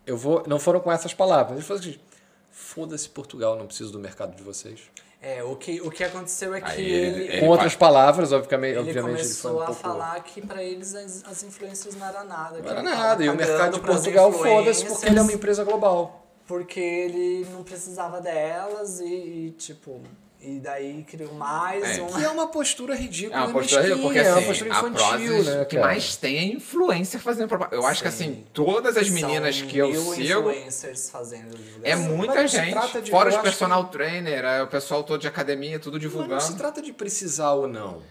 eu 0.05 0.17
vou. 0.17 0.43
Não 0.47 0.59
foram 0.59 0.81
com 0.81 0.91
essas 0.91 1.13
palavras. 1.13 1.53
Ele 1.57 1.65
falou 1.65 1.79
o 1.79 1.83
seguinte: 1.83 2.03
foda-se 2.51 3.07
Portugal, 3.07 3.57
não 3.57 3.67
preciso 3.67 3.93
do 3.93 3.99
mercado 3.99 4.35
de 4.35 4.43
vocês. 4.43 4.81
É, 5.21 5.43
o 5.43 5.55
que, 5.57 5.81
o 5.81 5.91
que 5.91 6.01
aconteceu 6.01 6.55
é 6.55 6.61
que 6.61 6.71
Aí 6.71 6.89
ele, 6.91 7.23
ele- 7.25 7.39
Com 7.41 7.47
outras 7.47 7.75
palavras, 7.75 8.31
obviamente, 8.31 8.71
ele 8.77 8.79
obviamente 8.79 9.07
ele 9.09 9.17
começou 9.23 9.51
foi 9.51 9.59
um 9.59 9.63
a 9.63 9.65
pouco... 9.65 9.81
falar 9.81 10.23
que 10.23 10.41
pra 10.41 10.63
eles 10.63 10.95
as, 10.95 11.23
as 11.25 11.43
influências 11.43 11.93
não 11.95 12.07
era 12.07 12.23
nada. 12.23 12.55
que 12.61 12.63
Não 12.63 12.69
era 12.71 12.79
ele 12.79 12.89
nada. 12.89 13.23
E 13.25 13.29
o 13.29 13.35
mercado 13.35 13.73
de 13.73 13.79
Portugal, 13.81 14.31
foda-se, 14.31 14.85
porque 14.85 15.05
ele 15.07 15.19
é 15.19 15.21
uma 15.21 15.33
empresa 15.33 15.63
global. 15.65 16.25
Porque 16.47 16.79
ele 16.79 17.45
não 17.51 17.63
precisava 17.63 18.21
delas 18.21 19.01
e, 19.01 19.05
e, 19.05 19.51
tipo. 19.57 20.01
E 20.41 20.57
daí 20.61 21.03
criou 21.03 21.33
mais 21.33 21.97
É. 21.97 22.01
um. 22.01 22.07
Que 22.07 22.23
é 22.23 22.29
uma 22.29 22.47
postura 22.47 22.95
ridícula 22.95 23.35
É 23.35 23.41
uma 23.41 23.49
e 23.49 23.53
postura 23.53 23.81
mesquinha, 23.81 24.01
porque 24.03 24.19
é 24.19 24.23
uma 24.29 24.37
assim, 24.37 24.47
postura 24.47 24.69
a 24.73 24.77
infantil, 24.79 25.27
Prozis, 25.27 25.45
né, 25.47 25.61
o 25.61 25.65
que 25.65 25.75
cara? 25.75 25.87
mais 25.87 26.15
tem 26.15 26.37
é 26.37 26.43
influencer 26.45 27.19
fazendo 27.19 27.47
propaganda. 27.49 27.75
Eu 27.75 27.85
acho 27.85 28.01
que 28.01 28.07
assim, 28.07 28.45
todas 28.53 28.95
as 28.95 29.09
meninas 29.09 29.57
São 29.57 29.67
que 29.67 29.77
eu 29.77 29.89
mil 29.89 30.01
sigo 30.13 30.49
influencers 30.49 31.09
fazendo 31.09 31.53
é 31.83 31.91
divulgação. 31.93 32.15
muita 32.17 32.35
Mas 32.35 32.51
gente. 32.51 33.01
de- 33.01 33.11
Fora 33.11 33.29
os 33.29 33.37
personal 33.37 33.83
trainer, 33.89 34.45
é 34.45 34.63
o 34.63 34.67
pessoal 34.67 35.03
todo 35.03 35.19
de 35.19 35.27
academia, 35.27 35.77
tudo 35.77 35.93
Mas 35.95 36.01
divulgando. 36.03 36.33
não 36.35 36.39
se 36.41 36.55
trata 36.55 36.81
de 36.81 36.93
precisar 36.93 37.51
ou 37.51 37.67
não. 37.67 38.01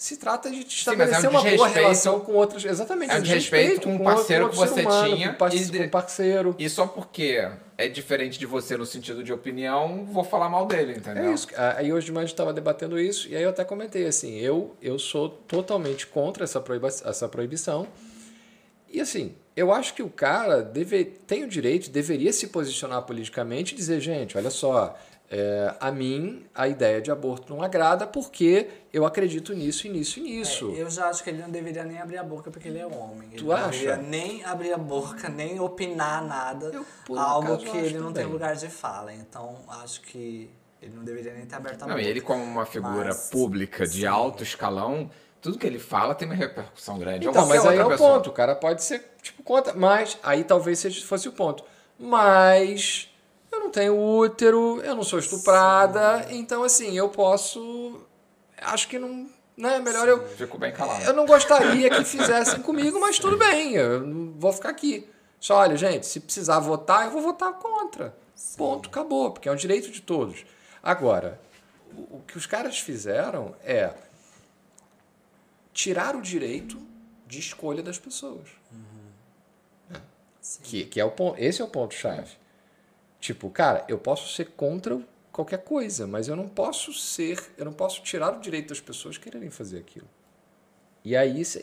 Se 0.00 0.16
trata 0.16 0.50
de 0.50 0.56
mas 0.56 0.64
é 0.64 0.66
estabelecer 0.72 1.28
um 1.28 1.32
uma 1.32 1.42
boa 1.42 1.68
relação 1.68 2.20
com 2.20 2.32
outras. 2.32 2.64
Exatamente. 2.64 3.12
é 3.12 3.16
um 3.18 3.20
desrespeito 3.20 3.82
com 3.82 3.96
o 3.96 4.02
parceiro 4.02 4.44
outro 4.46 4.58
que 4.58 4.66
você 4.66 4.80
humano, 4.80 5.14
tinha 5.14 5.28
Com, 5.28 5.34
parce- 5.36 5.56
e 5.58 5.64
de- 5.66 5.78
com 5.78 5.88
parceiro. 5.90 6.56
E 6.58 6.70
só 6.70 6.86
porque 6.86 7.46
é 7.76 7.86
diferente 7.86 8.38
de 8.38 8.46
você 8.46 8.78
no 8.78 8.86
sentido 8.86 9.22
de 9.22 9.30
opinião, 9.30 10.06
vou 10.06 10.24
falar 10.24 10.48
mal 10.48 10.64
dele, 10.64 10.94
entendeu? 10.96 11.24
É 11.30 11.34
isso. 11.34 11.48
Aí 11.76 11.92
hoje 11.92 12.06
de 12.06 12.12
manhã 12.12 12.22
a 12.22 12.26
gente 12.26 12.32
estava 12.32 12.54
debatendo 12.54 12.98
isso, 12.98 13.28
e 13.28 13.36
aí 13.36 13.42
eu 13.42 13.50
até 13.50 13.62
comentei 13.62 14.06
assim, 14.06 14.38
eu, 14.38 14.74
eu 14.80 14.98
sou 14.98 15.28
totalmente 15.28 16.06
contra 16.06 16.44
essa, 16.44 16.62
proiba 16.62 16.88
essa 16.88 17.28
proibição. 17.28 17.86
E 18.90 19.02
assim, 19.02 19.34
eu 19.54 19.70
acho 19.70 19.92
que 19.92 20.02
o 20.02 20.08
cara 20.08 20.62
deve, 20.62 21.04
tem 21.04 21.44
o 21.44 21.46
direito, 21.46 21.90
deveria 21.90 22.32
se 22.32 22.46
posicionar 22.46 23.02
politicamente 23.02 23.74
e 23.74 23.76
dizer, 23.76 24.00
gente, 24.00 24.36
olha 24.38 24.48
só, 24.50 24.98
é, 25.30 25.74
a 25.78 25.92
mim 25.92 26.44
a 26.52 26.66
ideia 26.66 27.00
de 27.00 27.10
aborto 27.10 27.54
não 27.54 27.62
agrada 27.62 28.04
porque 28.06 28.68
eu 28.92 29.06
acredito 29.06 29.54
nisso 29.54 29.86
e 29.86 29.90
nisso 29.90 30.18
e 30.18 30.22
nisso. 30.22 30.72
É, 30.76 30.82
eu 30.82 30.90
já 30.90 31.06
acho 31.08 31.22
que 31.22 31.30
ele 31.30 31.40
não 31.40 31.48
deveria 31.50 31.84
nem 31.84 31.98
abrir 32.00 32.18
a 32.18 32.24
boca 32.24 32.50
porque 32.50 32.66
ele 32.66 32.78
é 32.80 32.86
homem. 32.86 33.28
Ele 33.28 33.36
Tu 33.36 33.44
não 33.44 33.52
acha? 33.54 33.70
deveria 33.70 33.96
nem 33.96 34.44
abrir 34.44 34.72
a 34.72 34.78
boca, 34.78 35.28
nem 35.28 35.60
opinar 35.60 36.24
nada. 36.26 36.72
Eu, 36.74 37.18
algo 37.18 37.56
que 37.58 37.68
ele 37.76 37.98
não 37.98 38.12
tem 38.12 38.24
também. 38.24 38.32
lugar 38.32 38.56
de 38.56 38.68
fala. 38.68 39.14
Então, 39.14 39.56
acho 39.68 40.00
que 40.00 40.50
ele 40.82 40.94
não 40.96 41.04
deveria 41.04 41.32
nem 41.34 41.44
estar 41.44 41.58
aberto 41.58 41.82
a 41.84 41.86
Não, 41.86 41.98
e 41.98 42.04
ele 42.06 42.20
como 42.20 42.42
uma 42.42 42.66
figura 42.66 43.04
Mas, 43.08 43.28
pública 43.30 43.86
de 43.86 44.00
sim. 44.00 44.06
alto 44.06 44.42
escalão, 44.42 45.08
tudo 45.40 45.58
que 45.58 45.66
ele 45.66 45.78
fala 45.78 46.14
tem 46.14 46.26
uma 46.26 46.34
repercussão 46.34 46.98
grande. 46.98 47.26
Ou 47.28 47.30
Então, 47.32 47.46
mas 47.46 47.64
aí 47.64 47.78
é 47.78 47.84
o 47.84 47.88
pessoa. 47.90 48.14
ponto. 48.14 48.30
O 48.30 48.32
cara 48.32 48.56
pode 48.56 48.82
ser, 48.82 49.04
tipo, 49.22 49.42
contra. 49.44 49.74
Mas 49.74 50.18
aí 50.24 50.42
talvez 50.42 50.78
seja, 50.80 51.06
fosse 51.06 51.28
o 51.28 51.32
ponto. 51.32 51.62
Mas 51.98 53.09
não 53.70 53.72
tenho 53.72 53.96
útero, 53.96 54.82
eu 54.82 54.96
não 54.96 55.04
sou 55.04 55.18
estuprada, 55.20 56.26
então 56.30 56.64
assim, 56.64 56.96
eu 56.96 57.08
posso. 57.08 58.00
Acho 58.58 58.88
que 58.88 58.98
não. 58.98 59.30
Né, 59.56 59.78
melhor 59.78 60.08
eu. 60.08 60.26
Fico 60.26 60.58
bem 60.58 60.72
calado. 60.72 61.04
Eu 61.04 61.12
não 61.12 61.26
gostaria 61.26 61.88
que 61.90 62.04
fizessem 62.04 62.60
comigo, 62.62 62.98
mas 62.98 63.18
tudo 63.18 63.36
bem, 63.36 63.74
eu 63.74 64.32
vou 64.36 64.52
ficar 64.52 64.70
aqui. 64.70 65.08
Só 65.38 65.56
olha, 65.56 65.76
gente, 65.76 66.06
se 66.06 66.18
precisar 66.18 66.58
votar, 66.58 67.06
eu 67.06 67.10
vou 67.12 67.22
votar 67.22 67.52
contra. 67.54 68.14
Ponto, 68.56 68.88
acabou, 68.88 69.30
porque 69.30 69.48
é 69.48 69.52
um 69.52 69.56
direito 69.56 69.90
de 69.90 70.00
todos. 70.00 70.44
Agora, 70.82 71.38
o 71.94 72.20
que 72.26 72.38
os 72.38 72.46
caras 72.46 72.78
fizeram 72.78 73.54
é 73.62 73.92
tirar 75.72 76.16
o 76.16 76.22
direito 76.22 76.80
de 77.26 77.38
escolha 77.38 77.82
das 77.82 77.98
pessoas. 77.98 78.48
Sim. 80.40 80.60
Que, 80.62 80.84
que 80.84 80.98
é 80.98 81.04
o 81.04 81.10
ponto, 81.10 81.38
esse 81.38 81.60
é 81.60 81.64
o 81.64 81.68
ponto 81.68 81.94
chave. 81.94 82.39
Tipo, 83.20 83.50
cara, 83.50 83.84
eu 83.88 83.98
posso 83.98 84.34
ser 84.34 84.46
contra 84.52 85.00
qualquer 85.30 85.58
coisa, 85.62 86.06
mas 86.06 86.26
eu 86.28 86.34
não 86.36 86.48
posso 86.48 86.92
ser, 86.92 87.38
eu 87.58 87.64
não 87.64 87.72
posso 87.72 88.02
tirar 88.02 88.36
o 88.36 88.40
direito 88.40 88.68
das 88.70 88.80
pessoas 88.80 89.18
quererem 89.18 89.50
fazer 89.50 89.78
aquilo. 89.78 90.08
E 91.04 91.16
aí 91.16 91.40
esse 91.40 91.58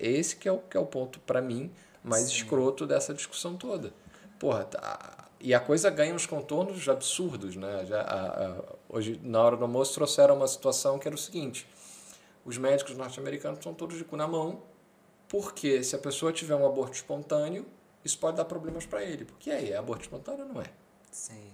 esse, 0.00 0.36
que 0.36 0.48
é 0.48 0.52
o 0.52 0.58
que 0.58 0.76
é 0.76 0.80
o 0.80 0.86
ponto 0.86 1.20
para 1.20 1.40
mim 1.40 1.70
mais 2.02 2.28
escroto 2.28 2.86
dessa 2.86 3.14
discussão 3.14 3.56
toda. 3.56 3.92
Porra, 4.38 4.64
tá, 4.64 5.28
e 5.40 5.54
a 5.54 5.60
coisa 5.60 5.88
ganha 5.90 6.14
uns 6.14 6.26
contornos 6.26 6.88
absurdos, 6.88 7.56
né? 7.56 7.84
Já, 7.86 8.00
a- 8.00 8.46
a- 8.48 8.62
hoje 8.88 9.20
na 9.22 9.40
hora 9.42 9.56
do 9.56 9.64
almoço 9.64 9.94
trouxeram 9.94 10.36
uma 10.36 10.48
situação 10.48 10.98
que 10.98 11.06
era 11.06 11.14
o 11.14 11.18
seguinte: 11.18 11.66
os 12.44 12.58
médicos 12.58 12.96
norte-americanos 12.96 13.58
estão 13.58 13.72
todos 13.72 13.96
de 13.96 14.04
cu 14.04 14.16
na 14.16 14.26
mão, 14.26 14.62
porque 15.28 15.82
se 15.84 15.94
a 15.94 15.98
pessoa 15.98 16.32
tiver 16.32 16.54
um 16.56 16.66
aborto 16.66 16.94
espontâneo, 16.96 17.64
isso 18.04 18.18
pode 18.18 18.36
dar 18.36 18.44
problemas 18.44 18.84
para 18.84 19.02
ele. 19.04 19.24
Porque 19.24 19.50
aí, 19.50 19.70
é 19.72 19.76
aborto 19.76 20.02
espontâneo 20.02 20.46
ou 20.46 20.52
não 20.54 20.60
é? 20.60 20.66
Sim. 21.12 21.52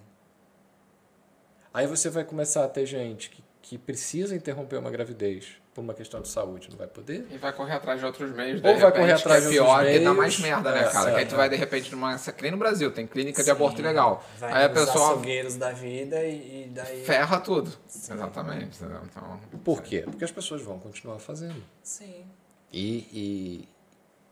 Aí 1.74 1.86
você 1.86 2.08
vai 2.08 2.24
começar 2.24 2.64
a 2.64 2.68
ter 2.68 2.86
gente 2.86 3.28
que, 3.30 3.44
que 3.60 3.76
precisa 3.78 4.34
interromper 4.34 4.76
uma 4.78 4.90
gravidez 4.90 5.56
por 5.74 5.82
uma 5.82 5.94
questão 5.94 6.20
de 6.20 6.28
saúde, 6.28 6.68
não 6.70 6.76
vai 6.76 6.88
poder? 6.88 7.26
E 7.30 7.38
vai 7.38 7.52
correr 7.52 7.74
atrás 7.74 8.00
de 8.00 8.06
outros 8.06 8.32
meios, 8.34 8.60
de 8.60 8.66
Ou 8.66 8.74
vai 8.74 8.84
repente, 8.86 9.00
correr 9.00 9.12
atrás 9.12 9.44
que 9.44 9.50
de 9.50 9.58
é 9.58 9.60
outros 9.62 9.76
pior, 9.78 9.86
que 9.86 9.92
dá 9.98 10.00
meios. 10.00 10.16
mais 10.16 10.38
merda, 10.40 10.72
né, 10.72 10.80
É, 10.80 10.90
cara? 10.90 11.10
é, 11.10 11.12
que 11.14 11.20
aí 11.20 11.26
tu 11.26 11.34
é. 11.34 11.36
vai, 11.36 11.48
de 11.48 11.56
repente, 11.56 11.90
numa... 11.92 12.18
Que 12.18 12.42
nem 12.42 12.50
no 12.50 12.56
Brasil, 12.56 12.90
tem 12.90 13.06
clínica 13.06 13.38
de 13.42 13.44
Sim, 13.44 13.50
aborto 13.52 13.80
ilegal. 13.80 14.24
Vai 14.38 14.52
Aí 14.52 14.64
a 14.64 14.68
pessoa 14.70 15.10
açougueiros 15.10 15.54
da 15.56 15.70
vida 15.70 16.24
e, 16.24 16.64
e 16.64 16.68
daí. 16.70 17.04
ferra 17.04 17.38
tudo. 17.38 17.72
Exatamente. 17.94 18.76
entendeu? 18.76 19.00
Então, 19.04 19.40
Por 19.62 19.82
quê? 19.82 20.00
Porque 20.02 20.24
as 20.24 20.32
pessoas 20.32 20.62
vão 20.62 20.80
continuar 20.80 21.18
fazendo. 21.20 21.62
Sim. 21.82 22.24
E, 22.72 23.06
e, 23.12 23.68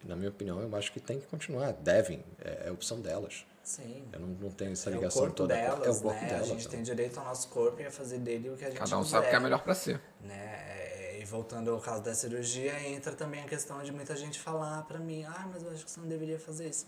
na 0.08 0.16
minha 0.16 0.30
opinião, 0.30 0.60
eu 0.60 0.74
acho 0.76 0.90
que 0.90 0.98
tem 0.98 1.20
que 1.20 1.26
continuar. 1.26 1.72
Devem, 1.74 2.24
é, 2.44 2.64
é 2.64 2.68
a 2.70 2.72
opção 2.72 3.00
delas. 3.00 3.44
Sim. 3.66 4.04
Eu 4.12 4.20
não, 4.20 4.28
não 4.28 4.50
tenho 4.50 4.70
essa 4.72 4.88
É 4.90 4.92
o 4.92 4.94
ligação 4.96 5.22
corpo 5.22 5.34
toda. 5.34 5.54
delas, 5.54 5.84
é 5.86 5.90
o 5.90 6.00
corpo 6.00 6.20
né? 6.22 6.28
delas. 6.28 6.42
a 6.42 6.46
gente 6.46 6.64
né? 6.66 6.70
tem 6.70 6.82
direito 6.84 7.18
ao 7.18 7.24
nosso 7.26 7.48
corpo 7.48 7.82
e 7.82 7.86
a 7.86 7.90
fazer 7.90 8.18
dele 8.18 8.48
o 8.50 8.56
que 8.56 8.64
a 8.64 8.68
gente 8.70 8.78
cada 8.78 8.96
um 8.96 9.02
quiser. 9.02 9.10
sabe 9.16 9.26
o 9.26 9.30
que 9.30 9.34
é 9.36 9.40
melhor 9.40 9.62
pra 9.62 9.74
si. 9.74 9.98
Né? 10.20 10.36
É, 10.68 11.18
E 11.20 11.24
voltando 11.24 11.72
ao 11.72 11.80
caso 11.80 12.00
da 12.00 12.14
cirurgia, 12.14 12.80
entra 12.88 13.10
também 13.12 13.42
a 13.42 13.46
questão 13.46 13.82
de 13.82 13.90
muita 13.90 14.14
gente 14.14 14.38
falar 14.38 14.82
pra 14.84 15.00
mim, 15.00 15.24
ah, 15.24 15.48
mas 15.52 15.64
eu 15.64 15.70
acho 15.72 15.84
que 15.84 15.90
você 15.90 15.98
não 15.98 16.06
deveria 16.06 16.38
fazer 16.38 16.68
isso. 16.68 16.86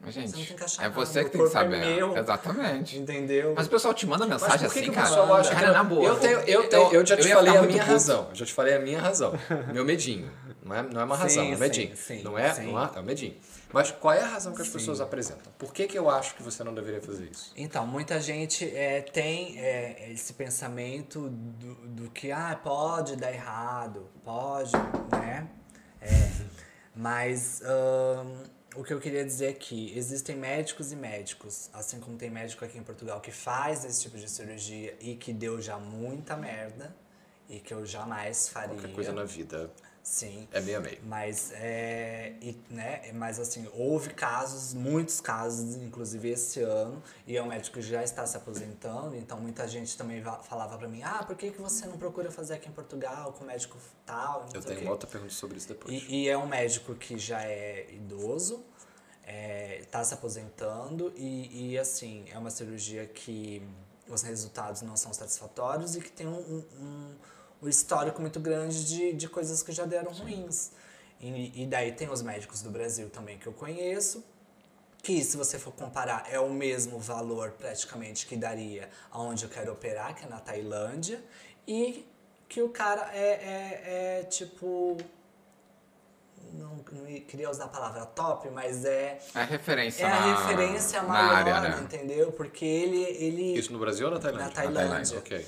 Mas, 0.00 0.14
Você 0.14 0.20
não 0.20 0.26
gente, 0.28 0.46
tem 0.46 0.56
que 0.56 0.64
achar 0.64 0.84
é 0.86 0.88
você 0.88 1.24
que 1.24 1.30
tem 1.30 1.40
que 1.42 1.46
é 1.46 1.50
saber. 1.50 1.78
meu. 1.84 2.16
Exatamente. 2.16 2.96
Entendeu? 2.96 3.52
Mas 3.54 3.66
o 3.66 3.70
pessoal 3.70 3.92
te 3.92 4.06
manda 4.06 4.26
Mas 4.26 4.40
mensagem 4.40 4.66
por 4.66 4.72
que 4.72 4.78
assim, 4.78 4.88
que 4.88 4.94
cara. 4.94 5.08
pessoal 5.08 5.34
acha 5.34 5.50
cara, 5.54 5.66
que 5.66 5.72
na 5.72 5.84
boa. 5.84 6.04
Eu, 6.04 6.16
tenho, 6.20 6.38
eu, 6.40 6.68
tenho, 6.70 6.92
eu 6.94 7.04
já 7.04 7.16
te 7.18 7.28
falei 7.34 7.56
a 7.56 7.62
minha 7.62 7.78
puto. 7.80 7.92
razão. 7.92 8.26
Eu 8.30 8.34
já 8.36 8.46
te 8.46 8.54
falei 8.54 8.74
a 8.76 8.78
minha 8.78 9.00
razão. 9.00 9.32
Meu 9.74 9.84
medinho. 9.84 10.30
Não 10.62 10.74
é, 10.76 10.82
não 10.84 11.00
é 11.00 11.04
uma 11.04 11.16
razão, 11.16 11.44
Sim, 11.44 11.52
é 11.52 11.56
um 11.56 11.58
medinho. 11.58 11.96
sim, 11.96 12.18
sim, 12.18 12.22
não 12.22 12.38
é, 12.38 12.54
sim. 12.54 12.72
não 12.72 12.80
é, 12.82 12.90
é 12.94 13.00
um 13.00 13.02
medinho. 13.02 13.36
Mas 13.72 13.90
qual 13.90 14.14
é 14.14 14.22
a 14.22 14.26
razão 14.26 14.54
que 14.54 14.62
as 14.62 14.68
pessoas 14.68 15.00
apresentam? 15.00 15.52
Por 15.58 15.72
que, 15.72 15.86
que 15.86 15.98
eu 15.98 16.08
acho 16.08 16.34
que 16.34 16.42
você 16.42 16.64
não 16.64 16.74
deveria 16.74 17.02
fazer 17.02 17.30
isso? 17.30 17.52
Então, 17.56 17.86
muita 17.86 18.20
gente 18.20 18.64
é, 18.74 19.02
tem 19.02 19.58
é, 19.58 20.10
esse 20.10 20.32
pensamento 20.32 21.28
do, 21.28 21.74
do 21.86 22.10
que, 22.10 22.32
ah, 22.32 22.58
pode 22.62 23.14
dar 23.16 23.32
errado, 23.32 24.08
pode, 24.24 24.72
né? 25.12 25.48
É, 26.00 26.08
mas 26.94 27.60
ahn, 27.62 28.44
o 28.74 28.82
que 28.82 28.92
eu 28.94 29.00
queria 29.00 29.24
dizer 29.24 29.50
é 29.50 29.52
que 29.52 29.96
existem 29.96 30.36
médicos 30.36 30.90
e 30.92 30.96
médicos, 30.96 31.68
assim 31.72 32.00
como 32.00 32.16
tem 32.16 32.30
médico 32.30 32.64
aqui 32.64 32.78
em 32.78 32.82
Portugal 32.82 33.20
que 33.20 33.30
faz 33.32 33.84
esse 33.84 34.00
tipo 34.00 34.16
de 34.16 34.30
cirurgia 34.30 34.96
e 35.00 35.14
que 35.14 35.32
deu 35.32 35.60
já 35.60 35.78
muita 35.78 36.36
merda. 36.36 36.94
e 37.48 37.58
que 37.60 37.72
eu 37.72 37.84
jamais 37.86 38.48
faria. 38.48 38.74
Qualquer 38.74 38.92
coisa 38.92 39.12
na 39.12 39.24
vida 39.24 39.70
Sim. 40.08 40.48
é 40.52 40.60
meio 40.60 40.78
a 40.78 40.80
meio. 40.80 40.98
Mas, 41.04 41.52
é, 41.52 42.32
e, 42.40 42.58
né, 42.70 43.12
mas 43.12 43.38
assim, 43.38 43.68
houve 43.74 44.14
casos, 44.14 44.72
muitos 44.72 45.20
casos, 45.20 45.76
inclusive 45.76 46.30
esse 46.30 46.62
ano, 46.62 47.02
e 47.26 47.36
é 47.36 47.42
um 47.42 47.46
médico 47.46 47.74
que 47.74 47.82
já 47.82 48.02
está 48.02 48.26
se 48.26 48.34
aposentando, 48.36 49.14
então 49.14 49.38
muita 49.38 49.68
gente 49.68 49.96
também 49.98 50.22
va- 50.22 50.42
falava 50.42 50.78
pra 50.78 50.88
mim, 50.88 51.02
ah, 51.02 51.22
por 51.24 51.36
que, 51.36 51.50
que 51.50 51.60
você 51.60 51.86
não 51.86 51.98
procura 51.98 52.30
fazer 52.30 52.54
aqui 52.54 52.68
em 52.70 52.72
Portugal 52.72 53.34
com 53.34 53.44
médico 53.44 53.76
tal? 54.06 54.46
Eu 54.54 54.62
tenho 54.62 54.78
quê." 54.78 54.84
uma 54.86 54.92
outra 54.92 55.08
pergunta 55.08 55.34
sobre 55.34 55.58
isso 55.58 55.68
depois. 55.68 55.92
E, 55.94 56.22
e 56.22 56.28
é 56.28 56.38
um 56.38 56.46
médico 56.46 56.94
que 56.94 57.18
já 57.18 57.42
é 57.42 57.86
idoso, 57.92 58.64
está 59.80 60.02
se 60.02 60.14
aposentando 60.14 61.12
e, 61.16 61.72
e, 61.72 61.78
assim, 61.78 62.24
é 62.32 62.38
uma 62.38 62.50
cirurgia 62.50 63.06
que 63.06 63.62
os 64.08 64.22
resultados 64.22 64.80
não 64.80 64.96
são 64.96 65.12
satisfatórios 65.12 65.94
e 65.96 66.00
que 66.00 66.10
tem 66.10 66.26
um, 66.26 66.64
um, 66.80 67.14
um 67.62 67.68
histórico 67.68 68.20
muito 68.20 68.38
grande 68.40 68.84
de, 68.86 69.12
de 69.12 69.28
coisas 69.28 69.62
que 69.62 69.72
já 69.72 69.84
deram 69.84 70.12
ruins. 70.12 70.70
E, 71.20 71.62
e 71.62 71.66
daí 71.66 71.92
tem 71.92 72.08
os 72.08 72.22
médicos 72.22 72.62
do 72.62 72.70
Brasil 72.70 73.10
também 73.10 73.38
que 73.38 73.46
eu 73.46 73.52
conheço, 73.52 74.24
que 75.02 75.22
se 75.22 75.36
você 75.36 75.58
for 75.58 75.72
comparar 75.72 76.26
é 76.30 76.38
o 76.38 76.50
mesmo 76.50 76.98
valor 76.98 77.52
praticamente 77.52 78.26
que 78.26 78.36
daria 78.36 78.88
aonde 79.10 79.44
eu 79.44 79.50
quero 79.50 79.72
operar, 79.72 80.14
que 80.14 80.24
é 80.24 80.28
na 80.28 80.38
Tailândia, 80.38 81.22
e 81.66 82.06
que 82.48 82.62
o 82.62 82.68
cara 82.70 83.10
é, 83.12 83.18
é, 83.20 84.18
é 84.20 84.22
tipo. 84.24 84.96
Não, 86.54 86.82
não 86.92 87.20
queria 87.26 87.50
usar 87.50 87.64
a 87.64 87.68
palavra 87.68 88.06
top, 88.06 88.48
mas 88.48 88.84
é. 88.84 89.18
É 89.34 89.40
a 89.40 89.44
referência 89.44 90.06
É 90.06 90.08
na, 90.08 90.16
a 90.16 90.48
referência 90.48 91.02
na 91.02 91.08
maior, 91.08 91.34
área, 91.34 91.60
né? 91.60 91.80
entendeu? 91.82 92.32
Porque 92.32 92.64
ele. 92.64 93.02
ele 93.02 93.58
Isso 93.58 93.72
no 93.72 93.78
Brasil 93.78 94.06
ou 94.06 94.14
na 94.14 94.18
Tailândia? 94.18 94.46
Na 94.46 94.52
Tailândia. 94.52 95.18
Ok. 95.18 95.46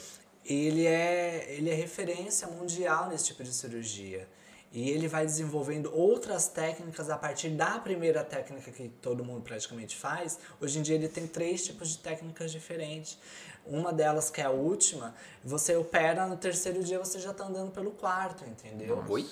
Ele 0.54 0.86
é, 0.86 1.46
ele 1.48 1.70
é 1.70 1.74
referência 1.74 2.48
mundial 2.48 3.08
nesse 3.08 3.26
tipo 3.26 3.42
de 3.44 3.52
cirurgia. 3.52 4.28
E 4.72 4.88
ele 4.90 5.08
vai 5.08 5.26
desenvolvendo 5.26 5.92
outras 5.92 6.46
técnicas 6.46 7.10
a 7.10 7.16
partir 7.16 7.48
da 7.50 7.78
primeira 7.80 8.22
técnica 8.22 8.70
que 8.70 8.88
todo 8.88 9.24
mundo 9.24 9.42
praticamente 9.42 9.96
faz. 9.96 10.38
Hoje 10.60 10.78
em 10.78 10.82
dia 10.82 10.94
ele 10.94 11.08
tem 11.08 11.26
três 11.26 11.64
tipos 11.64 11.88
de 11.88 11.98
técnicas 11.98 12.52
diferentes. 12.52 13.18
Uma 13.66 13.92
delas, 13.92 14.30
que 14.30 14.40
é 14.40 14.44
a 14.44 14.50
última, 14.50 15.14
você 15.44 15.74
opera, 15.76 16.26
no 16.26 16.36
terceiro 16.36 16.82
dia 16.82 16.98
você 16.98 17.18
já 17.18 17.32
está 17.32 17.44
andando 17.44 17.72
pelo 17.72 17.90
quarto, 17.90 18.44
entendeu? 18.44 19.04
Oi? 19.08 19.26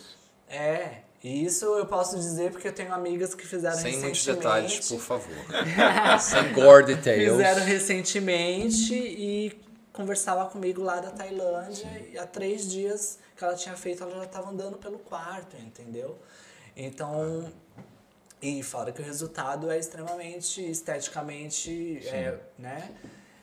É, 0.48 1.02
e 1.22 1.44
isso 1.44 1.64
eu 1.64 1.86
posso 1.86 2.16
dizer 2.16 2.50
porque 2.50 2.68
eu 2.68 2.72
tenho 2.72 2.92
amigas 2.92 3.34
que 3.34 3.46
fizeram 3.46 3.76
Sem 3.76 3.98
muitos 3.98 4.24
recentemente. 4.24 4.42
detalhes, 4.42 4.88
por 4.88 5.00
favor. 5.00 5.36
Sem 6.20 6.52
gore 6.52 6.86
details. 6.86 7.32
Fizeram 7.32 7.64
recentemente 7.64 8.94
e 8.94 9.67
conversava 9.98 10.48
comigo 10.48 10.80
lá 10.80 11.00
da 11.00 11.10
Tailândia 11.10 11.88
e 12.08 12.16
há 12.16 12.24
três 12.24 12.70
dias 12.70 13.18
que 13.36 13.42
ela 13.42 13.56
tinha 13.56 13.76
feito, 13.76 14.04
ela 14.04 14.14
já 14.14 14.24
estava 14.24 14.48
andando 14.48 14.78
pelo 14.78 14.96
quarto, 15.00 15.56
entendeu? 15.56 16.16
Então, 16.76 17.52
e 18.40 18.62
fora 18.62 18.92
que 18.92 19.02
o 19.02 19.04
resultado 19.04 19.68
é 19.68 19.76
extremamente 19.76 20.64
esteticamente, 20.70 21.98
é, 22.06 22.38
né? 22.56 22.94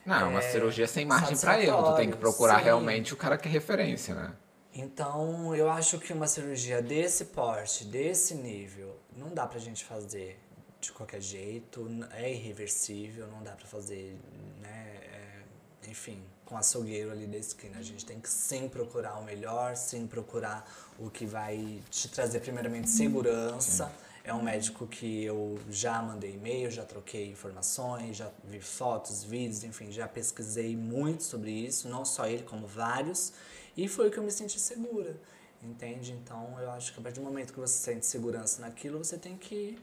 Não, 0.06 0.16
é 0.16 0.24
uma 0.24 0.40
É, 0.40 0.50
cirurgia 0.50 0.88
sem 0.88 1.04
margem 1.06 1.38
pra 1.38 1.62
erro. 1.62 1.92
Tu 1.92 1.96
tem 1.98 2.10
que 2.10 2.16
procurar 2.18 2.60
sim. 2.60 2.64
realmente 2.64 3.14
o 3.14 3.18
cara 3.18 3.38
que 3.38 3.50
é 3.50 3.52
referência, 3.52 4.16
né? 4.16 4.34
Então, 4.74 5.54
eu 5.54 5.70
acho 5.70 6.00
que 6.00 6.14
uma 6.14 6.28
cirurgia 6.28 6.82
desse 6.82 7.26
porte, 7.26 7.84
desse 7.84 8.34
nível, 8.34 8.96
não 9.18 9.34
dá 9.34 9.46
pra 9.46 9.60
gente 9.60 9.84
fazer 9.84 10.40
de 10.80 10.92
qualquer 10.94 11.22
jeito, 11.22 11.86
é 12.14 12.32
irreversível, 12.32 13.28
não 13.28 13.44
dá 13.44 13.52
pra 13.52 13.66
fazer, 13.66 14.18
né, 14.62 15.00
é, 15.12 15.90
enfim, 15.90 16.24
com 16.46 16.56
açougueiro 16.58 17.12
ali 17.12 17.26
da 17.26 17.38
esquina. 17.38 17.78
A 17.80 17.82
gente 17.82 18.06
tem 18.06 18.20
que 18.20 18.30
sim 18.30 18.70
procurar 18.70 19.18
o 19.18 19.24
melhor, 19.24 19.76
sim 19.76 20.08
procurar 20.08 20.70
o 21.00 21.10
que 21.10 21.26
vai 21.26 21.82
te 21.90 22.08
trazer 22.08 22.40
primeiramente 22.40 22.90
segurança. 22.90 23.92
É 24.24 24.34
um 24.34 24.42
médico 24.42 24.88
que 24.88 25.24
eu 25.24 25.60
já 25.70 26.02
mandei 26.02 26.34
e-mail, 26.34 26.72
já 26.72 26.84
troquei 26.84 27.30
informações, 27.30 28.18
já 28.18 28.32
vi 28.44 28.60
fotos, 28.60 29.24
vídeos, 29.24 29.64
enfim, 29.64 29.92
já 29.92 30.08
pesquisei 30.08 30.76
muito 30.76 31.24
sobre 31.24 31.52
isso, 31.52 31.88
não 31.88 32.04
só 32.04 32.26
ele, 32.26 32.42
como 32.44 32.66
vários. 32.66 33.34
E 33.78 33.88
foi 33.88 34.08
o 34.08 34.12
que 34.12 34.18
eu 34.18 34.24
me 34.24 34.32
senti 34.32 34.60
segura, 34.60 35.16
entende? 35.62 36.12
Então 36.12 36.60
eu 36.60 36.72
acho 36.72 36.92
que 36.92 37.00
a 37.00 37.04
partir 37.04 37.20
do 37.20 37.26
momento 37.26 37.54
que 37.54 37.60
você 37.60 37.78
sente 37.78 38.06
segurança 38.06 38.62
naquilo, 38.62 38.98
você 38.98 39.18
tem 39.18 39.38
que 39.38 39.78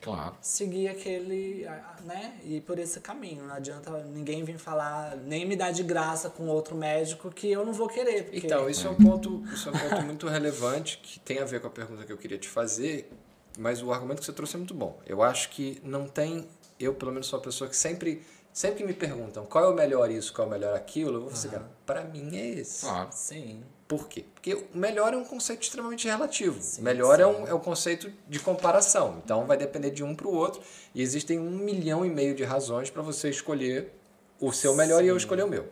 Claro. 0.00 0.34
seguir 0.40 0.88
aquele, 0.88 1.66
né? 2.04 2.38
E 2.44 2.60
por 2.60 2.78
esse 2.78 3.00
caminho. 3.00 3.44
Não 3.44 3.54
adianta 3.54 3.90
ninguém 4.04 4.42
vir 4.44 4.58
falar, 4.58 5.16
nem 5.16 5.46
me 5.46 5.56
dar 5.56 5.72
de 5.72 5.82
graça 5.82 6.30
com 6.30 6.48
outro 6.48 6.74
médico 6.74 7.30
que 7.30 7.50
eu 7.50 7.64
não 7.64 7.72
vou 7.72 7.88
querer. 7.88 8.24
Porque... 8.24 8.46
Então, 8.46 8.68
isso 8.68 8.86
é 8.86 8.90
um 8.90 8.94
ponto, 8.94 9.42
isso 9.52 9.68
é 9.68 9.72
um 9.72 9.78
ponto 9.78 10.02
muito 10.02 10.26
relevante 10.26 10.98
que 11.02 11.20
tem 11.20 11.38
a 11.38 11.44
ver 11.44 11.60
com 11.60 11.66
a 11.66 11.70
pergunta 11.70 12.04
que 12.04 12.12
eu 12.12 12.16
queria 12.16 12.38
te 12.38 12.48
fazer, 12.48 13.10
mas 13.58 13.82
o 13.82 13.92
argumento 13.92 14.20
que 14.20 14.24
você 14.24 14.32
trouxe 14.32 14.56
é 14.56 14.58
muito 14.58 14.74
bom. 14.74 14.98
Eu 15.06 15.22
acho 15.22 15.50
que 15.50 15.80
não 15.84 16.08
tem, 16.08 16.48
eu 16.78 16.94
pelo 16.94 17.12
menos 17.12 17.26
sou 17.26 17.38
uma 17.38 17.44
pessoa 17.44 17.68
que 17.68 17.76
sempre, 17.76 18.22
sempre 18.52 18.78
que 18.78 18.84
me 18.84 18.94
perguntam 18.94 19.44
qual 19.46 19.64
é 19.64 19.68
o 19.68 19.74
melhor 19.74 20.10
isso, 20.10 20.32
qual 20.32 20.46
é 20.46 20.48
o 20.48 20.52
melhor 20.52 20.76
aquilo, 20.76 21.16
eu 21.16 21.20
vou 21.22 21.32
dizer, 21.32 21.50
cara, 21.50 21.70
pra 21.86 22.02
mim 22.04 22.36
é 22.36 22.46
esse. 22.60 22.86
Claro. 22.86 23.08
Sim. 23.12 23.62
Por 23.86 24.08
quê? 24.08 24.24
Porque 24.34 24.54
o 24.54 24.68
melhor 24.72 25.12
é 25.12 25.16
um 25.16 25.24
conceito 25.24 25.62
extremamente 25.62 26.06
relativo. 26.06 26.62
Sim, 26.62 26.82
melhor 26.82 27.16
sim. 27.16 27.22
É, 27.22 27.26
um, 27.26 27.46
é 27.48 27.54
um 27.54 27.58
conceito 27.58 28.12
de 28.28 28.38
comparação. 28.38 29.20
Então 29.24 29.46
vai 29.46 29.56
depender 29.56 29.90
de 29.90 30.04
um 30.04 30.14
para 30.14 30.28
o 30.28 30.32
outro. 30.32 30.62
E 30.94 31.02
existem 31.02 31.40
um 31.40 31.50
milhão 31.50 32.06
e 32.06 32.08
meio 32.08 32.32
de 32.32 32.44
razões 32.44 32.88
para 32.88 33.02
você 33.02 33.28
escolher 33.28 33.92
o 34.38 34.52
seu 34.52 34.76
melhor 34.76 35.02
e 35.04 35.08
eu 35.08 35.16
escolher 35.16 35.42
o 35.42 35.48
meu. 35.48 35.68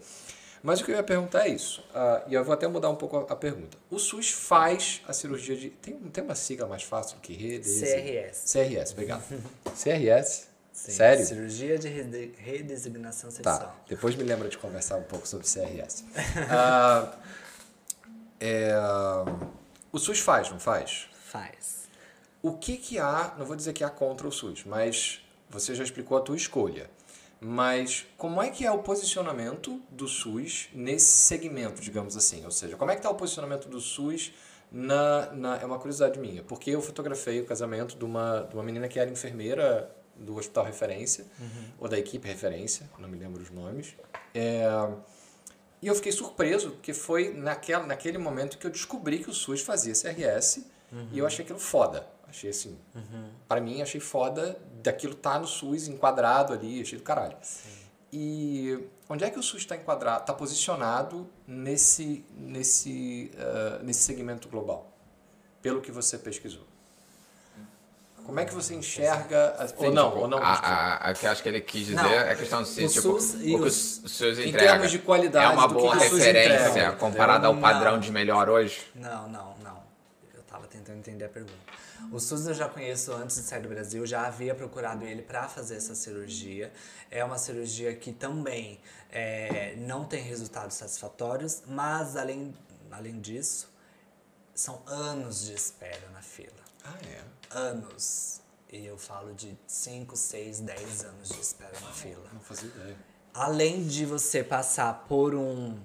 Mas 0.62 0.80
o 0.80 0.84
que 0.84 0.90
eu 0.90 0.96
ia 0.96 1.02
perguntar 1.04 1.46
é 1.46 1.50
isso. 1.50 1.84
ah, 1.94 2.24
e 2.26 2.34
eu 2.34 2.42
vou 2.44 2.52
até 2.52 2.66
mudar 2.66 2.90
um 2.90 2.96
pouco 2.96 3.18
a, 3.18 3.20
a 3.32 3.36
pergunta. 3.36 3.78
O 3.88 4.00
SUS 4.00 4.32
faz 4.32 5.00
a 5.06 5.12
cirurgia 5.12 5.56
de. 5.56 5.70
Tem, 5.70 5.94
tem 5.94 6.24
uma 6.24 6.34
sigla 6.34 6.66
mais 6.66 6.82
fácil 6.82 7.16
do 7.16 7.20
que 7.20 7.32
rede? 7.32 7.68
CRS. 7.68 8.52
CRS, 8.52 8.92
obrigado. 8.92 9.22
CRS? 9.80 10.47
Sim. 10.78 10.92
Sério? 10.92 11.26
Cirurgia 11.26 11.76
de 11.76 11.88
rede- 11.88 12.32
redesignação 12.38 13.30
Tá, 13.30 13.52
sexual. 13.52 13.76
depois 13.88 14.14
me 14.14 14.22
lembra 14.22 14.48
de 14.48 14.56
conversar 14.56 14.96
um 14.96 15.02
pouco 15.02 15.26
sobre 15.26 15.44
CRS. 15.46 16.04
Ah, 16.48 17.12
é, 18.40 18.72
o 19.92 19.98
SUS 19.98 20.20
faz, 20.20 20.50
não 20.50 20.60
faz? 20.60 21.08
Faz. 21.26 21.88
O 22.40 22.52
que 22.56 22.76
que 22.76 22.98
há, 22.98 23.34
não 23.36 23.44
vou 23.44 23.56
dizer 23.56 23.72
que 23.72 23.82
há 23.82 23.90
contra 23.90 24.26
o 24.28 24.30
SUS, 24.32 24.64
mas 24.64 25.20
você 25.50 25.74
já 25.74 25.82
explicou 25.82 26.16
a 26.16 26.20
tua 26.20 26.36
escolha. 26.36 26.88
Mas 27.40 28.06
como 28.16 28.40
é 28.40 28.48
que 28.50 28.64
é 28.64 28.70
o 28.70 28.78
posicionamento 28.78 29.80
do 29.90 30.06
SUS 30.06 30.68
nesse 30.72 31.06
segmento, 31.18 31.80
digamos 31.80 32.16
assim? 32.16 32.44
Ou 32.44 32.50
seja, 32.52 32.76
como 32.76 32.90
é 32.90 32.94
que 32.94 33.00
está 33.00 33.10
o 33.10 33.14
posicionamento 33.16 33.68
do 33.68 33.80
SUS 33.80 34.32
na, 34.70 35.32
na... 35.32 35.56
É 35.56 35.64
uma 35.64 35.78
curiosidade 35.78 36.18
minha, 36.20 36.42
porque 36.44 36.70
eu 36.70 36.80
fotografei 36.80 37.40
o 37.40 37.44
casamento 37.46 37.96
de 37.96 38.04
uma, 38.04 38.42
de 38.42 38.54
uma 38.54 38.62
menina 38.62 38.86
que 38.88 38.98
era 38.98 39.10
enfermeira 39.10 39.90
do 40.18 40.36
Hospital 40.36 40.64
Referência, 40.64 41.24
ou 41.78 41.88
da 41.88 41.98
equipe 41.98 42.26
Referência, 42.26 42.88
não 42.98 43.08
me 43.08 43.16
lembro 43.18 43.42
os 43.42 43.50
nomes. 43.50 43.94
É, 44.34 44.66
e 45.80 45.86
eu 45.86 45.94
fiquei 45.94 46.12
surpreso, 46.12 46.72
porque 46.72 46.92
foi 46.92 47.32
naquela, 47.32 47.86
naquele 47.86 48.18
momento 48.18 48.58
que 48.58 48.66
eu 48.66 48.70
descobri 48.70 49.18
que 49.20 49.30
o 49.30 49.34
SUS 49.34 49.60
fazia 49.60 49.92
CRS 49.94 50.64
e 51.12 51.18
eu 51.18 51.26
achei 51.26 51.44
aquilo 51.44 51.58
foda. 51.58 52.06
Achei 52.26 52.50
assim, 52.50 52.76
para 53.46 53.60
mim 53.60 53.80
achei 53.80 54.00
foda 54.00 54.60
daquilo 54.82 55.14
tá 55.14 55.38
no 55.38 55.46
SUS 55.46 55.88
enquadrado 55.88 56.52
ali, 56.52 56.80
achei 56.80 56.98
do 56.98 57.04
caralho. 57.04 57.36
E 58.12 58.78
onde 59.08 59.24
é 59.24 59.30
que 59.30 59.38
o 59.38 59.42
SUS 59.42 59.60
está 59.60 59.76
enquadrado, 59.76 60.20
está 60.20 60.32
posicionado 60.32 61.28
nesse, 61.46 62.24
nesse, 62.36 63.30
ah, 63.38 63.80
nesse 63.82 64.00
segmento 64.00 64.48
global? 64.48 64.92
Pelo 65.62 65.80
que 65.80 65.90
você 65.90 66.18
pesquisou. 66.18 66.66
Como 68.28 68.40
é 68.40 68.44
que 68.44 68.52
você 68.54 68.74
enxerga, 68.74 69.54
as- 69.58 69.74
ou 69.78 69.90
não, 69.90 70.14
ou 70.14 70.28
não, 70.28 70.36
A, 70.36 70.52
a, 70.52 70.94
a 71.08 71.14
que 71.14 71.24
eu 71.24 71.30
acho 71.30 71.42
que 71.42 71.48
ele 71.48 71.62
quis 71.62 71.86
dizer 71.86 71.94
Não, 71.96 72.10
é 72.10 72.30
a 72.32 72.36
questão 72.36 72.62
de 72.62 72.68
ser, 72.68 72.84
o 72.84 72.88
tipo, 72.90 73.00
SUS 73.20 73.34
e 73.40 73.54
o 73.54 73.58
que 73.58 73.64
o 73.64 73.66
os- 73.66 74.02
SUS 74.04 74.38
em 74.38 74.48
entrega. 74.50 74.72
termos 74.72 74.90
de 74.90 74.98
qualidade 74.98 75.46
É 75.46 75.48
uma 75.48 75.66
boa 75.66 75.96
o 75.96 75.98
referência 75.98 76.68
entrega, 76.68 76.92
comparada 76.96 77.46
ao 77.46 77.56
padrão 77.56 77.92
Não. 77.92 78.00
de 78.00 78.12
melhor 78.12 78.50
hoje? 78.50 78.86
Não, 78.94 79.26
não, 79.30 79.56
não. 79.64 79.82
Eu 80.34 80.42
tava 80.42 80.66
tentando 80.66 80.98
entender 80.98 81.24
a 81.24 81.28
pergunta. 81.30 81.56
O 82.12 82.20
SUS 82.20 82.46
eu 82.46 82.52
já 82.52 82.68
conheço 82.68 83.12
antes 83.14 83.36
de 83.36 83.42
sair 83.44 83.62
do 83.62 83.68
Brasil, 83.70 84.04
já 84.06 84.26
havia 84.26 84.54
procurado 84.54 85.06
ele 85.06 85.22
para 85.22 85.48
fazer 85.48 85.76
essa 85.76 85.94
cirurgia. 85.94 86.70
É 87.10 87.24
uma 87.24 87.38
cirurgia 87.38 87.94
que 87.94 88.12
também 88.12 88.78
é, 89.10 89.74
não 89.78 90.04
tem 90.04 90.22
resultados 90.22 90.76
satisfatórios, 90.76 91.62
mas 91.66 92.14
além, 92.14 92.54
além 92.92 93.18
disso, 93.20 93.72
são 94.54 94.82
anos 94.86 95.46
de 95.46 95.54
espera 95.54 96.10
na 96.12 96.20
fila. 96.20 96.52
Ah, 96.84 96.92
é. 97.10 97.37
Anos. 97.50 98.40
E 98.70 98.84
eu 98.84 98.98
falo 98.98 99.32
de 99.34 99.56
5, 99.66 100.16
6, 100.16 100.60
10 100.60 101.04
anos 101.04 101.28
de 101.30 101.40
espera 101.40 101.78
na 101.80 101.92
fila. 101.92 102.22
Não 102.32 102.40
fazia 102.40 102.68
ideia. 102.68 102.96
além 103.32 103.86
de 103.86 104.04
você 104.04 104.44
passar 104.44 105.06
por 105.08 105.34
um 105.34 105.78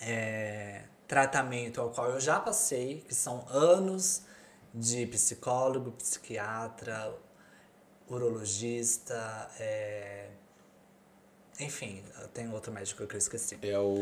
é, 0.00 0.82
tratamento 1.06 1.80
ao 1.80 1.90
qual 1.90 2.10
eu 2.10 2.20
já 2.20 2.40
passei, 2.40 3.04
que 3.06 3.14
são 3.14 3.46
anos 3.48 4.22
de 4.74 5.06
psicólogo, 5.06 5.92
psiquiatra, 5.92 7.14
urologista, 8.08 9.48
é, 9.60 10.28
Enfim, 11.60 12.02
tem 12.34 12.50
outro 12.52 12.72
médico 12.72 13.06
que 13.06 13.14
eu 13.14 13.18
esqueci. 13.18 13.58
É 13.62 13.78
o. 13.78 14.00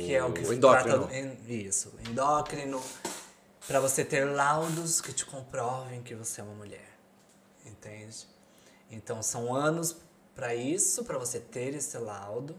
Que 0.00 0.14
é 0.14 0.24
o 0.24 0.32
que 0.32 0.40
o 0.40 0.52
endócrino. 0.52 1.06
trata 1.06 1.52
isso, 1.52 1.92
endócrino, 2.08 2.82
para 3.66 3.80
você 3.80 4.04
ter 4.04 4.24
laudos 4.24 5.00
que 5.00 5.12
te 5.12 5.24
comprovem 5.24 6.02
que 6.02 6.14
você 6.14 6.40
é 6.40 6.44
uma 6.44 6.54
mulher. 6.54 6.90
Entende? 7.64 8.26
Então 8.90 9.22
são 9.22 9.54
anos 9.54 9.96
para 10.34 10.54
isso, 10.54 11.04
para 11.04 11.18
você 11.18 11.38
ter 11.38 11.74
esse 11.74 11.96
laudo, 11.98 12.56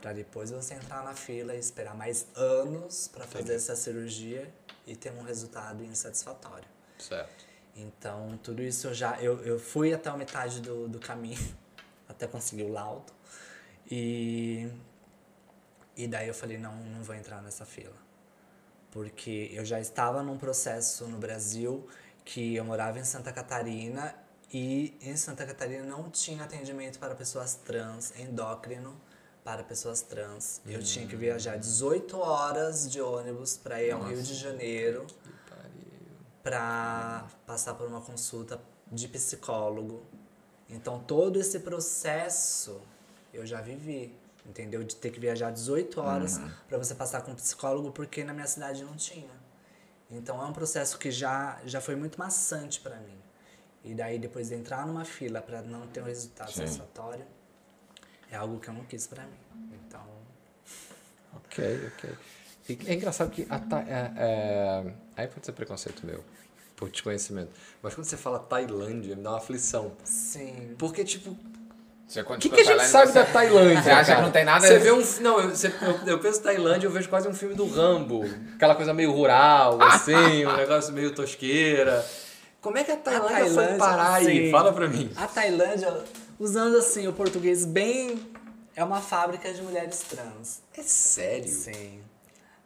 para 0.00 0.12
depois 0.12 0.50
você 0.50 0.74
entrar 0.74 1.02
na 1.02 1.14
fila 1.14 1.54
e 1.54 1.58
esperar 1.58 1.94
mais 1.94 2.26
anos 2.34 3.08
para 3.08 3.26
fazer 3.26 3.54
essa 3.54 3.74
cirurgia 3.74 4.52
e 4.86 4.94
ter 4.94 5.12
um 5.12 5.22
resultado 5.22 5.82
insatisfatório. 5.82 6.68
Certo. 6.98 7.46
Então, 7.76 8.38
tudo 8.42 8.62
isso 8.62 8.88
eu 8.88 8.94
já. 8.94 9.20
Eu, 9.20 9.42
eu 9.44 9.58
fui 9.58 9.92
até 9.92 10.08
a 10.08 10.16
metade 10.16 10.60
do, 10.60 10.88
do 10.88 11.00
caminho, 11.00 11.56
até 12.08 12.26
conseguir 12.26 12.64
o 12.64 12.72
laudo. 12.72 13.12
E. 13.90 14.70
E 15.96 16.06
daí 16.06 16.28
eu 16.28 16.34
falei: 16.34 16.58
não, 16.58 16.74
não 16.76 17.02
vou 17.02 17.14
entrar 17.14 17.42
nessa 17.42 17.64
fila. 17.64 18.03
Porque 18.94 19.50
eu 19.52 19.64
já 19.64 19.80
estava 19.80 20.22
num 20.22 20.38
processo 20.38 21.06
no 21.08 21.18
Brasil 21.18 21.86
que 22.24 22.54
eu 22.54 22.64
morava 22.64 22.98
em 23.00 23.04
Santa 23.04 23.32
Catarina 23.32 24.14
e 24.52 24.96
em 25.02 25.16
Santa 25.16 25.44
Catarina 25.44 25.84
não 25.84 26.08
tinha 26.08 26.44
atendimento 26.44 27.00
para 27.00 27.12
pessoas 27.16 27.56
trans, 27.56 28.16
endócrino 28.16 28.96
para 29.42 29.64
pessoas 29.64 30.00
trans. 30.00 30.62
Eu 30.64 30.80
tinha 30.80 31.08
que 31.08 31.16
viajar 31.16 31.58
18 31.58 32.16
horas 32.16 32.88
de 32.88 33.00
ônibus 33.00 33.56
para 33.56 33.82
ir 33.82 33.90
ao 33.90 34.04
Rio 34.04 34.22
de 34.22 34.32
Janeiro 34.32 35.06
para 36.40 37.26
passar 37.44 37.74
por 37.74 37.88
uma 37.88 38.00
consulta 38.00 38.60
de 38.92 39.08
psicólogo. 39.08 40.04
Então 40.70 41.00
todo 41.00 41.40
esse 41.40 41.58
processo 41.58 42.80
eu 43.32 43.44
já 43.44 43.60
vivi, 43.60 44.14
entendeu? 44.46 44.84
De 44.84 44.96
ter 44.96 45.10
que 45.10 45.20
viajar 45.20 45.50
18 45.50 46.00
horas 46.00 46.40
para 46.68 46.78
você 46.78 46.94
passar 46.94 47.22
com 47.22 47.32
um 47.32 47.34
psicólogo 47.34 47.90
porque 47.92 48.24
na 48.24 48.32
minha 48.32 48.46
cidade 48.46 48.84
não 48.84 48.96
tinha. 48.96 49.30
Então 50.10 50.40
é 50.42 50.46
um 50.46 50.52
processo 50.52 50.98
que 50.98 51.10
já 51.10 51.60
já 51.66 51.80
foi 51.80 51.96
muito 51.96 52.18
maçante 52.18 52.80
para 52.80 52.96
mim. 53.00 53.18
E 53.84 53.94
daí 53.94 54.18
depois 54.18 54.48
de 54.48 54.54
entrar 54.56 54.86
numa 54.86 55.04
fila 55.04 55.42
para 55.42 55.62
não 55.62 55.86
ter 55.88 56.02
um 56.02 56.06
resultado 56.06 56.52
Sim. 56.52 56.58
satisfatório 56.58 57.26
é 58.30 58.36
algo 58.36 58.58
que 58.60 58.68
eu 58.68 58.74
não 58.74 58.84
quis 58.84 59.06
para 59.06 59.24
mim. 59.24 59.38
Então 59.72 60.02
Ok, 61.34 61.58
ok. 61.88 62.10
E 62.68 62.78
é 62.90 62.94
engraçado 62.94 63.30
que 63.30 63.46
a 63.50 63.58
Ta- 63.58 63.82
é, 63.86 64.12
é, 64.16 64.94
aí 65.16 65.28
pode 65.28 65.44
ser 65.44 65.52
preconceito 65.52 66.06
meu, 66.06 66.24
por 66.76 66.90
desconhecimento. 66.90 67.50
Mas 67.82 67.94
quando 67.94 68.06
você 68.06 68.16
fala 68.16 68.38
Tailândia, 68.38 69.16
me 69.16 69.22
dá 69.22 69.30
uma 69.30 69.38
aflição. 69.38 69.92
sim, 70.04 70.74
Porque, 70.78 71.04
tipo, 71.04 71.36
Você, 72.06 72.20
o 72.20 72.24
que, 72.38 72.48
que 72.50 72.60
a 72.60 72.64
gente 72.64 72.84
sabe 72.86 73.12
da 73.12 73.24
Tailândia? 73.26 73.82
Você 73.82 73.90
acha 73.90 74.04
cara? 74.06 74.16
que 74.20 74.22
não 74.26 74.30
tem 74.32 74.44
nada 74.44 74.66
Você 74.66 74.78
vê 74.78 74.92
um. 74.92 75.02
Não, 75.20 75.40
eu, 75.40 75.50
você- 75.50 75.72
eu, 75.82 76.06
eu 76.06 76.18
penso 76.20 76.42
Tailândia, 76.42 76.86
eu 76.86 76.90
vejo 76.90 77.08
quase 77.08 77.26
um 77.26 77.34
filme 77.34 77.54
do 77.54 77.66
Rambo. 77.66 78.24
Aquela 78.54 78.74
coisa 78.74 78.92
meio 78.92 79.10
rural, 79.12 79.80
assim, 79.82 80.44
um 80.46 80.54
negócio 80.56 80.92
meio 80.92 81.14
tosqueira. 81.14 82.04
Como 82.60 82.78
é 82.78 82.84
que 82.84 82.92
a 82.92 82.96
Tailândia, 82.96 83.36
foi 83.36 83.46
Tailândia, 83.54 83.78
parar 83.78 84.14
aí? 84.14 84.50
Fala 84.50 84.72
pra 84.72 84.86
mim. 84.88 85.10
A 85.16 85.26
Tailândia, 85.26 86.04
usando 86.38 86.76
assim 86.76 87.06
o 87.08 87.12
português 87.12 87.64
bem, 87.64 88.20
é 88.76 88.82
uma 88.84 89.00
fábrica 89.00 89.52
de 89.52 89.60
mulheres 89.62 90.00
trans. 90.08 90.62
É 90.76 90.82
sério? 90.82 91.48
Sim. 91.48 92.00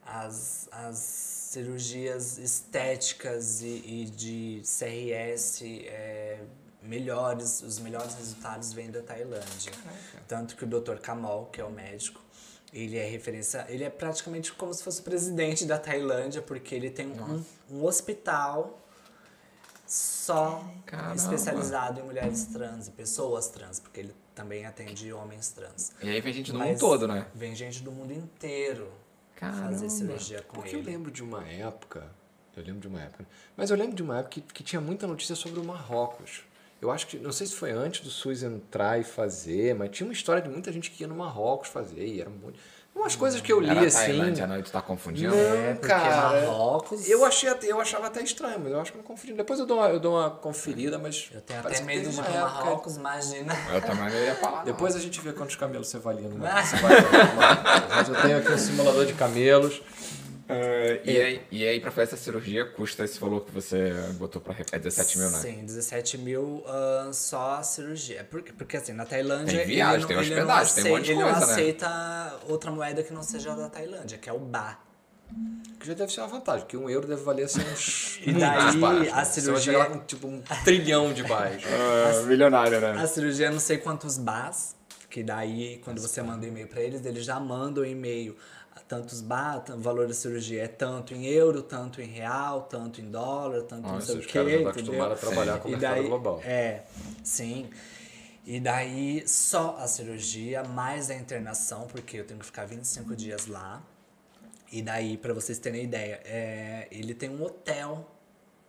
As, 0.07 0.69
as 0.73 0.97
cirurgias 0.97 2.39
estéticas 2.39 3.61
e, 3.63 3.67
e 3.85 4.05
de 4.15 4.63
CRS 4.65 5.63
é, 5.87 6.39
melhores, 6.83 7.63
os 7.63 7.79
melhores 7.79 8.15
resultados 8.15 8.73
vêm 8.73 8.91
da 8.91 9.03
Tailândia. 9.03 9.73
Tanto 10.27 10.57
que 10.57 10.65
o 10.65 10.67
Dr. 10.67 10.97
Kamal, 10.97 11.47
que 11.53 11.61
é 11.61 11.65
o 11.65 11.71
médico, 11.71 12.21
ele 12.73 12.97
é 12.99 13.05
referência, 13.09 13.65
ele 13.69 13.85
é 13.85 13.91
praticamente 13.91 14.53
como 14.53 14.73
se 14.75 14.83
fosse 14.83 15.01
o 15.01 15.05
presidente 15.05 15.65
da 15.65 15.79
Tailândia, 15.79 16.43
porque 16.43 16.75
ele 16.75 16.91
tem 16.91 17.07
um, 17.09 17.45
um 17.71 17.85
hospital 17.85 18.79
só 19.87 20.63
Caramba. 20.85 21.15
especializado 21.17 22.01
em 22.01 22.03
mulheres 22.03 22.45
trans 22.47 22.89
e 22.89 22.91
pessoas 22.91 23.49
trans, 23.49 23.81
porque 23.81 24.01
ele 24.01 24.15
também 24.35 24.67
atende 24.67 25.11
homens 25.13 25.49
trans. 25.51 25.93
E 26.03 26.09
aí 26.11 26.21
vem 26.21 26.33
gente 26.33 26.53
do 26.53 26.59
Mas 26.59 26.69
mundo 26.69 26.79
todo, 26.79 27.09
né? 27.09 27.27
Vem 27.35 27.55
gente 27.55 27.83
do 27.83 27.91
mundo 27.91 28.13
inteiro 28.13 28.93
Caramba. 29.35 29.71
fazer 29.71 29.89
cirurgia 29.89 30.43
com 30.43 30.57
Porque 30.57 30.77
eu 30.77 30.81
ele. 30.81 30.91
lembro 30.91 31.11
de 31.11 31.23
uma 31.23 31.43
época, 31.49 32.05
eu 32.55 32.63
lembro 32.63 32.81
de 32.81 32.89
uma 32.89 33.01
época, 33.01 33.27
mas 33.57 33.71
eu 33.71 33.77
lembro 33.77 33.97
de 33.97 34.03
uma 34.03 34.19
época 34.19 34.31
que, 34.33 34.41
que 34.43 34.63
tinha 34.63 34.81
muita 34.81 35.07
notícia 35.07 35.35
sobre 35.35 35.59
o 35.59 35.65
Marrocos. 35.65 36.43
Eu 36.81 36.91
acho 36.93 37.07
que, 37.09 37.19
não 37.19 37.33
sei 37.33 37.47
se 37.47 37.55
foi 37.55 37.73
antes 37.73 38.01
do 38.03 38.11
SUS 38.11 38.43
entrar 38.45 39.01
e 39.01 39.05
fazer, 39.05 39.75
mas 39.75 39.91
tinha 39.91 40.07
uma 40.07 40.13
história 40.13 40.41
de 40.41 40.49
muita 40.49 40.71
gente 40.73 40.91
que 40.91 41.03
ia 41.03 41.09
no 41.09 41.15
Marrocos 41.17 41.69
fazer, 41.69 42.07
e 42.07 42.21
era 42.21 42.31
muito... 42.31 42.59
Umas 42.95 43.15
coisas 43.15 43.41
que 43.41 43.53
eu 43.53 43.61
li 43.61 43.69
Era 43.71 43.81
assim... 43.87 43.97
Tailândia, 43.97 44.45
não? 44.45 44.59
E 44.59 44.63
tu 44.63 44.73
tá 44.73 44.83
confundindo? 44.83 45.31
Não, 45.33 45.39
É, 45.41 45.75
cara, 45.77 46.41
Marrocos- 46.47 47.09
Eu, 47.09 47.25
achei, 47.25 47.49
eu 47.63 47.81
achava 47.81 48.09
até 48.09 48.21
estranho, 48.23 48.59
mas 48.59 48.73
eu 48.73 48.81
acho 48.81 48.91
que 48.91 48.99
eu 48.99 49.03
não 49.03 49.07
confundi. 49.07 49.35
Depois 49.35 49.61
eu 49.61 49.67
dou 49.67 49.79
uma, 49.79 49.89
eu 49.89 50.01
dou 50.01 50.19
uma 50.19 50.31
conferida, 50.31 50.99
mas... 50.99 51.31
Eu 51.33 51.41
tenho 51.41 51.61
até 51.61 51.81
medo 51.83 52.11
de 52.11 52.17
pro 52.17 52.25
época- 52.25 52.41
Marrocos, 52.41 52.97
imagina. 52.97 53.55
Eu 53.73 53.81
também 53.83 54.11
não 54.11 54.19
ia 54.25 54.35
falar. 54.35 54.59
não. 54.59 54.65
Depois 54.65 54.97
a 54.97 54.99
gente 55.01 55.21
vê 55.21 55.33
quantos 55.33 55.55
camelos 55.55 55.87
você 55.89 55.99
valia 55.99 56.29
no 56.29 56.39
Marrocos. 56.39 56.81
Mas 57.89 58.09
eu 58.09 58.21
tenho 58.23 58.39
aqui 58.39 58.51
um 58.53 58.59
simulador 58.59 59.07
de 59.07 59.13
camelos. 59.15 59.81
Eh, 60.49 61.01
e, 61.05 61.21
aí, 61.21 61.43
e 61.51 61.67
aí, 61.67 61.79
pra 61.81 61.91
fazer 61.91 62.15
essa 62.15 62.17
cirurgia, 62.17 62.65
custa 62.65 63.05
esse 63.05 63.19
valor 63.21 63.45
que 63.45 63.51
você 63.53 63.93
botou 64.15 64.41
pra. 64.41 64.55
re- 64.55 64.65
É 64.73 64.79
17 64.79 65.19
mil, 65.19 65.31
né? 65.31 65.39
Sim, 65.39 65.65
17 65.65 66.17
mil 66.19 66.65
ah, 66.67 67.11
só 67.13 67.57
a 67.57 67.63
cirurgia. 67.63 68.27
Porque, 68.31 68.53
porque 68.53 68.77
assim, 68.79 68.93
na 68.93 69.05
Tailândia. 69.05 69.59
Tem 69.59 69.67
viagem, 69.67 69.95
ele 69.95 70.01
não, 70.01 70.09
tem 70.09 70.17
ele 70.19 70.35
não 70.35 70.43
hospedagem, 70.43 70.75
tem 70.75 70.85
um 70.85 70.97
monte 70.97 71.05
de 71.05 71.13
aceita- 71.13 71.13
Ele 71.13 71.23
coisa, 71.23 71.41
não 71.41 71.47
né? 71.47 71.53
aceita 71.53 72.41
outra 72.49 72.71
moeda 72.71 73.03
que 73.03 73.13
não 73.13 73.23
seja 73.23 73.55
da 73.55 73.69
Tailândia, 73.69 74.17
que 74.17 74.29
é 74.29 74.33
o 74.33 74.39
Ba. 74.39 74.79
Que 75.79 75.87
já 75.87 75.93
deve 75.93 76.11
ser 76.11 76.21
uma 76.23 76.29
vantagem, 76.29 76.61
porque 76.63 76.77
um 76.79 76.89
euro 76.89 77.07
deve 77.07 77.23
valer 77.23 77.45
assim 77.45 77.61
uns. 77.61 78.19
E 78.27 78.33
daí, 78.33 78.41
a 78.59 78.73
né? 78.73 79.05
Você 79.05 79.11
vai 79.11 79.25
cirurgia- 79.27 79.73
chegar 79.75 79.91
com 79.91 79.99
tipo 80.07 80.27
um 80.27 80.41
trilhão 80.65 81.13
de 81.13 81.23
bares. 81.25 81.63
Ah, 81.69 82.23
milionário, 82.23 82.81
né? 82.81 82.93
A 82.99 83.07
cirurgia 83.07 83.49
é 83.49 83.51
não 83.51 83.61
sei 83.61 83.77
quantos 83.77 84.17
Bas, 84.17 84.75
que 85.11 85.23
daí, 85.23 85.79
quando 85.85 86.01
você 86.01 86.23
manda 86.23 86.47
um 86.47 86.49
e-mail 86.49 86.67
pra 86.69 86.81
eles, 86.81 87.05
eles 87.05 87.25
já 87.27 87.39
mandam 87.39 87.83
o 87.83 87.87
e-mail. 87.87 88.35
Tantos 88.87 89.21
ba, 89.21 89.63
o 89.71 89.81
valor 89.81 90.07
da 90.07 90.15
cirurgia 90.15 90.63
é 90.65 90.69
tanto 90.69 91.15
em 91.15 91.27
euro, 91.27 91.63
tanto 91.63 92.01
em 92.01 92.07
real, 92.07 92.63
tanto 92.63 93.01
em 93.01 93.11
dólar, 93.11 93.63
tanto 93.63 93.83
não 93.87 93.95
Nossa, 93.95 94.07
sei 94.13 94.17
o 94.17 94.21
quê. 94.21 94.33
caras 94.33 94.53
já 94.53 94.59
estão 94.59 94.71
entendeu? 94.83 95.05
a 95.05 95.17
trabalhar 95.17 95.59
com 95.61 95.69
o 95.69 95.71
E 95.71 95.73
mercado 95.73 95.95
daí, 95.95 96.07
global. 96.07 96.41
É, 96.45 96.83
sim. 97.25 97.69
E 98.47 98.59
daí 98.61 99.25
só 99.29 99.77
a 99.79 99.87
cirurgia, 99.87 100.63
mais 100.65 101.11
a 101.11 101.15
internação, 101.15 101.87
porque 101.87 102.17
eu 102.19 102.25
tenho 102.27 102.41
que 102.41 102.47
ficar 102.47 102.65
25 102.67 103.15
dias 103.15 103.47
lá. 103.47 103.83
E 104.73 104.81
daí, 104.83 105.17
pra 105.17 105.33
vocês 105.35 105.59
terem 105.59 105.85
ideia, 105.85 106.21
é, 106.25 106.89
ele 106.91 107.15
tem 107.15 107.29
um 107.31 107.43
hotel 107.43 108.07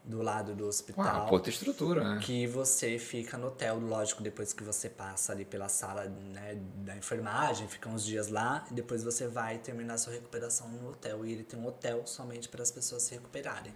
do 0.10 0.24
lado 0.24 0.56
do 0.56 0.66
hospital. 0.66 1.06
Uau, 1.06 1.28
puta 1.28 1.50
estrutura, 1.52 2.16
né? 2.16 2.20
Que 2.20 2.48
você 2.48 2.98
fica 2.98 3.38
no 3.38 3.48
hotel, 3.48 3.80
lógico, 3.80 4.24
depois 4.24 4.52
que 4.52 4.64
você 4.64 4.90
passa 4.90 5.32
ali 5.32 5.46
pela 5.46 5.70
sala 5.70 6.06
né, 6.06 6.58
da 6.78 6.98
enfermagem, 6.98 7.68
fica 7.68 7.88
uns 7.88 8.04
dias 8.04 8.28
lá, 8.28 8.66
e 8.72 8.74
depois 8.74 9.04
você 9.04 9.28
vai 9.28 9.60
terminar 9.60 10.00
sua 10.00 10.14
recuperação 10.14 10.68
no 10.68 10.90
hotel. 10.90 11.24
E 11.24 11.32
ele 11.32 11.44
tem 11.44 11.60
um 11.60 11.68
hotel 11.68 12.02
somente 12.08 12.50
para 12.50 12.64
as 12.64 12.72
pessoas 12.72 13.04
se 13.04 13.14
recuperarem. 13.14 13.72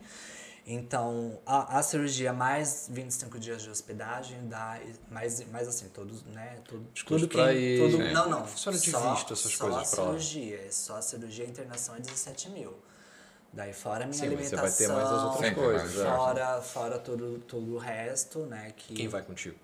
Então, 0.66 1.40
a, 1.46 1.78
a 1.78 1.84
cirurgia 1.84 2.34
mais 2.34 2.88
25 2.90 3.38
dias 3.38 3.62
de 3.62 3.70
hospedagem 3.70 4.48
dá 4.48 4.80
mais, 5.12 5.46
mais 5.52 5.68
assim, 5.68 5.90
todos, 5.90 6.24
né? 6.24 6.58
Tudo, 6.66 6.88
tudo 7.06 7.28
que. 7.28 7.38
ir, 7.38 7.80
tudo, 7.80 7.98
né? 8.00 8.12
Não, 8.12 8.30
não. 8.30 8.48
Funciona 8.48 8.78
de 8.78 8.90
só, 8.90 9.14
visto, 9.14 9.34
essas 9.34 9.52
só 9.52 9.66
coisas 9.66 9.94
a 9.94 9.96
pra 9.96 10.06
lá. 10.06 10.10
cirurgia, 10.12 10.62
é 10.66 10.72
só 10.72 10.96
a 10.96 11.02
cirurgia 11.02 11.44
e 11.44 11.48
a 11.48 11.52
internação 11.52 11.96
é 11.96 12.00
17 12.00 12.50
mil. 12.50 12.74
Daí 13.54 13.72
fora 13.72 14.04
a 14.06 14.08
minha 14.08 14.14
Sim, 14.18 14.30
mas 14.36 14.47
você 14.47 14.56
alimentação. 14.56 14.62
vai 14.62 14.72
ter 14.72 14.88
mais 15.08 15.08
as 15.18 15.24
outras 15.32 15.54
coisas. 15.54 15.95
mas 15.95 16.06
é. 16.06 16.16
Fora, 16.18 16.62
fora 16.62 16.99
todo, 16.99 17.39
todo 17.47 17.76
o 17.76 17.78
resto, 17.78 18.39
né? 18.47 18.74
Que 18.76 18.95
Quem 18.95 19.08
vai 19.08 19.22
contigo? 19.22 19.58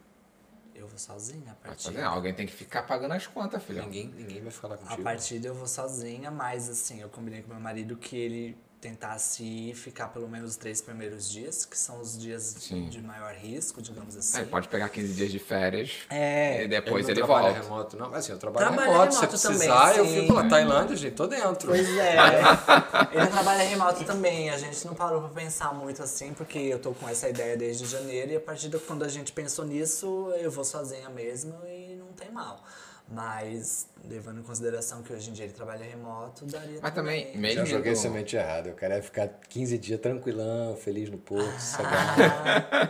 eu 0.76 0.88
vou 0.88 0.98
sozinha 0.98 1.42
a 1.44 1.46
Vai 1.46 1.56
partir. 1.72 1.86
fazer, 1.88 2.04
alguém 2.04 2.34
tem 2.34 2.46
que 2.46 2.54
ficar 2.54 2.84
pagando 2.84 3.14
as 3.14 3.28
contas, 3.28 3.62
filho. 3.64 3.82
Ninguém, 3.84 4.08
ninguém 4.08 4.42
vai 4.42 4.52
falar 4.52 4.76
A 4.76 4.78
contigo. 4.78 5.04
partida 5.04 5.48
eu 5.48 5.54
vou 5.56 5.68
sozinha, 5.68 6.32
mas 6.32 6.70
assim, 6.70 7.02
eu 7.02 7.10
combinei 7.10 7.42
com 7.42 7.50
meu 7.52 7.60
marido 7.60 7.98
que 7.98 8.16
ele 8.16 8.58
tentasse 8.82 9.74
ficar 9.76 10.08
pelo 10.08 10.28
menos 10.28 10.52
os 10.52 10.56
três 10.56 10.82
primeiros 10.82 11.30
dias, 11.30 11.66
que 11.66 11.78
são 11.78 12.00
os 12.00 12.18
dias 12.18 12.56
Sim. 12.60 12.88
de 12.88 13.02
maior 13.02 13.34
risco, 13.34 13.82
digamos 13.82 14.16
assim. 14.16 14.40
Aí 14.40 14.46
pode 14.46 14.68
pegar 14.70 14.88
15 14.90 15.14
dias 15.14 15.32
de 15.32 15.40
férias 15.40 15.92
É, 16.10 16.64
e 16.64 16.68
depois 16.68 17.04
não 17.06 17.12
ele 17.12 17.20
trabalha 17.20 17.54
volta. 17.54 17.62
remoto, 17.64 17.98
não. 17.98 18.10
Mas 18.10 18.20
assim, 18.20 18.32
eu 18.32 18.38
trabalho 18.38 18.68
Trabalha 18.68 18.92
remoto. 18.92 19.14
Se 19.14 19.20
remoto 19.22 19.40
precisar, 19.42 19.94
também, 19.94 20.16
eu 20.16 20.22
fico 20.22 20.34
lá. 20.34 20.48
Tailândia, 20.48 20.96
gente, 20.96 21.14
tô 21.16 21.28
dentro. 21.28 21.68
Pois 21.68 21.98
é. 21.98 22.16
ele 23.12 23.28
trabalha 23.28 23.64
remoto 23.64 24.04
também. 24.06 24.50
A 24.50 24.58
gente 24.58 24.86
não 24.88 24.96
parou 24.96 25.22
pra 25.22 25.30
pensar 25.30 25.74
muito 25.74 26.02
assim, 26.02 26.34
porque 26.34 26.58
eu 26.58 26.80
tô 26.80 26.94
com 26.94 27.08
essa 27.10 27.28
ideia 27.28 27.58
desde 27.58 27.86
janeiro 27.86 28.32
e 28.32 28.36
a 28.38 28.42
partir 28.42 28.70
de 28.70 28.80
quando 28.80 29.04
a 29.04 29.10
gente 29.10 29.32
pensou 29.34 29.66
nisso, 29.66 30.32
eu 30.40 30.50
vou 30.50 30.64
sozinha 30.64 31.10
mesmo 31.10 31.54
e 31.68 31.96
não 31.96 32.08
tem 32.14 32.32
mal. 32.32 32.64
Mas, 33.12 33.88
levando 34.06 34.40
em 34.40 34.44
consideração 34.44 35.02
que 35.02 35.12
hoje 35.12 35.32
em 35.32 35.34
dia 35.34 35.46
ele 35.46 35.54
trabalha 35.54 35.84
remoto, 35.84 36.46
daria 36.46 36.80
Mas 36.80 36.94
também, 36.94 37.34
Já 37.34 37.40
mesmo 37.40 37.66
joguei 37.66 37.94
indo- 37.94 38.00
semente 38.00 38.36
errada. 38.36 38.70
Eu 38.70 38.76
quero 38.76 39.02
ficar 39.02 39.28
15 39.50 39.80
dias 39.80 40.00
tranquilão, 40.00 40.76
feliz 40.78 41.10
no 41.10 41.18
porto, 41.18 41.60
sossegado. 41.60 42.22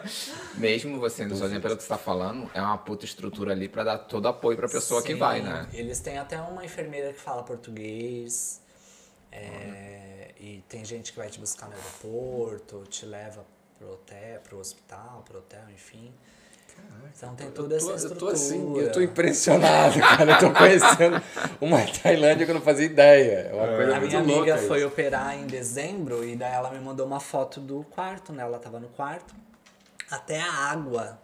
mesmo 0.60 1.00
você 1.00 1.24
indo 1.24 1.38
sozinho, 1.38 1.62
pelo 1.62 1.78
que 1.78 1.84
você 1.84 1.90
tá 1.90 1.98
falando, 1.98 2.52
é 2.54 2.62
uma 2.62 2.78
puta 2.78 3.06
estrutura 3.06 3.54
ali 3.54 3.70
pra 3.70 3.86
dar 3.86 3.98
todo 4.00 4.28
apoio 4.28 4.58
pra 4.58 4.68
pessoa 4.68 5.02
que 5.02 5.14
Sim, 5.14 5.20
vai, 5.20 5.42
né? 5.42 5.70
Eles 5.72 6.02
têm 6.02 6.18
até 6.18 6.40
uma 6.42 6.66
enfermeira 6.66 7.14
que 7.14 7.20
fala 7.20 7.42
português. 7.42 8.62
é, 9.32 10.34
e 10.38 10.64
tem 10.68 10.84
gente 10.84 11.14
que 11.14 11.18
vai 11.18 11.30
te 11.30 11.40
buscar 11.40 11.68
no 11.70 11.76
aeroporto, 11.76 12.84
te 12.90 13.06
leva 13.06 13.46
pro 13.78 13.94
hotel, 13.94 14.42
pro 14.42 14.58
hospital, 14.60 15.24
pro 15.26 15.38
hotel, 15.40 15.64
enfim. 15.74 16.14
Então 17.16 17.36
tem 17.36 17.52
toda 17.52 17.76
essa 17.76 17.86
eu, 17.86 17.90
tô, 17.90 17.96
estrutura. 17.96 18.16
eu 18.16 18.30
tô 18.30 18.34
assim, 18.34 18.78
eu 18.78 18.92
tô 18.94 19.02
impressionado, 19.02 20.00
cara. 20.00 20.32
Eu 20.32 20.40
tô 20.40 20.52
conhecendo 20.54 21.22
uma 21.60 21.80
Tailândia 22.02 22.46
que 22.46 22.52
eu 22.52 22.56
não 22.56 22.62
fazia 22.62 22.86
ideia. 22.86 23.50
É 23.52 23.54
uma 23.54 23.68
coisa 23.76 23.96
A 23.96 24.00
muito 24.00 24.08
minha 24.08 24.20
amiga 24.22 24.38
louca 24.56 24.58
foi 24.60 24.78
isso. 24.80 24.88
operar 24.88 25.38
em 25.38 25.46
dezembro 25.46 26.24
e 26.24 26.38
daí 26.38 26.54
ela 26.54 26.72
me 26.72 26.80
mandou 26.80 27.06
uma 27.06 27.20
foto 27.20 27.60
do 27.60 27.84
quarto, 27.92 28.32
né? 28.32 28.44
Ela 28.44 28.58
tava 28.58 28.80
no 28.80 28.88
quarto. 28.88 29.36
Até 30.10 30.40
a 30.40 30.52
água 30.52 31.20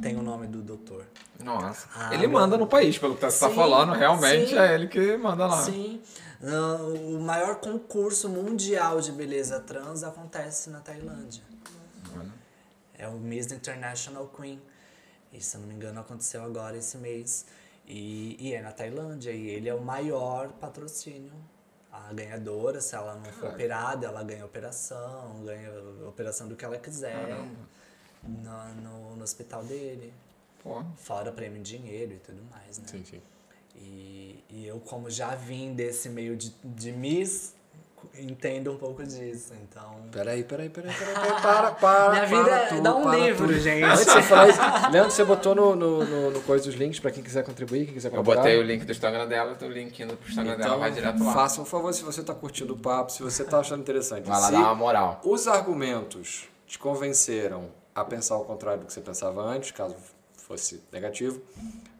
tem 0.00 0.16
o 0.16 0.22
nome 0.22 0.46
do 0.46 0.62
doutor. 0.62 1.04
Nossa. 1.42 1.88
Ele 2.12 2.26
manda 2.28 2.56
no 2.56 2.66
país, 2.66 2.96
pelo 2.96 3.14
que 3.16 3.20
você 3.20 3.40
tá 3.40 3.48
Sim, 3.48 3.54
falando, 3.54 3.92
realmente 3.92 4.50
sim. 4.50 4.58
é 4.58 4.74
ele 4.74 4.86
que 4.86 5.16
manda 5.16 5.46
lá. 5.46 5.62
Sim. 5.62 6.00
O 7.12 7.18
maior 7.18 7.56
concurso 7.56 8.28
mundial 8.28 9.00
de 9.00 9.10
beleza 9.12 9.58
trans 9.60 10.04
acontece 10.04 10.70
na 10.70 10.78
Tailândia. 10.80 11.42
É 12.96 13.08
o 13.08 13.14
Miss 13.14 13.50
International 13.50 14.26
Queen. 14.28 14.60
E 15.32 15.40
se 15.40 15.56
eu 15.56 15.60
não 15.60 15.68
me 15.68 15.74
engano 15.74 16.00
aconteceu 16.00 16.42
agora 16.42 16.76
esse 16.76 16.96
mês. 16.98 17.46
E, 17.86 18.36
e 18.38 18.54
é 18.54 18.62
na 18.62 18.72
Tailândia. 18.72 19.30
E 19.30 19.48
ele 19.48 19.68
é 19.68 19.74
o 19.74 19.80
maior 19.80 20.52
patrocínio. 20.52 21.32
A 21.92 22.12
ganhadora, 22.12 22.80
se 22.80 22.94
ela 22.94 23.16
não 23.16 23.32
for 23.32 23.50
operada, 23.50 24.06
ela 24.06 24.22
ganha 24.22 24.44
operação, 24.44 25.42
ganha 25.44 25.70
operação 26.06 26.46
do 26.46 26.54
que 26.54 26.64
ela 26.64 26.78
quiser 26.78 27.34
no, 28.22 28.74
no, 28.74 29.16
no 29.16 29.22
hospital 29.22 29.64
dele. 29.64 30.12
Pô. 30.62 30.84
Fora 30.96 31.32
prêmio 31.32 31.58
em 31.58 31.62
dinheiro 31.62 32.12
e 32.12 32.18
tudo 32.18 32.42
mais, 32.50 32.78
né? 32.78 32.86
Sim, 32.86 33.04
sim. 33.04 33.22
E, 33.74 34.44
e 34.48 34.66
eu, 34.66 34.78
como 34.80 35.10
já 35.10 35.34
vim 35.34 35.74
desse 35.74 36.08
meio 36.08 36.36
de, 36.36 36.54
de 36.62 36.92
Miss, 36.92 37.54
entendo 38.18 38.72
um 38.72 38.76
pouco 38.76 39.02
disso. 39.04 39.52
Então. 39.62 39.96
Peraí, 40.12 40.44
peraí, 40.44 40.68
peraí, 40.68 40.92
peraí, 40.94 41.14
peraí, 41.14 41.42
para, 41.42 41.70
para. 41.80 42.10
Minha 42.10 42.26
vida 42.26 42.44
para 42.44 42.56
é 42.56 42.66
tudo, 42.66 42.82
dar 42.82 42.94
um 42.94 43.02
para 43.02 43.16
livro, 43.18 43.46
tudo. 43.46 43.58
gente. 43.58 43.82
Antes 43.84 44.04
de 44.06 44.12
você 44.12 44.22
falar 44.22 44.48
isso, 44.48 44.60
Leandro, 44.90 45.10
você 45.10 45.24
botou 45.24 45.54
no, 45.54 45.76
no, 45.76 46.04
no, 46.04 46.30
no 46.30 46.40
coisa 46.42 46.64
dos 46.64 46.74
links 46.74 47.00
pra 47.00 47.10
quem 47.10 47.22
quiser 47.22 47.44
contribuir, 47.44 47.86
quem 47.86 47.94
quiser 47.94 48.08
Eu 48.08 48.16
comprar. 48.16 48.36
botei 48.36 48.58
o 48.58 48.62
link 48.62 48.84
do 48.84 48.92
Instagram 48.92 49.26
dela, 49.26 49.54
tô 49.54 49.66
link 49.68 49.98
indo 50.02 50.16
pro 50.16 50.28
Instagram 50.28 50.56
dela, 50.56 50.76
vai 50.76 50.90
direto 50.90 51.24
lá. 51.24 51.32
faça 51.32 51.60
um 51.60 51.64
favor 51.64 51.92
se 51.92 52.02
você 52.02 52.22
tá 52.22 52.34
curtindo 52.34 52.74
o 52.74 52.78
papo, 52.78 53.12
se 53.12 53.22
você 53.22 53.44
tá 53.44 53.60
achando 53.60 53.80
interessante. 53.80 54.26
Vai 54.26 54.40
lá 54.40 54.46
se 54.46 54.52
dar 54.52 54.58
uma 54.60 54.74
moral. 54.74 55.20
os 55.24 55.46
argumentos 55.48 56.48
te 56.66 56.78
convenceram 56.78 57.68
a 57.94 58.04
pensar 58.04 58.36
o 58.36 58.44
contrário 58.44 58.80
do 58.80 58.86
que 58.86 58.92
você 58.92 59.00
pensava 59.00 59.42
antes, 59.42 59.70
caso 59.72 59.96
fosse 60.50 60.82
negativo, 60.90 61.40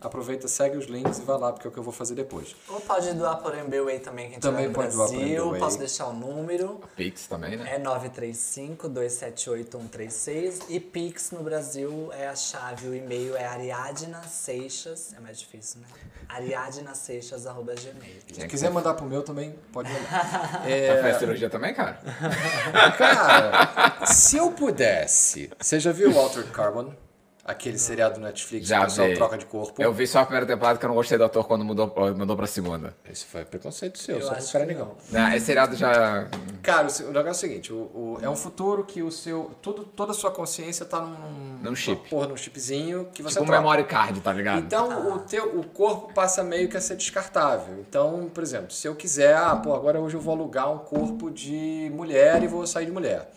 aproveita, 0.01 0.49
segue 0.49 0.77
os 0.77 0.87
links 0.87 1.21
e 1.21 1.23
vai 1.23 1.39
lá, 1.39 1.53
porque 1.53 1.69
é 1.69 1.71
o 1.71 1.73
que 1.73 1.79
eu 1.79 1.85
vou 1.85 1.93
fazer 1.93 2.17
depois. 2.17 2.57
Ou 2.69 2.81
pode 2.81 3.13
doar 3.13 3.37
por 3.37 3.57
MBWay 3.57 4.01
também, 4.01 4.29
quem 4.29 4.41
Também 4.41 4.73
pode 4.73 4.93
doar 4.93 5.07
por 5.07 5.17
Brasil. 5.17 5.37
MBWay. 5.37 5.61
Posso 5.61 5.79
deixar 5.79 6.09
o 6.09 6.13
número. 6.13 6.81
Pix 6.97 7.29
também, 7.29 7.57
né? 7.57 7.77
É 7.77 7.81
935-278-136. 7.81 10.65
E 10.69 10.81
Pix 10.81 11.31
no 11.31 11.45
Brasil 11.45 12.11
é 12.13 12.27
a 12.27 12.35
chave, 12.35 12.89
o 12.89 12.95
e-mail 12.95 13.37
é 13.37 13.47
Ariadna 13.47 14.21
Seixas. 14.25 15.15
É 15.17 15.21
mais 15.21 15.39
difícil, 15.39 15.81
né? 15.83 15.87
ariadnaseixas.gmail. 16.29 18.21
Se 18.33 18.49
quiser 18.49 18.71
mandar 18.71 18.95
pro 18.95 19.07
meu 19.07 19.23
também, 19.23 19.55
pode 19.73 19.93
mandar. 19.93 20.63
É, 20.67 21.01
fazer 21.03 21.19
cirurgia 21.21 21.49
também, 21.51 21.73
cara? 21.75 22.01
cara, 22.99 24.05
se 24.07 24.37
eu 24.37 24.51
pudesse... 24.53 25.51
Você 25.59 25.79
já 25.81 25.91
viu 25.93 26.11
o 26.11 26.13
Walter 26.13 26.45
Carbon? 26.51 26.93
Aquele 27.43 27.78
seriado 27.78 28.14
do 28.16 28.20
Netflix 28.20 28.66
Já 28.68 28.78
que 28.80 28.82
o 28.84 28.86
pessoal 28.88 29.09
vi. 29.09 29.14
troca 29.14 29.38
de 29.38 29.47
corpo? 29.47 29.82
Eu 29.82 29.93
vi 29.93 30.07
só 30.07 30.20
a 30.20 30.24
primeira 30.24 30.47
temporada 30.47 30.78
que 30.78 30.84
eu 30.84 30.88
não 30.88 30.95
gostei 30.95 31.16
do 31.16 31.24
ator 31.24 31.47
quando 31.47 31.64
mudou, 31.64 31.93
mudou 32.14 32.36
pra 32.36 32.47
segunda. 32.47 32.95
Esse 33.11 33.24
foi 33.24 33.45
preconceito 33.47 33.99
seu, 33.99 34.16
Eu 34.16 34.22
só 34.22 34.32
acho 34.34 34.49
o 34.49 34.53
cara 34.53 34.70
é. 34.70 34.76
Né, 35.11 35.36
Esse 35.36 35.47
seriado 35.47 35.74
já. 35.74 36.28
Cara, 36.62 36.86
o, 36.86 37.07
negócio 37.07 37.28
é 37.28 37.30
o 37.30 37.34
seguinte, 37.34 37.72
o, 37.72 37.76
o- 37.76 38.18
é 38.22 38.28
um 38.28 38.36
futuro 38.36 38.84
que 38.84 39.03
o 39.03 39.11
seu, 39.11 39.51
tudo, 39.62 39.84
toda 39.84 40.12
a 40.12 40.14
sua 40.14 40.30
consciência 40.30 40.84
tá 40.84 41.01
num, 41.01 41.59
Num 41.62 41.74
chip. 41.74 42.09
Porra, 42.11 42.28
num 42.28 42.36
chipzinho 42.36 43.09
que 43.14 43.22
você 43.22 43.34
Tipo 43.41 43.45
um 43.45 43.47
troca. 43.47 43.62
memory 43.62 43.84
card, 43.84 44.20
tá 44.20 44.32
ligado? 44.32 44.59
Então 44.61 45.14
o, 45.14 45.18
teu, 45.20 45.59
o 45.59 45.64
corpo 45.64 46.12
passa 46.12 46.45
meio 46.45 46.68
que 46.68 46.76
a 46.76 46.80
ser 46.80 46.97
descartável. 46.97 47.80
Então, 47.80 48.30
por 48.32 48.43
exemplo, 48.43 48.70
se 48.70 48.86
eu 48.86 48.95
quiser, 48.95 49.34
ah, 49.34 49.57
pô, 49.57 49.74
agora 49.74 49.99
hoje 49.99 50.14
eu 50.14 50.20
vou 50.20 50.34
alugar 50.34 50.70
um 50.70 50.78
corpo 50.78 51.30
de 51.30 51.91
mulher 51.95 52.43
e 52.43 52.47
vou 52.47 52.66
sair 52.66 52.84
de 52.84 52.93
mulher. 52.93 53.30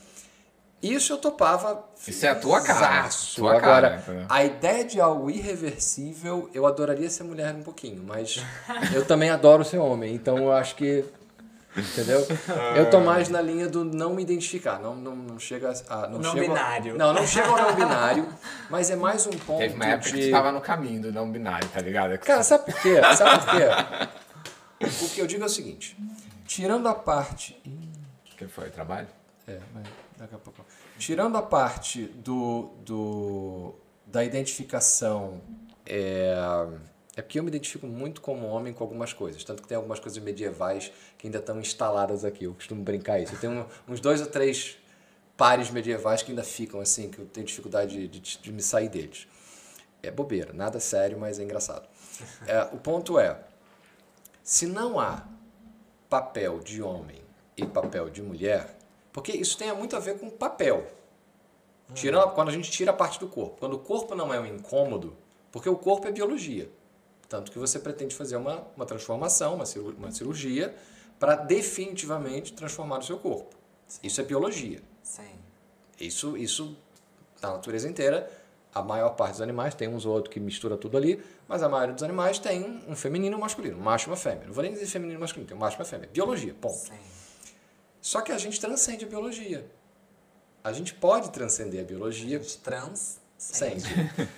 Isso 0.83 1.13
eu 1.13 1.17
topava. 1.17 1.81
Isso 2.05 2.25
é 2.25 2.29
a 2.29 2.35
tua 2.35 2.61
cara, 2.61 3.07
tua 3.33 3.55
Agora, 3.57 4.03
cara, 4.05 4.25
a 4.27 4.43
ideia 4.43 4.83
de 4.83 4.99
algo 4.99 5.29
irreversível, 5.31 6.49
eu 6.53 6.67
adoraria 6.67 7.09
ser 7.09 7.23
mulher 7.23 7.55
um 7.55 7.63
pouquinho, 7.63 8.03
mas 8.05 8.43
eu 8.93 9.05
também 9.05 9.29
adoro 9.29 9.63
ser 9.63 9.77
homem. 9.77 10.13
Então 10.13 10.37
eu 10.37 10.51
acho 10.51 10.75
que. 10.75 11.05
Entendeu? 11.75 12.19
Eu 12.77 12.87
tô 12.91 12.99
mais 12.99 13.29
na 13.29 13.41
linha 13.41 13.67
do 13.67 13.83
não 13.83 14.13
me 14.13 14.21
identificar. 14.21 14.77
Não, 14.79 14.95
não, 14.95 15.15
não 15.15 15.39
chega 15.39 15.73
a. 15.89 16.07
Não, 16.07 16.19
Não 16.19 16.31
chega 16.31 16.41
ao- 16.41 16.47
binário. 16.53 16.95
Não, 16.95 17.13
não 17.13 17.25
chega 17.25 17.47
ao 17.47 17.57
não 17.57 17.73
binário, 17.75 18.27
mas 18.69 18.91
é 18.91 18.95
mais 18.95 19.25
um 19.25 19.31
ponto 19.31 19.57
Teve 19.57 19.73
uma 19.73 19.85
época 19.87 20.11
de. 20.11 20.17
que 20.19 20.29
tava 20.29 20.51
no 20.51 20.61
caminho 20.61 21.01
do 21.01 21.11
não 21.11 21.31
binário, 21.31 21.67
tá 21.69 21.81
ligado? 21.81 22.15
Cara, 22.19 22.43
sabe 22.43 22.65
por 22.71 22.79
quê? 22.79 23.01
Sabe 23.17 23.43
por 23.43 23.55
quê? 23.55 24.95
O 25.03 25.09
que 25.09 25.19
eu 25.19 25.25
digo 25.25 25.41
é 25.41 25.47
o 25.47 25.49
seguinte: 25.49 25.97
tirando 26.45 26.87
a 26.87 26.93
parte. 26.93 27.59
Ih, 27.65 27.89
que 28.37 28.45
foi? 28.47 28.69
Trabalho? 28.69 29.07
É, 29.47 29.59
mas 29.73 29.87
daqui 30.17 30.35
a 30.35 30.37
pouco. 30.37 30.65
Tirando 30.97 31.37
a 31.37 31.41
parte 31.41 32.05
do, 32.05 32.71
do 32.85 33.75
da 34.05 34.23
identificação. 34.23 35.41
É, 35.85 36.35
é 37.15 37.21
porque 37.21 37.37
eu 37.37 37.43
me 37.43 37.49
identifico 37.49 37.85
muito 37.85 38.21
como 38.21 38.47
homem 38.47 38.73
com 38.73 38.83
algumas 38.83 39.13
coisas. 39.13 39.43
Tanto 39.43 39.61
que 39.61 39.67
tem 39.67 39.75
algumas 39.75 39.99
coisas 39.99 40.21
medievais 40.21 40.91
que 41.17 41.27
ainda 41.27 41.39
estão 41.39 41.59
instaladas 41.59 42.25
aqui. 42.25 42.45
Eu 42.45 42.53
costumo 42.53 42.83
brincar 42.83 43.19
isso. 43.19 43.33
Eu 43.33 43.39
tenho 43.39 43.67
uns 43.87 43.99
dois 43.99 44.21
ou 44.21 44.27
três 44.27 44.77
pares 45.37 45.69
medievais 45.69 46.21
que 46.23 46.31
ainda 46.31 46.43
ficam 46.43 46.79
assim, 46.79 47.09
que 47.09 47.19
eu 47.19 47.25
tenho 47.25 47.45
dificuldade 47.45 48.07
de, 48.07 48.19
de, 48.19 48.37
de 48.37 48.51
me 48.51 48.61
sair 48.61 48.89
deles. 48.89 49.27
É 50.01 50.11
bobeira, 50.11 50.53
nada 50.53 50.79
sério, 50.79 51.17
mas 51.19 51.39
é 51.39 51.43
engraçado. 51.43 51.87
É, 52.47 52.63
o 52.73 52.77
ponto 52.77 53.17
é: 53.19 53.39
se 54.43 54.65
não 54.65 54.99
há 54.99 55.25
papel 56.09 56.59
de 56.59 56.81
homem 56.81 57.21
e 57.55 57.65
papel 57.65 58.09
de 58.09 58.21
mulher, 58.21 58.75
porque 59.13 59.31
isso 59.31 59.57
tem 59.57 59.73
muito 59.73 59.95
a 59.95 59.99
ver 59.99 60.19
com 60.19 60.29
papel. 60.29 60.87
Tirando, 61.93 62.31
quando 62.33 62.49
a 62.49 62.51
gente 62.51 62.71
tira 62.71 62.89
a 62.89 62.93
parte 62.93 63.19
do 63.19 63.27
corpo. 63.27 63.57
Quando 63.59 63.73
o 63.73 63.79
corpo 63.79 64.15
não 64.15 64.33
é 64.33 64.39
um 64.39 64.45
incômodo, 64.45 65.15
porque 65.51 65.69
o 65.69 65.75
corpo 65.75 66.07
é 66.07 66.11
biologia. 66.11 66.69
Tanto 67.29 67.51
que 67.51 67.59
você 67.59 67.77
pretende 67.77 68.15
fazer 68.15 68.35
uma, 68.35 68.65
uma 68.75 68.85
transformação, 68.85 69.55
uma 69.55 69.65
cirurgia, 69.65 69.99
uma 69.99 70.11
cirurgia 70.11 70.75
para 71.19 71.35
definitivamente 71.35 72.53
transformar 72.53 72.99
o 72.99 73.03
seu 73.03 73.19
corpo. 73.19 73.55
Isso 74.01 74.19
é 74.19 74.23
biologia. 74.23 74.81
Sim. 75.03 75.35
Isso, 75.99 76.35
isso 76.35 76.75
na 77.41 77.53
natureza 77.53 77.87
inteira, 77.87 78.29
a 78.73 78.81
maior 78.81 79.11
parte 79.11 79.33
dos 79.33 79.41
animais 79.41 79.75
tem 79.75 79.87
uns 79.87 80.05
ou 80.05 80.13
outros 80.15 80.33
que 80.33 80.39
mistura 80.39 80.75
tudo 80.75 80.97
ali, 80.97 81.23
mas 81.47 81.61
a 81.61 81.69
maioria 81.69 81.93
dos 81.93 82.03
animais 82.03 82.39
tem 82.39 82.63
um, 82.63 82.91
um 82.91 82.95
feminino 82.95 83.35
e 83.35 83.37
um 83.37 83.41
masculino, 83.41 83.77
um 83.77 83.81
macho 83.81 84.09
e 84.09 84.11
uma 84.11 84.17
fêmea. 84.17 84.47
Não 84.47 84.53
vou 84.53 84.63
nem 84.63 84.73
dizer 84.73 84.87
feminino 84.87 85.19
e 85.19 85.21
masculino, 85.21 85.47
tem 85.47 85.55
um 85.55 85.59
macho 85.59 85.77
e 85.77 85.79
uma 85.79 85.85
fêmea. 85.85 86.09
Biologia, 86.11 86.55
ponto. 86.59 86.73
Sim. 86.73 86.93
Só 88.03 88.19
que 88.19 88.33
a 88.33 88.37
gente 88.37 88.59
transcende 88.59 89.05
a 89.05 89.07
biologia. 89.07 89.65
A 90.61 90.73
gente 90.73 90.93
pode 90.93 91.31
transcender 91.31 91.79
a 91.79 91.83
biologia 91.85 92.37
De 92.37 92.57
trans. 92.57 93.17
Sempre. 93.37 93.89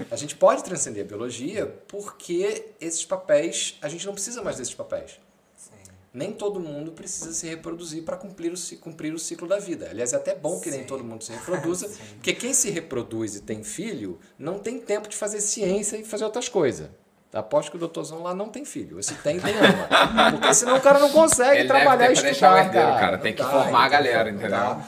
A 0.10 0.16
gente 0.16 0.36
pode 0.36 0.64
transcender 0.64 1.04
a 1.04 1.08
biologia 1.08 1.66
porque 1.88 2.74
esses 2.80 3.04
papéis, 3.04 3.78
a 3.82 3.90
gente 3.90 4.06
não 4.06 4.14
precisa 4.14 4.44
mais 4.44 4.58
desses 4.58 4.74
papéis. 4.74 5.20
Sim. 5.58 5.72
Nem 6.14 6.32
todo 6.32 6.60
mundo 6.60 6.92
precisa 6.92 7.34
se 7.34 7.48
reproduzir 7.48 8.04
para 8.04 8.18
cumprir 8.18 8.54
o, 8.54 8.78
cumprir 8.78 9.14
o 9.14 9.20
ciclo 9.20 9.48
da 9.48 9.58
vida. 9.58 9.90
Aliás, 9.90 10.14
é 10.14 10.16
até 10.16 10.36
bom 10.36 10.60
que 10.60 10.70
nem 10.70 10.82
Sim. 10.82 10.88
todo 10.88 11.04
mundo 11.04 11.24
se 11.24 11.32
reproduza, 11.34 11.90
porque 12.16 12.34
quem 12.34 12.54
se 12.54 12.70
reproduz 12.70 13.36
e 13.36 13.42
tem 13.42 13.64
filho 13.64 14.20
não 14.38 14.60
tem 14.60 14.80
tempo 14.80 15.10
de 15.10 15.16
fazer 15.16 15.42
ciência 15.42 15.98
e 15.98 16.04
fazer 16.04 16.24
outras 16.24 16.48
coisas. 16.48 16.90
Aposto 17.36 17.70
que 17.70 17.76
o 17.76 17.80
doutorzão 17.80 18.24
lá 18.24 18.34
não 18.34 18.48
tem 18.48 18.64
filho. 18.64 19.02
Se 19.04 19.14
tem, 19.16 19.40
tem 19.40 19.54
ama. 19.58 20.32
Porque 20.32 20.54
senão 20.54 20.78
o 20.78 20.82
cara 20.82 21.00
não 21.00 21.10
consegue 21.12 21.60
Ele 21.60 21.68
trabalhar 21.68 22.08
deve 22.08 22.12
e 22.12 22.14
estudar, 22.14 22.32
deixar 22.32 22.54
o 22.54 22.58
herdeiro, 22.58 22.88
cara. 22.88 23.00
cara. 23.00 23.18
Tem 23.18 23.34
que 23.34 23.44
dá, 23.44 23.50
formar 23.50 23.84
a 23.84 23.90
galera, 23.90 24.30
entendeu? 24.30 24.82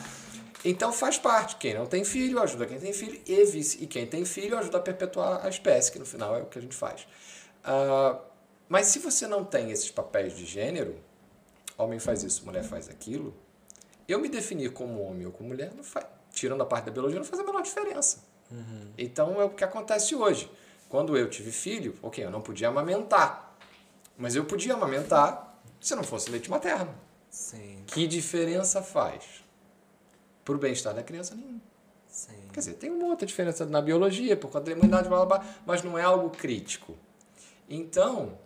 Então 0.64 0.94
faz 0.94 1.18
parte. 1.18 1.58
Quem 1.58 1.74
não 1.74 1.86
tem 1.86 2.06
filho 2.06 2.42
ajuda 2.42 2.66
quem 2.66 2.80
tem 2.80 2.94
filho 2.94 3.20
e 3.26 3.44
vice. 3.44 3.84
E 3.84 3.88
quem 3.88 4.06
tem 4.08 4.24
filho 4.24 4.58
ajuda 4.58 4.78
a 4.78 4.82
perpetuar 4.82 5.46
a 5.46 5.50
espécie, 5.50 5.92
que 5.92 6.00
no 6.00 6.06
final 6.06 6.38
é 6.38 6.42
o 6.42 6.46
que 6.46 6.58
a 6.58 6.62
gente 6.62 6.76
faz. 6.76 7.06
Ah, 7.66 8.18
mas 8.70 8.88
se 8.88 9.00
você 9.00 9.28
não 9.28 9.44
tem 9.44 9.72
esses 9.72 9.92
papéis 9.92 10.34
de 10.36 10.46
gênero, 10.46 10.96
homem 11.78 12.00
faz 12.00 12.24
isso, 12.24 12.46
mulher 12.46 12.64
faz 12.64 12.90
aquilo, 12.90 13.36
eu 14.08 14.20
me 14.20 14.30
definir 14.30 14.72
como 14.72 15.02
homem 15.02 15.26
ou 15.26 15.34
como 15.34 15.50
mulher, 15.50 15.72
não 15.76 15.84
faz, 15.84 16.06
tirando 16.32 16.62
a 16.64 16.66
parte 16.66 16.86
da 16.86 16.92
biologia, 16.92 17.20
não 17.20 17.26
faz 17.26 17.42
a 17.42 17.44
menor 17.44 17.62
diferença. 17.62 18.24
Então 18.98 19.42
é 19.42 19.44
o 19.44 19.50
que 19.50 19.64
acontece 19.64 20.16
hoje. 20.16 20.50
Quando 20.90 21.18
eu 21.18 21.30
tive 21.30 21.52
filho, 21.52 21.96
ok, 22.02 22.24
eu 22.24 22.32
não 22.32 22.42
podia 22.42 22.70
amamentar. 22.70 23.56
Mas 24.18 24.36
eu 24.36 24.46
podia 24.46 24.74
amamentar 24.74 25.60
se 25.80 25.96
não 25.96 26.04
fosse 26.04 26.30
leite 26.30 26.50
materno. 26.50 26.94
Sim, 27.30 27.84
Que 27.86 28.08
diferença 28.08 28.82
faz? 28.82 29.44
Pro 30.46 30.58
bem-estar 30.58 30.94
da 30.94 31.04
criança, 31.04 31.36
nenhuma. 31.36 31.60
sim. 32.08 32.32
Quer 32.54 32.60
dizer, 32.62 32.74
tem 32.76 32.90
uma 32.90 33.08
outra 33.08 33.28
diferença 33.28 33.66
na 33.66 33.82
biologia, 33.82 34.36
por 34.38 34.50
conta 34.50 34.66
da 34.66 34.72
imunidade, 34.72 35.10
blá, 35.10 35.26
blá, 35.26 35.40
blá, 35.40 35.48
mas 35.66 35.84
não 35.84 35.98
é 35.98 36.04
algo 36.04 36.30
crítico. 36.30 36.96
Então, 37.70 38.38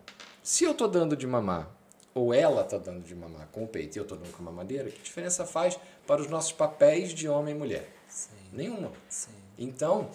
se 0.42 0.64
eu 0.64 0.74
tô 0.74 0.88
dando 0.88 1.16
de 1.16 1.26
mamar, 1.26 1.70
ou 2.14 2.34
ela 2.34 2.64
tá 2.64 2.76
dando 2.76 3.00
de 3.02 3.14
mamar 3.14 3.48
com 3.52 3.62
o 3.64 3.66
peito 3.68 3.96
e 3.96 3.98
eu 4.00 4.04
tô 4.04 4.16
dando 4.16 4.32
com 4.32 4.42
a 4.42 4.44
mamadeira, 4.46 4.90
que 4.90 5.00
diferença 5.00 5.46
faz 5.46 5.78
para 6.06 6.20
os 6.20 6.28
nossos 6.28 6.52
papéis 6.52 7.10
de 7.14 7.28
homem 7.28 7.54
e 7.54 7.58
mulher? 7.58 7.88
Sim, 8.08 8.28
Nenhuma. 8.52 8.90
sim. 9.08 9.30
Então, 9.56 10.10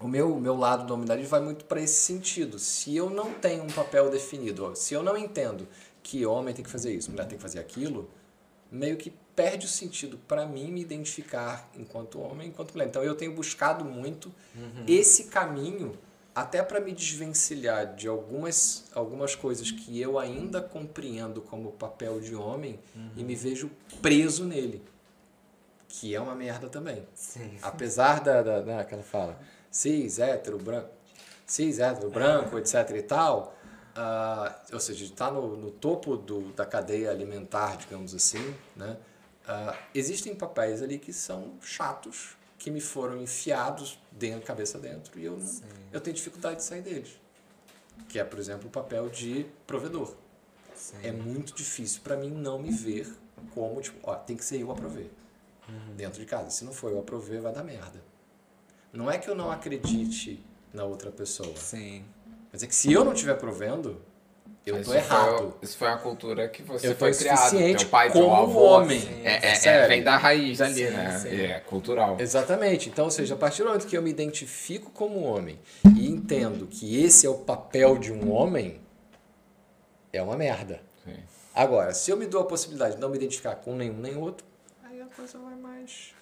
o 0.00 0.08
meu, 0.08 0.34
meu 0.40 0.56
lado 0.56 0.86
da 0.86 0.94
humanidade 0.94 1.22
vai 1.24 1.40
muito 1.40 1.64
para 1.66 1.80
esse 1.80 2.00
sentido. 2.00 2.58
Se 2.58 2.96
eu 2.96 3.10
não 3.10 3.34
tenho 3.34 3.62
um 3.62 3.68
papel 3.68 4.10
definido, 4.10 4.74
se 4.74 4.94
eu 4.94 5.02
não 5.02 5.16
entendo 5.16 5.68
que 6.02 6.24
homem 6.24 6.54
tem 6.54 6.64
que 6.64 6.70
fazer 6.70 6.92
isso, 6.94 7.10
mulher 7.10 7.26
tem 7.26 7.36
que 7.36 7.42
fazer 7.42 7.58
aquilo, 7.58 8.08
meio 8.72 8.96
que 8.96 9.12
perde 9.36 9.66
o 9.66 9.68
sentido 9.68 10.18
para 10.26 10.46
mim 10.46 10.72
me 10.72 10.80
identificar 10.80 11.70
enquanto 11.76 12.18
homem, 12.18 12.48
enquanto 12.48 12.72
mulher. 12.72 12.88
Então 12.88 13.02
eu 13.02 13.14
tenho 13.14 13.34
buscado 13.34 13.84
muito 13.84 14.32
esse 14.86 15.24
caminho 15.24 15.98
até 16.34 16.62
para 16.62 16.80
me 16.80 16.92
desvencilhar 16.92 17.94
de 17.94 18.08
algumas, 18.08 18.84
algumas 18.94 19.34
coisas 19.34 19.70
que 19.70 20.00
eu 20.00 20.18
ainda 20.18 20.62
compreendo 20.62 21.42
como 21.42 21.72
papel 21.72 22.20
de 22.20 22.34
homem 22.34 22.78
e 23.16 23.22
me 23.22 23.34
vejo 23.34 23.70
preso 24.00 24.44
nele. 24.44 24.82
Que 25.88 26.14
é 26.14 26.20
uma 26.20 26.36
merda 26.36 26.68
também. 26.68 27.04
Sim. 27.14 27.58
Apesar 27.60 28.20
da, 28.20 28.42
da, 28.42 28.60
da 28.60 28.84
que 28.84 28.94
ela 28.94 29.02
fala 29.02 29.38
cis, 29.70 30.18
hétero, 30.18 30.58
branco, 30.58 30.90
cis, 31.46 31.78
hétero, 31.78 32.10
branco, 32.10 32.58
etc 32.58 32.90
e 32.96 33.02
tal, 33.02 33.56
ah, 33.94 34.54
ou 34.72 34.80
seja, 34.80 35.04
está 35.04 35.30
no, 35.30 35.56
no 35.56 35.70
topo 35.70 36.16
do, 36.16 36.52
da 36.52 36.64
cadeia 36.64 37.10
alimentar, 37.10 37.76
digamos 37.76 38.14
assim, 38.14 38.54
né? 38.76 38.96
Ah, 39.46 39.76
existem 39.94 40.34
papéis 40.34 40.82
ali 40.82 40.98
que 40.98 41.12
são 41.12 41.54
chatos, 41.60 42.36
que 42.58 42.70
me 42.70 42.80
foram 42.80 43.20
enfiados 43.20 43.98
dentro, 44.10 44.46
cabeça 44.46 44.78
dentro, 44.78 45.18
e 45.18 45.24
eu, 45.24 45.36
não, 45.36 45.60
eu 45.92 46.00
tenho 46.00 46.14
dificuldade 46.14 46.56
de 46.56 46.64
sair 46.64 46.82
deles. 46.82 47.18
Que 48.08 48.18
é, 48.18 48.24
por 48.24 48.38
exemplo, 48.38 48.68
o 48.68 48.70
papel 48.70 49.08
de 49.08 49.46
provedor. 49.66 50.14
Sim. 50.74 50.96
É 51.02 51.12
muito 51.12 51.54
difícil 51.54 52.00
para 52.02 52.16
mim 52.16 52.30
não 52.30 52.58
me 52.58 52.70
ver 52.70 53.06
como, 53.54 53.80
tipo, 53.80 53.98
ó, 54.02 54.14
tem 54.14 54.36
que 54.36 54.44
ser 54.44 54.60
eu 54.60 54.70
a 54.70 54.74
prover. 54.74 55.10
Dentro 55.94 56.18
de 56.18 56.26
casa. 56.26 56.50
Se 56.50 56.64
não 56.64 56.72
for 56.72 56.90
eu 56.90 56.98
a 56.98 57.02
prover, 57.02 57.40
vai 57.40 57.52
dar 57.52 57.62
merda. 57.62 58.02
Não 58.92 59.10
é 59.10 59.18
que 59.18 59.28
eu 59.28 59.34
não 59.34 59.50
acredite 59.50 60.44
na 60.72 60.84
outra 60.84 61.10
pessoa. 61.10 61.54
Sim. 61.56 62.04
Mas 62.52 62.62
é 62.62 62.66
que 62.66 62.74
se 62.74 62.92
eu 62.92 63.04
não 63.04 63.12
estiver 63.12 63.34
provendo, 63.34 64.00
eu 64.66 64.80
Isso 64.80 64.90
tô 64.90 64.96
errado. 64.96 65.36
Foi, 65.38 65.52
isso 65.62 65.78
foi 65.78 65.88
a 65.88 65.96
cultura 65.96 66.48
que 66.48 66.62
você 66.62 66.88
Eu 66.88 66.96
foi 66.96 67.14
criado. 67.14 67.50
Teu 67.50 67.88
pai, 67.88 68.10
teu 68.10 68.22
como 68.22 68.34
avô. 68.34 68.60
homem. 68.60 69.00
É, 69.24 69.46
é- 69.48 69.66
é, 69.66 69.86
vem 69.88 70.02
da 70.02 70.16
raiz 70.16 70.60
ali, 70.60 70.86
Sim, 70.86 70.90
né? 70.90 71.18
sim. 71.18 71.28
É 71.40 71.60
cultural. 71.60 72.16
Exatamente. 72.20 72.88
Então, 72.88 73.04
ou 73.04 73.10
seja, 73.10 73.34
a 73.34 73.38
partir 73.38 73.62
do 73.62 73.68
momento 73.68 73.86
que 73.86 73.96
eu 73.96 74.02
me 74.02 74.10
identifico 74.10 74.90
como 74.90 75.20
homem 75.22 75.58
e 75.96 76.08
entendo 76.08 76.66
que 76.66 77.02
esse 77.02 77.26
é 77.26 77.30
o 77.30 77.38
papel 77.38 77.96
de 77.96 78.12
um 78.12 78.32
homem, 78.32 78.80
é 80.12 80.20
uma 80.20 80.36
merda. 80.36 80.80
Sim. 81.04 81.16
Agora, 81.54 81.94
se 81.94 82.10
eu 82.10 82.16
me 82.16 82.26
dou 82.26 82.40
a 82.42 82.44
possibilidade 82.44 82.96
de 82.96 83.00
não 83.00 83.08
me 83.08 83.16
identificar 83.16 83.54
com 83.56 83.74
nenhum 83.76 83.98
nem 83.98 84.16
outro, 84.16 84.44
aí 84.84 85.00
a 85.00 85.06
coisa 85.06 85.38
vai 85.38 85.54
mais. 85.56 86.12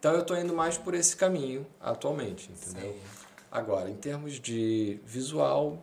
Então 0.00 0.14
eu 0.14 0.24
tô 0.24 0.34
indo 0.34 0.54
mais 0.54 0.78
por 0.78 0.94
esse 0.94 1.14
caminho 1.14 1.66
atualmente, 1.78 2.50
entendeu? 2.50 2.92
Sim. 2.92 3.00
Agora, 3.52 3.90
em 3.90 3.94
termos 3.94 4.40
de 4.40 4.98
visual, 5.04 5.78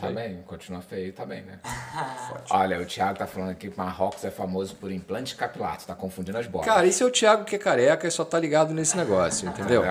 Tá 0.00 0.10
bem, 0.10 0.42
continua 0.46 0.80
feio, 0.80 1.12
tá 1.12 1.26
bem, 1.26 1.42
né? 1.42 1.60
Olha, 2.48 2.80
o 2.80 2.86
Thiago 2.86 3.18
tá 3.18 3.26
falando 3.26 3.50
aqui 3.50 3.68
que 3.68 3.76
Marrocos 3.76 4.24
é 4.24 4.30
famoso 4.30 4.74
por 4.76 4.90
implante 4.90 5.36
capilar. 5.36 5.76
Tu 5.76 5.86
tá 5.86 5.94
confundindo 5.94 6.38
as 6.38 6.46
bolas. 6.46 6.66
Cara, 6.66 6.86
esse 6.86 7.02
é 7.02 7.06
o 7.06 7.10
Thiago 7.10 7.44
que 7.44 7.56
é 7.56 7.58
careca 7.58 8.08
e 8.08 8.10
só 8.10 8.24
tá 8.24 8.38
ligado 8.38 8.72
nesse 8.72 8.96
negócio, 8.96 9.46
entendeu? 9.48 9.82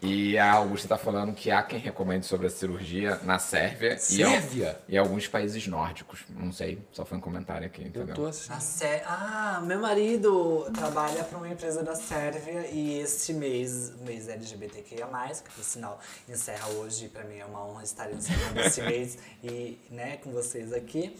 E 0.00 0.38
a 0.38 0.52
Augusta 0.52 0.86
tá 0.88 0.96
falando 0.96 1.32
que 1.34 1.50
há 1.50 1.60
quem 1.62 1.78
recomende 1.80 2.24
sobre 2.24 2.46
a 2.46 2.50
cirurgia 2.50 3.18
na 3.24 3.38
Sérvia, 3.38 3.94
e 3.94 3.98
Sérvia? 3.98 4.80
E, 4.88 4.96
alguns 4.96 5.26
países 5.26 5.66
nórdicos. 5.66 6.20
Não 6.30 6.52
sei, 6.52 6.78
só 6.92 7.04
foi 7.04 7.18
um 7.18 7.20
comentário 7.20 7.66
aqui, 7.66 7.82
entendeu? 7.82 8.08
Eu 8.10 8.14
tô 8.14 8.26
assim. 8.26 8.52
Sé- 8.60 9.02
Ah, 9.06 9.60
meu 9.64 9.80
marido 9.80 10.70
trabalha 10.72 11.24
para 11.24 11.36
uma 11.38 11.48
empresa 11.48 11.82
da 11.82 11.96
Sérvia 11.96 12.68
e 12.70 13.00
este 13.00 13.32
mês, 13.32 13.92
mês 14.02 14.28
LGBTQIA+, 14.28 15.06
que 15.44 15.50
por 15.54 15.64
sinal 15.64 15.98
encerra 16.28 16.68
hoje, 16.68 17.06
e 17.06 17.08
para 17.08 17.24
mim 17.24 17.38
é 17.38 17.44
uma 17.44 17.66
honra 17.66 17.82
estar 17.82 18.08
encerrando 18.12 18.60
esse 18.60 18.80
mês 18.86 19.18
e, 19.42 19.78
né, 19.90 20.18
com 20.18 20.30
vocês 20.30 20.72
aqui, 20.72 21.16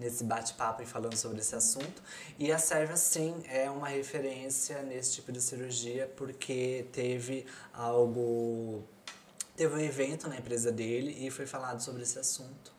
nesse 0.00 0.24
bate-papo 0.24 0.82
e 0.82 0.86
falando 0.86 1.14
sobre 1.16 1.38
esse 1.40 1.54
assunto. 1.54 2.02
E 2.38 2.50
a 2.50 2.58
Sérvia, 2.58 2.96
sim, 2.96 3.42
é 3.48 3.70
uma 3.70 3.86
referência 3.88 4.82
nesse 4.82 5.12
tipo 5.16 5.30
de 5.30 5.40
cirurgia 5.40 6.10
porque 6.16 6.86
teve 6.92 7.46
algo... 7.72 8.82
Teve 9.56 9.74
um 9.74 9.80
evento 9.80 10.26
na 10.28 10.38
empresa 10.38 10.72
dele 10.72 11.14
e 11.26 11.30
foi 11.30 11.46
falado 11.46 11.80
sobre 11.80 12.02
esse 12.02 12.18
assunto. 12.18 12.72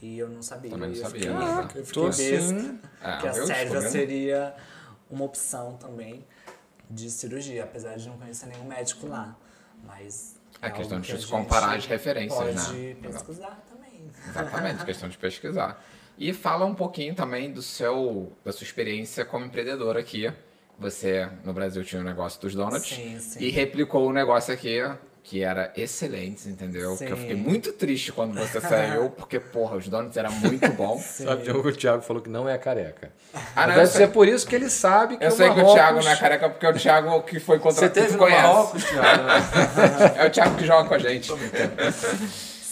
E 0.00 0.16
eu 0.18 0.28
não 0.28 0.40
sabia. 0.42 0.70
Também 0.70 0.90
não 0.90 0.96
eu 0.96 1.02
sabia, 1.02 1.20
fiquei- 1.20 1.34
né? 1.36 1.68
eu 1.74 1.86
Tô 1.86 2.12
fiquei 2.12 2.36
assim. 2.36 2.54
besta 2.72 2.88
Ah, 3.02 3.18
que 3.18 3.28
a 3.28 3.32
eu 3.34 3.46
Sérvia 3.46 3.90
seria 3.90 4.56
uma 5.10 5.24
opção 5.24 5.76
também 5.76 6.24
de 6.88 7.10
cirurgia, 7.10 7.64
apesar 7.64 7.96
de 7.96 8.08
não 8.08 8.16
conhecer 8.18 8.46
nenhum 8.46 8.64
médico 8.64 9.06
lá. 9.08 9.36
Mas 9.84 10.36
É 10.60 10.66
algo 10.66 10.78
questão 10.78 11.00
de 11.00 11.06
que 11.08 11.12
a 11.12 11.16
se 11.16 11.22
gente 11.22 11.30
comparar 11.30 11.76
as 11.76 11.86
referências, 11.86 12.38
pode 12.38 12.78
né? 12.94 12.96
pesquisar 13.02 13.64
também. 13.68 14.10
Exatamente, 14.28 14.84
questão 14.84 15.08
de 15.08 15.18
pesquisar. 15.18 15.84
E 16.18 16.32
fala 16.32 16.64
um 16.64 16.74
pouquinho 16.74 17.14
também 17.14 17.50
do 17.50 17.62
seu, 17.62 18.32
da 18.44 18.52
sua 18.52 18.64
experiência 18.64 19.24
como 19.24 19.44
empreendedor 19.46 19.96
aqui. 19.96 20.32
Você, 20.78 21.28
no 21.44 21.52
Brasil, 21.52 21.84
tinha 21.84 22.00
o 22.00 22.04
negócio 22.04 22.40
dos 22.40 22.54
donuts. 22.54 22.88
Sim, 22.88 23.18
sim. 23.20 23.38
E 23.40 23.50
replicou 23.50 24.06
o 24.08 24.12
negócio 24.12 24.52
aqui, 24.52 24.82
que 25.22 25.42
era 25.42 25.72
excelente, 25.76 26.48
entendeu? 26.48 26.96
Que 26.96 27.04
eu 27.04 27.16
Sim. 27.16 27.22
fiquei 27.22 27.36
muito 27.36 27.72
triste 27.72 28.10
quando 28.10 28.34
você 28.34 28.60
saiu, 28.60 29.10
porque, 29.16 29.38
porra, 29.38 29.76
os 29.76 29.86
donuts 29.88 30.16
eram 30.16 30.32
muito 30.32 30.68
bons. 30.72 31.02
Sabe, 31.22 31.48
o 31.50 31.72
Thiago 31.72 32.02
falou 32.02 32.20
que 32.22 32.28
não 32.30 32.48
é 32.48 32.58
careca. 32.58 33.12
Ah, 33.54 33.66
não, 33.66 33.74
Deve 33.74 33.82
eu 33.82 33.86
ser 33.86 33.98
sei, 33.98 34.06
por 34.08 34.26
isso 34.26 34.46
que 34.46 34.56
ele 34.56 34.68
sabe 34.68 35.16
que 35.18 35.24
eu 35.24 35.28
o 35.28 35.32
sei 35.32 35.46
que 35.46 35.52
o 35.52 35.56
Marrocos- 35.56 35.74
Thiago 35.74 36.02
não 36.02 36.10
é 36.10 36.16
careca, 36.16 36.50
porque 36.50 36.66
é 36.66 36.70
o 36.70 36.74
Thiago 36.74 37.22
que 37.22 37.38
foi 37.38 37.58
Você 37.58 37.62
contratado. 37.62 37.94
teve 37.94 38.12
no 38.14 38.18
conhece. 38.18 38.42
Marrocos, 38.42 38.84
Thiago? 38.84 39.22
né? 39.22 40.14
É 40.24 40.26
o 40.26 40.30
Thiago 40.30 40.56
que 40.56 40.66
joga 40.66 40.88
com 40.88 40.94
a 40.94 40.98
gente. 40.98 41.30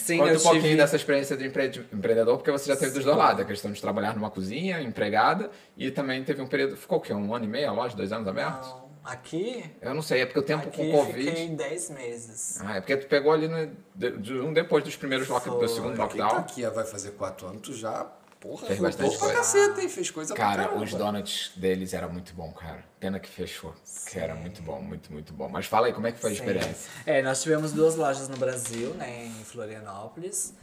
Sim, 0.01 0.17
Conta 0.17 0.31
eu 0.31 0.37
um 0.37 0.41
pouquinho 0.41 0.63
tive... 0.63 0.75
dessa 0.77 0.95
experiência 0.95 1.37
de 1.37 1.45
empre- 1.45 1.85
empreendedor, 1.93 2.37
porque 2.37 2.51
você 2.51 2.67
já 2.67 2.75
teve 2.75 2.91
dos 2.93 3.03
dois 3.05 3.15
lados. 3.17 3.41
A 3.41 3.45
questão 3.45 3.71
de 3.71 3.79
trabalhar 3.81 4.15
numa 4.15 4.29
cozinha, 4.31 4.81
empregada, 4.81 5.49
e 5.77 5.91
também 5.91 6.23
teve 6.23 6.41
um 6.41 6.47
período... 6.47 6.75
Ficou 6.75 6.97
o 6.97 7.01
quê? 7.01 7.13
Um 7.13 7.33
ano 7.35 7.45
e 7.45 7.47
meio 7.47 7.69
a 7.69 7.71
loja? 7.71 7.95
Dois 7.95 8.11
anos 8.11 8.27
abertos? 8.27 8.67
Não, 8.67 8.89
aqui, 9.03 9.63
Eu 9.81 9.93
não 9.93 10.01
sei, 10.01 10.21
é 10.21 10.25
porque 10.25 10.39
o 10.39 10.43
tempo 10.43 10.67
aqui 10.67 10.77
com 10.77 10.89
o 11.01 11.05
Covid... 11.05 11.29
fiquei 11.29 11.47
10 11.49 11.89
meses. 11.91 12.59
Ah, 12.61 12.77
é 12.77 12.81
porque 12.81 12.97
tu 12.97 13.07
pegou 13.07 13.31
ali 13.31 13.47
no, 13.47 13.71
de- 13.95 14.17
de 14.17 14.33
um 14.33 14.51
depois 14.53 14.83
dos 14.83 14.95
primeiros 14.95 15.27
lockdowns, 15.27 15.59
do 15.61 15.67
segundo 15.75 15.95
tá 15.95 16.03
lockdown. 16.03 16.37
aqui 16.37 16.65
vai 16.65 16.85
fazer 16.85 17.11
quatro 17.11 17.47
anos, 17.47 17.61
tu 17.61 17.73
já, 17.73 18.07
porra, 18.41 18.67
Fez 18.67 18.79
bastante 18.79 19.11
pra 19.11 19.19
coisa. 19.19 19.33
caceta, 19.35 19.81
hein? 19.81 19.87
Fez 19.87 20.11
coisa 20.11 20.33
pra 20.33 20.43
Cara, 20.43 20.63
caramba. 20.65 20.83
os 20.83 20.93
donuts 20.93 21.51
deles 21.55 21.93
era 21.93 22.07
muito 22.09 22.33
bom, 22.33 22.51
cara. 22.51 22.83
Pena 22.99 23.19
que 23.19 23.29
fechou. 23.29 23.73
Que 24.09 24.19
era 24.19 24.35
muito 24.35 24.61
bom, 24.61 24.81
muito, 24.81 25.13
muito 25.13 25.31
bom. 25.31 25.47
Mas 25.47 25.67
fala 25.67 25.87
aí, 25.87 25.93
como 25.93 26.07
é 26.07 26.11
que 26.11 26.19
foi 26.19 26.31
a 26.31 26.35
Sim. 26.35 26.39
experiência? 26.39 26.91
É, 27.05 27.21
nós 27.21 27.41
tivemos 27.41 27.71
duas 27.71 27.95
lojas 27.95 28.27
no 28.27 28.35
Brasil, 28.35 28.93
né, 28.95 29.27
em 29.27 29.43
Florianópolis. 29.45 30.53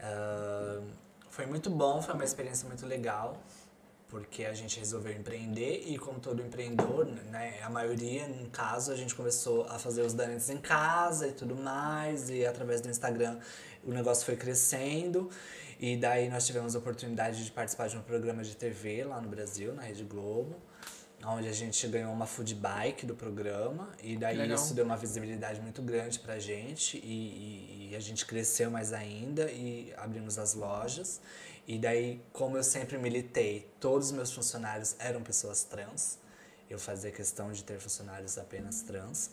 Ah, 0.00 0.80
foi 1.30 1.46
muito 1.46 1.70
bom, 1.70 2.00
foi 2.02 2.14
uma 2.14 2.24
experiência 2.24 2.66
muito 2.66 2.86
legal, 2.86 3.36
porque 4.08 4.44
a 4.44 4.54
gente 4.54 4.78
resolveu 4.78 5.12
empreender 5.12 5.84
e 5.86 5.98
como 5.98 6.18
todo 6.18 6.40
empreendedor, 6.42 7.04
né, 7.30 7.60
a 7.62 7.68
maioria, 7.68 8.26
no 8.28 8.48
caso, 8.48 8.90
a 8.92 8.96
gente 8.96 9.14
começou 9.14 9.64
a 9.68 9.78
fazer 9.78 10.02
os 10.02 10.14
donuts 10.14 10.48
em 10.48 10.56
casa 10.58 11.28
e 11.28 11.32
tudo 11.32 11.54
mais, 11.54 12.30
e 12.30 12.46
através 12.46 12.80
do 12.80 12.88
Instagram 12.88 13.38
o 13.84 13.90
negócio 13.92 14.24
foi 14.24 14.36
crescendo. 14.36 15.30
E 15.78 15.96
daí 15.96 16.28
nós 16.28 16.46
tivemos 16.46 16.74
a 16.74 16.78
oportunidade 16.78 17.44
de 17.44 17.50
participar 17.50 17.88
de 17.88 17.96
um 17.96 18.02
programa 18.02 18.42
de 18.42 18.56
TV 18.56 19.04
lá 19.04 19.20
no 19.20 19.28
Brasil, 19.28 19.74
na 19.74 19.82
Rede 19.82 20.04
Globo 20.04 20.56
onde 21.24 21.48
a 21.48 21.52
gente 21.52 21.88
ganhou 21.88 22.12
uma 22.12 22.26
food 22.26 22.54
bike 22.54 23.04
do 23.04 23.14
programa. 23.16 23.88
E 24.00 24.16
daí 24.16 24.36
legal. 24.36 24.54
isso 24.54 24.74
deu 24.74 24.84
uma 24.84 24.98
visibilidade 24.98 25.60
muito 25.60 25.82
grande 25.82 26.20
pra 26.20 26.38
gente 26.38 26.98
e, 26.98 27.00
e- 27.00 27.88
e 27.90 27.96
a 27.96 28.00
gente 28.00 28.24
cresceu 28.26 28.70
mais 28.70 28.92
ainda 28.92 29.50
e 29.50 29.92
abrimos 29.96 30.38
as 30.38 30.54
lojas. 30.54 31.20
E 31.66 31.78
daí 31.78 32.20
como 32.32 32.56
eu 32.56 32.62
sempre 32.62 32.96
militei 32.98 33.68
todos 33.80 34.08
os 34.08 34.12
meus 34.12 34.30
funcionários 34.30 34.94
eram 35.00 35.20
pessoas 35.22 35.64
trans. 35.64 36.18
Eu 36.70 36.78
fazia 36.78 37.10
questão 37.10 37.50
de 37.50 37.64
ter 37.64 37.80
funcionários 37.80 38.38
apenas 38.38 38.82
trans. 38.82 39.30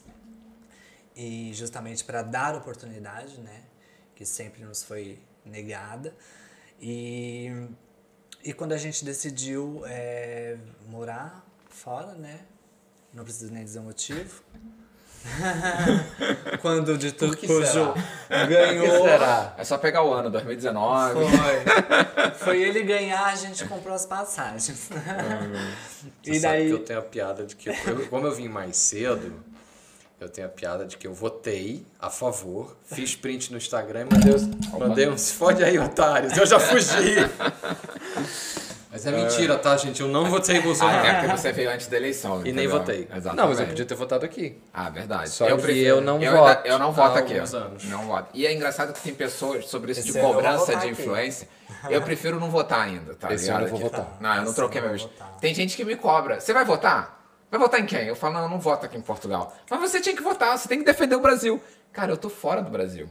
E 1.16 1.52
justamente 1.54 2.04
para 2.04 2.24
dar 2.24 2.56
oportunidade 2.56 3.40
né 3.40 3.62
que 4.16 4.26
sempre 4.26 4.64
nos 4.64 4.82
foi 4.84 5.20
negada 5.46 6.16
e 6.80 7.68
e 8.44 8.52
quando 8.52 8.74
a 8.74 8.78
gente 8.78 9.06
decidiu 9.06 9.84
é, 9.86 10.58
morar 10.88 11.46
fora, 11.70 12.14
né? 12.14 12.42
Não 13.14 13.24
preciso 13.24 13.54
nem 13.54 13.64
dizer 13.64 13.80
o 13.80 13.84
motivo. 13.84 14.44
Quando 16.62 16.98
de 16.98 17.14
tudo 17.14 17.38
que 17.38 17.48
cujo 17.48 17.94
ganhou. 18.30 19.08
É 19.58 19.64
só 19.64 19.78
pegar 19.78 20.04
o 20.04 20.12
ano, 20.14 20.30
2019. 20.30 21.14
Foi. 21.14 21.24
Foi 22.36 22.62
ele 22.62 22.84
ganhar, 22.84 23.28
a 23.28 23.36
gente 23.36 23.66
comprou 23.66 23.96
as 23.96 24.06
passagens. 24.06 24.90
Você 26.22 26.32
e 26.32 26.40
sabe 26.40 26.58
daí. 26.58 26.68
que 26.68 26.74
eu 26.74 26.80
tenho 26.84 27.00
a 27.00 27.04
piada 27.04 27.46
de 27.46 27.56
que, 27.56 27.72
como 28.10 28.28
eu 28.28 28.36
vim 28.36 28.50
mais 28.50 28.76
cedo, 28.76 29.34
eu 30.20 30.30
tenho 30.30 30.48
a 30.48 30.50
piada 30.50 30.86
de 30.86 30.96
que 30.98 31.06
eu 31.06 31.14
votei 31.14 31.86
a 32.00 32.10
favor, 32.10 32.78
fiz 32.86 33.16
print 33.18 33.52
no 33.52 33.58
Instagram 33.58 34.02
e 34.10 34.14
mandei, 34.14 34.80
mandei 34.80 35.10
um 35.10 35.18
se 35.18 35.34
fode 35.34 35.64
aí, 35.64 35.78
otários, 35.78 36.36
eu 36.38 36.46
já 36.46 36.60
fugi. 36.60 37.16
Mas 38.92 39.08
é 39.08 39.12
mentira, 39.12 39.58
tá, 39.58 39.76
gente? 39.76 40.02
Eu 40.02 40.08
não 40.08 40.26
votei 40.30 40.58
em 40.58 40.60
Ah, 40.60 40.62
Bolsonaro. 40.62 41.08
é 41.08 41.14
porque 41.22 41.38
você 41.38 41.52
veio 41.52 41.72
antes 41.72 41.88
da 41.88 41.98
eleição. 41.98 42.42
E 42.42 42.44
nem 42.44 42.52
entendeu? 42.66 42.72
votei. 42.78 43.00
Exatamente. 43.12 43.36
Não, 43.36 43.48
mas 43.50 43.60
eu 43.60 43.66
podia 43.66 43.86
ter 43.86 43.96
votado 43.96 44.24
aqui. 44.24 44.56
Ah, 44.72 44.88
verdade. 44.92 45.30
Só 45.32 45.46
que 45.48 45.52
eu 45.82 46.00
não 46.00 46.22
eu 46.22 46.32
voto 46.38 46.48
ainda- 46.58 46.62
eu 46.70 46.78
não 46.80 46.92
voto 46.92 47.16
há 47.16 47.20
aqui. 47.20 47.34
anos. 47.36 47.84
Não 47.86 48.04
voto. 48.06 48.30
E 48.36 48.46
é 48.46 48.54
engraçado 48.54 48.94
que 48.94 49.02
tem 49.02 49.16
pessoas 49.16 49.66
sobre 49.66 49.92
isso 49.94 50.02
Esse 50.02 50.12
de 50.12 50.18
eu 50.20 50.24
cobrança 50.24 50.68
de 50.74 50.78
aqui. 50.78 50.88
influência. 50.90 51.48
Eu 51.90 52.04
prefiro 52.04 52.40
não 52.40 52.52
votar 52.52 52.82
ainda, 52.82 53.16
tá 53.16 53.34
Esse 53.34 53.50
eu 53.50 53.58
vou 53.58 53.68
Aqui. 53.68 53.82
votar. 53.82 54.16
Não, 54.22 54.30
eu 54.30 54.36
não 54.38 54.44
Esse 54.46 54.56
troquei 54.56 54.80
meu 54.80 54.92
eu 54.92 54.98
votar. 55.00 55.38
Tem 55.42 55.56
gente 55.56 55.76
que 55.76 55.84
me 55.84 55.96
cobra. 55.96 56.40
Você 56.40 56.54
vai 56.54 56.64
votar? 56.64 57.23
Vai 57.54 57.60
votar 57.60 57.80
em 57.80 57.86
quem? 57.86 58.08
Eu 58.08 58.16
falo, 58.16 58.34
não, 58.34 58.42
eu 58.42 58.50
não 58.50 58.60
voto 58.60 58.84
aqui 58.88 58.98
em 58.98 59.02
Portugal. 59.02 59.56
Mas 59.70 59.80
você 59.80 60.02
tinha 60.02 60.16
que 60.16 60.24
votar, 60.24 60.58
você 60.58 60.68
tem 60.68 60.80
que 60.80 60.84
defender 60.86 61.14
o 61.16 61.20
Brasil. 61.20 61.62
Cara, 61.92 62.12
eu 62.12 62.18
tô 62.18 62.28
fora 62.28 62.64
do 62.64 62.72
Brasil. 62.72 63.08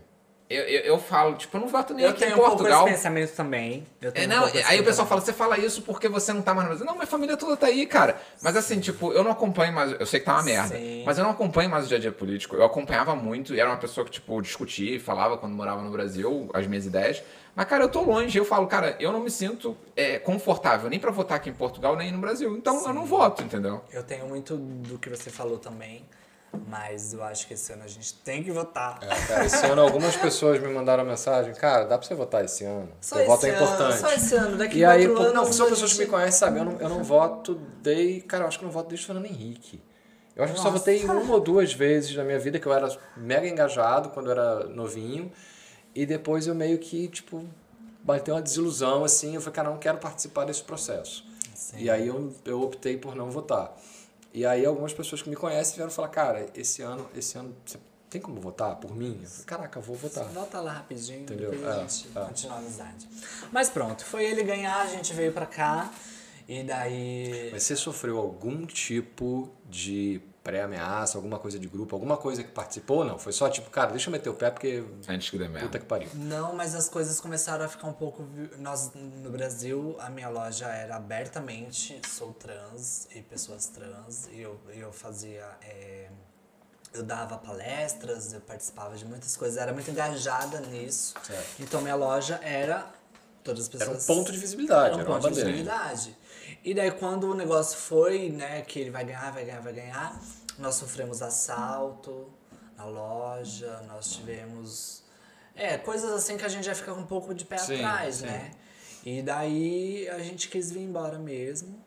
Eu, 0.51 0.65
eu, 0.65 0.81
eu 0.81 0.99
falo, 0.99 1.37
tipo, 1.37 1.57
eu 1.57 1.61
não 1.61 1.69
voto 1.69 1.95
nem 1.95 2.05
Eu 2.05 2.11
aqui 2.11 2.19
tenho 2.19 2.33
em 2.33 2.35
um 2.35 2.45
Portugal. 2.45 2.85
esse 2.89 2.97
pensamento 2.97 3.37
também. 3.37 3.87
Eu 4.01 4.09
É, 4.09 4.13
tenho 4.13 4.27
um 4.27 4.35
não, 4.35 4.49
esse 4.49 4.65
aí 4.65 4.81
o 4.81 4.85
pessoal 4.85 5.07
fala, 5.07 5.21
você 5.21 5.33
fala 5.33 5.57
isso 5.59 5.81
porque 5.83 6.09
você 6.09 6.33
não 6.33 6.43
tá 6.43 6.53
mais 6.53 6.65
no 6.65 6.71
Brasil. 6.71 6.85
Não, 6.87 6.95
minha 6.97 7.07
família 7.07 7.37
toda 7.37 7.57
tá 7.57 7.69
aí, 7.69 7.87
cara. 7.87 8.21
Mas 8.43 8.57
assim, 8.57 8.81
tipo, 8.81 9.13
eu 9.13 9.23
não 9.23 9.31
acompanho 9.31 9.73
mais. 9.73 9.93
Eu 9.93 10.05
sei 10.07 10.19
que 10.19 10.27
tá 10.27 10.33
uma 10.35 10.43
merda. 10.43 10.77
Sim. 10.77 11.05
Mas 11.07 11.17
eu 11.17 11.23
não 11.25 11.31
acompanho 11.31 11.71
mais 11.71 11.85
o 11.85 11.89
dia 11.89 11.99
a 11.99 12.01
dia 12.01 12.11
político. 12.13 12.57
Eu 12.57 12.65
acompanhava 12.65 13.15
muito 13.15 13.55
e 13.55 13.61
era 13.61 13.71
uma 13.71 13.79
pessoa 13.79 14.05
que, 14.05 14.11
tipo, 14.11 14.43
discutia 14.43 14.97
e 14.97 14.99
falava 14.99 15.39
quando 15.39 15.55
morava 15.55 15.81
no 15.81 15.91
Brasil 15.93 16.51
as 16.53 16.67
minhas 16.67 16.85
ideias. 16.85 17.23
Mas, 17.55 17.67
cara, 17.67 17.85
eu 17.85 17.89
tô 17.89 18.03
longe. 18.03 18.37
Eu 18.39 18.45
falo, 18.45 18.67
cara, 18.67 18.97
eu 18.99 19.13
não 19.13 19.21
me 19.21 19.31
sinto 19.31 19.77
é, 19.95 20.19
confortável 20.19 20.89
nem 20.89 20.99
pra 20.99 21.11
votar 21.11 21.37
aqui 21.37 21.51
em 21.51 21.55
Portugal 21.55 21.97
nem 21.97 22.11
no 22.11 22.19
Brasil. 22.19 22.57
Então 22.57 22.87
eu 22.87 22.95
não 22.95 23.05
voto, 23.05 23.43
entendeu? 23.43 23.83
Eu 23.93 24.03
tenho 24.03 24.27
muito 24.27 24.57
do 24.57 24.99
que 24.99 25.11
você 25.11 25.31
falou 25.31 25.59
também. 25.59 26.07
Mas 26.69 27.15
eu 27.15 27.23
acho 27.23 27.47
que 27.47 27.55
esse 27.55 27.73
ano 27.73 27.83
a 27.83 27.87
gente 27.87 28.15
tem 28.15 28.45
que 28.45 28.51
votar. 28.51 29.01
Cara, 29.01 29.47
esse 29.47 29.65
ano 29.65 29.81
algumas 29.81 30.15
pessoas 30.17 30.61
me 30.61 30.69
mandaram 30.69 31.03
mensagem, 31.03 31.55
cara, 31.55 31.85
dá 31.85 31.97
pra 31.97 32.07
você 32.07 32.15
votar 32.15 32.45
esse 32.45 32.63
ano? 32.65 32.91
Só 33.01 33.17
o 33.17 33.19
esse 33.21 33.27
voto 33.27 33.47
é 33.47 33.51
ano, 33.51 33.65
importante. 33.65 33.99
Só 33.99 34.13
esse 34.13 34.35
ano, 34.35 34.57
daqui 34.59 34.79
E 34.79 34.85
aí, 34.85 35.09
quatro 35.09 35.25
pô, 35.29 35.33
não, 35.33 35.51
são 35.51 35.69
pessoas 35.71 35.95
que 35.95 36.01
me 36.01 36.07
conhecem, 36.07 36.33
sabe? 36.33 36.59
Eu 36.59 36.65
não, 36.67 36.79
eu 36.79 36.89
não 36.91 37.03
voto 37.03 37.55
desde. 37.83 38.21
Cara, 38.23 38.45
eu 38.45 38.49
acho 38.49 38.59
que 38.59 38.65
eu 38.65 38.67
não 38.67 38.73
voto 38.73 38.89
desde 38.89 39.05
o 39.05 39.07
Fernando 39.07 39.27
Henrique. 39.27 39.83
Eu 40.37 40.45
acho 40.45 40.53
que 40.53 40.59
só 40.59 40.67
Nossa. 40.67 40.79
votei 40.79 41.05
uma 41.05 41.35
ou 41.35 41.41
duas 41.41 41.73
vezes 41.73 42.15
na 42.17 42.25
minha 42.25 42.39
vida, 42.39 42.59
que 42.59 42.67
eu 42.67 42.73
era 42.73 42.89
mega 43.17 43.47
engajado 43.47 44.11
quando 44.11 44.27
eu 44.27 44.33
era 44.33 44.67
novinho. 44.67 45.33
E 45.95 46.07
depois 46.07 46.47
eu 46.47 46.55
meio 46.55 46.79
que, 46.79 47.09
tipo, 47.09 47.45
bateu 48.03 48.35
uma 48.35 48.43
desilusão, 48.43 49.05
assim. 49.05 49.35
Eu 49.35 49.41
falei, 49.41 49.55
cara, 49.55 49.71
não 49.71 49.79
quero 49.79 49.99
participar 49.99 50.45
desse 50.45 50.63
processo. 50.63 51.25
E 51.77 51.89
aí 51.91 52.07
eu, 52.09 52.35
eu 52.45 52.61
optei 52.63 52.97
por 52.97 53.15
não 53.15 53.31
votar. 53.31 53.77
E 54.35 54.45
aí 54.47 54.65
algumas 54.65 54.93
pessoas 54.93 55.21
que 55.23 55.29
me 55.31 55.37
conhecem 55.37 55.77
vieram 55.77 55.91
falar, 55.91 56.09
cara, 56.09 56.47
esse 56.55 56.83
ano, 56.83 57.09
esse 57.15 57.37
ano 57.37 57.55
você 57.65 57.79
tem 58.09 58.21
como 58.21 58.41
votar 58.41 58.77
por 58.77 58.95
mim? 58.95 59.19
Eu 59.23 59.29
falei, 59.29 59.45
caraca, 59.47 59.79
eu 59.79 59.83
vou 59.83 59.95
votar. 59.97 60.25
Volta 60.25 60.61
lá 60.61 60.73
rapidinho, 60.73 61.21
Entendeu? 61.21 61.51
depois 61.51 61.69
a 61.71 61.77
É, 61.77 61.81
gente 61.89 62.09
é. 62.17 62.21
continua 62.21 62.57
a 62.57 62.59
amizade. 62.59 63.09
Mas 63.51 63.69
pronto, 63.71 64.05
foi 64.05 64.25
ele 64.25 64.43
ganhar, 64.43 64.81
a 64.81 64.87
gente 64.87 65.13
veio 65.15 65.33
pra 65.33 65.47
cá. 65.47 65.91
E 66.49 66.63
daí. 66.65 67.51
Mas 67.53 67.63
você 67.63 67.77
sofreu 67.77 68.19
algum 68.19 68.67
tipo 68.67 69.49
de 69.69 70.21
pré-ameaça, 70.43 71.17
alguma 71.19 71.39
coisa 71.39 71.59
de 71.59 71.69
grupo, 71.69 71.95
alguma 71.95 72.17
coisa 72.17 72.43
que 72.43 72.51
participou 72.51 72.99
ou 72.99 73.05
não? 73.05 73.19
Foi 73.19 73.33
só 73.33 73.49
tipo, 73.49 73.71
cara, 73.71 73.91
deixa 73.91 74.09
eu 74.09 74.13
meter 74.13 74.29
o 74.29 74.35
pé 74.35 74.51
porque 74.51 74.85
Antes 75.09 75.31
que 75.31 75.39
dê 75.39 75.47
merda. 75.49 75.67
puta 75.67 75.79
que 75.79 75.85
pariu. 75.87 76.09
Não, 76.15 76.53
mas 76.55 76.75
as 76.75 76.89
coisas 76.89 77.21
começaram 77.21 77.65
a 77.65 77.69
ficar 77.69 77.87
um 77.87 77.93
pouco. 77.93 78.27
Nós, 78.59 78.91
no 78.95 79.31
Brasil, 79.31 79.97
a 80.01 80.11
minha 80.11 80.29
loja 80.29 80.67
era 80.67 80.97
abertamente 80.97 82.01
sou 82.09 82.33
trans 82.33 83.07
e 83.15 83.23
pessoas 83.23 83.67
trans. 83.67 84.29
E 84.33 84.41
eu, 84.41 84.59
eu 84.75 84.93
fazia. 84.93 85.47
é, 85.63 86.09
eu 86.93 87.03
dava 87.03 87.39
palestras, 87.39 88.35
eu 88.35 88.41
participava 88.43 88.95
de 88.97 89.05
muitas 89.07 89.35
coisas, 89.35 89.57
era 89.57 89.73
muito 89.73 89.91
engajada 89.91 90.61
nisso. 90.61 91.15
Certo. 91.23 91.47
Então 91.63 91.81
minha 91.81 91.95
loja 91.95 92.39
era. 92.43 92.87
Todas 93.45 93.69
as 93.69 93.81
Era 93.81 93.91
um 93.91 93.95
pessoas. 93.95 94.19
ponto 94.19 94.31
de 94.31 94.39
visibilidade, 94.39 94.87
Era 94.91 94.97
um 94.97 95.01
era 95.01 95.11
uma 95.11 95.17
ponto 95.19 95.33
de 95.35 95.41
bandeira. 95.41 95.51
visibilidade. 95.51 96.17
E 96.65 96.75
daí 96.75 96.91
quando 96.91 97.31
o 97.31 97.35
negócio 97.35 97.79
foi, 97.79 98.31
né, 98.31 98.63
que 98.63 98.79
ele 98.81 98.91
vai 98.91 99.05
ganhar, 99.05 99.31
vai 99.33 99.45
ganhar, 99.45 99.61
vai 99.61 99.73
ganhar, 99.73 100.21
nós 100.59 100.75
sofremos 100.77 101.23
assalto 101.23 102.31
na 102.77 102.85
loja, 102.85 103.83
nós 103.89 104.13
tivemos. 104.13 105.03
É, 105.55 105.77
coisas 105.77 106.11
assim 106.11 106.37
que 106.37 106.45
a 106.45 106.49
gente 106.49 106.65
já 106.65 106.75
fica 106.75 106.93
um 106.93 107.05
pouco 107.05 107.35
de 107.35 107.45
pé 107.45 107.59
Sim, 107.59 107.77
atrás, 107.77 108.17
sim. 108.17 108.27
né? 108.27 108.53
E 109.05 109.21
daí 109.21 110.09
a 110.09 110.19
gente 110.21 110.49
quis 110.49 110.71
vir 110.71 110.81
embora 110.81 111.19
mesmo, 111.19 111.79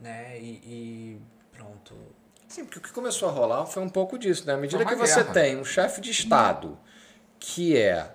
né? 0.00 0.38
E, 0.38 0.60
e 0.64 1.22
pronto. 1.52 1.94
Sim, 2.46 2.64
porque 2.64 2.78
o 2.78 2.82
que 2.82 2.92
começou 2.92 3.28
a 3.28 3.32
rolar 3.32 3.66
foi 3.66 3.82
um 3.82 3.88
pouco 3.88 4.18
disso, 4.18 4.46
né? 4.46 4.54
À 4.54 4.56
medida 4.56 4.84
que 4.84 4.94
você 4.94 5.22
guerra. 5.22 5.34
tem 5.34 5.56
um 5.58 5.64
chefe 5.64 6.00
de 6.00 6.10
Estado 6.10 6.78
que 7.38 7.76
é 7.76 8.10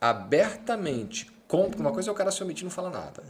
abertamente 0.00 1.30
contra. 1.46 1.80
Uma 1.80 1.92
coisa 1.92 2.10
é 2.10 2.12
o 2.12 2.16
cara 2.16 2.30
se 2.32 2.42
omitir 2.42 2.62
e 2.62 2.64
não 2.64 2.70
fala 2.70 2.90
nada. 2.90 3.22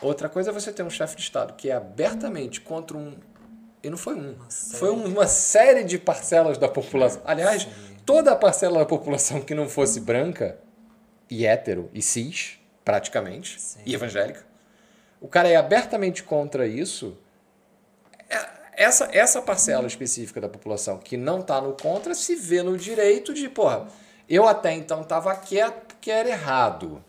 Outra 0.00 0.28
coisa 0.28 0.50
é 0.50 0.52
você 0.52 0.72
ter 0.72 0.82
um 0.82 0.90
chefe 0.90 1.16
de 1.16 1.22
Estado 1.22 1.54
que 1.54 1.70
é 1.70 1.74
abertamente 1.74 2.60
contra 2.60 2.96
um. 2.96 3.16
E 3.82 3.88
não 3.90 3.96
foi 3.96 4.14
um. 4.14 4.34
série. 4.48 4.78
Foi 4.78 4.90
uma 4.90 5.26
série 5.26 5.84
de 5.84 5.98
parcelas 5.98 6.58
da 6.58 6.68
população. 6.68 7.22
Aliás, 7.24 7.66
toda 8.04 8.32
a 8.32 8.36
parcela 8.36 8.78
da 8.80 8.86
população 8.86 9.40
que 9.40 9.54
não 9.54 9.68
fosse 9.68 10.00
branca 10.00 10.58
e 11.30 11.46
hétero 11.46 11.90
e 11.94 12.02
cis, 12.02 12.58
praticamente, 12.84 13.60
Sim. 13.60 13.80
e 13.86 13.94
evangélica, 13.94 14.44
o 15.20 15.28
cara 15.28 15.48
é 15.48 15.56
abertamente 15.56 16.22
contra 16.22 16.66
isso. 16.66 17.16
É- 18.28 18.56
Essa, 18.78 19.08
essa 19.12 19.40
parcela 19.40 19.86
específica 19.86 20.38
da 20.40 20.48
população 20.50 20.98
que 20.98 21.16
não 21.16 21.40
tá 21.40 21.60
no 21.62 21.72
contra 21.72 22.14
se 22.14 22.34
vê 22.36 22.62
no 22.62 22.76
direito 22.76 23.32
de, 23.32 23.48
porra, 23.48 23.88
eu 24.28 24.46
até 24.46 24.72
então 24.74 25.02
tava 25.02 25.34
quieto 25.34 25.86
porque 25.86 26.10
era 26.10 26.28
errado. 26.28 27.02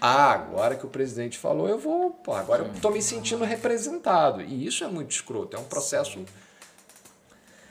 Ah, 0.00 0.32
agora 0.32 0.76
que 0.76 0.84
o 0.84 0.88
presidente 0.88 1.38
falou, 1.38 1.68
eu 1.68 1.78
vou. 1.78 2.10
Pô, 2.10 2.34
agora 2.34 2.64
eu 2.64 2.80
tô 2.80 2.90
me 2.90 3.00
sentindo 3.00 3.44
representado. 3.44 4.42
E 4.42 4.66
isso 4.66 4.84
é 4.84 4.88
muito 4.88 5.10
escroto. 5.10 5.56
É 5.56 5.60
um 5.60 5.64
processo 5.64 6.24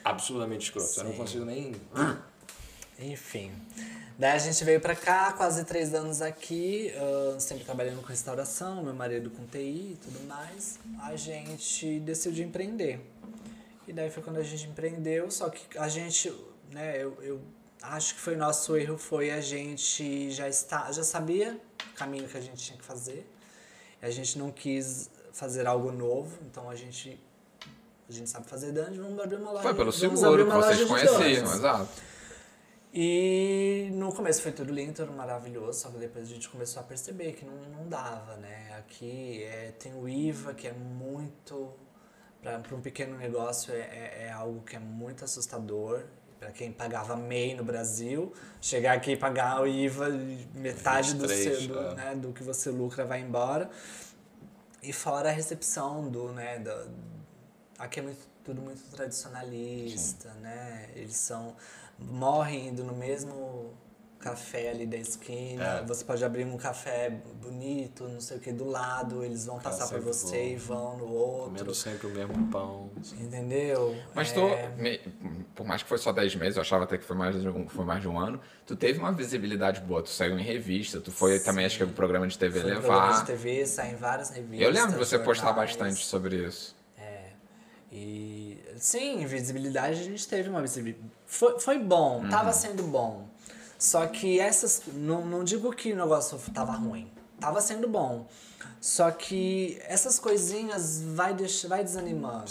absurdamente 0.04 0.66
escroto. 0.66 0.92
Eu 0.98 1.04
não 1.04 1.12
Sim. 1.12 1.16
consigo 1.18 1.44
nem. 1.44 1.74
Enfim. 2.98 3.52
Daí 4.18 4.32
a 4.32 4.38
gente 4.38 4.64
veio 4.64 4.80
pra 4.80 4.96
cá, 4.96 5.32
quase 5.32 5.62
três 5.64 5.92
anos 5.92 6.22
aqui, 6.22 6.92
ah, 6.96 7.38
sempre 7.38 7.64
trabalhando 7.64 8.00
com 8.00 8.08
restauração, 8.08 8.82
meu 8.82 8.94
marido 8.94 9.30
com 9.30 9.44
TI 9.46 9.92
e 9.92 9.98
tudo 10.02 10.26
mais. 10.26 10.78
A 11.02 11.14
gente 11.16 12.00
decidiu 12.00 12.44
empreender. 12.44 13.00
E 13.86 13.92
daí 13.92 14.10
foi 14.10 14.22
quando 14.22 14.38
a 14.38 14.42
gente 14.42 14.66
empreendeu, 14.66 15.30
só 15.30 15.48
que 15.48 15.78
a 15.78 15.88
gente, 15.88 16.32
né, 16.72 17.00
eu, 17.00 17.16
eu 17.22 17.40
acho 17.80 18.14
que 18.14 18.20
foi 18.20 18.34
nosso 18.34 18.76
erro, 18.76 18.98
foi 18.98 19.30
a 19.30 19.40
gente 19.40 20.30
já, 20.32 20.48
está, 20.48 20.90
já 20.90 21.04
sabia 21.04 21.60
caminho 21.94 22.28
que 22.28 22.36
a 22.36 22.40
gente 22.40 22.62
tinha 22.62 22.78
que 22.78 22.84
fazer. 22.84 23.30
A 24.02 24.10
gente 24.10 24.38
não 24.38 24.50
quis 24.50 25.10
fazer 25.32 25.66
algo 25.66 25.90
novo, 25.92 26.38
então 26.50 26.68
a 26.70 26.74
gente, 26.74 27.18
a 28.08 28.12
gente 28.12 28.30
sabe 28.30 28.46
fazer 28.46 28.72
dungeon, 28.72 29.02
vamos 29.02 29.20
abrir 29.20 29.36
uma 29.36 29.52
loja. 29.52 29.62
Foi 29.62 29.74
pelo 29.74 29.90
vamos 29.90 30.02
abrir 30.02 30.18
seguro 30.18 30.46
que 30.46 30.50
uma 30.50 30.62
vocês 30.62 30.88
conheciam, 30.88 31.44
exato. 31.44 32.02
E 32.98 33.90
no 33.92 34.10
começo 34.10 34.40
foi 34.40 34.52
tudo 34.52 34.72
lindo, 34.72 34.94
tudo 34.94 35.12
maravilhoso, 35.12 35.80
só 35.80 35.90
que 35.90 35.98
depois 35.98 36.24
a 36.24 36.32
gente 36.32 36.48
começou 36.48 36.80
a 36.80 36.82
perceber 36.82 37.32
que 37.32 37.44
não, 37.44 37.54
não 37.68 37.86
dava, 37.86 38.36
né? 38.36 38.74
Aqui 38.78 39.42
é, 39.44 39.72
tem 39.78 39.92
o 39.94 40.08
IVA, 40.08 40.54
que 40.54 40.66
é 40.66 40.72
muito. 40.72 41.74
Para 42.40 42.74
um 42.74 42.80
pequeno 42.80 43.18
negócio 43.18 43.74
é, 43.74 43.80
é, 43.80 44.26
é 44.28 44.32
algo 44.32 44.62
que 44.62 44.76
é 44.76 44.78
muito 44.78 45.24
assustador. 45.24 46.04
Para 46.38 46.50
quem 46.50 46.70
pagava 46.70 47.16
MEI 47.16 47.54
no 47.54 47.64
Brasil, 47.64 48.32
chegar 48.60 48.92
aqui 48.92 49.12
e 49.12 49.16
pagar 49.16 49.62
o 49.62 49.66
IVA, 49.66 50.08
metade 50.54 51.14
do, 51.14 51.26
23, 51.26 51.58
seu, 51.58 51.68
do, 51.68 51.78
é. 51.78 51.94
né, 51.94 52.14
do 52.14 52.32
que 52.32 52.42
você 52.42 52.70
lucra 52.70 53.04
vai 53.04 53.20
embora. 53.20 53.70
E 54.82 54.92
fora 54.92 55.30
a 55.30 55.32
recepção 55.32 56.08
do, 56.10 56.32
né, 56.32 56.58
da, 56.58 56.86
aqui 57.78 58.00
é 58.00 58.02
muito, 58.02 58.20
tudo 58.44 58.60
muito 58.60 58.82
tradicionalista, 58.90 60.32
né? 60.34 60.90
Eles 60.94 61.16
são 61.16 61.56
morrem 61.98 62.68
indo 62.68 62.84
no 62.84 62.94
mesmo 62.94 63.72
café 64.18 64.70
ali 64.70 64.86
da 64.86 64.96
esquina. 64.96 65.80
É. 65.80 65.84
Você 65.84 66.04
pode 66.04 66.24
abrir 66.24 66.44
um 66.44 66.56
café 66.56 67.10
bonito, 67.40 68.08
não 68.08 68.20
sei 68.20 68.36
o 68.38 68.40
que, 68.40 68.52
do 68.52 68.64
lado, 68.68 69.22
eles 69.24 69.46
vão 69.46 69.58
passar 69.60 69.88
por 69.88 70.00
você 70.00 70.36
vão. 70.36 70.46
e 70.46 70.56
vão 70.56 70.96
no 70.98 71.12
outro. 71.12 71.50
Comendo 71.50 71.74
sempre 71.74 72.06
o 72.06 72.10
mesmo 72.10 72.46
pão. 72.48 72.90
Entendeu? 73.20 73.96
Mas 74.14 74.32
É, 74.32 74.34
tu, 74.34 74.82
me- 74.82 74.98
por 75.54 75.66
mais 75.66 75.82
que 75.82 75.88
foi 75.88 75.98
só 75.98 76.12
10 76.12 76.34
meses, 76.34 76.56
eu 76.56 76.62
achava 76.62 76.84
até 76.84 76.98
que 76.98 77.04
foi 77.04 77.16
mais, 77.16 77.40
de 77.40 77.48
um, 77.48 77.68
foi 77.68 77.84
mais 77.84 78.00
de 78.00 78.08
um 78.08 78.18
ano, 78.18 78.40
tu 78.66 78.74
teve 78.74 78.98
uma 78.98 79.12
visibilidade 79.12 79.80
boa, 79.80 80.02
tu 80.02 80.08
saiu 80.10 80.38
em 80.38 80.42
revista, 80.42 81.00
tu 81.00 81.12
foi 81.12 81.38
também, 81.38 81.64
acho 81.66 81.76
que 81.78 81.84
o 81.84 81.88
programa 81.88 82.26
de 82.26 82.36
TV 82.38 82.60
foi 82.60 82.70
um 82.70 82.74
levar. 82.74 82.86
programa 82.86 83.20
de 83.20 83.26
TV, 83.26 83.66
sai 83.66 83.92
em 83.92 83.96
várias 83.96 84.30
revistas. 84.30 84.60
Eu 84.60 84.70
lembro 84.70 84.92
de 84.92 84.98
você 84.98 85.18
postar 85.18 85.48
jornais. 85.48 85.70
bastante 85.76 86.04
sobre 86.04 86.36
isso. 86.46 86.74
É. 86.98 87.26
E 87.92 88.58
sim, 88.78 89.24
visibilidade 89.26 90.00
a 90.00 90.04
gente 90.04 90.26
teve 90.26 90.48
uma 90.48 90.60
visibilidade. 90.60 91.04
Foi, 91.26 91.58
foi 91.60 91.78
bom, 91.78 92.20
Uhum. 92.22 92.28
tava 92.28 92.52
sendo 92.52 92.82
bom. 92.84 93.28
Só 93.78 94.06
que 94.06 94.40
essas. 94.40 94.82
Não, 94.92 95.24
não 95.24 95.44
digo 95.44 95.72
que 95.72 95.92
o 95.92 95.96
negócio 95.96 96.38
tava 96.52 96.72
ruim. 96.72 97.10
Tava 97.38 97.60
sendo 97.60 97.88
bom. 97.88 98.26
Só 98.80 99.10
que 99.10 99.78
essas 99.84 100.18
coisinhas 100.18 101.02
vai, 101.02 101.34
deixar, 101.34 101.68
vai 101.68 101.84
desanimando. 101.84 102.46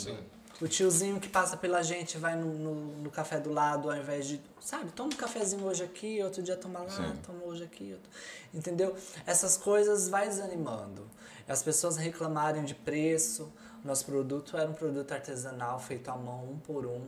O 0.61 0.67
tiozinho 0.67 1.19
que 1.19 1.27
passa 1.27 1.57
pela 1.57 1.83
gente 1.83 2.17
vai 2.17 2.35
no, 2.35 2.45
no, 2.53 2.75
no 3.03 3.11
café 3.11 3.39
do 3.39 3.51
lado 3.51 3.89
ao 3.89 3.97
invés 3.97 4.25
de. 4.25 4.41
Sabe, 4.61 4.91
toma 4.91 5.09
um 5.13 5.17
cafezinho 5.17 5.63
hoje 5.65 5.83
aqui, 5.83 6.21
outro 6.23 6.41
dia 6.41 6.55
toma 6.55 6.79
lá, 6.79 6.89
Sim. 6.89 7.13
toma 7.25 7.43
hoje 7.43 7.63
aqui. 7.63 7.91
Outro, 7.93 8.09
entendeu? 8.53 8.95
Essas 9.25 9.57
coisas 9.57 10.07
vai 10.07 10.27
desanimando. 10.27 11.09
As 11.47 11.61
pessoas 11.61 11.97
reclamarem 11.97 12.63
de 12.63 12.73
preço. 12.73 13.51
Nosso 13.83 14.05
produto 14.05 14.57
era 14.57 14.69
um 14.69 14.73
produto 14.73 15.11
artesanal 15.11 15.79
feito 15.79 16.09
à 16.09 16.15
mão, 16.15 16.49
um 16.51 16.57
por 16.57 16.85
um. 16.85 17.05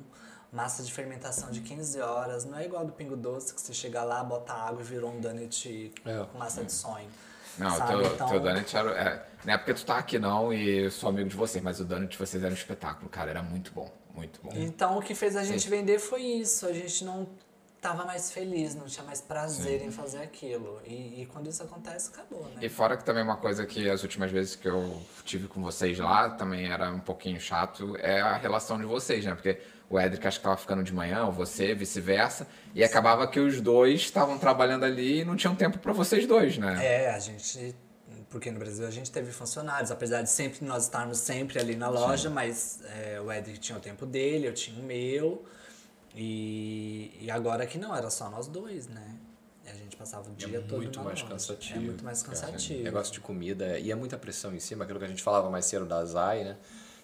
Massa 0.51 0.81
de 0.83 0.91
fermentação 0.93 1.51
de 1.51 1.59
15 1.61 1.99
horas. 2.01 2.45
Não 2.45 2.57
é 2.57 2.65
igual 2.65 2.85
do 2.85 2.91
Pingo 2.93 3.15
Doce, 3.17 3.53
que 3.53 3.61
você 3.61 3.73
chega 3.73 4.03
lá, 4.03 4.23
bota 4.23 4.53
água 4.53 4.81
e 4.81 4.85
virou 4.85 5.11
um 5.11 5.19
donut 5.19 5.93
É. 6.05 6.23
com 6.31 6.37
massa 6.37 6.63
de 6.63 6.71
sonho. 6.71 7.09
Não, 7.57 7.71
sabe? 7.71 7.91
teu, 7.91 8.13
Então- 8.13 8.29
teu 8.29 8.39
Donut 8.39 8.77
era. 8.77 8.91
É, 8.91 9.25
não 9.43 9.53
é 9.55 9.57
porque 9.57 9.73
tu 9.73 9.83
tá 9.83 9.97
aqui 9.97 10.19
não 10.19 10.53
e 10.53 10.83
eu 10.85 10.91
sou 10.91 11.09
amigo 11.09 11.27
de 11.27 11.35
vocês, 11.35 11.63
mas 11.63 11.79
o 11.79 11.85
Donut 11.85 12.11
de 12.11 12.17
vocês 12.17 12.41
era 12.43 12.51
um 12.51 12.55
espetáculo, 12.55 13.09
cara. 13.09 13.31
Era 13.31 13.41
muito 13.41 13.71
bom. 13.73 13.91
Muito 14.15 14.39
bom. 14.43 14.51
Então 14.55 14.97
o 14.97 15.01
que 15.01 15.13
fez 15.15 15.35
a 15.35 15.43
gente 15.43 15.67
vender 15.69 15.97
foi 15.99 16.21
isso. 16.21 16.65
A 16.67 16.73
gente 16.73 17.03
não 17.03 17.27
tava 17.81 18.05
mais 18.05 18.31
feliz, 18.31 18.73
não 18.75 18.85
tinha 18.85 19.03
mais 19.05 19.21
prazer 19.21 19.81
em 19.83 19.91
fazer 19.91 20.19
aquilo. 20.19 20.79
E, 20.85 21.21
e 21.21 21.25
quando 21.31 21.47
isso 21.49 21.61
acontece, 21.63 22.09
acabou, 22.13 22.43
né? 22.45 22.59
E 22.61 22.69
fora 22.69 22.95
que 22.95 23.03
também 23.03 23.23
uma 23.23 23.37
coisa 23.37 23.65
que 23.65 23.89
as 23.89 24.01
últimas 24.03 24.31
vezes 24.31 24.55
que 24.55 24.67
eu 24.67 25.01
tive 25.25 25.47
com 25.47 25.61
vocês 25.61 25.97
lá 25.99 26.29
também 26.29 26.67
era 26.71 26.91
um 26.91 26.99
pouquinho 26.99 27.39
chato, 27.39 27.95
é 27.97 28.19
a 28.21 28.37
relação 28.37 28.77
de 28.77 28.85
vocês, 28.85 29.25
né? 29.25 29.33
Porque 29.33 29.59
o 29.89 29.99
Edric 29.99 30.27
acho 30.27 30.39
que 30.39 30.43
tava 30.43 30.57
ficando 30.57 30.83
de 30.83 30.93
manhã, 30.93 31.25
ou 31.25 31.31
você, 31.31 31.73
vice-versa, 31.73 32.47
e 32.75 32.83
acabava 32.83 33.27
que 33.27 33.39
os 33.39 33.61
dois 33.61 34.01
estavam 34.01 34.37
trabalhando 34.37 34.83
ali 34.83 35.21
e 35.21 35.25
não 35.25 35.35
tinham 35.35 35.55
tempo 35.55 35.79
pra 35.79 35.93
vocês 35.93 36.27
dois, 36.27 36.57
né? 36.57 36.85
É, 36.85 37.11
a 37.11 37.19
gente. 37.19 37.75
Porque 38.29 38.51
no 38.51 38.59
Brasil 38.59 38.85
a 38.85 38.91
gente 38.91 39.09
teve 39.09 39.31
funcionários, 39.31 39.89
apesar 39.89 40.21
de 40.21 40.29
sempre 40.29 40.65
nós 40.65 40.83
estarmos 40.83 41.17
sempre 41.19 41.59
ali 41.59 41.77
na 41.77 41.87
loja, 41.87 42.29
mas 42.29 42.81
é, 42.97 43.21
o 43.21 43.31
Edric 43.31 43.59
tinha 43.59 43.77
o 43.77 43.81
tempo 43.81 44.05
dele, 44.05 44.47
eu 44.47 44.53
tinha 44.53 44.77
o 44.77 44.83
meu. 44.83 45.45
E, 46.13 47.17
e 47.21 47.31
agora 47.31 47.65
que 47.65 47.77
não, 47.77 47.95
era 47.95 48.09
só 48.09 48.29
nós 48.29 48.47
dois, 48.47 48.87
né? 48.87 49.15
E 49.65 49.69
a 49.69 49.73
gente 49.73 49.95
passava 49.95 50.29
o 50.29 50.33
dia 50.33 50.61
todo 50.61 50.81
muito 50.81 50.99
na 50.99 51.05
mais 51.05 51.21
loja. 51.21 51.31
cansativo. 51.31 51.79
É 51.79 51.81
muito 51.81 52.03
mais 52.03 52.23
cansativo. 52.23 52.83
Negócio 52.83 53.13
de 53.13 53.21
comida 53.21 53.79
e 53.79 53.91
é 53.91 53.95
muita 53.95 54.17
pressão 54.17 54.53
em 54.53 54.59
cima, 54.59 54.83
aquilo 54.83 54.99
que 54.99 55.05
a 55.05 55.09
gente 55.09 55.23
falava 55.23 55.49
mais 55.49 55.65
cedo 55.65 55.85
da 55.85 56.03
Zai, 56.03 56.43
né? 56.43 56.57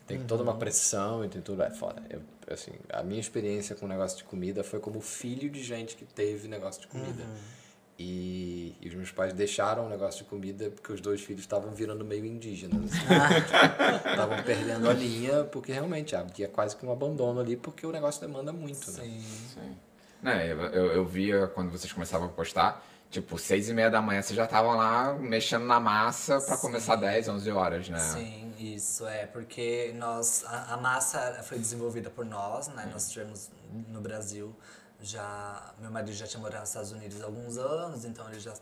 Tem 0.08 0.20
toda 0.24 0.44
Uhum. 0.44 0.50
uma 0.50 0.58
pressão 0.58 1.24
e 1.24 1.30
tem 1.30 1.42
tudo. 1.42 1.64
É 1.64 1.70
foda. 1.70 2.02
Eu, 2.10 2.22
assim, 2.52 2.72
a 2.90 3.02
minha 3.04 3.22
experiência 3.22 3.76
com 3.76 3.86
o 3.86 3.90
negócio 3.90 4.18
de 4.18 4.24
comida 4.26 4.64
foi 4.64 4.80
como 4.80 5.00
filho 5.02 5.50
de 5.50 5.64
gente 5.64 5.96
que 5.96 6.06
teve 6.06 6.48
negócio 6.48 6.82
de 6.82 6.88
comida. 6.88 7.24
Uhum. 7.24 7.64
E, 7.98 8.76
e 8.82 8.88
os 8.90 8.96
meus 8.96 9.12
pais 9.12 9.34
deixaram 9.34 9.86
o 9.86 9.90
negócio 9.90 10.24
de 10.24 10.30
comida 10.30 10.70
porque 10.72 10.92
os 10.92 11.00
dois 11.00 11.22
filhos 11.22 11.42
estavam 11.44 11.72
virando 11.72 12.04
meio 12.04 12.26
indígenas. 12.26 12.92
Ah. 13.10 13.28
assim. 13.28 14.10
Estavam 14.12 14.44
perdendo 14.44 14.90
a 14.90 14.94
linha, 14.94 15.44
porque 15.46 15.72
realmente 15.72 16.16
havia 16.16 16.48
quase 16.48 16.76
que 16.76 16.86
um 16.86 16.92
abandono 16.92 17.40
ali, 17.40 17.56
porque 17.56 17.86
o 17.86 17.92
negócio 17.92 18.20
demanda 18.20 18.52
muito, 18.52 18.92
né? 18.92 19.04
Sim. 19.04 19.22
Sim. 19.54 19.78
Né, 20.24 20.52
eu, 20.52 20.60
eu, 20.62 20.86
eu 20.94 21.06
via 21.06 21.48
quando 21.48 21.70
vocês 21.70 21.92
começavam 21.94 22.28
a 22.28 22.32
postar, 22.32 22.84
tipo, 23.14 23.38
seis 23.38 23.70
e 23.70 23.74
meia 23.74 23.92
da 23.92 24.02
manhã 24.02 24.22
vocês 24.22 24.36
já 24.36 24.46
estavam 24.46 24.76
lá 24.76 25.14
mexendo 25.14 25.66
na 25.66 25.80
massa 25.80 26.42
pra 26.42 26.58
começar 26.58 26.96
10, 26.96 27.30
11 27.30 27.52
horas, 27.52 27.88
né? 27.88 28.00
Sim, 28.00 28.52
isso 28.58 29.06
é 29.06 29.28
porque 29.28 29.94
nós 29.96 30.44
a, 30.46 30.74
a 30.74 30.78
massa 30.78 31.42
foi 31.44 31.60
desenvolvida 31.60 32.10
por 32.10 32.26
nós, 32.26 32.68
né? 32.70 32.90
Nós 32.92 33.12
tivemos 33.12 33.52
no 33.88 34.02
Brasil 34.02 34.56
já 35.00 35.74
meu 35.80 35.92
marido 35.92 36.14
já 36.14 36.26
tinha 36.26 36.42
morado 36.42 36.62
nos 36.62 36.70
Estados 36.70 36.92
Unidos 36.92 37.22
há 37.22 37.26
alguns 37.26 37.58
anos, 37.58 38.04
então 38.04 38.28
ele 38.30 38.40
já 38.40 38.54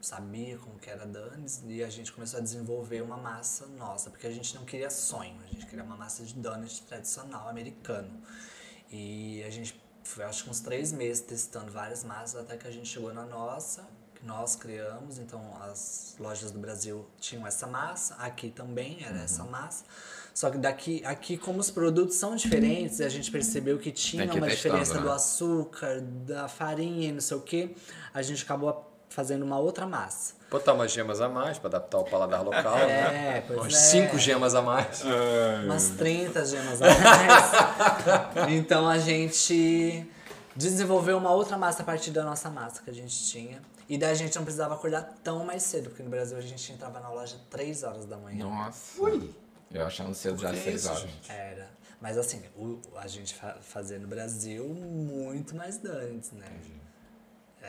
sabia 0.00 0.56
como 0.58 0.78
que 0.78 0.88
era 0.88 1.04
donuts 1.06 1.62
e 1.66 1.84
a 1.84 1.90
gente 1.90 2.10
começou 2.12 2.38
a 2.38 2.42
desenvolver 2.42 3.02
uma 3.02 3.18
massa 3.18 3.66
nossa, 3.66 4.08
porque 4.08 4.26
a 4.26 4.30
gente 4.30 4.54
não 4.54 4.64
queria 4.64 4.88
sonho, 4.88 5.38
a 5.42 5.46
gente 5.46 5.66
queria 5.66 5.84
uma 5.84 5.96
massa 5.96 6.24
de 6.24 6.34
donut 6.34 6.82
tradicional 6.82 7.48
americano. 7.48 8.22
E 8.90 9.42
a 9.42 9.50
gente 9.50 9.80
foi 10.04 10.24
acho 10.24 10.44
que 10.44 10.50
uns 10.50 10.60
três 10.60 10.92
meses 10.92 11.22
testando 11.22 11.70
várias 11.72 12.04
massas 12.04 12.40
até 12.40 12.56
que 12.56 12.66
a 12.68 12.70
gente 12.70 12.88
chegou 12.88 13.12
na 13.12 13.24
nossa, 13.24 13.84
que 14.14 14.24
nós 14.24 14.54
criamos. 14.56 15.18
Então 15.18 15.40
as 15.62 16.14
lojas 16.18 16.50
do 16.50 16.58
Brasil 16.58 17.06
tinham 17.18 17.46
essa 17.46 17.66
massa, 17.66 18.14
aqui 18.16 18.50
também 18.50 18.98
era 19.04 19.18
essa 19.22 19.42
Uhum. 19.42 19.50
massa. 19.50 19.84
Só 20.34 20.50
que 20.50 20.58
daqui, 20.58 21.04
aqui 21.04 21.36
como 21.38 21.60
os 21.60 21.70
produtos 21.70 22.16
são 22.16 22.34
diferentes, 22.34 23.00
a 23.00 23.08
gente 23.08 23.30
percebeu 23.30 23.78
que 23.78 23.92
tinha 23.92 24.26
que 24.26 24.36
uma 24.36 24.46
testando, 24.48 24.74
diferença 24.78 25.00
do 25.00 25.08
né? 25.08 25.14
açúcar, 25.14 26.00
da 26.00 26.48
farinha 26.48 27.08
e 27.08 27.12
não 27.12 27.20
sei 27.20 27.36
o 27.36 27.40
que, 27.40 27.76
a 28.12 28.20
gente 28.20 28.42
acabou 28.42 28.90
fazendo 29.08 29.44
uma 29.44 29.58
outra 29.60 29.86
massa. 29.86 30.34
Botar 30.54 30.72
umas 30.72 30.92
gemas 30.92 31.20
a 31.20 31.28
mais 31.28 31.58
para 31.58 31.66
adaptar 31.70 31.98
o 31.98 32.04
paladar 32.04 32.44
local, 32.44 32.76
né? 32.76 33.38
É, 33.38 33.40
pois 33.44 33.58
Umas 33.58 33.74
é. 33.74 33.76
5 33.76 34.16
gemas 34.20 34.54
a 34.54 34.62
mais. 34.62 35.02
umas 35.64 35.88
30 35.88 36.46
gemas 36.46 36.80
a 36.80 36.86
mais. 36.86 38.46
então 38.54 38.88
a 38.88 38.96
gente 38.96 40.08
desenvolveu 40.54 41.18
uma 41.18 41.32
outra 41.32 41.58
massa 41.58 41.82
a 41.82 41.84
partir 41.84 42.12
da 42.12 42.22
nossa 42.22 42.48
massa 42.50 42.80
que 42.84 42.88
a 42.88 42.92
gente 42.94 43.26
tinha. 43.26 43.60
E 43.88 43.98
daí 43.98 44.12
a 44.12 44.14
gente 44.14 44.36
não 44.36 44.44
precisava 44.44 44.74
acordar 44.74 45.02
tão 45.24 45.44
mais 45.44 45.64
cedo, 45.64 45.90
porque 45.90 46.04
no 46.04 46.08
Brasil 46.08 46.38
a 46.38 46.40
gente 46.40 46.72
entrava 46.72 47.00
na 47.00 47.08
loja 47.08 47.36
3 47.50 47.82
horas 47.82 48.06
da 48.06 48.16
manhã. 48.16 48.44
Nossa. 48.44 49.02
Ui. 49.02 49.34
Eu 49.72 49.84
achando 49.84 50.14
cedo 50.14 50.40
já 50.40 50.52
que 50.52 50.58
6 50.62 50.76
isso, 50.76 50.88
horas. 50.88 51.00
gente? 51.00 51.32
Era. 51.32 51.68
Mas 52.00 52.16
assim, 52.16 52.40
o, 52.56 52.78
a 52.96 53.08
gente 53.08 53.34
fa 53.34 53.56
fazia 53.60 53.98
no 53.98 54.06
Brasil 54.06 54.68
muito 54.68 55.56
mais 55.56 55.78
danos, 55.78 56.30
né? 56.30 56.46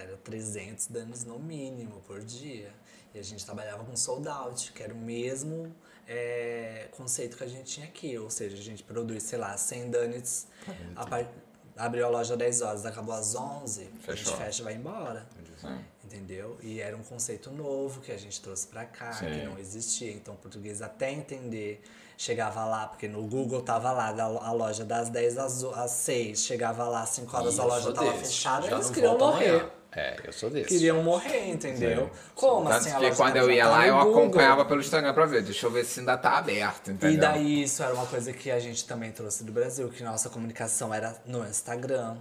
Era 0.02 0.18
300 0.18 0.88
danos 0.88 1.24
no 1.24 1.40
mínimo 1.40 2.02
por 2.08 2.20
dia. 2.22 2.72
E 3.14 3.20
a 3.20 3.24
gente 3.24 3.46
trabalhava 3.46 3.84
com 3.86 3.96
sold 3.96 4.28
out, 4.28 4.72
que 4.74 4.84
era 4.84 4.94
o 4.94 4.98
mesmo 4.98 5.74
é, 6.08 6.88
conceito 6.92 7.38
que 7.38 7.44
a 7.44 7.48
gente 7.48 7.64
tinha 7.64 7.88
aqui. 7.88 8.18
Ou 8.18 8.30
seja, 8.30 8.58
a 8.58 8.62
gente 8.62 8.84
produz, 8.84 9.24
sei 9.24 9.40
lá, 9.40 9.56
100 9.56 9.90
donuts, 9.90 10.48
a 10.96 11.06
par- 11.06 11.32
abriu 11.78 12.06
a 12.06 12.10
loja 12.10 12.34
às 12.34 12.40
10 12.40 12.62
horas, 12.62 12.86
acabou 12.86 13.14
às 13.16 13.34
11, 13.36 13.84
a 13.84 14.02
Fechou. 14.02 14.34
gente 14.34 14.38
fecha 14.38 14.62
e 14.62 14.66
vai 14.66 14.74
embora. 14.76 15.26
Sim. 15.60 15.80
Entendeu? 16.04 16.58
E 16.62 16.80
era 16.80 16.96
um 16.96 17.04
conceito 17.04 17.50
novo 17.52 18.00
que 18.02 18.12
a 18.12 18.18
gente 18.18 18.40
trouxe 18.42 18.68
pra 18.68 18.86
cá, 18.86 19.12
Sim. 19.14 19.26
que 19.26 19.46
não 19.46 19.58
existia. 19.58 20.12
Então, 20.12 20.34
o 20.34 20.38
português 20.38 20.82
até 20.82 21.12
entender, 21.12 21.82
chegava 22.18 22.64
lá, 22.66 22.88
porque 22.88 23.08
no 23.08 23.26
Google 23.26 23.62
tava 23.62 23.92
lá, 23.92 24.10
a 24.10 24.52
loja 24.52 24.86
das 24.86 25.10
10 25.10 25.38
às, 25.38 25.64
o- 25.64 25.72
às 25.72 25.92
6, 25.92 26.40
chegava 26.44 26.88
lá 26.88 27.02
às 27.02 27.10
5 27.10 27.36
horas, 27.36 27.56
Ih, 27.56 27.62
a 27.62 27.64
loja 27.66 27.94
tava 27.94 28.12
desse. 28.12 28.26
fechada, 28.26 28.70
Já 28.70 28.76
eles 28.76 28.90
queriam 28.90 29.18
morrer. 29.18 29.50
amanhã. 29.50 29.72
É, 29.96 30.18
eu 30.26 30.34
sou 30.34 30.50
desse. 30.50 30.68
Queriam 30.68 31.02
morrer, 31.02 31.50
entendeu? 31.52 32.12
Como 32.36 32.66
Tanto 32.68 32.76
assim? 32.80 32.90
a 32.92 32.96
que 32.98 33.04
loja 33.06 33.16
quando 33.16 33.36
eu 33.38 33.50
ia 33.50 33.66
lá, 33.70 33.88
eu 33.88 33.96
no 33.96 34.04
Google. 34.06 34.22
acompanhava 34.24 34.66
pelo 34.66 34.82
Instagram 34.82 35.14
pra 35.14 35.26
ver. 35.26 35.42
Deixa 35.42 35.66
eu 35.66 35.72
ver 35.72 35.86
se 35.86 36.02
ainda 36.02 36.18
tá 36.18 36.38
aberto, 36.38 36.92
entendeu? 36.92 37.16
E 37.16 37.18
daí 37.18 37.64
isso 37.64 37.82
era 37.82 37.94
uma 37.94 38.06
coisa 38.06 38.34
que 38.34 38.52
a 38.52 38.60
gente 38.60 38.86
também 38.86 39.12
trouxe 39.14 39.44
do 39.46 39.54
Brasil, 39.54 39.88
que 39.90 40.04
nossa 40.04 40.30
comunicação 40.30 40.94
era 40.94 41.16
no 41.26 41.46
Instagram. 41.46 42.18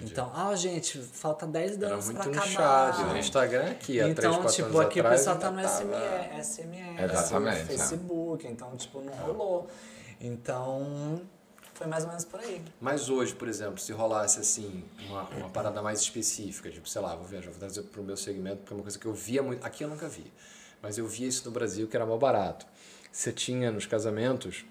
Então, 0.00 0.30
ah, 0.34 0.54
gente, 0.54 0.96
falta 0.98 1.44
10 1.46 1.72
Era 1.72 1.88
danos 1.88 2.10
pra 2.12 2.24
no 2.24 2.30
acabar. 2.40 2.94
chat. 2.94 3.04
No 3.04 3.18
Instagram 3.18 3.70
aqui, 3.72 4.00
há 4.00 4.04
3, 4.14 4.18
Então, 4.18 4.34
4 4.42 4.52
tipo, 4.54 4.80
aqui 4.80 5.00
atrás, 5.00 5.16
o 5.16 5.18
pessoal 5.18 5.36
tá 5.38 5.50
no 5.50 5.56
tava- 5.60 5.68
SMS, 5.74 6.46
SMS, 6.48 7.02
Exatamente, 7.12 7.58
é. 7.60 7.64
Facebook, 7.64 8.46
então, 8.46 8.76
tipo, 8.76 9.00
não 9.00 9.12
rolou. 9.12 9.66
Então, 10.20 11.20
foi 11.78 11.86
mais 11.86 12.02
ou 12.02 12.10
menos 12.10 12.24
por 12.24 12.40
aí. 12.40 12.60
Mas 12.80 13.08
hoje, 13.08 13.32
por 13.32 13.46
exemplo, 13.46 13.78
se 13.78 13.92
rolasse 13.92 14.40
assim, 14.40 14.84
uma, 15.06 15.22
uma 15.28 15.48
parada 15.48 15.80
mais 15.80 16.00
específica, 16.00 16.68
tipo, 16.70 16.88
sei 16.88 17.00
lá, 17.00 17.14
vou 17.14 17.24
viajar, 17.24 17.50
vou 17.50 17.58
trazer 17.58 17.82
pro 17.82 18.02
meu 18.02 18.16
segmento, 18.16 18.56
porque 18.58 18.72
é 18.72 18.76
uma 18.76 18.82
coisa 18.82 18.98
que 18.98 19.06
eu 19.06 19.14
via 19.14 19.42
muito. 19.44 19.64
Aqui 19.64 19.84
eu 19.84 19.88
nunca 19.88 20.08
vi. 20.08 20.32
Mas 20.82 20.98
eu 20.98 21.06
via 21.06 21.28
isso 21.28 21.44
no 21.44 21.52
Brasil, 21.52 21.86
que 21.86 21.96
era 21.96 22.04
mal 22.04 22.18
barato. 22.18 22.66
Você 23.12 23.32
tinha 23.32 23.70
nos 23.70 23.86
casamentos, 23.86 24.64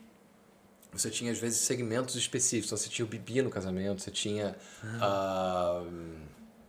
você 0.91 1.09
tinha 1.09 1.31
às 1.31 1.39
vezes 1.39 1.59
segmentos 1.59 2.15
específicos. 2.15 2.67
Então, 2.67 2.77
você 2.77 2.89
tinha 2.89 3.05
o 3.05 3.09
bibi 3.09 3.41
no 3.41 3.49
casamento, 3.49 4.01
você 4.01 4.11
tinha. 4.11 4.55
ah, 4.99 5.84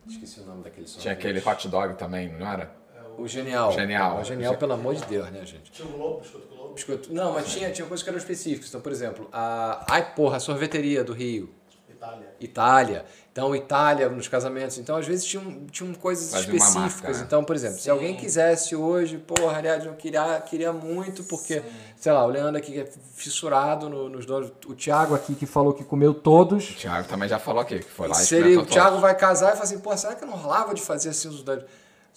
esqueci 0.07 0.39
o 0.39 0.45
nome 0.45 0.63
daquele 0.63 0.87
sorvete. 0.87 1.01
Tinha 1.01 1.13
aquele 1.13 1.39
hot 1.39 1.67
dog 1.67 1.95
também, 1.97 2.31
não 2.31 2.47
era? 2.47 2.78
O 3.21 3.27
genial. 3.27 3.71
Genial. 3.71 4.19
O 4.19 4.23
genial, 4.23 4.55
pelo 4.57 4.73
amor 4.73 4.95
de 4.95 5.05
Deus, 5.05 5.29
né, 5.31 5.45
gente? 5.45 5.71
Tinha 5.71 5.87
um 5.87 5.91
Globo, 5.91 6.19
biscoito 6.21 6.47
Globo. 6.47 6.73
Biscoito. 6.73 7.13
Não, 7.13 7.33
mas 7.33 7.51
tinha, 7.51 7.69
tinha 7.71 7.87
coisas 7.87 8.03
que 8.03 8.09
eram 8.09 8.19
específicas. 8.19 8.69
Então, 8.69 8.81
por 8.81 8.91
exemplo, 8.91 9.27
a. 9.31 9.85
Ai, 9.89 10.13
porra, 10.15 10.37
a 10.37 10.39
sorveteria 10.39 11.03
do 11.03 11.13
Rio. 11.13 11.49
Itália. 11.89 12.27
Itália. 12.39 13.05
Então, 13.31 13.53
Itália 13.53 14.07
nos 14.07 14.27
casamentos. 14.29 14.77
Então, 14.77 14.95
às 14.95 15.05
vezes 15.05 15.25
tinham, 15.25 15.65
tinham 15.69 15.93
coisas 15.93 16.33
específicas. 16.33 16.73
marca, 16.75 17.11
né? 17.11 17.23
Então, 17.27 17.43
por 17.43 17.55
exemplo, 17.55 17.77
se 17.77 17.89
alguém 17.89 18.15
quisesse 18.15 18.73
hoje, 18.75 19.17
porra, 19.17 19.57
aliás, 19.57 19.85
eu 19.85 19.93
queria, 19.95 20.39
queria 20.41 20.71
muito, 20.71 21.23
porque, 21.25 21.61
sei 21.97 22.11
lá, 22.13 22.23
o 22.25 22.29
Leandro 22.29 22.57
aqui 22.57 22.71
que 22.71 22.79
é 22.79 22.89
fissurado 23.15 23.89
no- 23.89 24.07
nos 24.09 24.25
donos. 24.25 24.49
O 24.65 24.73
Thiago 24.73 25.13
aqui 25.13 25.35
que 25.35 25.45
falou 25.45 25.73
que 25.73 25.83
comeu 25.83 26.13
todos. 26.13 26.69
O 26.71 26.73
Thiago 26.75 27.07
também 27.07 27.27
já 27.27 27.37
falou 27.37 27.61
aqui, 27.61 27.79
que 27.79 27.89
foi 27.91 28.07
lá 28.07 28.15
e 28.15 28.25
Se 28.25 28.33
ele, 28.35 28.43
experimentou 28.43 28.63
o 28.63 28.73
Thiago 28.73 28.89
todos. 28.91 29.01
vai 29.01 29.15
casar 29.15 29.49
e 29.49 29.51
fala 29.53 29.63
assim, 29.63 29.79
pô, 29.79 29.95
será 29.97 30.15
que 30.15 30.23
eu 30.23 30.27
não 30.27 30.37
rolava 30.37 30.73
de 30.73 30.81
fazer 30.81 31.09
assim 31.09 31.27
os 31.27 31.43
dois? 31.43 31.63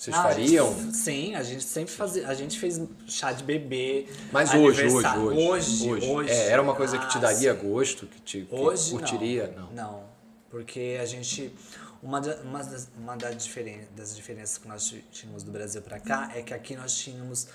Vocês 0.02 0.16
Ah, 0.16 0.24
a 0.24 0.32
gente- 0.32 0.56
fariam? 0.58 0.92
sim, 0.92 1.34
a 1.36 1.44
gente 1.44 1.62
sempre 1.62 1.94
fazia. 1.94 2.26
A 2.26 2.34
gente 2.34 2.58
fez 2.58 2.80
chá 3.06 3.30
de 3.30 3.44
bebê. 3.44 4.08
Mas 4.32 4.50
hoje, 4.52 4.58
hoje, 4.64 4.80
aniversário. 4.80 5.22
hoje, 5.22 5.88
Hoje, 5.88 6.10
hoje. 6.10 6.30
É, 6.30 6.48
era 6.48 6.60
uma 6.60 6.74
coisa 6.74 6.98
que 6.98 7.06
te 7.08 7.18
Ah, 7.18 7.20
daria 7.20 7.54
sim. 7.54 7.68
gosto, 7.70 8.06
que 8.08 8.20
te 8.20 8.40
que 8.40 8.52
Hoje 8.52 8.90
curtiria? 8.90 9.54
não. 9.56 9.66
Não. 9.66 9.72
Não, 9.92 10.04
porque 10.50 10.98
a 11.00 11.06
gente 11.06 11.54
uma, 12.02 12.18
uma, 12.42 12.64
das, 12.64 12.88
uma 12.98 13.16
das, 13.16 13.44
diferen, 13.44 13.82
das 13.96 14.16
diferenças 14.16 14.58
que 14.58 14.66
nós 14.66 14.92
tínhamos 15.12 15.44
do 15.44 15.52
Brasil 15.52 15.80
para 15.80 16.00
cá 16.00 16.32
é 16.34 16.42
que 16.42 16.52
aqui 16.52 16.74
nós 16.74 16.96
tínhamos 16.96 17.46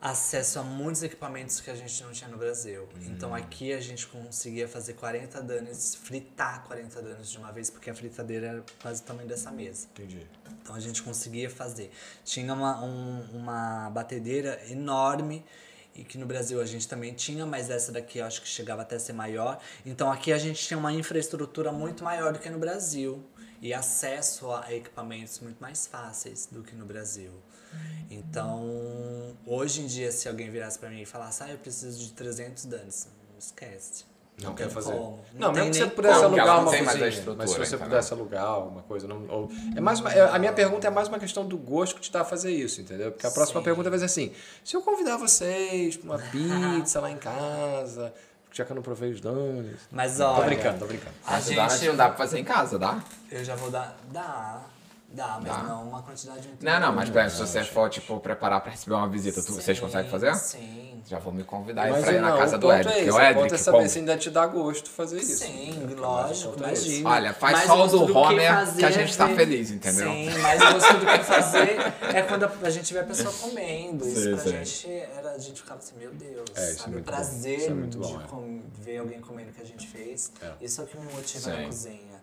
acesso 0.00 0.58
a 0.58 0.62
muitos 0.62 1.02
equipamentos 1.02 1.60
que 1.60 1.70
a 1.70 1.74
gente 1.74 2.02
não 2.02 2.12
tinha 2.12 2.28
no 2.28 2.36
Brasil. 2.36 2.88
Então 3.06 3.34
aqui 3.34 3.72
a 3.72 3.80
gente 3.80 4.06
conseguia 4.06 4.68
fazer 4.68 4.92
40 4.94 5.42
danos, 5.42 5.94
fritar 5.94 6.62
40 6.64 7.02
danos 7.02 7.30
de 7.30 7.38
uma 7.38 7.50
vez, 7.52 7.70
porque 7.70 7.88
a 7.90 7.94
fritadeira 7.94 8.46
era 8.48 8.64
quase 8.82 9.02
o 9.02 9.04
tamanho 9.04 9.28
dessa 9.28 9.50
mesa. 9.50 9.86
Entendi. 9.92 10.26
Então 10.62 10.74
a 10.74 10.80
gente 10.80 11.02
conseguia 11.02 11.48
fazer. 11.48 11.90
Tinha 12.24 12.52
uma, 12.52 12.82
um- 12.84 13.22
uma 13.32 13.90
batedeira 13.90 14.60
enorme 14.70 15.44
e 15.94 16.04
que 16.04 16.18
no 16.18 16.26
Brasil 16.26 16.60
a 16.60 16.66
gente 16.66 16.86
também 16.86 17.14
tinha, 17.14 17.46
mas 17.46 17.70
essa 17.70 17.90
daqui 17.90 18.18
eu 18.18 18.26
acho 18.26 18.42
que 18.42 18.48
chegava 18.48 18.82
até 18.82 18.96
a 18.96 19.00
ser 19.00 19.14
maior. 19.14 19.58
Então 19.84 20.12
aqui 20.12 20.32
a 20.32 20.38
gente 20.38 20.62
tinha 20.66 20.76
uma 20.78 20.92
infraestrutura 20.92 21.72
muito 21.72 22.04
maior 22.04 22.32
do 22.34 22.38
que 22.38 22.50
no 22.50 22.58
Brasil 22.58 23.24
e 23.62 23.72
acesso 23.72 24.50
a 24.52 24.72
equipamentos 24.74 25.40
muito 25.40 25.58
mais 25.58 25.86
fáceis 25.86 26.46
do 26.52 26.62
que 26.62 26.74
no 26.76 26.84
Brasil. 26.84 27.32
Então, 28.10 29.36
hoje 29.46 29.82
em 29.82 29.86
dia, 29.86 30.10
se 30.12 30.28
alguém 30.28 30.50
virasse 30.50 30.78
pra 30.78 30.88
mim 30.88 31.02
e 31.02 31.06
falasse, 31.06 31.42
ah, 31.42 31.48
eu 31.50 31.58
preciso 31.58 31.98
de 32.04 32.12
300 32.12 32.64
danos, 32.66 33.06
não 33.32 33.38
esquece. 33.38 34.04
Não, 34.42 34.54
quer 34.54 34.64
tem 34.64 34.72
fazer. 34.74 34.92
como. 34.92 35.18
Não, 35.34 35.50
tem 35.50 35.64
mesmo 35.64 35.72
que 35.72 35.78
você 35.78 35.86
pudesse 35.86 36.14
como, 36.16 36.26
alugar 36.26 36.46
não 36.46 36.54
uma 36.54 36.64
cozinha. 36.70 36.84
Mas 37.38 37.50
se 37.50 37.56
você 37.56 37.74
entendeu? 37.74 37.78
pudesse 37.78 38.12
alugar 38.12 38.44
alguma 38.44 38.82
coisa. 38.82 39.08
Não, 39.08 39.26
ou- 39.28 39.50
é 39.74 39.80
mais 39.80 39.98
uma- 40.00 40.12
é- 40.12 40.28
a 40.28 40.38
minha 40.38 40.52
pergunta 40.52 40.86
é 40.86 40.90
mais 40.90 41.08
uma 41.08 41.18
questão 41.18 41.46
do 41.48 41.56
gosto 41.56 41.94
que 41.94 42.02
te 42.02 42.12
dá 42.12 42.20
a 42.20 42.24
fazer 42.24 42.50
isso, 42.52 42.82
entendeu? 42.82 43.10
Porque 43.12 43.26
a 43.26 43.30
próxima 43.30 43.60
Sim. 43.60 43.64
pergunta 43.64 43.88
vai 43.88 43.98
ser 43.98 44.04
assim: 44.04 44.32
se 44.62 44.76
eu 44.76 44.82
convidar 44.82 45.16
vocês 45.16 45.96
pra 45.96 46.10
uma 46.16 46.18
pizza 46.18 47.00
lá 47.00 47.10
em 47.10 47.16
casa, 47.16 48.12
já 48.52 48.62
que 48.66 48.72
eu 48.72 48.76
não 48.76 48.82
provei 48.82 49.10
os 49.10 49.22
danos. 49.22 49.80
Mas 49.90 50.18
Tô 50.18 50.24
olha, 50.26 50.44
brincando, 50.44 50.78
tô 50.80 50.86
brincando. 50.86 51.14
a 51.26 51.40
gente 51.40 51.86
não 51.88 51.96
dá 51.96 52.08
pra 52.10 52.18
fazer 52.18 52.38
em 52.38 52.44
casa, 52.44 52.78
dá? 52.78 53.02
Eu 53.30 53.42
já 53.42 53.54
vou 53.56 53.70
dar. 53.70 53.98
Dá. 54.12 54.62
Dá, 55.08 55.38
mas 55.40 55.50
Dá. 55.56 55.62
não 55.62 55.88
uma 55.88 56.02
quantidade 56.02 56.46
muito 56.48 56.62
Não, 56.64 56.78
não, 56.80 56.92
mas 56.92 57.08
por 57.08 57.20
exemplo, 57.20 57.46
se 57.46 57.52
você 57.52 57.64
for, 57.64 57.88
tipo, 57.88 58.20
preparar 58.20 58.60
pra 58.60 58.72
receber 58.72 58.96
uma 58.96 59.08
visita, 59.08 59.40
tu- 59.42 59.52
vocês 59.54 59.78
Sim, 59.78 59.82
conseguem 59.84 60.10
fazer? 60.10 60.34
Sim. 60.34 61.00
Já 61.06 61.18
vou 61.20 61.32
me 61.32 61.44
convidar 61.44 61.84
aí 61.84 61.92
Mas 61.92 62.04
pra 62.04 62.12
ir 62.12 62.20
na 62.20 62.36
casa 62.36 62.56
o 62.56 62.58
do 62.58 62.72
Edric, 62.72 62.88
é 62.88 62.92
porque 62.92 63.08
esse, 63.08 63.10
o 63.10 63.14
o 63.16 63.22
Edric, 63.22 63.54
é 63.54 63.56
saber 63.58 63.76
como- 63.78 63.88
se 63.88 63.98
ainda 64.00 64.16
te 64.18 64.30
dá 64.30 64.46
gosto 64.46 64.90
fazer 64.90 65.18
isso. 65.18 65.44
Sim, 65.44 65.78
Mas 65.84 65.92
o 65.92 66.00
lógico, 66.02 66.64
é 66.64 66.72
esse. 66.72 66.84
imagina. 66.88 67.10
Olha, 67.10 67.32
faz 67.32 67.52
Mais 67.54 67.66
só 67.66 67.74
o 67.74 67.76
gosto 67.78 67.98
do 68.00 68.06
que 68.06 68.12
Homer 68.12 68.52
fazer 68.54 68.78
que 68.78 68.84
a 68.84 68.90
gente 68.90 69.16
tá 69.16 69.26
ver- 69.26 69.36
feliz, 69.36 69.70
entendeu? 69.70 70.10
Sim, 70.10 70.38
mais 70.38 70.60
gosto 70.60 70.92
do 70.98 71.06
que 71.06 71.18
fazer 71.24 71.76
é 72.14 72.22
quando 72.22 72.44
a, 72.44 72.52
a 72.64 72.70
gente 72.70 72.92
vê 72.92 72.98
a 73.00 73.04
pessoa 73.04 73.32
comendo. 73.32 74.06
Isso 74.06 74.20
Sim, 74.22 74.30
pra 74.32 74.38
sim. 74.42 74.50
gente 74.50 74.90
era. 74.90 75.30
A 75.30 75.38
gente 75.38 75.62
ficava 75.62 75.78
assim, 75.78 75.94
meu 75.98 76.10
Deus. 76.10 76.44
É, 76.56 76.60
isso 76.62 76.72
é 76.72 76.74
sabe? 76.74 76.90
o 76.90 76.92
muito 76.94 77.04
bom. 77.06 77.12
prazer 77.12 77.58
Isso 77.58 77.70
é 77.70 77.74
muito 77.74 77.98
de 78.00 78.12
bom, 78.12 78.20
é. 78.20 78.26
com- 78.26 78.62
ver 78.80 78.98
alguém 78.98 79.20
comendo 79.20 79.50
o 79.50 79.52
que 79.54 79.62
a 79.62 79.66
gente 79.66 79.86
fez. 79.86 80.32
É. 80.42 80.50
Isso 80.60 80.80
é 80.80 80.84
o 80.84 80.86
que 80.88 80.98
me 80.98 81.12
motiva 81.12 81.50
na 81.50 81.56
Sim. 81.58 81.66
cozinha. 81.66 82.15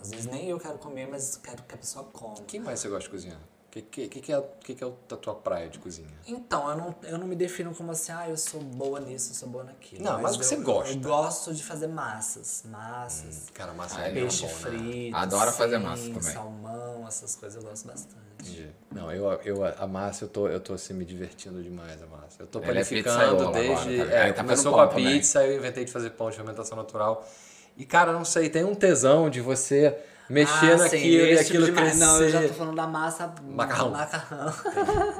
Às 0.00 0.10
vezes 0.10 0.26
nem 0.26 0.48
eu 0.48 0.58
quero 0.58 0.78
comer, 0.78 1.06
mas 1.08 1.36
quero 1.42 1.62
que 1.62 1.74
a 1.74 1.78
pessoa 1.78 2.04
coma. 2.04 2.34
O 2.38 2.44
que 2.44 2.58
mais 2.58 2.80
você 2.80 2.88
gosta 2.88 3.04
de 3.04 3.10
cozinhar? 3.10 3.38
O 3.38 3.70
que, 3.70 3.82
que, 3.82 4.08
que, 4.08 4.20
que 4.22 4.32
é, 4.32 4.42
que, 4.64 4.74
que 4.74 4.82
é 4.82 4.86
a 4.86 5.16
tua 5.16 5.34
praia 5.34 5.68
de 5.68 5.78
cozinha? 5.78 6.08
Então, 6.26 6.70
eu 6.70 6.76
não, 6.78 6.94
eu 7.02 7.18
não 7.18 7.26
me 7.26 7.36
defino 7.36 7.74
como 7.74 7.92
assim, 7.92 8.10
ah, 8.12 8.26
eu 8.26 8.36
sou 8.36 8.62
boa 8.62 8.98
nisso, 8.98 9.32
eu 9.32 9.34
sou 9.34 9.48
boa 9.48 9.62
naquilo. 9.62 10.02
Não, 10.02 10.22
mas 10.22 10.36
o 10.36 10.38
que 10.38 10.46
você 10.46 10.56
gosta. 10.56 10.94
Eu 10.94 11.00
gosto 11.00 11.52
de 11.52 11.62
fazer 11.62 11.86
massas. 11.86 12.62
Massas, 12.66 13.50
Cara, 13.52 13.74
massa 13.74 13.98
Ai, 14.00 14.08
é 14.08 14.14
peixe 14.14 14.46
bom, 14.46 14.48
né? 14.48 14.54
frito. 14.54 15.16
Adoro 15.16 15.52
fazer 15.52 15.76
sim, 15.76 15.82
massa 15.84 16.02
também. 16.04 16.20
Salmão, 16.22 17.06
essas 17.06 17.36
coisas 17.36 17.62
eu 17.62 17.68
gosto 17.68 17.86
bastante. 17.86 18.16
Entendi. 18.40 18.70
Não, 18.90 19.12
eu, 19.12 19.30
eu, 19.44 19.62
a 19.64 19.86
massa, 19.86 20.24
eu 20.24 20.28
tô, 20.28 20.48
eu 20.48 20.60
tô 20.60 20.72
assim, 20.72 20.94
me 20.94 21.04
divertindo 21.04 21.62
demais 21.62 22.00
a 22.02 22.06
massa. 22.06 22.40
Eu 22.42 22.46
tô 22.46 22.60
Ele 22.60 22.68
é 22.68 22.72
planificando 22.72 23.36
pizzaiolo 23.36 23.52
desde. 23.52 24.00
agora, 24.00 24.10
cara. 24.10 24.28
é, 24.28 24.32
tá 24.32 24.42
começou 24.44 24.72
com 24.72 24.80
a 24.80 24.86
pão 24.86 24.96
também. 24.96 25.18
pizza, 25.18 25.44
eu 25.44 25.56
inventei 25.58 25.84
de 25.84 25.92
fazer 25.92 26.10
pão 26.10 26.30
de 26.30 26.36
fermentação 26.36 26.76
natural. 26.78 27.28
E, 27.78 27.86
cara, 27.86 28.12
não 28.12 28.24
sei, 28.24 28.50
tem 28.50 28.64
um 28.64 28.74
tesão 28.74 29.30
de 29.30 29.40
você 29.40 29.96
mexer 30.28 30.72
Ah, 30.72 30.76
naquilo 30.78 30.88
sim, 30.88 31.06
e 31.06 31.16
esse 31.16 31.42
aquilo 31.48 31.66
tipo 31.66 31.78
crescer. 31.78 31.98
Não, 32.04 32.20
eu 32.22 32.28
já 32.30 32.42
tô 32.42 32.54
falando 32.54 32.76
da 32.76 32.86
massa. 32.88 33.32
Macarrão. 33.42 33.90
Macarrão. 33.92 34.52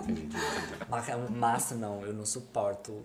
Entendi, 0.01 0.29
Massa 1.31 1.75
não, 1.77 2.03
eu 2.05 2.13
não 2.13 2.27
suporto. 2.27 3.05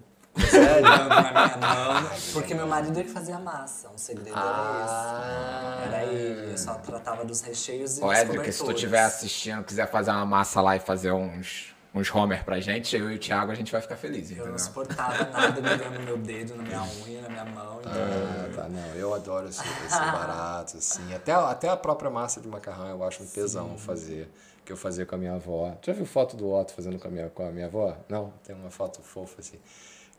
Sério? 0.49 0.81
Dando 0.81 1.09
na 1.09 1.21
minha 1.31 1.57
mão, 1.57 2.09
porque 2.34 2.55
meu 2.55 2.65
marido 2.65 2.99
é 2.99 3.03
que 3.03 3.09
fazia 3.11 3.35
a 3.35 3.39
massa, 3.39 3.89
um 3.89 3.97
segredo 3.99 4.31
Ah. 4.35 5.84
era 5.85 6.03
esse. 6.03 6.09
Era 6.09 6.13
ele, 6.13 6.51
eu 6.53 6.57
só 6.57 6.73
tratava 6.73 7.23
dos 7.23 7.41
recheios 7.41 7.99
e 7.99 8.03
Ô, 8.03 8.07
dos 8.07 8.17
Edric, 8.17 8.51
se 8.51 8.63
tu 8.65 8.71
estiver 8.71 9.03
assistindo, 9.03 9.63
quiser 9.63 9.88
fazer 9.91 10.09
uma 10.09 10.25
massa 10.25 10.59
lá 10.59 10.75
e 10.75 10.80
fazer 10.80 11.11
uns, 11.11 11.73
uns 11.94 12.14
Homer 12.14 12.44
pra 12.44 12.60
gente, 12.60 12.95
eu 12.95 13.11
e 13.11 13.15
o 13.15 13.20
Thiago, 13.20 13.52
a 13.52 13.56
gente 13.56 13.72
vai 13.72 13.82
ficar 13.82 13.95
feliz, 13.95 14.30
Eu 14.30 14.36
entendeu? 14.38 14.52
não 14.52 14.60
suportava 14.60 15.26
nada 15.26 15.52
grudando 15.61 15.99
no 15.99 16.06
meu 16.06 16.18
dedo, 16.18 16.56
na 16.56 16.64
minha 16.64 16.82
unha, 17.06 17.22
na 17.22 17.30
minha 17.30 17.45
mão. 17.45 17.80
Então, 17.82 17.91
Ah, 17.94 18.49
tá, 18.56 18.70
não, 18.70 18.95
eu 18.95 19.14
adoro 19.14 19.48
esse, 19.48 19.61
esse 19.61 19.99
barato, 19.99 20.78
assim. 20.78 21.14
Até, 21.14 21.32
até 21.34 21.70
a 21.70 21.78
própria 21.78 22.10
massa 22.10 22.41
de 22.41 22.48
macarrão 22.48 22.90
eu 22.90 23.03
acho 23.03 23.22
um 23.24 23.28
tesão 23.28 23.78
fazer, 23.78 24.28
que 24.65 24.72
eu 24.72 24.78
fazia 24.78 25.06
com 25.06 25.15
a 25.15 25.18
minha 25.18 25.34
avó. 25.36 25.72
Tu 25.82 25.88
já 25.88 25.94
viu 25.94 26.06
foto 26.06 26.36
do 26.36 26.52
Otto 26.52 26.74
fazendo 26.74 26.98
com 26.98 27.07
a 27.07 27.11
minha, 27.11 27.30
com 27.30 27.48
a 27.48 27.52
minha 27.52 27.68
avó? 27.68 27.95
Não, 28.10 28.34
tem 28.44 28.56
uma 28.56 28.70
foto 28.72 29.02
fofa, 29.02 29.36
assim. 29.41 29.60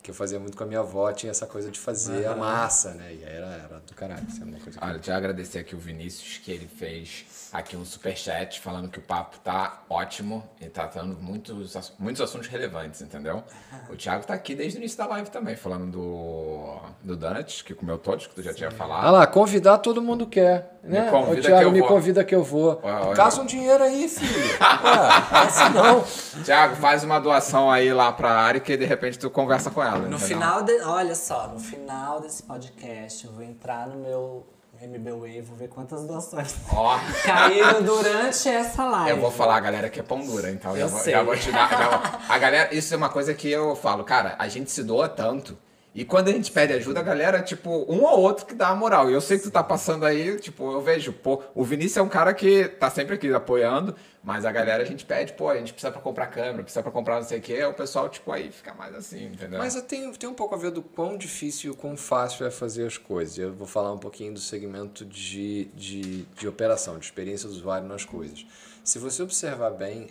Que 0.03 0.11
eu 0.11 0.15
fazia 0.15 0.39
muito 0.39 0.55
com 0.55 0.63
a 0.65 0.67
minha 0.67 0.81
avó, 0.81 1.11
tinha 1.13 1.31
essa 1.31 1.47
coisa 1.47 1.71
de 1.71 1.81
fazer 1.81 2.27
a 2.27 2.37
massa, 2.37 2.93
né? 2.93 3.15
E 3.15 3.25
aí 3.25 3.33
era, 3.37 3.47
era 3.47 3.81
do 3.81 3.95
caralho, 3.95 4.27
isso 4.29 4.43
é 4.43 4.45
uma 4.45 4.61
coisa 4.61 4.79
que... 4.79 4.85
Olha, 4.85 4.95
deixa 4.97 5.11
eu 5.13 5.17
agradecer 5.17 5.59
aqui 5.61 5.75
o 5.75 5.79
Vinícius, 5.79 6.37
que 6.45 6.53
ele 6.53 6.69
fez 6.69 7.25
aqui 7.55 7.77
um 7.77 7.85
superchat 7.85 8.61
falando 8.61 8.89
que 8.89 8.99
o 8.99 9.03
papo 9.03 9.39
tá 9.39 9.85
ótimo 9.89 10.43
e 10.61 10.67
tá 10.67 10.89
tratando 10.89 11.17
muitos, 11.23 11.95
muitos 12.01 12.21
assuntos 12.21 12.49
relevantes, 12.49 13.01
entendeu? 13.01 13.45
O 13.89 13.95
Thiago 13.95 14.27
tá 14.27 14.35
aqui 14.35 14.57
desde 14.57 14.77
o 14.77 14.81
início 14.81 14.99
da 14.99 15.07
live 15.07 15.31
também, 15.31 15.55
falando 15.55 15.87
do, 15.93 16.77
do 17.01 17.17
Donuts, 17.17 17.63
que 17.63 17.73
comeu 17.73 17.97
todos, 17.97 18.27
que 18.27 18.35
tu 18.35 18.43
já 18.43 18.53
tinha 18.53 18.73
falado. 18.73 19.07
Ah 19.07 19.11
lá, 19.13 19.27
convidar 19.27 19.79
todo 19.79 20.03
mundo 20.03 20.27
quer, 20.27 20.79
né? 20.83 21.05
Me 21.05 21.11
convida 21.13 21.39
Ô, 21.39 21.43
Thiago, 21.43 21.59
que 21.61 21.65
eu 21.65 21.71
me 21.71 21.79
vou. 21.79 21.89
convida 21.89 22.25
que 22.25 22.35
eu 22.35 22.43
vou. 22.43 22.83
Caça 23.15 23.41
um 23.41 23.47
dinheiro 23.47 23.85
aí, 23.85 24.09
filho. 24.09 24.33
Ué, 24.59 25.47
assim 25.47 25.69
não. 25.73 26.43
Thiago, 26.43 26.75
faz 26.75 27.05
uma 27.05 27.21
doação 27.21 27.71
aí 27.71 27.93
lá 27.93 28.11
pra 28.13 28.33
área 28.33 28.61
que 28.61 28.77
de 28.77 28.85
repente 28.85 29.17
tu 29.17 29.31
conversa 29.31 29.71
com 29.71 29.81
ela. 29.81 29.99
no 29.99 30.17
entendeu? 30.17 30.19
final, 30.27 30.63
de, 30.63 30.81
olha 30.83 31.15
só, 31.15 31.47
no 31.47 31.61
final 31.61 32.21
desse 32.21 32.43
podcast, 32.43 33.25
eu 33.25 33.33
vou 33.33 33.45
entrar 33.45 33.87
no 33.87 33.97
meu 33.97 34.45
MB 34.87 35.11
Wave, 35.13 35.41
vou 35.43 35.57
ver 35.57 35.69
quantas 35.69 36.05
doações 36.07 36.55
Ó, 36.73 36.99
caíram 37.25 37.83
durante 37.83 38.49
essa 38.49 38.85
live. 38.85 39.11
eu 39.11 39.17
vou 39.21 39.31
falar, 39.31 39.59
galera, 39.61 39.89
que 39.89 40.01
é 40.01 40.03
pão 40.03 40.21
dura, 40.21 40.51
então 40.51 40.75
já 40.77 40.83
Eu 40.83 40.89
vou, 40.89 41.01
sei. 41.01 41.13
já 41.13 41.23
vou 41.23 41.37
te 41.37 41.51
dar. 41.53 41.69
já 41.71 41.89
vou- 41.89 42.11
A 42.29 42.39
galera, 42.39 42.75
isso 42.75 42.93
é 42.93 42.97
uma 42.97 43.09
coisa 43.09 43.33
que 43.35 43.51
eu 43.51 43.75
falo, 43.77 44.05
cara, 44.05 44.35
a 44.39 44.49
gente 44.49 44.71
se 44.71 44.83
doa 44.83 45.09
tanto. 45.09 45.57
E 45.95 46.05
quando 46.05 46.29
a 46.29 46.33
gente 46.33 46.51
pede 46.51 46.73
ajuda, 46.73 46.99
a 46.99 47.03
galera, 47.05 47.41
tipo, 47.41 47.71
um 47.89 48.03
ou 48.03 48.21
outro 48.21 48.45
que 48.47 48.55
dá 48.55 48.69
a 48.69 48.75
moral. 48.75 49.09
E 49.09 49.13
eu 49.13 49.21
sei 49.21 49.39
que 49.39 49.45
tu 49.45 49.51
tá 49.51 49.63
passando 49.63 50.05
aí, 50.05 50.37
tipo, 50.41 50.73
eu 50.73 50.81
vejo, 50.81 51.13
pô, 51.13 51.41
o 51.55 51.63
Vinícius 51.63 51.99
é 51.99 52.03
um 52.03 52.09
cara 52.09 52.35
que 52.35 52.67
tá 52.67 52.91
sempre 52.91 53.15
aqui 53.15 53.33
apoiando, 53.33 53.95
mas 54.21 54.45
a 54.45 54.51
galera 54.51 54.83
a 54.83 54.87
gente 54.87 55.07
pede, 55.07 55.35
pô, 55.35 55.49
a 55.49 55.57
gente 55.57 55.73
precisa 55.73 55.93
pra 55.93 56.01
comprar 56.01 56.27
câmera, 56.27 56.65
precisa 56.65 56.83
pra 56.83 56.91
comprar 56.91 57.21
não 57.21 57.23
sei 57.23 57.39
o 57.39 57.41
quê, 57.41 57.63
o 57.63 57.73
pessoal, 57.73 58.09
tipo, 58.09 58.33
aí 58.33 58.51
fica 58.51 58.75
mais 58.75 58.93
assim, 58.93 59.27
entendeu? 59.27 59.61
Mas 59.61 59.81
tem, 59.83 60.13
tem 60.15 60.29
um 60.29 60.35
pouco 60.35 60.57
a 60.57 60.59
ver 60.59 60.73
do 60.73 60.83
quão 60.83 61.17
difícil 61.17 61.73
e 61.73 61.77
quão 61.77 61.97
fácil 61.97 62.45
é 62.45 62.51
fazer 62.51 62.87
as 62.87 62.99
coisas. 62.99 63.39
Eu 63.39 63.53
vou 63.53 63.67
falar 63.67 63.93
um 63.93 63.99
pouquinho 63.99 64.35
do 64.35 64.41
segmento 64.41 65.05
de, 65.05 65.67
de, 65.67 66.23
de 66.23 66.49
operação, 66.49 66.99
de 66.99 67.05
experiência 67.05 67.49
do 67.49 67.55
usuário 67.55 67.87
nas 67.87 68.05
coisas. 68.05 68.45
Se 68.83 68.99
você 68.99 69.23
observar 69.23 69.71
bem, 69.71 70.09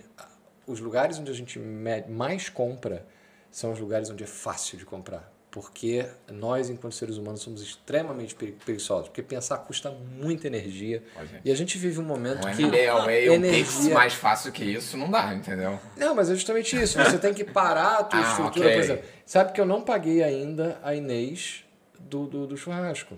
os 0.66 0.80
lugares 0.80 1.20
onde 1.20 1.30
a 1.30 1.36
gente 1.36 1.60
mais 1.60 2.48
compra 2.48 3.06
são 3.52 3.74
os 3.74 3.80
lugares 3.80 4.10
onde 4.10 4.24
é 4.24 4.28
fácil 4.28 4.78
de 4.78 4.86
comprar. 4.86 5.33
Porque 5.54 6.04
nós, 6.32 6.68
enquanto 6.68 6.94
seres 6.94 7.16
humanos, 7.18 7.42
somos 7.44 7.62
extremamente 7.62 8.34
preguiçosos. 8.34 9.08
Porque 9.10 9.22
pensar 9.22 9.60
custa 9.60 9.92
muita 9.92 10.48
energia. 10.48 11.04
E 11.46 11.52
a 11.52 11.56
gente 11.56 11.78
vive 11.78 12.00
um 12.00 12.04
momento 12.04 12.48
Um 12.48 12.52
que. 12.56 12.64
MBA, 12.66 12.96
um 12.96 13.06
Pix 13.06 13.76
energia- 13.76 13.94
mais 13.94 14.16
fácil 14.16 14.52
que 14.52 14.64
isso 14.66 14.98
não 14.98 15.12
dá, 15.12 15.32
entendeu? 15.32 15.80
não, 15.96 16.16
mas 16.16 16.32
é 16.32 16.34
justamente 16.34 16.76
isso. 16.76 16.98
Você 16.98 17.20
tem 17.20 17.36
que 17.36 17.44
parar 17.44 18.00
a 18.00 18.04
tua 18.04 18.20
Ah, 18.20 18.30
estrutura. 18.32 18.66
ok. 18.66 18.74
Por 18.78 18.84
exemplo, 18.84 19.06
sabe 19.28 19.52
que 19.54 19.62
eu 19.62 19.66
não 19.66 19.84
paguei 19.84 20.24
ainda 20.24 20.80
a 20.82 20.96
Inês 20.96 21.64
do, 22.00 22.26
do, 22.26 22.48
do 22.48 22.58
churrasco. 22.58 23.16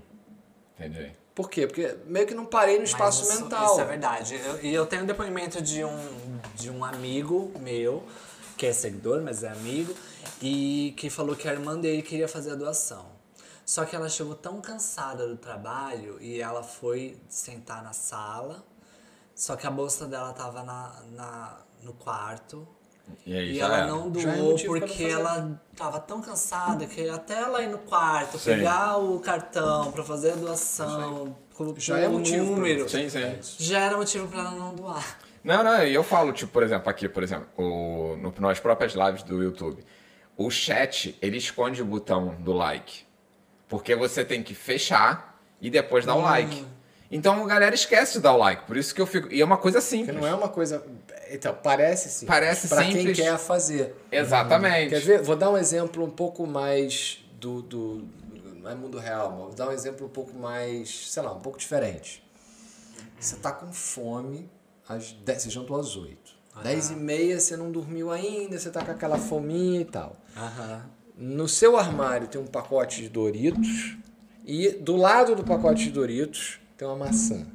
Entendi. 0.78 1.14
Por 1.34 1.50
quê? 1.50 1.68
Porque 1.68 1.96
meio 2.06 2.28
que 2.28 2.34
não 2.34 2.46
parei 2.46 2.76
no 2.76 2.82
Mas 2.82 2.90
espaço 2.90 3.24
isso, 3.32 3.44
mental. 3.44 3.72
Isso 3.72 3.82
é 3.82 3.86
verdade. 3.86 4.36
Eu- 4.46 4.60
E 4.62 4.74
eu, 4.74 4.86
tenho 4.86 5.04
um 5.04 5.06
depoimento 5.06 5.62
de 5.62 5.86
um, 5.86 6.40
de 6.56 6.70
um 6.70 6.84
amigo 6.84 7.54
meu, 7.62 8.04
que 8.58 8.66
é 8.66 8.74
seguidor, 8.74 9.22
mas 9.22 9.44
é 9.44 9.50
amigo, 9.50 9.94
e 10.42 10.94
que 10.98 11.10
falou 11.10 11.36
que 11.36 11.48
a 11.48 11.54
irmã 11.54 11.78
dele 11.80 12.02
queria 12.02 12.28
fazer 12.28 12.52
a 12.52 12.56
doação. 12.56 13.06
Só 13.66 13.84
que 13.84 13.96
ela 13.96 14.08
chegou 14.08 14.36
tão 14.36 14.62
cansada 14.62 15.28
do 15.28 15.36
trabalho 15.38 16.18
e 16.22 16.40
ela 16.40 16.62
foi 16.64 17.18
sentar 17.28 17.84
na 17.84 17.94
sala, 17.94 18.64
só 19.36 19.56
que 19.56 19.66
a 19.66 19.72
bolsa 19.72 20.06
dela 20.06 20.32
tava 20.34 20.64
na, 20.64 20.94
na, 21.12 21.58
no 21.84 21.94
quarto. 21.94 22.68
E 23.26 23.36
aí, 23.36 23.52
E 23.54 23.60
ela 23.60 23.78
era. 23.80 23.88
não 23.88 24.08
é 24.08 24.10
doou 24.10 24.52
não 24.52 24.58
porque 24.66 25.04
ela 25.04 25.62
tava 25.76 26.00
tão 26.00 26.22
cansada 26.22 26.86
que 26.88 27.08
até 27.10 27.36
ela 27.42 27.62
ir 27.62 27.70
no 27.70 27.78
quarto, 27.80 28.38
Sim. 28.40 28.46
pegar 28.56 28.98
o 28.98 29.20
cartão 29.20 29.92
pra 29.92 30.04
fazer 30.04 30.32
a 30.34 30.36
doação, 30.36 31.36
Já 31.78 32.00
é 32.00 32.08
o 32.08 32.14
motivo 32.14 32.46
pra 32.46 32.56
número, 32.56 32.90
Sim, 32.90 33.10
sim. 33.10 33.40
já 33.60 33.80
era 33.80 33.98
motivo 33.98 34.28
pra 34.28 34.40
ela 34.40 34.52
não 34.52 34.74
doar. 34.76 35.20
Não, 35.46 35.64
não, 35.64 35.86
e 35.86 35.94
eu 35.94 36.04
falo, 36.04 36.34
tipo, 36.34 36.52
por 36.52 36.64
exemplo, 36.64 36.90
aqui, 36.90 37.08
por 37.08 37.22
exemplo, 37.22 37.48
o, 37.56 38.18
no, 38.18 38.34
nas 38.40 38.60
próprias 38.60 38.94
lives 38.94 39.22
do 39.22 39.44
YouTube, 39.44 39.86
o 40.36 40.50
chat, 40.50 41.16
ele 41.22 41.38
esconde 41.38 41.84
o 41.84 41.86
botão 41.86 42.36
do 42.40 42.52
like. 42.52 43.06
Porque 43.68 43.96
você 43.96 44.26
tem 44.26 44.42
que 44.42 44.56
fechar 44.56 45.40
e 45.62 45.70
depois 45.70 46.04
dar 46.04 46.16
o 46.16 46.22
like. 46.22 46.66
Então 47.12 47.44
a 47.44 47.48
galera 47.48 47.76
esquece 47.76 48.14
de 48.14 48.22
dar 48.22 48.34
o 48.34 48.38
like. 48.38 48.66
Por 48.66 48.76
isso 48.76 48.94
que 48.94 49.00
eu 49.00 49.06
fico. 49.06 49.32
E 49.32 49.40
é 49.40 49.46
uma 49.46 49.58
coisa 49.58 49.80
simples. 49.82 50.16
não 50.16 50.26
é 50.26 50.34
uma 50.34 50.50
coisa. 50.50 50.84
Então, 51.30 51.56
parece 51.62 52.10
simples. 52.10 52.28
Parece 52.28 52.68
pra 52.68 52.84
quem 52.84 52.94
simples. 52.94 53.20
quer 53.20 53.38
fazer. 53.38 53.96
Exatamente. 54.12 54.90
Quer 54.90 55.02
ver? 55.02 55.22
Vou 55.22 55.36
dar 55.36 55.52
um 55.52 55.58
exemplo 55.58 56.04
um 56.04 56.10
pouco 56.10 56.48
mais 56.48 57.24
do, 57.40 57.62
do. 57.62 58.08
Não 58.62 58.72
é 58.72 58.74
mundo 58.74 58.98
real, 58.98 59.30
mas 59.30 59.40
vou 59.40 59.54
dar 59.54 59.70
um 59.70 59.72
exemplo 59.72 60.08
um 60.08 60.10
pouco 60.10 60.36
mais. 60.36 61.12
sei 61.12 61.22
lá, 61.22 61.32
um 61.32 61.40
pouco 61.40 61.60
diferente. 61.60 62.24
Você 63.20 63.36
tá 63.36 63.52
com 63.52 63.72
fome, 63.72 64.50
às 64.88 65.12
10, 65.12 65.42
você 65.44 65.50
jantou 65.50 65.80
às 65.80 65.96
8. 65.96 66.36
10 66.64 66.92
e 66.92 66.96
meia 66.96 67.40
você 67.40 67.58
não 67.58 67.72
dormiu 67.72 68.12
ainda, 68.12 68.58
você 68.58 68.70
tá 68.70 68.84
com 68.84 68.92
aquela 68.92 69.18
fominha 69.18 69.82
e 69.82 69.86
tal. 69.86 70.16
Aham. 70.36 70.86
No 71.18 71.48
seu 71.48 71.78
armário 71.78 72.28
tem 72.28 72.40
um 72.40 72.48
pacote 72.48 73.02
de 73.02 73.10
Doritos 73.10 73.98
e 74.46 74.70
do 74.70 74.96
lado 74.96 75.36
do 75.36 75.44
pacote 75.44 75.84
de 75.86 75.92
Doritos 75.92 76.60
tem 76.78 76.88
uma 76.88 76.96
maçã. 76.98 77.46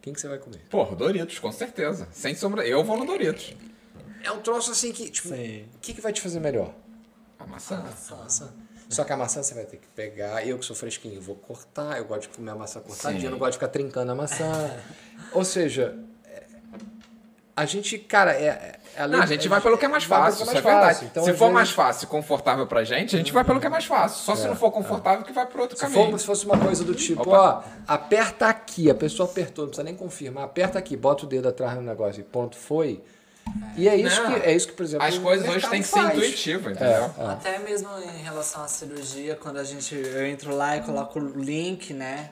Quem 0.00 0.12
que 0.12 0.20
você 0.20 0.28
vai 0.28 0.38
comer? 0.38 0.60
Porra, 0.70 0.94
Doritos, 0.94 1.38
com 1.38 1.50
certeza. 1.52 2.08
Sem 2.12 2.34
sombra. 2.34 2.66
Eu 2.66 2.84
vou 2.84 2.96
no 2.98 3.06
Doritos. 3.06 3.54
É 4.22 4.30
um 4.30 4.40
troço 4.40 4.70
assim 4.70 4.92
que, 4.92 5.08
tipo, 5.10 5.28
Sim. 5.28 5.64
o 5.74 5.78
que, 5.80 5.94
que 5.94 6.00
vai 6.00 6.12
te 6.12 6.20
fazer 6.20 6.40
melhor? 6.40 6.74
A 7.38 7.46
maçã. 7.46 7.78
A 7.78 8.16
maçã. 8.16 8.52
Só 8.88 9.04
que 9.04 9.12
a 9.12 9.16
maçã 9.16 9.42
você 9.42 9.54
vai 9.54 9.64
ter 9.64 9.78
que 9.78 9.86
pegar. 9.88 10.46
Eu 10.46 10.58
que 10.58 10.64
sou 10.64 10.76
fresquinho, 10.76 11.20
vou 11.20 11.36
cortar. 11.36 11.98
Eu 11.98 12.04
gosto 12.04 12.22
de 12.22 12.28
comer 12.36 12.50
a 12.50 12.54
maçã 12.54 12.80
cortadinha, 12.80 13.20
Sim. 13.20 13.26
eu 13.26 13.30
não 13.32 13.38
gosto 13.38 13.52
de 13.52 13.58
ficar 13.58 13.68
trincando 13.68 14.12
a 14.12 14.14
maçã. 14.14 14.78
Ou 15.32 15.44
seja, 15.44 15.98
a 17.56 17.64
gente, 17.64 17.98
cara, 17.98 18.32
é. 18.32 18.78
é 18.96 19.02
a 19.02 19.06
lei- 19.06 19.16
Não, 19.16 19.22
a 19.24 19.26
gente 19.26 19.48
vai 19.48 19.60
pelo 19.60 19.78
que 19.78 19.84
é 19.84 19.88
mais 19.88 20.04
pelo 20.06 20.20
fácil, 20.20 20.38
que 20.44 20.48
isso 20.50 20.58
é 20.58 20.60
verdade. 20.60 21.04
Então, 21.04 21.22
se 21.24 21.32
for 21.32 21.38
vezes, 21.38 21.54
mais 21.54 21.70
fácil 21.70 22.04
e 22.04 22.08
confortável 22.08 22.66
pra 22.66 22.82
gente, 22.84 23.14
a 23.14 23.18
gente 23.18 23.32
vai 23.32 23.44
pelo 23.44 23.60
que 23.60 23.66
é 23.66 23.70
mais 23.70 23.84
fácil. 23.84 24.18
Só 24.24 24.34
se 24.34 24.46
não 24.48 24.56
for 24.56 24.70
confortável 24.72 25.24
que 25.24 25.32
vai 25.32 25.46
pro 25.46 25.62
outro 25.62 25.76
Se, 25.76 25.82
caminho. 25.82 26.10
for, 26.10 26.18
se 26.18 26.26
fosse 26.26 26.44
uma 26.46 26.58
coisa 26.58 26.82
do 26.84 26.94
tipo, 26.94 27.22
Opa. 27.22 27.64
ó, 27.88 27.92
aperta 27.92 28.46
aqui, 28.48 28.90
a 28.90 28.94
pessoa 28.94 29.28
apertou, 29.28 29.64
não 29.64 29.70
precisa 29.70 29.84
nem 29.84 29.94
confirmar, 29.94 30.44
aperta 30.44 30.78
aqui, 30.78 30.96
bota 30.96 31.24
o 31.24 31.28
dedo 31.28 31.48
atrás 31.48 31.74
no 31.76 31.82
negócio 31.82 32.20
e 32.20 32.24
ponto, 32.24 32.56
foi. 32.56 33.02
E 33.76 33.88
é 33.88 33.94
isso, 33.94 34.22
Não. 34.22 34.32
que, 34.32 34.48
é 34.48 34.52
isso 34.56 34.66
que, 34.68 34.72
por 34.72 34.82
exemplo, 34.84 35.06
As 35.06 35.18
coisas 35.18 35.46
hoje 35.46 35.68
têm 35.68 35.82
que 35.82 35.86
ser 35.88 36.00
intuitivas, 36.00 36.72
entendeu? 36.74 37.10
Até 37.28 37.58
mesmo 37.58 37.88
em 37.98 38.22
relação 38.22 38.64
à 38.64 38.68
cirurgia, 38.68 39.36
quando 39.36 39.58
a 39.58 39.64
gente 39.64 39.94
eu 39.94 40.26
entro 40.26 40.56
lá 40.56 40.76
e 40.78 40.80
coloco 40.80 41.18
o 41.20 41.38
link, 41.42 41.92
né? 41.92 42.30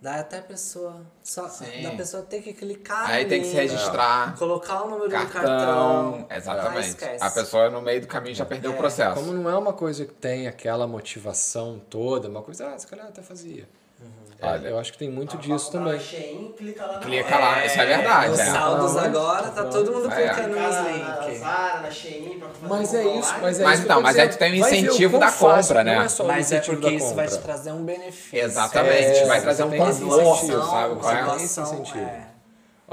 Dá 0.00 0.20
até 0.20 0.38
a 0.38 0.42
pessoa. 0.42 1.02
Só 1.22 1.46
Sim. 1.48 1.82
da 1.82 1.90
pessoa 1.90 2.22
ter 2.22 2.40
que 2.40 2.54
clicar. 2.54 3.10
Aí 3.10 3.24
no 3.24 3.28
tem 3.28 3.42
que 3.42 3.48
se 3.48 3.54
registrar. 3.54 4.34
Colocar 4.38 4.82
o 4.84 4.88
número 4.88 5.08
do 5.08 5.12
Cartão. 5.12 5.42
cartão. 5.42 6.26
Ah, 6.30 6.36
Exatamente. 6.36 6.96
A 7.20 7.30
pessoa 7.30 7.68
no 7.68 7.82
meio 7.82 8.00
do 8.00 8.06
caminho 8.06 8.34
já 8.34 8.46
perdeu 8.46 8.72
o 8.72 8.76
processo. 8.76 9.14
Como 9.14 9.32
não 9.34 9.50
é 9.50 9.56
uma 9.58 9.74
coisa 9.74 10.06
que 10.06 10.14
tem 10.14 10.48
aquela 10.48 10.86
motivação 10.86 11.78
toda, 11.90 12.28
uma 12.28 12.42
coisa, 12.42 12.74
ah, 12.74 12.78
se 12.78 12.86
calhar 12.86 13.06
até 13.06 13.20
fazia. 13.20 13.68
Olha. 14.42 14.68
eu 14.68 14.78
acho 14.78 14.92
que 14.92 14.98
tem 14.98 15.10
muito 15.10 15.36
Ah, 15.36 15.40
disso 15.40 15.70
também. 15.70 16.00
Shein, 16.00 16.54
clica 16.56 16.86
lá 16.86 16.98
Clica 16.98 17.38
lá, 17.38 17.66
isso 17.66 17.80
é 17.80 17.86
verdade. 17.86 18.32
Os 18.32 18.38
é. 18.38 18.44
saldos 18.46 18.94
Não, 18.94 19.00
agora, 19.04 19.48
tá 19.48 19.64
todo 19.64 19.92
mundo 19.92 20.10
É. 20.10 20.28
clicando 20.28 20.54
Clica 20.54 20.68
nos 20.68 20.86
links. 20.86 21.40
Mas 22.62 22.94
é 22.94 23.18
isso, 23.18 23.34
mas 23.40 23.60
é 23.60 23.64
Mas 23.64 23.74
isso 23.78 23.84
então, 23.84 24.00
mas 24.00 24.18
aí 24.18 24.28
tu 24.28 24.38
tem 24.38 24.52
o 24.52 24.56
incentivo 24.56 25.18
da 25.18 25.30
compra, 25.30 25.84
né? 25.84 25.94
Não 25.96 26.02
é 26.02 26.26
Mas 26.26 26.52
é 26.52 26.60
porque 26.60 26.90
isso 26.90 27.14
vai 27.14 27.26
te 27.28 27.38
trazer 27.38 27.72
um 27.72 27.84
benefício. 27.84 28.38
Exatamente, 28.44 29.18
É, 29.18 29.26
vai 29.26 29.40
trazer 29.40 29.64
um 29.64 29.70
conforto, 29.70 30.44
incentivo, 30.44 30.62
sabe? 30.64 30.94
qual 30.96 31.14
é? 31.14 31.36
Esse 31.44 31.60
incentivo. 31.60 32.10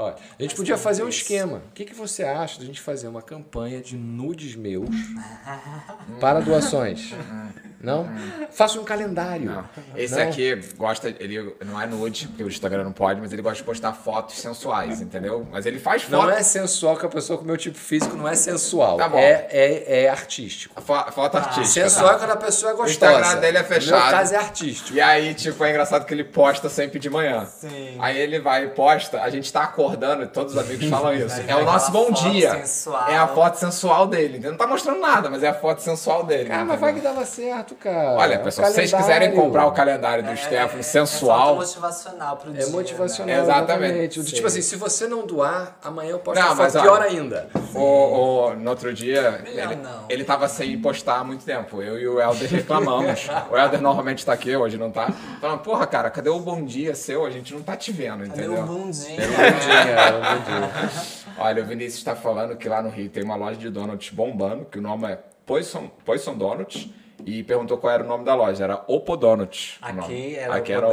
Olha, 0.00 0.14
a 0.38 0.42
gente 0.42 0.54
podia 0.54 0.76
fazer 0.78 1.02
um 1.02 1.08
esquema. 1.08 1.60
O 1.70 1.72
que, 1.74 1.84
que 1.84 1.94
você 1.94 2.22
acha 2.22 2.58
de 2.58 2.62
a 2.62 2.66
gente 2.66 2.80
fazer 2.80 3.08
uma 3.08 3.20
campanha 3.20 3.80
de 3.80 3.96
nudes 3.96 4.54
meus 4.54 4.88
para 6.20 6.40
doações? 6.40 7.12
Não? 7.80 8.08
Faça 8.50 8.78
um 8.80 8.84
calendário. 8.84 9.46
Não. 9.46 9.64
Esse 9.96 10.16
Não? 10.16 10.22
aqui 10.28 10.56
gosta, 10.76 11.08
ele 11.20 11.54
não 11.64 11.80
é 11.80 11.86
nude, 11.86 12.26
porque 12.28 12.42
o 12.42 12.48
Instagram 12.48 12.84
não 12.84 12.92
pode, 12.92 13.20
mas 13.20 13.32
ele 13.32 13.40
gosta 13.42 13.58
de 13.58 13.62
postar 13.64 13.92
fotos 13.92 14.36
sensuais, 14.36 15.00
entendeu? 15.00 15.46
Mas 15.50 15.64
ele 15.66 15.78
faz 15.78 16.02
foto. 16.02 16.12
Não 16.12 16.30
é 16.30 16.42
sensual 16.42 16.96
que 16.96 17.06
a 17.06 17.08
pessoa 17.08 17.38
com 17.38 17.44
meu 17.44 17.56
tipo 17.56 17.78
físico 17.78 18.16
não 18.16 18.26
é 18.26 18.34
sensual. 18.34 18.96
Tá 18.96 19.08
bom. 19.08 19.18
É, 19.18 19.46
é, 19.50 20.02
é 20.04 20.08
artístico. 20.08 20.80
fo- 20.82 21.12
foto 21.12 21.36
artística. 21.36 21.88
Sensual 21.88 22.08
é 22.08 22.12
tá? 22.14 22.18
quando 22.18 22.30
a 22.32 22.36
pessoa 22.36 22.72
é 22.72 22.74
gostosa. 22.74 23.12
Instagram 23.12 23.40
dele 23.40 23.58
é 23.58 23.62
No 23.62 23.68
fechado. 23.68 24.02
meu 24.02 24.10
caso 24.10 24.34
é 24.34 24.36
artístico. 24.36 24.96
E 24.96 25.00
aí, 25.00 25.34
tipo, 25.34 25.64
é 25.64 25.70
engraçado 25.70 26.04
que 26.04 26.12
ele 26.14 26.24
posta 26.24 26.68
sempre 26.68 26.98
de 26.98 27.08
manhã. 27.08 27.46
Sim. 27.46 27.96
Aí 28.00 28.18
ele 28.18 28.40
vai 28.40 28.64
e 28.64 28.68
posta, 28.70 29.22
a 29.22 29.30
gente 29.30 29.52
tá 29.52 29.62
acordando, 29.62 30.24
e 30.24 30.26
todos 30.26 30.54
os 30.54 30.58
amigos 30.58 30.88
falam 30.88 31.12
isso. 31.14 31.40
É 31.40 31.44
vai 31.44 31.62
o 31.62 31.64
nosso 31.64 31.90
bom 31.92 32.10
dia. 32.10 32.50
sensual. 32.52 33.08
É 33.08 33.16
a 33.16 33.28
foto 33.28 33.56
sensual 33.58 34.06
dele. 34.06 34.38
Não 34.40 34.56
tá 34.56 34.66
mostrando 34.66 35.00
nada, 35.00 35.30
mas 35.30 35.42
é 35.42 35.48
a 35.48 35.54
foto 35.54 35.80
sensual 35.80 36.24
dele. 36.24 36.50
Ah, 36.52 36.64
mas 36.64 36.80
vai 36.80 36.92
que 36.92 37.00
dava 37.00 37.24
certo, 37.24 37.67
cara. 37.74 38.12
Olha, 38.16 38.34
É 38.34 38.38
um 38.38 38.42
pessoal, 38.42 38.68
se 38.68 38.74
vocês 38.74 38.92
quiserem 38.92 39.32
comprar 39.32 39.66
o 39.66 39.72
calendário 39.72 40.24
do 40.24 40.36
Stefano 40.36 40.80
É 40.80 40.82
sensual. 40.82 41.48
foto 41.56 41.56
motivacional 41.66 42.36
pro 42.36 42.52
dia. 42.52 42.62
É 42.62 42.66
motivacional, 42.66 43.36
né? 43.36 43.42
Exatamente. 43.42 44.22
Tipo 44.24 44.46
assim, 44.46 44.62
se 44.62 44.76
você 44.76 45.06
não 45.06 45.26
doar, 45.26 45.78
amanhã 45.82 46.10
eu 46.10 46.22
Não, 46.24 46.54
mas 46.54 46.72
foto 46.72 46.76
olha, 46.76 46.82
pior 46.82 47.02
ainda. 47.02 47.48
O, 47.74 47.80
o- 47.80 48.54
no 48.54 48.70
outro 48.70 48.92
dia, 48.92 49.40
Melhor 49.44 49.72
ele, 49.72 49.82
não. 49.82 50.04
ele 50.08 50.24
tava 50.24 50.48
sem 50.48 50.78
postar 50.80 51.18
há 51.18 51.24
muito 51.24 51.44
tempo. 51.44 51.82
Eu 51.82 51.98
e 51.98 52.06
o 52.08 52.20
Helder 52.20 52.50
reclamamos. 52.50 53.28
o 53.50 53.56
Helder 53.56 53.80
normalmente 53.80 54.24
tá 54.24 54.32
aqui, 54.32 54.54
hoje 54.56 54.76
não 54.76 54.90
tá. 54.90 55.08
Falando, 55.40 55.60
porra, 55.60 55.86
cara, 55.86 56.10
cadê 56.10 56.28
o 56.30 56.40
bom 56.40 56.64
dia 56.64 56.94
seu? 56.94 57.24
A 57.24 57.30
gente 57.30 57.52
não 57.54 57.62
tá 57.62 57.76
te 57.76 57.92
vendo, 57.92 58.26
Cadê 58.28 58.42
entendeu? 58.44 58.62
o 58.62 58.66
bom 58.66 58.90
dia? 58.90 59.16
Bom 59.16 59.58
dia, 59.66 60.12
bom 60.12 60.44
dia. 60.44 61.38
Olha, 61.38 61.62
o 61.62 61.66
Vinícius 61.66 62.02
tá 62.02 62.16
falando 62.16 62.56
que 62.56 62.68
lá 62.68 62.82
no 62.82 62.88
Rio 62.88 63.08
tem 63.08 63.22
uma 63.22 63.36
loja 63.36 63.56
de 63.58 63.70
donuts 63.70 64.10
bombando, 64.10 64.64
que 64.64 64.78
o 64.78 64.82
nome 64.82 65.06
é 65.08 65.18
Poison, 65.46 65.88
Poison 66.04 66.34
Donuts. 66.34 66.88
E 67.26 67.42
perguntou 67.42 67.78
qual 67.78 67.92
era 67.92 68.04
o 68.04 68.06
nome 68.06 68.24
da 68.24 68.34
loja. 68.34 68.64
Era 68.64 68.84
Opo 68.86 69.16
Donuts. 69.16 69.78
o 69.82 69.86
nome. 69.88 70.00
Aqui 70.00 70.36
era, 70.36 70.54
Aqui 70.56 70.72
era. 70.72 70.86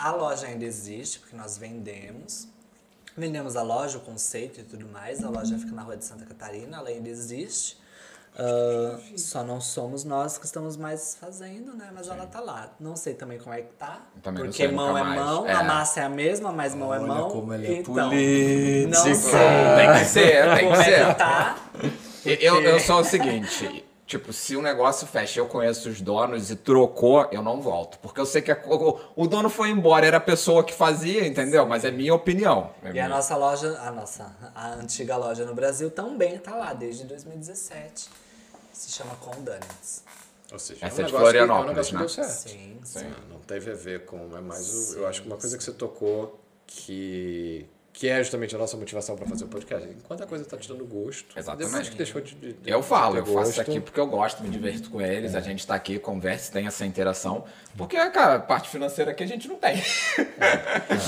A 0.00 0.12
loja 0.12 0.46
ainda 0.46 0.64
existe, 0.64 1.18
porque 1.18 1.36
nós 1.36 1.58
vendemos. 1.58 2.48
Vendemos 3.16 3.56
a 3.56 3.62
loja, 3.62 3.98
o 3.98 4.00
conceito 4.00 4.60
e 4.60 4.62
tudo 4.62 4.86
mais. 4.88 5.24
A 5.24 5.28
loja 5.30 5.58
fica 5.58 5.72
na 5.72 5.82
rua 5.82 5.96
de 5.96 6.04
Santa 6.04 6.24
Catarina, 6.26 6.76
ela 6.78 6.88
ainda 6.88 7.08
existe. 7.08 7.78
Ah, 8.38 8.98
só 9.16 9.42
não 9.42 9.62
somos 9.62 10.04
nós 10.04 10.36
que 10.36 10.44
estamos 10.44 10.76
mais 10.76 11.16
fazendo, 11.18 11.74
né? 11.74 11.90
Mas 11.94 12.06
ela 12.08 12.26
tá 12.26 12.38
lá. 12.40 12.70
Não 12.78 12.94
sei 12.94 13.14
também 13.14 13.38
como 13.38 13.54
é 13.54 13.62
que 13.62 13.72
tá. 13.72 14.02
Também 14.22 14.40
não 14.44 14.50
porque 14.50 14.66
sei, 14.66 14.72
mão 14.72 14.96
é 14.96 15.02
mais. 15.02 15.20
mão, 15.20 15.46
É. 15.48 15.52
a 15.52 15.62
massa 15.64 16.00
é 16.00 16.04
a 16.04 16.08
mesma, 16.10 16.52
mas 16.52 16.74
mão 16.74 16.92
é 16.92 16.98
mão. 16.98 17.30
como 17.30 17.54
ele 17.54 17.66
é 17.66 17.72
então, 17.78 17.94
político. 17.94 18.90
Não 18.92 19.14
sei. 19.14 19.40
Tem 19.76 19.92
que 19.98 20.04
ser, 20.04 20.44
tem 20.44 20.56
que 20.58 20.62
como 20.64 20.74
é 20.76 20.84
ser. 20.84 21.06
que 21.06 21.14
tá. 21.14 21.56
Eu, 22.26 22.60
eu 22.60 22.80
sou 22.80 23.00
o 23.00 23.04
seguinte, 23.04 23.82
tipo, 24.06 24.32
se 24.32 24.54
o 24.56 24.62
negócio 24.62 25.06
fecha, 25.06 25.40
eu 25.40 25.46
conheço 25.46 25.88
os 25.88 26.00
donos 26.00 26.50
e 26.50 26.56
trocou, 26.56 27.26
eu 27.32 27.42
não 27.42 27.60
volto. 27.60 27.98
Porque 27.98 28.20
eu 28.20 28.26
sei 28.26 28.40
que 28.42 28.52
a- 28.52 28.62
o, 28.66 29.00
o 29.16 29.26
dono 29.26 29.48
foi 29.50 29.70
embora, 29.70 30.06
era 30.06 30.18
a 30.18 30.20
pessoa 30.20 30.62
que 30.62 30.72
fazia, 30.72 31.26
entendeu? 31.26 31.66
Mas 31.66 31.84
é 31.84 31.90
minha 31.90 32.14
opinião. 32.14 32.70
É 32.82 32.86
E 32.86 32.90
a 32.90 32.92
minha. 32.92 33.08
nossa 33.08 33.36
loja, 33.36 33.76
a 33.80 33.90
nossa, 33.90 34.34
a 34.54 34.74
antiga 34.74 35.16
loja 35.16 35.44
no 35.44 35.54
Brasil 35.54 35.90
também 35.90 36.38
tá 36.38 36.54
lá 36.54 36.72
desde 36.72 37.04
2017. 37.04 38.08
Se 38.72 38.92
chama 38.92 39.14
Condonuts. 39.16 40.04
Ou 40.52 40.58
seja, 40.60 40.86
Essa 40.86 41.02
é 41.02 41.04
de 41.06 41.12
negócio 41.12 41.16
que- 41.16 41.22
Florianópolis, 41.22 41.64
um 41.64 41.68
negócio 41.68 41.90
que 41.90 41.94
né? 41.94 41.98
deu 42.00 42.08
certo. 42.08 42.48
Sim, 42.48 42.80
Sim. 42.84 43.14
Não 43.30 43.38
teve 43.40 43.72
a 43.72 43.74
ver 43.74 44.04
com. 44.04 44.36
É 44.36 44.40
mais. 44.40 44.94
o- 44.94 44.98
eu 44.98 45.06
acho 45.08 45.22
que 45.22 45.26
uma 45.26 45.36
coisa 45.36 45.58
que 45.58 45.64
você 45.64 45.72
tocou 45.72 46.38
que. 46.66 47.66
Que 47.98 48.10
é 48.10 48.22
justamente 48.22 48.54
a 48.54 48.58
nossa 48.58 48.76
motivação 48.76 49.16
para 49.16 49.24
fazer 49.26 49.44
o 49.46 49.48
podcast. 49.48 49.88
Enquanto 49.88 50.22
a 50.22 50.26
coisa 50.26 50.44
tá 50.44 50.58
te 50.58 50.68
dando 50.68 50.84
gosto. 50.84 51.38
Exatamente. 51.38 51.66
Depois 51.70 51.88
que 51.88 51.96
deixou 51.96 52.20
de. 52.20 52.34
de- 52.34 52.52
de 52.52 52.70
Eu 52.70 52.82
falo, 52.82 53.16
eu 53.16 53.24
faço 53.24 53.48
isso 53.52 53.56
gosto, 53.56 53.60
aqui 53.62 53.80
porque 53.80 53.98
eu 53.98 54.06
gosto, 54.06 54.42
me 54.42 54.50
divirto 54.50 54.90
com 54.90 55.00
eles, 55.00 55.34
a 55.34 55.40
gente 55.40 55.66
tá 55.66 55.74
aqui, 55.74 55.98
conversa, 55.98 56.52
tem 56.52 56.66
essa 56.66 56.84
interação. 56.84 57.46
Porque, 57.74 57.96
cara, 58.10 58.38
parte 58.38 58.68
financeira 58.68 59.12
aqui 59.12 59.24
a 59.24 59.26
gente 59.26 59.48
não 59.48 59.56
tem. 59.56 59.76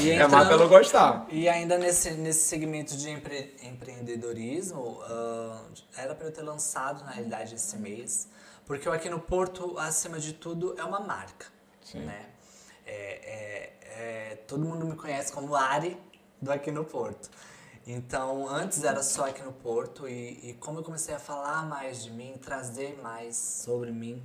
E 0.00 0.10
É 0.16 0.26
mais 0.26 0.48
pelo 0.48 0.66
gostar. 0.66 1.26
E 1.30 1.46
ainda 1.46 1.76
nesse, 1.76 2.12
nesse 2.12 2.46
segmento 2.48 2.96
de 2.96 3.10
empre- 3.10 3.54
empreendedorismo, 3.62 4.98
ah, 5.04 5.60
era 5.96 6.14
para 6.14 6.26
eu 6.28 6.32
ter 6.32 6.42
lançado, 6.42 7.04
na 7.04 7.10
realidade, 7.10 7.54
esse 7.54 7.76
mês. 7.76 8.28
Porque 8.64 8.88
o 8.88 8.92
Aqui 8.92 9.10
no 9.10 9.20
Porto, 9.20 9.78
acima 9.78 10.18
de 10.18 10.32
tudo, 10.32 10.74
é 10.78 10.84
uma 10.84 11.00
marca. 11.00 11.46
Sim. 11.84 12.00
Né? 12.00 12.26
É, 12.86 12.92
é- 12.92 13.72
é- 14.32 14.36
todo 14.46 14.64
mundo 14.64 14.86
me 14.86 14.96
conhece 14.96 15.30
como 15.32 15.54
Ari 15.54 15.98
do 16.40 16.50
Aqui 16.52 16.70
no 16.70 16.84
Porto. 16.84 17.30
Então, 17.86 18.46
antes 18.48 18.84
era 18.84 19.02
só 19.02 19.26
aqui 19.28 19.42
no 19.42 19.52
Porto 19.52 20.06
e, 20.08 20.50
e 20.50 20.54
como 20.60 20.78
eu 20.80 20.82
comecei 20.84 21.14
a 21.14 21.18
falar 21.18 21.64
mais 21.66 22.02
de 22.04 22.10
mim, 22.10 22.34
trazer 22.40 22.98
mais 23.02 23.36
sobre 23.36 23.90
mim 23.90 24.22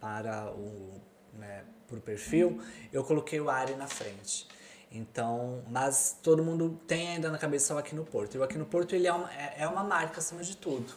para 0.00 0.50
o 0.52 1.00
né, 1.34 1.62
perfil, 2.04 2.58
eu 2.90 3.04
coloquei 3.04 3.38
o 3.40 3.50
Ari 3.50 3.74
na 3.76 3.86
frente. 3.86 4.48
Então, 4.90 5.62
mas 5.68 6.18
todo 6.22 6.42
mundo 6.42 6.78
tem 6.86 7.08
ainda 7.08 7.30
na 7.30 7.38
cabeça 7.38 7.74
o 7.74 7.78
Aqui 7.78 7.94
no 7.94 8.04
Porto. 8.04 8.34
E 8.34 8.38
o 8.38 8.42
Aqui 8.42 8.56
no 8.58 8.64
Porto 8.66 8.94
ele 8.94 9.06
é 9.06 9.12
uma, 9.12 9.30
é, 9.32 9.56
é 9.58 9.68
uma 9.68 9.84
marca 9.84 10.18
acima 10.18 10.42
de 10.42 10.56
tudo. 10.56 10.92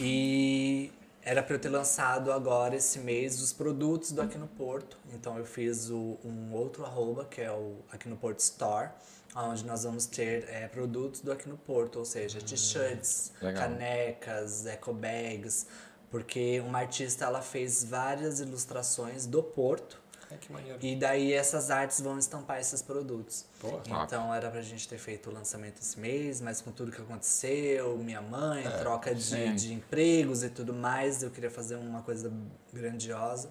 E 0.00 0.90
era 1.22 1.42
para 1.42 1.54
eu 1.54 1.58
ter 1.60 1.68
lançado 1.68 2.32
agora 2.32 2.74
esse 2.74 2.98
mês 2.98 3.40
os 3.40 3.52
produtos 3.52 4.12
do 4.12 4.22
Aqui 4.22 4.38
no 4.38 4.46
Porto. 4.48 4.96
Então 5.12 5.38
eu 5.38 5.44
fiz 5.44 5.90
o- 5.90 6.18
um 6.24 6.52
outro 6.52 6.84
arroba, 6.84 7.24
que 7.24 7.40
é 7.40 7.50
o 7.50 7.76
Aqui 7.92 8.08
no 8.08 8.16
Porto 8.16 8.40
Store, 8.40 8.90
onde 9.34 9.64
nós 9.64 9.84
vamos 9.84 10.06
ter 10.06 10.48
é, 10.48 10.68
produtos 10.68 11.20
do 11.20 11.32
Aqui 11.32 11.48
no 11.48 11.56
Porto, 11.56 11.98
ou 11.98 12.04
seja, 12.04 12.40
t-shirts, 12.40 13.32
legal. 13.40 13.62
canecas, 13.62 14.66
eco 14.66 14.92
bags, 14.92 15.66
porque 16.10 16.60
uma 16.60 16.78
artista 16.80 17.24
ela 17.24 17.40
fez 17.40 17.82
várias 17.84 18.40
ilustrações 18.40 19.26
do 19.26 19.42
Porto. 19.42 20.00
Ai, 20.30 20.38
que 20.38 20.52
maneiro. 20.52 20.78
E 20.80 20.96
daí 20.96 21.32
essas 21.32 21.70
artes 21.70 22.00
vão 22.00 22.18
estampar 22.18 22.58
esses 22.60 22.80
produtos. 22.82 23.46
Pô, 23.60 23.80
então 24.04 24.32
era 24.34 24.50
pra 24.50 24.60
gente 24.62 24.88
ter 24.88 24.98
feito 24.98 25.30
o 25.30 25.32
lançamento 25.32 25.80
esse 25.80 25.98
mês, 25.98 26.40
mas 26.40 26.60
com 26.60 26.70
tudo 26.72 26.90
que 26.92 27.00
aconteceu, 27.00 27.96
minha 27.98 28.20
mãe, 28.22 28.66
É, 28.66 28.70
troca 28.78 29.14
de, 29.14 29.54
de 29.54 29.72
empregos 29.72 30.42
e 30.42 30.50
tudo 30.50 30.72
mais, 30.74 31.22
eu 31.22 31.30
queria 31.30 31.50
fazer 31.50 31.76
uma 31.76 32.02
coisa 32.02 32.32
grandiosa. 32.72 33.50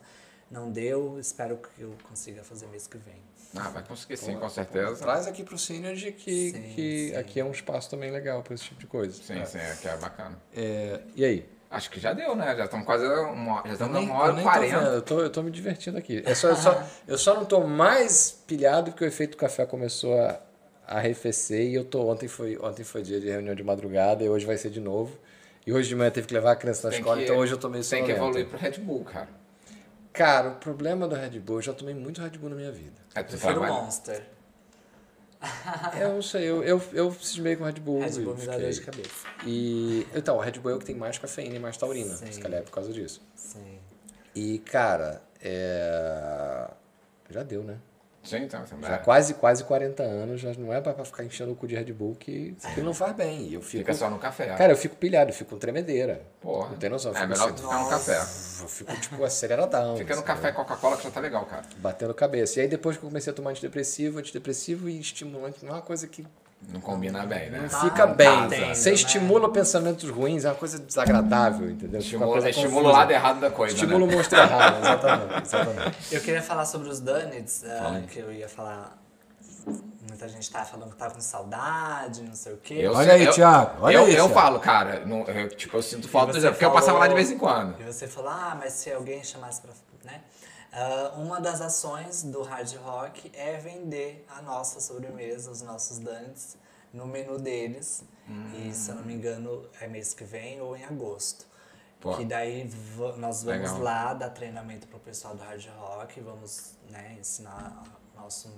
Não 0.50 0.72
deu, 0.72 1.20
espero 1.20 1.58
que 1.58 1.82
eu 1.82 1.96
consiga 2.04 2.44
fazer 2.44 2.68
mês 2.68 2.86
que 2.86 2.98
vem. 2.98 3.22
Ah, 3.56 3.70
vai 3.70 3.84
conseguir 3.84 4.18
sim, 4.18 4.38
com 4.38 4.48
certeza. 4.50 4.96
Traz 5.04 5.28
aqui 5.28 5.44
pro 5.44 5.58
Synergy 5.58 6.12
que, 6.14 6.52
Sim, 6.52 6.62
que 6.76 7.10
sim. 7.10 7.16
aqui 7.18 7.40
é 7.40 7.44
um 7.46 7.52
espaço 7.52 7.90
também 7.90 8.10
legal 8.12 8.42
para 8.42 8.54
esse 8.54 8.64
tipo 8.64 8.80
de 8.80 8.88
coisa. 8.88 9.14
Sim, 9.22 9.44
sim, 9.46 9.58
aqui 9.60 9.88
é 9.88 9.98
bacana. 9.98 10.38
É, 10.56 11.02
e 11.16 11.26
aí? 11.26 11.50
Acho 11.70 11.90
que 11.90 12.00
já 12.00 12.12
deu, 12.14 12.36
né? 12.36 12.56
Já 12.56 12.66
estamos 12.66 12.86
quase 12.86 13.06
uma, 13.06 13.64
já 13.66 13.74
estamos 13.74 13.94
nem- 13.94 14.10
uma 14.10 14.20
hora 14.24 14.40
e 14.40 14.44
quarenta. 14.44 14.76
eu, 14.76 15.02
tô, 15.02 15.20
eu 15.22 15.30
tô 15.30 15.42
me 15.42 15.52
divertindo 15.52 15.98
aqui. 15.98 16.22
É 16.26 16.34
só, 16.36 16.50
eu, 16.50 16.56
só, 16.58 16.84
eu 17.08 17.18
só 17.18 17.34
não 17.34 17.46
tô 17.46 17.62
mais 17.62 18.32
pilhado 18.46 18.92
porque 18.92 19.06
o 19.06 19.08
efeito 19.08 19.38
café 19.38 19.66
começou 19.66 20.20
a, 20.20 20.40
a 20.88 20.98
arrefecer 20.98 21.62
e 21.62 21.76
eu 21.76 21.86
tô. 21.86 22.10
Ontem 22.10 22.28
foi, 22.28 22.58
ontem 22.58 22.84
foi 22.84 23.02
dia 23.02 23.20
de 23.22 23.30
reunião 23.30 23.56
de 23.56 23.64
madrugada 23.64 24.24
e 24.24 24.30
hoje 24.30 24.46
vai 24.46 24.58
ser 24.58 24.70
de 24.70 24.82
novo. 24.82 25.18
E 25.66 25.72
hoje 25.72 25.88
de 25.90 25.96
manhã 25.96 26.10
teve 26.12 26.28
que 26.28 26.34
levar 26.34 26.52
a 26.52 26.56
criança 26.56 26.88
na 26.88 26.92
Tem 26.92 27.00
escola, 27.00 27.18
que- 27.18 27.24
então 27.24 27.38
hoje 27.38 27.54
eu 27.54 27.58
tô 27.58 27.70
meio 27.70 27.86
Tem 27.86 28.04
que 28.04 28.12
evoluir 28.12 28.48
pro 28.48 28.58
Red 28.58 28.72
Bull, 28.80 29.04
cara. 29.06 29.30
Cara, 30.14 30.50
o 30.50 30.56
problema 30.56 31.08
do 31.08 31.16
Red 31.16 31.40
Bull, 31.40 31.58
eu 31.58 31.62
já 31.62 31.74
tomei 31.74 31.94
muito 31.94 32.22
Red 32.22 32.32
Bull 32.32 32.50
na 32.50 32.56
minha 32.56 32.72
vida. 32.72 33.02
É, 33.16 33.24
tu 33.24 33.30
Prefiro 33.30 33.54
trabalha- 33.54 33.74
Monster. 33.74 34.24
Eu 36.00 36.10
não 36.14 36.22
sei, 36.22 36.48
eu, 36.48 36.64
eu, 36.64 36.80
eu 36.94 37.12
cismei 37.14 37.56
com 37.56 37.64
Red 37.64 37.80
Bull. 37.80 38.02
Red 38.02 38.20
Bull 38.20 38.36
me 38.36 38.46
dá 38.46 38.58
dor 38.60 38.70
de 38.70 38.82
cabeça. 38.82 39.10
E, 39.44 40.06
então, 40.14 40.38
o 40.38 40.40
Red 40.40 40.52
Bull 40.60 40.72
é 40.72 40.76
o 40.76 40.78
que 40.80 40.86
tem 40.86 40.94
mais 40.96 41.18
cafeína 41.18 41.56
e 41.56 41.60
mais 41.60 41.78
taurina. 41.78 42.16
Sim. 42.16 42.32
Se 42.32 42.40
calhar 42.40 42.60
é 42.60 42.64
por 42.64 42.70
causa 42.72 42.94
disso. 42.94 43.20
Sim. 43.36 43.80
E, 44.36 44.60
cara, 44.60 45.20
é... 45.42 46.70
já 47.32 47.42
deu, 47.42 47.64
né? 47.64 47.80
Sim, 48.24 48.44
então. 48.44 48.64
Já 48.82 48.96
é. 48.96 48.98
quase, 49.00 49.34
quase 49.34 49.64
40 49.64 50.04
anos, 50.04 50.42
já 50.42 50.54
não 50.54 50.72
é 50.72 50.80
pra 50.80 50.94
pra 50.94 51.04
ficar 51.04 51.24
enchendo 51.24 51.52
o 51.52 51.56
cu 51.56 51.68
de 51.68 51.76
Red 51.76 51.92
Bull 51.92 52.16
que, 52.16 52.56
que 52.76 52.82
não 52.82 52.94
faz 52.94 53.16
bem. 53.16 53.52
Eu 53.52 53.62
fico, 53.62 53.80
Fica 53.80 53.94
só 53.94 54.10
no 54.10 54.20
café. 54.20 54.46
Cara, 54.56 54.72
eu 54.72 54.78
fico 54.78 54.96
pilhado, 54.96 55.32
eu 55.32 55.34
fico 55.34 55.50
com 55.50 55.58
tremedeira. 55.58 56.22
Porra. 56.40 56.70
Não 56.70 56.78
tem 56.78 56.90
noção. 56.90 57.16
É 57.16 57.26
melhor 57.26 57.50
assim, 57.50 57.58
ficar 57.58 57.84
no 57.84 57.90
café. 57.90 58.18
Eu 58.18 58.68
fico, 58.68 58.96
tipo, 59.02 59.24
aceleradão. 59.24 59.98
Fica 59.98 60.16
no 60.16 60.24
café 60.24 60.52
Coca-Cola 60.52 60.98
que 60.98 61.04
já 61.04 61.12
tá 61.12 61.20
legal, 61.20 61.46
cara. 61.46 61.64
Batendo 61.78 62.14
cabeça. 62.14 62.60
E 62.60 62.62
aí 62.64 62.68
depois 62.68 62.96
que 62.96 63.04
eu 63.04 63.10
comecei 63.10 63.32
a 63.34 63.36
tomar 63.36 63.52
antidepressivo, 63.52 64.20
antidepressivo 64.20 64.88
e 64.88 65.00
estimulante 65.00 65.66
não 65.66 65.72
é 65.72 65.76
uma 65.76 65.82
coisa 65.82 66.08
que 66.08 66.26
Não 66.70 66.80
combina 66.80 67.26
bem, 67.26 67.50
né? 67.50 67.60
não 67.70 67.78
Ah, 67.78 67.82
fica 67.82 68.06
não 68.06 68.14
bem. 68.16 68.28
tá 68.30 68.48
tendo, 68.48 68.76
Você 68.76 68.90
né? 68.90 68.96
estimula 68.96 69.52
pensamentos 69.52 70.10
ruins, 70.10 70.46
é 70.46 70.50
uma 70.50 70.56
coisa 70.56 70.80
desagradável, 70.80 71.70
entendeu? 71.70 72.00
Estimula, 72.00 72.32
coisa 72.32 72.50
estimula 72.50 72.90
o 72.90 72.92
lado 72.92 73.12
errado 73.12 73.40
da 73.42 73.50
coisa, 73.52 73.74
Estimula 73.76 74.06
né? 74.08 74.14
o 74.14 74.18
monstro 74.18 74.40
errado, 74.40 74.80
exatamente, 74.80 75.42
exatamente. 75.44 75.98
Eu 76.16 76.22
queria 76.22 76.42
falar 76.42 76.66
sobre 76.66 76.88
os 76.88 77.00
Donuts, 77.02 77.64
ah, 77.66 77.78
Fala 77.84 77.98
aí. 77.98 78.04
que 78.08 78.20
eu 78.20 78.32
ia 78.32 78.48
falar. 78.48 78.98
Muita 80.08 80.28
gente 80.28 80.50
tá 80.52 80.64
falando 80.66 80.90
que 80.92 80.96
tá 80.98 81.10
com 81.10 81.20
saudade, 81.20 82.22
não 82.24 82.34
sei 82.36 82.54
o 82.54 82.58
quê. 82.58 82.76
Eu 82.80 82.94
Olha 82.94 83.14
aí, 83.14 83.26
eu- 83.26 83.32
Thiago, 83.34 83.78
olha 83.82 83.94
eu, 83.96 84.02
aí, 84.06 84.10
eu 84.12 84.16
Thiago. 84.26 84.34
falo, 84.34 84.60
cara, 84.60 85.06
não- 85.06 85.24
eu, 85.26 85.50
tipo, 85.50 85.78
eu 85.78 85.82
sinto 85.82 86.08
falta, 86.10 86.34
você 86.34 86.50
porque 86.50 86.66
eu 86.66 86.72
passava 86.72 86.98
lá 87.00 87.08
de 87.08 87.14
vez 87.16 87.30
em 87.32 87.38
quando. 87.38 87.80
E 87.80 87.84
você 87.84 88.08
falou, 88.08 88.30
ah, 88.32 88.56
mas 88.60 88.74
se 88.74 88.92
alguém 88.92 89.24
chamasse 89.24 89.62
pra. 89.62 89.72
Né? 90.04 90.20
Ah, 90.72 91.14
uma 91.18 91.40
das 91.42 91.60
ações 91.62 92.24
do 92.24 92.42
Hard 92.44 92.74
Rock 92.78 93.32
é 93.36 93.58
vender 93.58 94.26
a 94.30 94.42
nossa 94.42 94.80
sobremesa, 94.80 95.52
os 95.52 95.62
nossos 95.62 96.00
donuts, 96.00 96.58
no 96.94 97.06
menu 97.06 97.38
deles. 97.38 98.04
E 98.58 98.74
se 98.74 98.90
eu 98.90 98.96
não 98.96 99.04
me 99.04 99.14
engano, 99.14 99.68
é 99.82 99.88
mês 99.88 100.14
que 100.14 100.24
vem 100.24 100.62
ou 100.62 100.76
em 100.78 100.86
agosto. 100.86 101.46
Pô. 102.00 102.16
Que 102.16 102.24
daí 102.26 102.70
nós 103.18 103.44
vamos 103.44 103.44
Legal. 103.44 103.80
lá 103.80 104.14
dar 104.14 104.30
treinamento 104.30 104.88
pro 104.88 104.98
pessoal 105.00 105.36
do 105.36 105.44
Hard 105.44 105.64
Rock, 105.78 106.20
vamos 106.22 106.76
né, 106.90 107.18
ensinar 107.20 107.84
nosso 108.16 108.50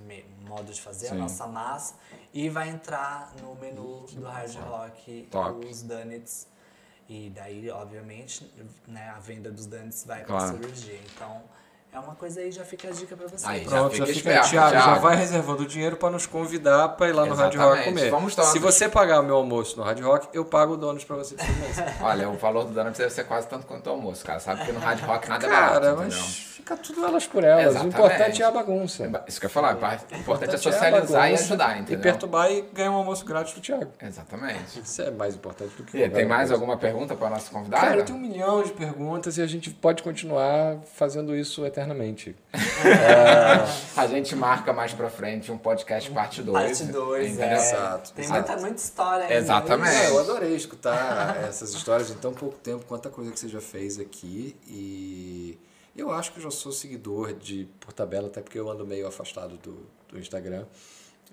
modo 0.46 0.72
de 0.72 0.80
fazer, 0.80 1.08
Sim. 1.08 1.14
a 1.16 1.18
nossa 1.18 1.46
massa. 1.46 1.94
E 2.32 2.48
vai 2.48 2.68
entrar 2.68 3.32
no 3.42 3.54
menu 3.56 4.06
do 4.12 4.24
Hard 4.24 4.54
Rock 4.56 5.26
Top. 5.30 5.66
os 5.66 5.82
donuts. 5.82 6.46
E 7.08 7.28
daí, 7.30 7.68
obviamente, 7.70 8.50
né, 8.86 9.08
a 9.10 9.18
venda 9.18 9.50
dos 9.50 9.66
donuts 9.66 10.04
vai 10.04 10.24
Claro. 10.24 10.52
pra 10.56 10.62
cirurgia. 10.66 10.98
Então, 11.14 11.42
é 11.94 11.98
uma 12.00 12.14
coisa 12.16 12.40
aí, 12.40 12.50
já 12.50 12.64
fica 12.64 12.88
a 12.88 12.90
dica 12.90 13.16
pra 13.16 13.26
vocês. 13.28 13.44
Aí, 13.44 13.62
já 13.64 13.70
Pronto, 13.70 13.92
fica 13.92 14.06
já 14.06 14.12
fica. 14.14 14.28
esperto, 14.30 14.50
Thiago, 14.50 14.72
já 14.74 14.94
vai 14.96 15.16
reservando 15.16 15.62
o 15.62 15.66
dinheiro 15.66 15.96
para 15.96 16.10
nos 16.10 16.26
convidar 16.26 16.88
para 16.90 17.08
ir 17.08 17.12
lá 17.12 17.24
no 17.24 17.34
Rádio 17.34 17.60
Rock 17.60 17.72
Exatamente. 17.74 17.98
comer. 18.00 18.10
Vamos 18.10 18.34
todos. 18.34 18.50
Se 18.50 18.58
você 18.58 18.88
pagar 18.88 19.20
o 19.20 19.22
meu 19.22 19.36
almoço 19.36 19.76
no 19.76 19.82
Rádio 19.84 20.06
Rock, 20.06 20.28
eu 20.32 20.44
pago 20.44 20.74
o 20.74 20.76
donos 20.76 21.04
para 21.04 21.16
você. 21.16 21.36
Olha, 22.02 22.28
o 22.28 22.34
valor 22.36 22.64
do 22.64 22.72
Donut 22.72 22.98
deve 22.98 23.10
ser 23.10 23.24
quase 23.24 23.46
tanto 23.46 23.66
quanto 23.66 23.86
o 23.86 23.90
almoço, 23.90 24.24
cara. 24.24 24.40
Sabe 24.40 24.64
que 24.64 24.72
no 24.72 24.80
Hard 24.80 25.00
Rock 25.02 25.28
nada 25.28 25.46
é 25.46 25.48
Cara, 25.50 25.80
barato, 25.80 25.96
mas 25.98 26.14
entendeu? 26.14 26.30
fica 26.54 26.76
tudo 26.76 27.04
elas 27.04 27.26
por 27.26 27.44
elas. 27.44 27.66
Exatamente. 27.66 27.94
O 27.94 27.98
importante 27.98 28.42
é 28.42 28.44
a 28.46 28.50
bagunça. 28.50 29.22
Isso 29.28 29.38
que 29.40 29.46
eu 29.46 29.48
ia 29.48 29.52
falar, 29.52 29.74
o 29.74 30.16
importante 30.16 30.50
é 30.52 30.54
a 30.54 30.58
socializar 30.58 31.28
e 31.28 31.32
bagunça 31.32 31.44
ajudar, 31.44 31.76
E 31.76 31.80
entendeu? 31.80 32.02
perturbar 32.02 32.50
e 32.50 32.62
ganhar 32.72 32.90
um 32.90 32.94
almoço 32.96 33.24
grátis 33.24 33.54
do 33.54 33.60
Thiago. 33.60 33.92
Exatamente. 34.02 34.80
Isso 34.80 35.00
é 35.02 35.10
mais 35.10 35.34
importante 35.36 35.74
do 35.76 35.84
que 35.84 35.96
E 35.98 36.08
tem 36.08 36.26
mais 36.26 36.40
coisa. 36.48 36.54
alguma 36.54 36.76
pergunta 36.76 37.14
para 37.14 37.30
nossa 37.30 37.50
convidada? 37.50 37.86
Cara, 37.86 37.98
eu 38.00 38.04
tenho 38.04 38.18
um 38.18 38.20
milhão 38.20 38.62
de 38.62 38.72
perguntas 38.72 39.38
e 39.38 39.42
a 39.42 39.46
gente 39.46 39.70
pode 39.70 40.02
continuar 40.02 40.76
fazendo 40.94 41.36
isso 41.36 41.64
eternamente. 41.64 41.83
A 43.96 44.06
gente 44.06 44.34
marca 44.34 44.72
mais 44.72 44.92
pra 44.92 45.10
frente 45.10 45.50
um 45.52 45.58
podcast 45.58 46.10
parte 46.10 46.42
2. 46.42 46.78
Parte 46.78 46.92
2, 46.92 47.38
é. 47.38 47.54
Exato, 47.54 48.12
Tem 48.12 48.24
exato. 48.24 48.48
muita, 48.48 48.60
muita 48.62 48.76
história 48.82 49.24
ainda. 49.24 49.34
Exatamente. 49.34 49.96
É, 49.96 50.10
eu 50.10 50.18
adorei 50.18 50.54
escutar 50.54 51.36
essas 51.48 51.74
histórias 51.74 52.10
em 52.10 52.14
tão 52.14 52.32
pouco 52.32 52.56
tempo, 52.58 52.84
quanta 52.86 53.10
coisa 53.10 53.30
que 53.30 53.38
você 53.38 53.48
já 53.48 53.60
fez 53.60 53.98
aqui. 53.98 54.56
E 54.66 55.58
eu 55.96 56.10
acho 56.10 56.32
que 56.32 56.38
eu 56.38 56.42
já 56.44 56.50
sou 56.50 56.72
seguidor 56.72 57.32
de 57.34 57.68
por 57.80 57.92
tabela, 57.92 58.28
até 58.28 58.40
porque 58.40 58.58
eu 58.58 58.68
ando 58.70 58.86
meio 58.86 59.06
afastado 59.06 59.56
do, 59.58 59.86
do 60.08 60.18
Instagram, 60.18 60.64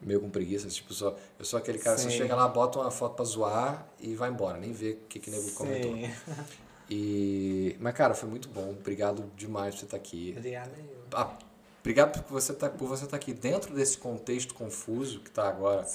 meio 0.02 0.19
com 0.22 0.30
preguiça. 0.30 0.68
Tipo, 0.68 0.94
só, 0.94 1.15
eu 1.38 1.45
sou 1.45 1.60
aquele 1.60 1.80
cara 1.80 1.95
que 1.95 2.02
você 2.02 2.10
Sim. 2.10 2.18
chega 2.18 2.36
lá, 2.36 2.48
bota 2.48 2.80
uma 2.80 2.91
foto 2.91 3.15
pra 3.15 3.26
zoar 3.26 3.86
e 3.99 4.15
vai 4.15 4.30
embora, 4.30 4.57
nem 4.57 4.72
vê 4.72 4.91
o 4.91 5.07
que, 5.07 5.19
que 5.19 5.32
nego 5.32 5.52
comentou. 5.52 5.95
Sim. 6.91 6.97
E, 6.97 7.77
mas, 7.80 7.93
cara, 7.93 8.13
foi 8.13 8.30
muito 8.30 8.49
bom. 8.49 8.72
Obrigado 8.72 9.23
demais 9.35 9.73
por 9.76 9.80
você 9.80 9.85
estar 9.85 9.97
aqui. 9.97 10.35
Obrigada 10.38 10.72
eu. 10.77 11.03
Ah, 11.13 11.38
obrigado 11.80 12.22
por 12.23 12.34
você 12.34 12.51
estar 12.51 12.69
por 12.69 12.88
você 12.88 13.05
estar 13.05 13.15
aqui 13.15 13.34
dentro 13.34 13.73
desse 13.73 13.97
contexto 13.97 14.53
confuso 14.53 15.19
que 15.22 15.30
está 15.30 15.47
agora 15.47 15.88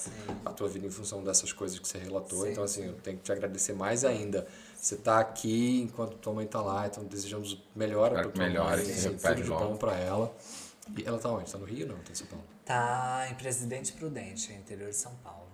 a 0.45 0.53
tua 0.53 0.69
vida 0.69 0.87
em 0.87 0.91
função 0.91 1.23
dessas 1.23 1.53
coisas 1.53 1.79
que 1.79 1.87
você 1.87 1.99
relatou. 1.99 2.43
Sim. 2.43 2.51
Então 2.51 2.65
assim, 2.65 2.87
eu 2.87 2.95
tenho 2.95 3.19
que 3.19 3.25
te 3.25 3.33
agradecer 3.33 3.75
mais 3.75 4.05
ainda. 4.05 4.47
Você 4.75 4.95
está 4.95 5.21
aqui 5.21 5.83
enquanto 5.83 6.17
tua 6.17 6.33
mãe 6.33 6.47
está 6.47 6.61
lá, 6.61 6.87
então 6.87 7.05
desejamos 7.05 7.53
o 7.53 7.63
melhor 7.75 8.09
Espero 8.09 8.31
para 8.31 8.33
tua 8.33 8.47
melhore, 8.47 8.83
mãe, 8.83 8.95
que 8.95 9.03
tudo 9.03 9.35
de 9.35 9.43
bom 9.45 9.77
para 9.77 9.97
ela. 9.97 10.35
E 10.97 11.05
ela 11.05 11.19
tá 11.19 11.29
onde? 11.29 11.45
Está 11.45 11.59
no 11.59 11.65
Rio 11.65 11.89
ou 11.89 11.97
não? 11.97 12.03
Tá 12.03 12.13
em 12.13 12.15
São 12.15 12.27
Paulo? 12.27 12.45
Tá 12.65 13.27
em 13.31 13.35
Presidente 13.35 13.93
Prudente, 13.93 14.53
interior 14.53 14.89
de 14.89 14.97
São 14.97 15.13
Paulo. 15.17 15.46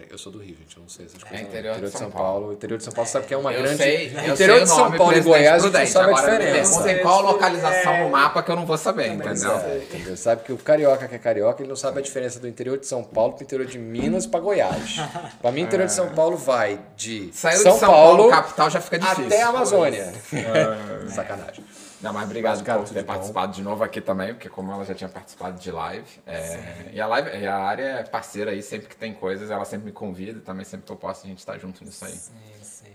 Peraí, 0.00 0.08
eu 0.10 0.18
sou 0.18 0.32
do 0.32 0.38
Rio, 0.38 0.56
gente, 0.56 0.76
eu 0.76 0.82
não 0.82 0.88
sei 0.88 1.04
essas 1.06 1.22
coisas. 1.22 1.38
É 1.38 1.42
não. 1.42 1.48
interior 1.50 1.80
de 1.80 1.90
São 1.90 2.10
Paulo. 2.10 2.52
Interior 2.52 2.78
de 2.78 2.84
São 2.84 2.92
Paulo 2.92 3.10
sabe 3.10 3.26
que 3.26 3.34
é 3.34 3.36
uma 3.36 3.52
Eu 3.52 3.62
grande. 3.62 3.76
sei, 3.76 4.06
eu 4.06 4.32
interior 4.32 4.36
sei 4.36 4.50
o 4.56 4.60
de 4.60 4.66
São 4.68 4.78
nome, 4.78 4.98
Paulo 4.98 5.16
e 5.16 5.20
Goiás, 5.20 5.48
a 5.48 5.66
gente 5.66 5.70
Prudente. 5.72 5.90
sabe 5.90 6.04
a 6.04 6.16
Agora, 6.16 6.38
diferença. 6.38 6.70
perguntem 6.70 7.02
qual 7.02 7.22
localização 7.22 7.98
no 7.98 8.08
mapa 8.10 8.42
que 8.42 8.50
eu 8.50 8.56
não 8.56 8.64
vou 8.66 8.78
saber, 8.78 9.10
Também 9.10 9.32
entendeu? 9.32 9.60
sei. 9.60 9.70
É, 9.70 9.76
entendeu? 9.84 10.16
Sabe 10.16 10.42
que 10.44 10.52
o 10.52 10.56
carioca 10.56 11.06
que 11.06 11.14
é 11.14 11.18
carioca, 11.18 11.60
ele 11.62 11.68
não 11.68 11.76
sabe 11.76 11.98
a 11.98 12.02
diferença 12.02 12.40
do 12.40 12.48
interior 12.48 12.78
de 12.78 12.86
São 12.86 13.02
Paulo 13.04 13.34
pro 13.34 13.44
interior 13.44 13.66
de 13.66 13.78
Minas 13.78 14.26
para 14.26 14.40
Goiás. 14.40 14.96
Para 15.42 15.52
mim, 15.52 15.62
o 15.62 15.64
interior 15.64 15.86
de 15.86 15.92
São 15.92 16.08
Paulo 16.10 16.36
vai 16.36 16.80
de 16.96 17.30
Saiu 17.32 17.58
São, 17.58 17.74
de 17.74 17.78
São 17.80 17.88
Paulo, 17.90 18.16
Paulo 18.18 18.30
capital, 18.30 18.70
já 18.70 18.80
fica 18.80 18.98
difícil. 18.98 19.26
até 19.26 19.42
a 19.42 19.48
Amazônia. 19.48 20.12
Sacanagem. 21.08 21.64
Não, 22.00 22.12
mas 22.12 22.24
obrigado 22.24 22.62
cara, 22.64 22.80
por 22.80 22.88
ter 22.88 22.94
de 22.94 23.00
bom. 23.00 23.06
participado 23.12 23.52
de 23.52 23.62
novo 23.62 23.84
aqui 23.84 24.00
também, 24.00 24.32
porque 24.34 24.48
como 24.48 24.72
ela 24.72 24.84
já 24.84 24.94
tinha 24.94 25.08
participado 25.08 25.58
de 25.60 25.70
live. 25.70 26.08
é, 26.26 26.90
e 26.92 27.00
a 27.00 27.06
live, 27.06 27.30
e 27.38 27.46
a 27.46 27.56
área 27.58 27.82
é 27.82 28.02
parceira 28.04 28.50
aí, 28.52 28.62
sempre 28.62 28.88
que 28.88 28.96
tem 28.96 29.12
coisas, 29.12 29.50
ela 29.50 29.64
sempre 29.64 29.86
me 29.86 29.92
convida 29.92 30.40
também 30.40 30.64
sempre 30.64 30.86
que 30.86 30.92
eu 30.92 30.96
posso 30.96 31.26
a 31.26 31.28
gente 31.28 31.44
tá 31.44 31.58
junto 31.58 31.84
nisso 31.84 32.04
aí. 32.04 32.12
Sim, 32.12 32.32
sim. 32.62 32.90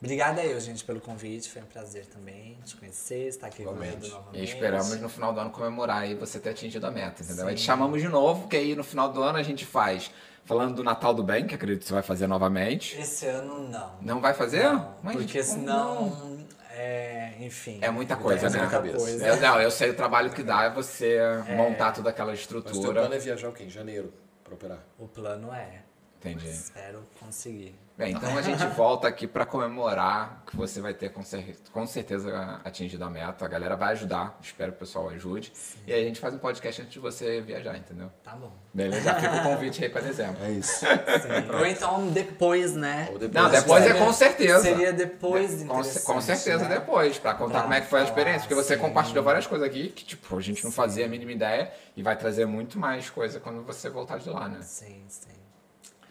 Obrigada 0.00 0.42
eu, 0.42 0.58
gente, 0.60 0.84
pelo 0.84 1.00
convite. 1.00 1.48
Foi 1.48 1.62
um 1.62 1.66
prazer 1.66 2.06
também 2.06 2.58
te 2.64 2.76
conhecer, 2.76 3.28
estar 3.28 3.46
aqui 3.46 3.62
novamente. 3.62 4.12
E 4.32 4.42
esperamos 4.42 5.00
no 5.00 5.08
final 5.08 5.32
do 5.32 5.40
ano 5.40 5.50
comemorar 5.50 5.98
aí 6.02 6.14
você 6.14 6.38
ter 6.40 6.50
atingido 6.50 6.86
a 6.86 6.90
meta, 6.90 7.22
entendeu? 7.22 7.46
Aí 7.46 7.54
te 7.54 7.60
Sim. 7.60 7.66
chamamos 7.66 8.00
de 8.00 8.08
novo, 8.08 8.42
porque 8.42 8.56
aí 8.56 8.74
no 8.74 8.82
final 8.84 9.12
do 9.12 9.22
ano 9.22 9.38
a 9.38 9.42
gente 9.42 9.64
faz, 9.64 10.10
falando 10.44 10.74
do 10.74 10.82
Natal 10.82 11.14
do 11.14 11.22
Bem, 11.22 11.46
que 11.46 11.54
acredito 11.54 11.82
que 11.82 11.88
você 11.88 11.94
vai 11.94 12.02
fazer 12.02 12.26
novamente. 12.26 12.98
Esse 12.98 13.26
ano 13.26 13.68
não. 13.68 13.92
Não 14.00 14.20
vai 14.20 14.34
fazer? 14.34 14.64
Não, 14.64 14.94
Mas, 15.02 15.16
porque 15.16 15.42
como 15.42 15.52
senão, 15.52 16.38
é, 16.72 17.17
enfim. 17.38 17.78
É 17.82 17.90
muita 17.90 18.16
coisa, 18.16 18.46
é 18.46 18.50
né? 18.50 18.58
muita 18.58 18.72
Cabeça. 18.72 18.96
coisa. 18.96 19.26
Eu, 19.26 19.36
não, 19.40 19.60
eu 19.60 19.70
sei 19.70 19.90
o 19.90 19.94
trabalho 19.94 20.30
que 20.30 20.42
dá 20.42 20.64
é 20.64 20.70
você 20.70 21.18
montar 21.56 21.92
toda 21.92 22.10
aquela 22.10 22.30
Mas 22.30 22.46
teu 22.46 22.58
estrutura. 22.58 23.00
plano 23.00 23.14
é 23.14 23.18
viajar 23.18 23.48
o 23.48 23.52
quê? 23.52 23.64
Em 23.64 23.70
janeiro 23.70 24.12
para 24.44 24.54
operar. 24.54 24.78
O 24.98 25.06
plano 25.06 25.52
é. 25.52 25.82
Entendi. 26.20 26.48
Espero 26.48 27.00
conseguir. 27.20 27.74
Bem, 27.96 28.12
então 28.12 28.38
a 28.38 28.42
gente 28.42 28.64
volta 28.76 29.08
aqui 29.08 29.26
pra 29.26 29.44
comemorar 29.44 30.44
que 30.46 30.56
você 30.56 30.80
vai 30.80 30.94
ter 30.94 31.08
com, 31.10 31.20
cer- 31.24 31.56
com 31.72 31.84
certeza 31.84 32.60
atingido 32.64 33.04
a 33.04 33.10
meta. 33.10 33.44
A 33.44 33.48
galera 33.48 33.76
vai 33.76 33.92
ajudar, 33.92 34.38
espero 34.40 34.70
que 34.70 34.76
o 34.76 34.80
pessoal 34.80 35.08
ajude. 35.10 35.52
E 35.84 35.92
aí 35.92 36.02
a 36.02 36.06
gente 36.06 36.20
faz 36.20 36.32
um 36.32 36.38
podcast 36.38 36.80
antes 36.80 36.92
de 36.92 37.00
você 37.00 37.40
viajar, 37.40 37.76
entendeu? 37.76 38.08
Tá 38.22 38.36
bom. 38.36 38.52
Beleza? 38.72 39.02
Já 39.02 39.14
fica 39.20 39.36
o 39.36 39.42
convite 39.42 39.82
aí 39.82 39.90
pra 39.90 40.00
dezembro. 40.00 40.36
É 40.44 40.50
isso. 40.52 40.78
Sim. 40.86 41.56
Ou 41.58 41.66
então 41.66 42.06
depois, 42.08 42.74
né? 42.74 43.08
Ou 43.12 43.18
depois. 43.18 43.32
Não, 43.44 43.50
depois 43.50 43.82
é 43.82 43.86
Seria- 43.88 44.04
com 44.04 44.12
certeza. 44.12 44.60
Seria 44.62 44.92
depois 44.92 45.50
Com, 45.62 45.68
com 45.68 45.80
interessante, 45.80 46.22
certeza 46.22 46.68
né? 46.68 46.74
depois, 46.78 47.18
pra 47.18 47.34
contar 47.34 47.52
Pra 47.54 47.62
como 47.62 47.74
é 47.74 47.80
que 47.80 47.86
foi 47.88 48.00
a 48.00 48.04
experiência. 48.04 48.40
Porque 48.42 48.54
você 48.54 48.74
sim. 48.76 48.80
compartilhou 48.80 49.24
várias 49.24 49.46
coisas 49.46 49.66
aqui 49.66 49.88
que, 49.88 50.04
tipo, 50.04 50.36
a 50.36 50.40
gente 50.40 50.62
não 50.64 50.70
fazia 50.70 51.04
a 51.04 51.08
mínima 51.08 51.32
ideia 51.32 51.72
e 51.96 52.02
vai 52.02 52.16
trazer 52.16 52.46
muito 52.46 52.78
mais 52.78 53.10
coisa 53.10 53.40
quando 53.40 53.62
você 53.64 53.88
voltar 53.90 54.18
de 54.18 54.30
lá, 54.30 54.48
né? 54.48 54.58
Sim, 54.62 55.04
sim. 55.08 55.30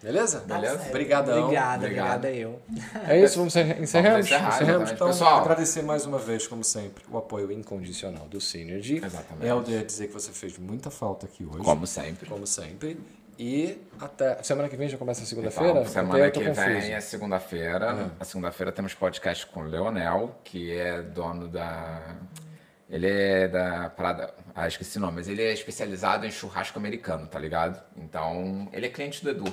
Beleza? 0.02 0.40
Beleza? 0.40 0.80
Obrigadão. 0.88 1.42
Obrigada, 1.44 1.76
Obrigado. 1.86 2.16
obrigada 2.24 2.30
eu. 2.30 2.60
É 3.08 3.20
isso, 3.20 3.36
vamos 3.38 3.54
encerrar. 3.56 3.80
Encerramos. 3.82 4.26
encerrar, 4.26 4.48
Encerramos. 4.48 4.58
exatamente. 4.58 4.92
Então, 4.94 5.06
Pessoal. 5.08 5.40
agradecer 5.40 5.82
mais 5.82 6.06
uma 6.06 6.18
vez, 6.18 6.46
como 6.46 6.62
sempre, 6.62 7.04
o 7.10 7.18
apoio 7.18 7.50
incondicional 7.50 8.26
do 8.28 8.40
Synergy. 8.40 9.04
Exatamente. 9.04 9.46
Helder, 9.46 9.84
dizer 9.84 10.06
que 10.06 10.12
você 10.12 10.30
fez 10.30 10.56
muita 10.56 10.88
falta 10.90 11.26
aqui 11.26 11.44
hoje. 11.44 11.58
Como 11.64 11.86
sempre. 11.86 12.28
Como 12.28 12.46
sempre. 12.46 13.00
E 13.36 13.78
até. 14.00 14.40
Semana 14.42 14.68
que 14.68 14.76
vem 14.76 14.88
já 14.88 14.98
começa 14.98 15.22
a 15.22 15.26
segunda-feira? 15.26 15.70
Então, 15.80 15.86
semana 15.86 16.30
que 16.30 16.44
confuso. 16.44 16.66
vem 16.66 16.92
é 16.92 17.00
segunda-feira. 17.00 18.10
A 18.20 18.24
segunda-feira 18.24 18.72
temos 18.72 18.94
podcast 18.94 19.46
com 19.46 19.60
o 19.60 19.64
Leonel, 19.64 20.36
que 20.44 20.72
é 20.76 21.02
dono 21.02 21.48
da. 21.48 22.16
Ele 22.90 23.06
é 23.08 23.46
da 23.48 23.90
parada. 23.90 24.32
Ah, 24.54 24.66
esqueci 24.66 24.98
o 24.98 25.00
nome, 25.00 25.16
mas 25.16 25.28
ele 25.28 25.42
é 25.42 25.52
especializado 25.52 26.24
em 26.26 26.30
churrasco 26.30 26.78
americano, 26.78 27.26
tá 27.26 27.38
ligado? 27.38 27.80
Então, 27.96 28.68
ele 28.72 28.86
é 28.86 28.88
cliente 28.88 29.22
do 29.22 29.30
Edu, 29.30 29.52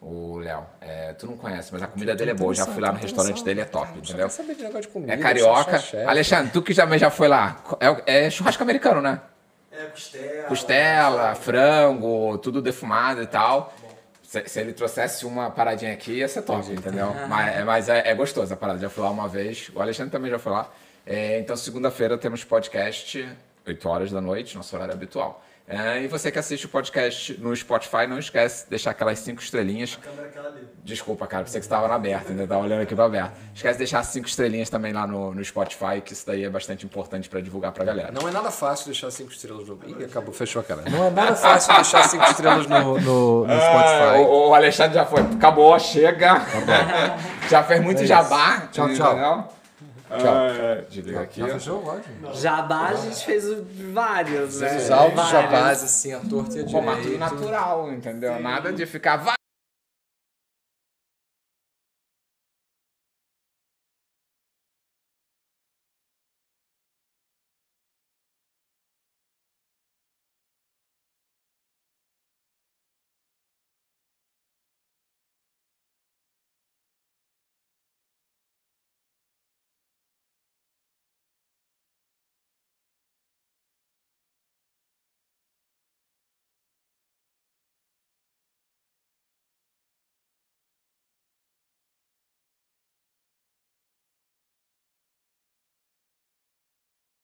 o 0.00 0.38
Léo. 0.38 0.64
É, 0.80 1.12
tu 1.12 1.26
não 1.26 1.36
conhece, 1.36 1.72
mas 1.72 1.82
a 1.82 1.86
comida 1.86 2.14
dele 2.14 2.30
é 2.30 2.34
boa. 2.34 2.54
Já 2.54 2.66
fui 2.66 2.80
lá 2.80 2.92
no 2.92 2.98
restaurante 2.98 3.42
dele, 3.44 3.60
é 3.60 3.64
top, 3.64 3.88
Só 3.88 3.98
entendeu? 3.98 4.30
saber 4.30 4.54
de 4.54 4.62
negócio 4.62 4.82
de 4.82 4.88
comida. 4.88 5.12
É 5.12 5.16
carioca. 5.16 5.82
Alexandre, 6.06 6.52
tu 6.52 6.62
que 6.62 6.74
também 6.74 6.98
já 6.98 7.10
foi 7.10 7.28
lá. 7.28 7.62
É, 8.06 8.26
é 8.26 8.30
churrasco 8.30 8.62
americano, 8.62 9.00
né? 9.00 9.20
É, 9.72 9.84
costela. 9.86 10.44
Costela, 10.48 11.34
frango, 11.34 12.38
tudo 12.38 12.62
defumado 12.62 13.22
e 13.22 13.26
tal. 13.26 13.72
Se, 14.22 14.46
se 14.46 14.60
ele 14.60 14.72
trouxesse 14.72 15.24
uma 15.24 15.50
paradinha 15.50 15.92
aqui, 15.92 16.12
ia 16.18 16.28
ser 16.28 16.42
top, 16.42 16.70
entendeu? 16.70 17.14
Mas, 17.28 17.64
mas 17.64 17.88
é, 17.88 18.08
é 18.10 18.14
gostoso 18.14 18.52
a 18.52 18.56
parada. 18.56 18.78
Já 18.78 18.90
fui 18.90 19.02
lá 19.02 19.10
uma 19.10 19.28
vez. 19.28 19.70
O 19.74 19.80
Alexandre 19.80 20.12
também 20.12 20.30
já 20.30 20.38
foi 20.38 20.52
lá. 20.52 20.70
É, 21.06 21.38
então, 21.38 21.56
segunda-feira 21.56 22.18
temos 22.18 22.44
podcast, 22.44 23.26
8 23.66 23.88
horas 23.88 24.10
da 24.10 24.20
noite, 24.20 24.54
nosso 24.56 24.76
horário 24.76 24.92
habitual. 24.92 25.42
É, 25.70 26.02
e 26.02 26.08
você 26.08 26.30
que 26.32 26.38
assiste 26.38 26.64
o 26.64 26.68
podcast 26.70 27.38
no 27.40 27.54
Spotify, 27.54 28.06
não 28.08 28.18
esquece 28.18 28.64
de 28.64 28.70
deixar 28.70 28.92
aquelas 28.92 29.18
cinco 29.18 29.42
estrelinhas. 29.42 29.98
A 30.00 30.04
câmera 30.06 30.22
é 30.26 30.28
aquela 30.30 30.48
ali. 30.48 30.68
Desculpa, 30.82 31.26
cara, 31.26 31.44
pensei 31.44 31.60
que 31.60 31.66
você 31.66 31.68
estava 31.74 31.86
no 31.86 31.92
aberto, 31.92 32.30
ainda 32.30 32.44
estava 32.44 32.62
olhando 32.62 32.80
aqui 32.80 32.94
no 32.94 33.02
aberto. 33.02 33.32
Esquece 33.54 33.74
de 33.74 33.78
deixar 33.78 34.02
cinco 34.02 34.26
estrelinhas 34.26 34.70
também 34.70 34.94
lá 34.94 35.06
no, 35.06 35.34
no 35.34 35.44
Spotify, 35.44 36.00
que 36.02 36.14
isso 36.14 36.26
daí 36.26 36.42
é 36.44 36.48
bastante 36.48 36.86
importante 36.86 37.28
para 37.28 37.42
divulgar 37.42 37.72
pra 37.72 37.84
galera. 37.84 38.10
Não 38.10 38.26
é 38.26 38.32
nada 38.32 38.50
fácil 38.50 38.86
deixar 38.86 39.10
cinco 39.10 39.30
estrelas 39.30 39.68
no. 39.68 39.78
Ih, 39.86 40.04
acabou, 40.04 40.32
fechou 40.32 40.60
a 40.60 40.64
câmera. 40.64 40.88
Não 40.88 41.04
é 41.04 41.10
nada 41.10 41.36
fácil 41.36 41.74
deixar 41.74 42.04
cinco 42.08 42.24
estrelas 42.24 42.66
no, 42.66 42.98
no, 43.00 43.46
no 43.46 43.52
Ah, 43.52 43.60
Spotify. 43.60 44.20
o, 44.26 44.48
o 44.48 44.54
Alexandre 44.54 44.94
já 44.94 45.04
foi. 45.04 45.20
Acabou, 45.20 45.78
chega. 45.78 46.40
já 47.50 47.62
fez 47.62 47.82
muito 47.82 48.02
É 48.02 48.06
jabá. 48.06 48.68
Tchau, 48.72 48.88
tchau. 48.94 49.12
entendeu? 49.12 49.57
Tchau. 50.08 50.26
Ah, 50.26 50.82
desliga 50.88 51.20
aqui. 51.20 51.40
Já 51.40 51.48
fechou? 51.48 51.80
Pode. 51.82 52.40
Jabá 52.40 52.88
a 52.88 52.94
gente 52.94 53.24
fez 53.24 53.44
vários, 53.92 54.60
né? 54.60 54.76
Os 54.76 54.90
alvos 54.90 55.14
Vários. 55.14 55.30
jabás, 55.32 55.84
assim, 55.84 56.12
a 56.14 56.20
torta 56.20 56.58
e 56.58 56.60
a 56.60 56.64
direito. 56.64 57.18
natural, 57.18 57.92
entendeu? 57.92 58.40
Nada 58.40 58.72
de 58.72 58.86
ficar, 58.86 59.16
vai 59.16 59.37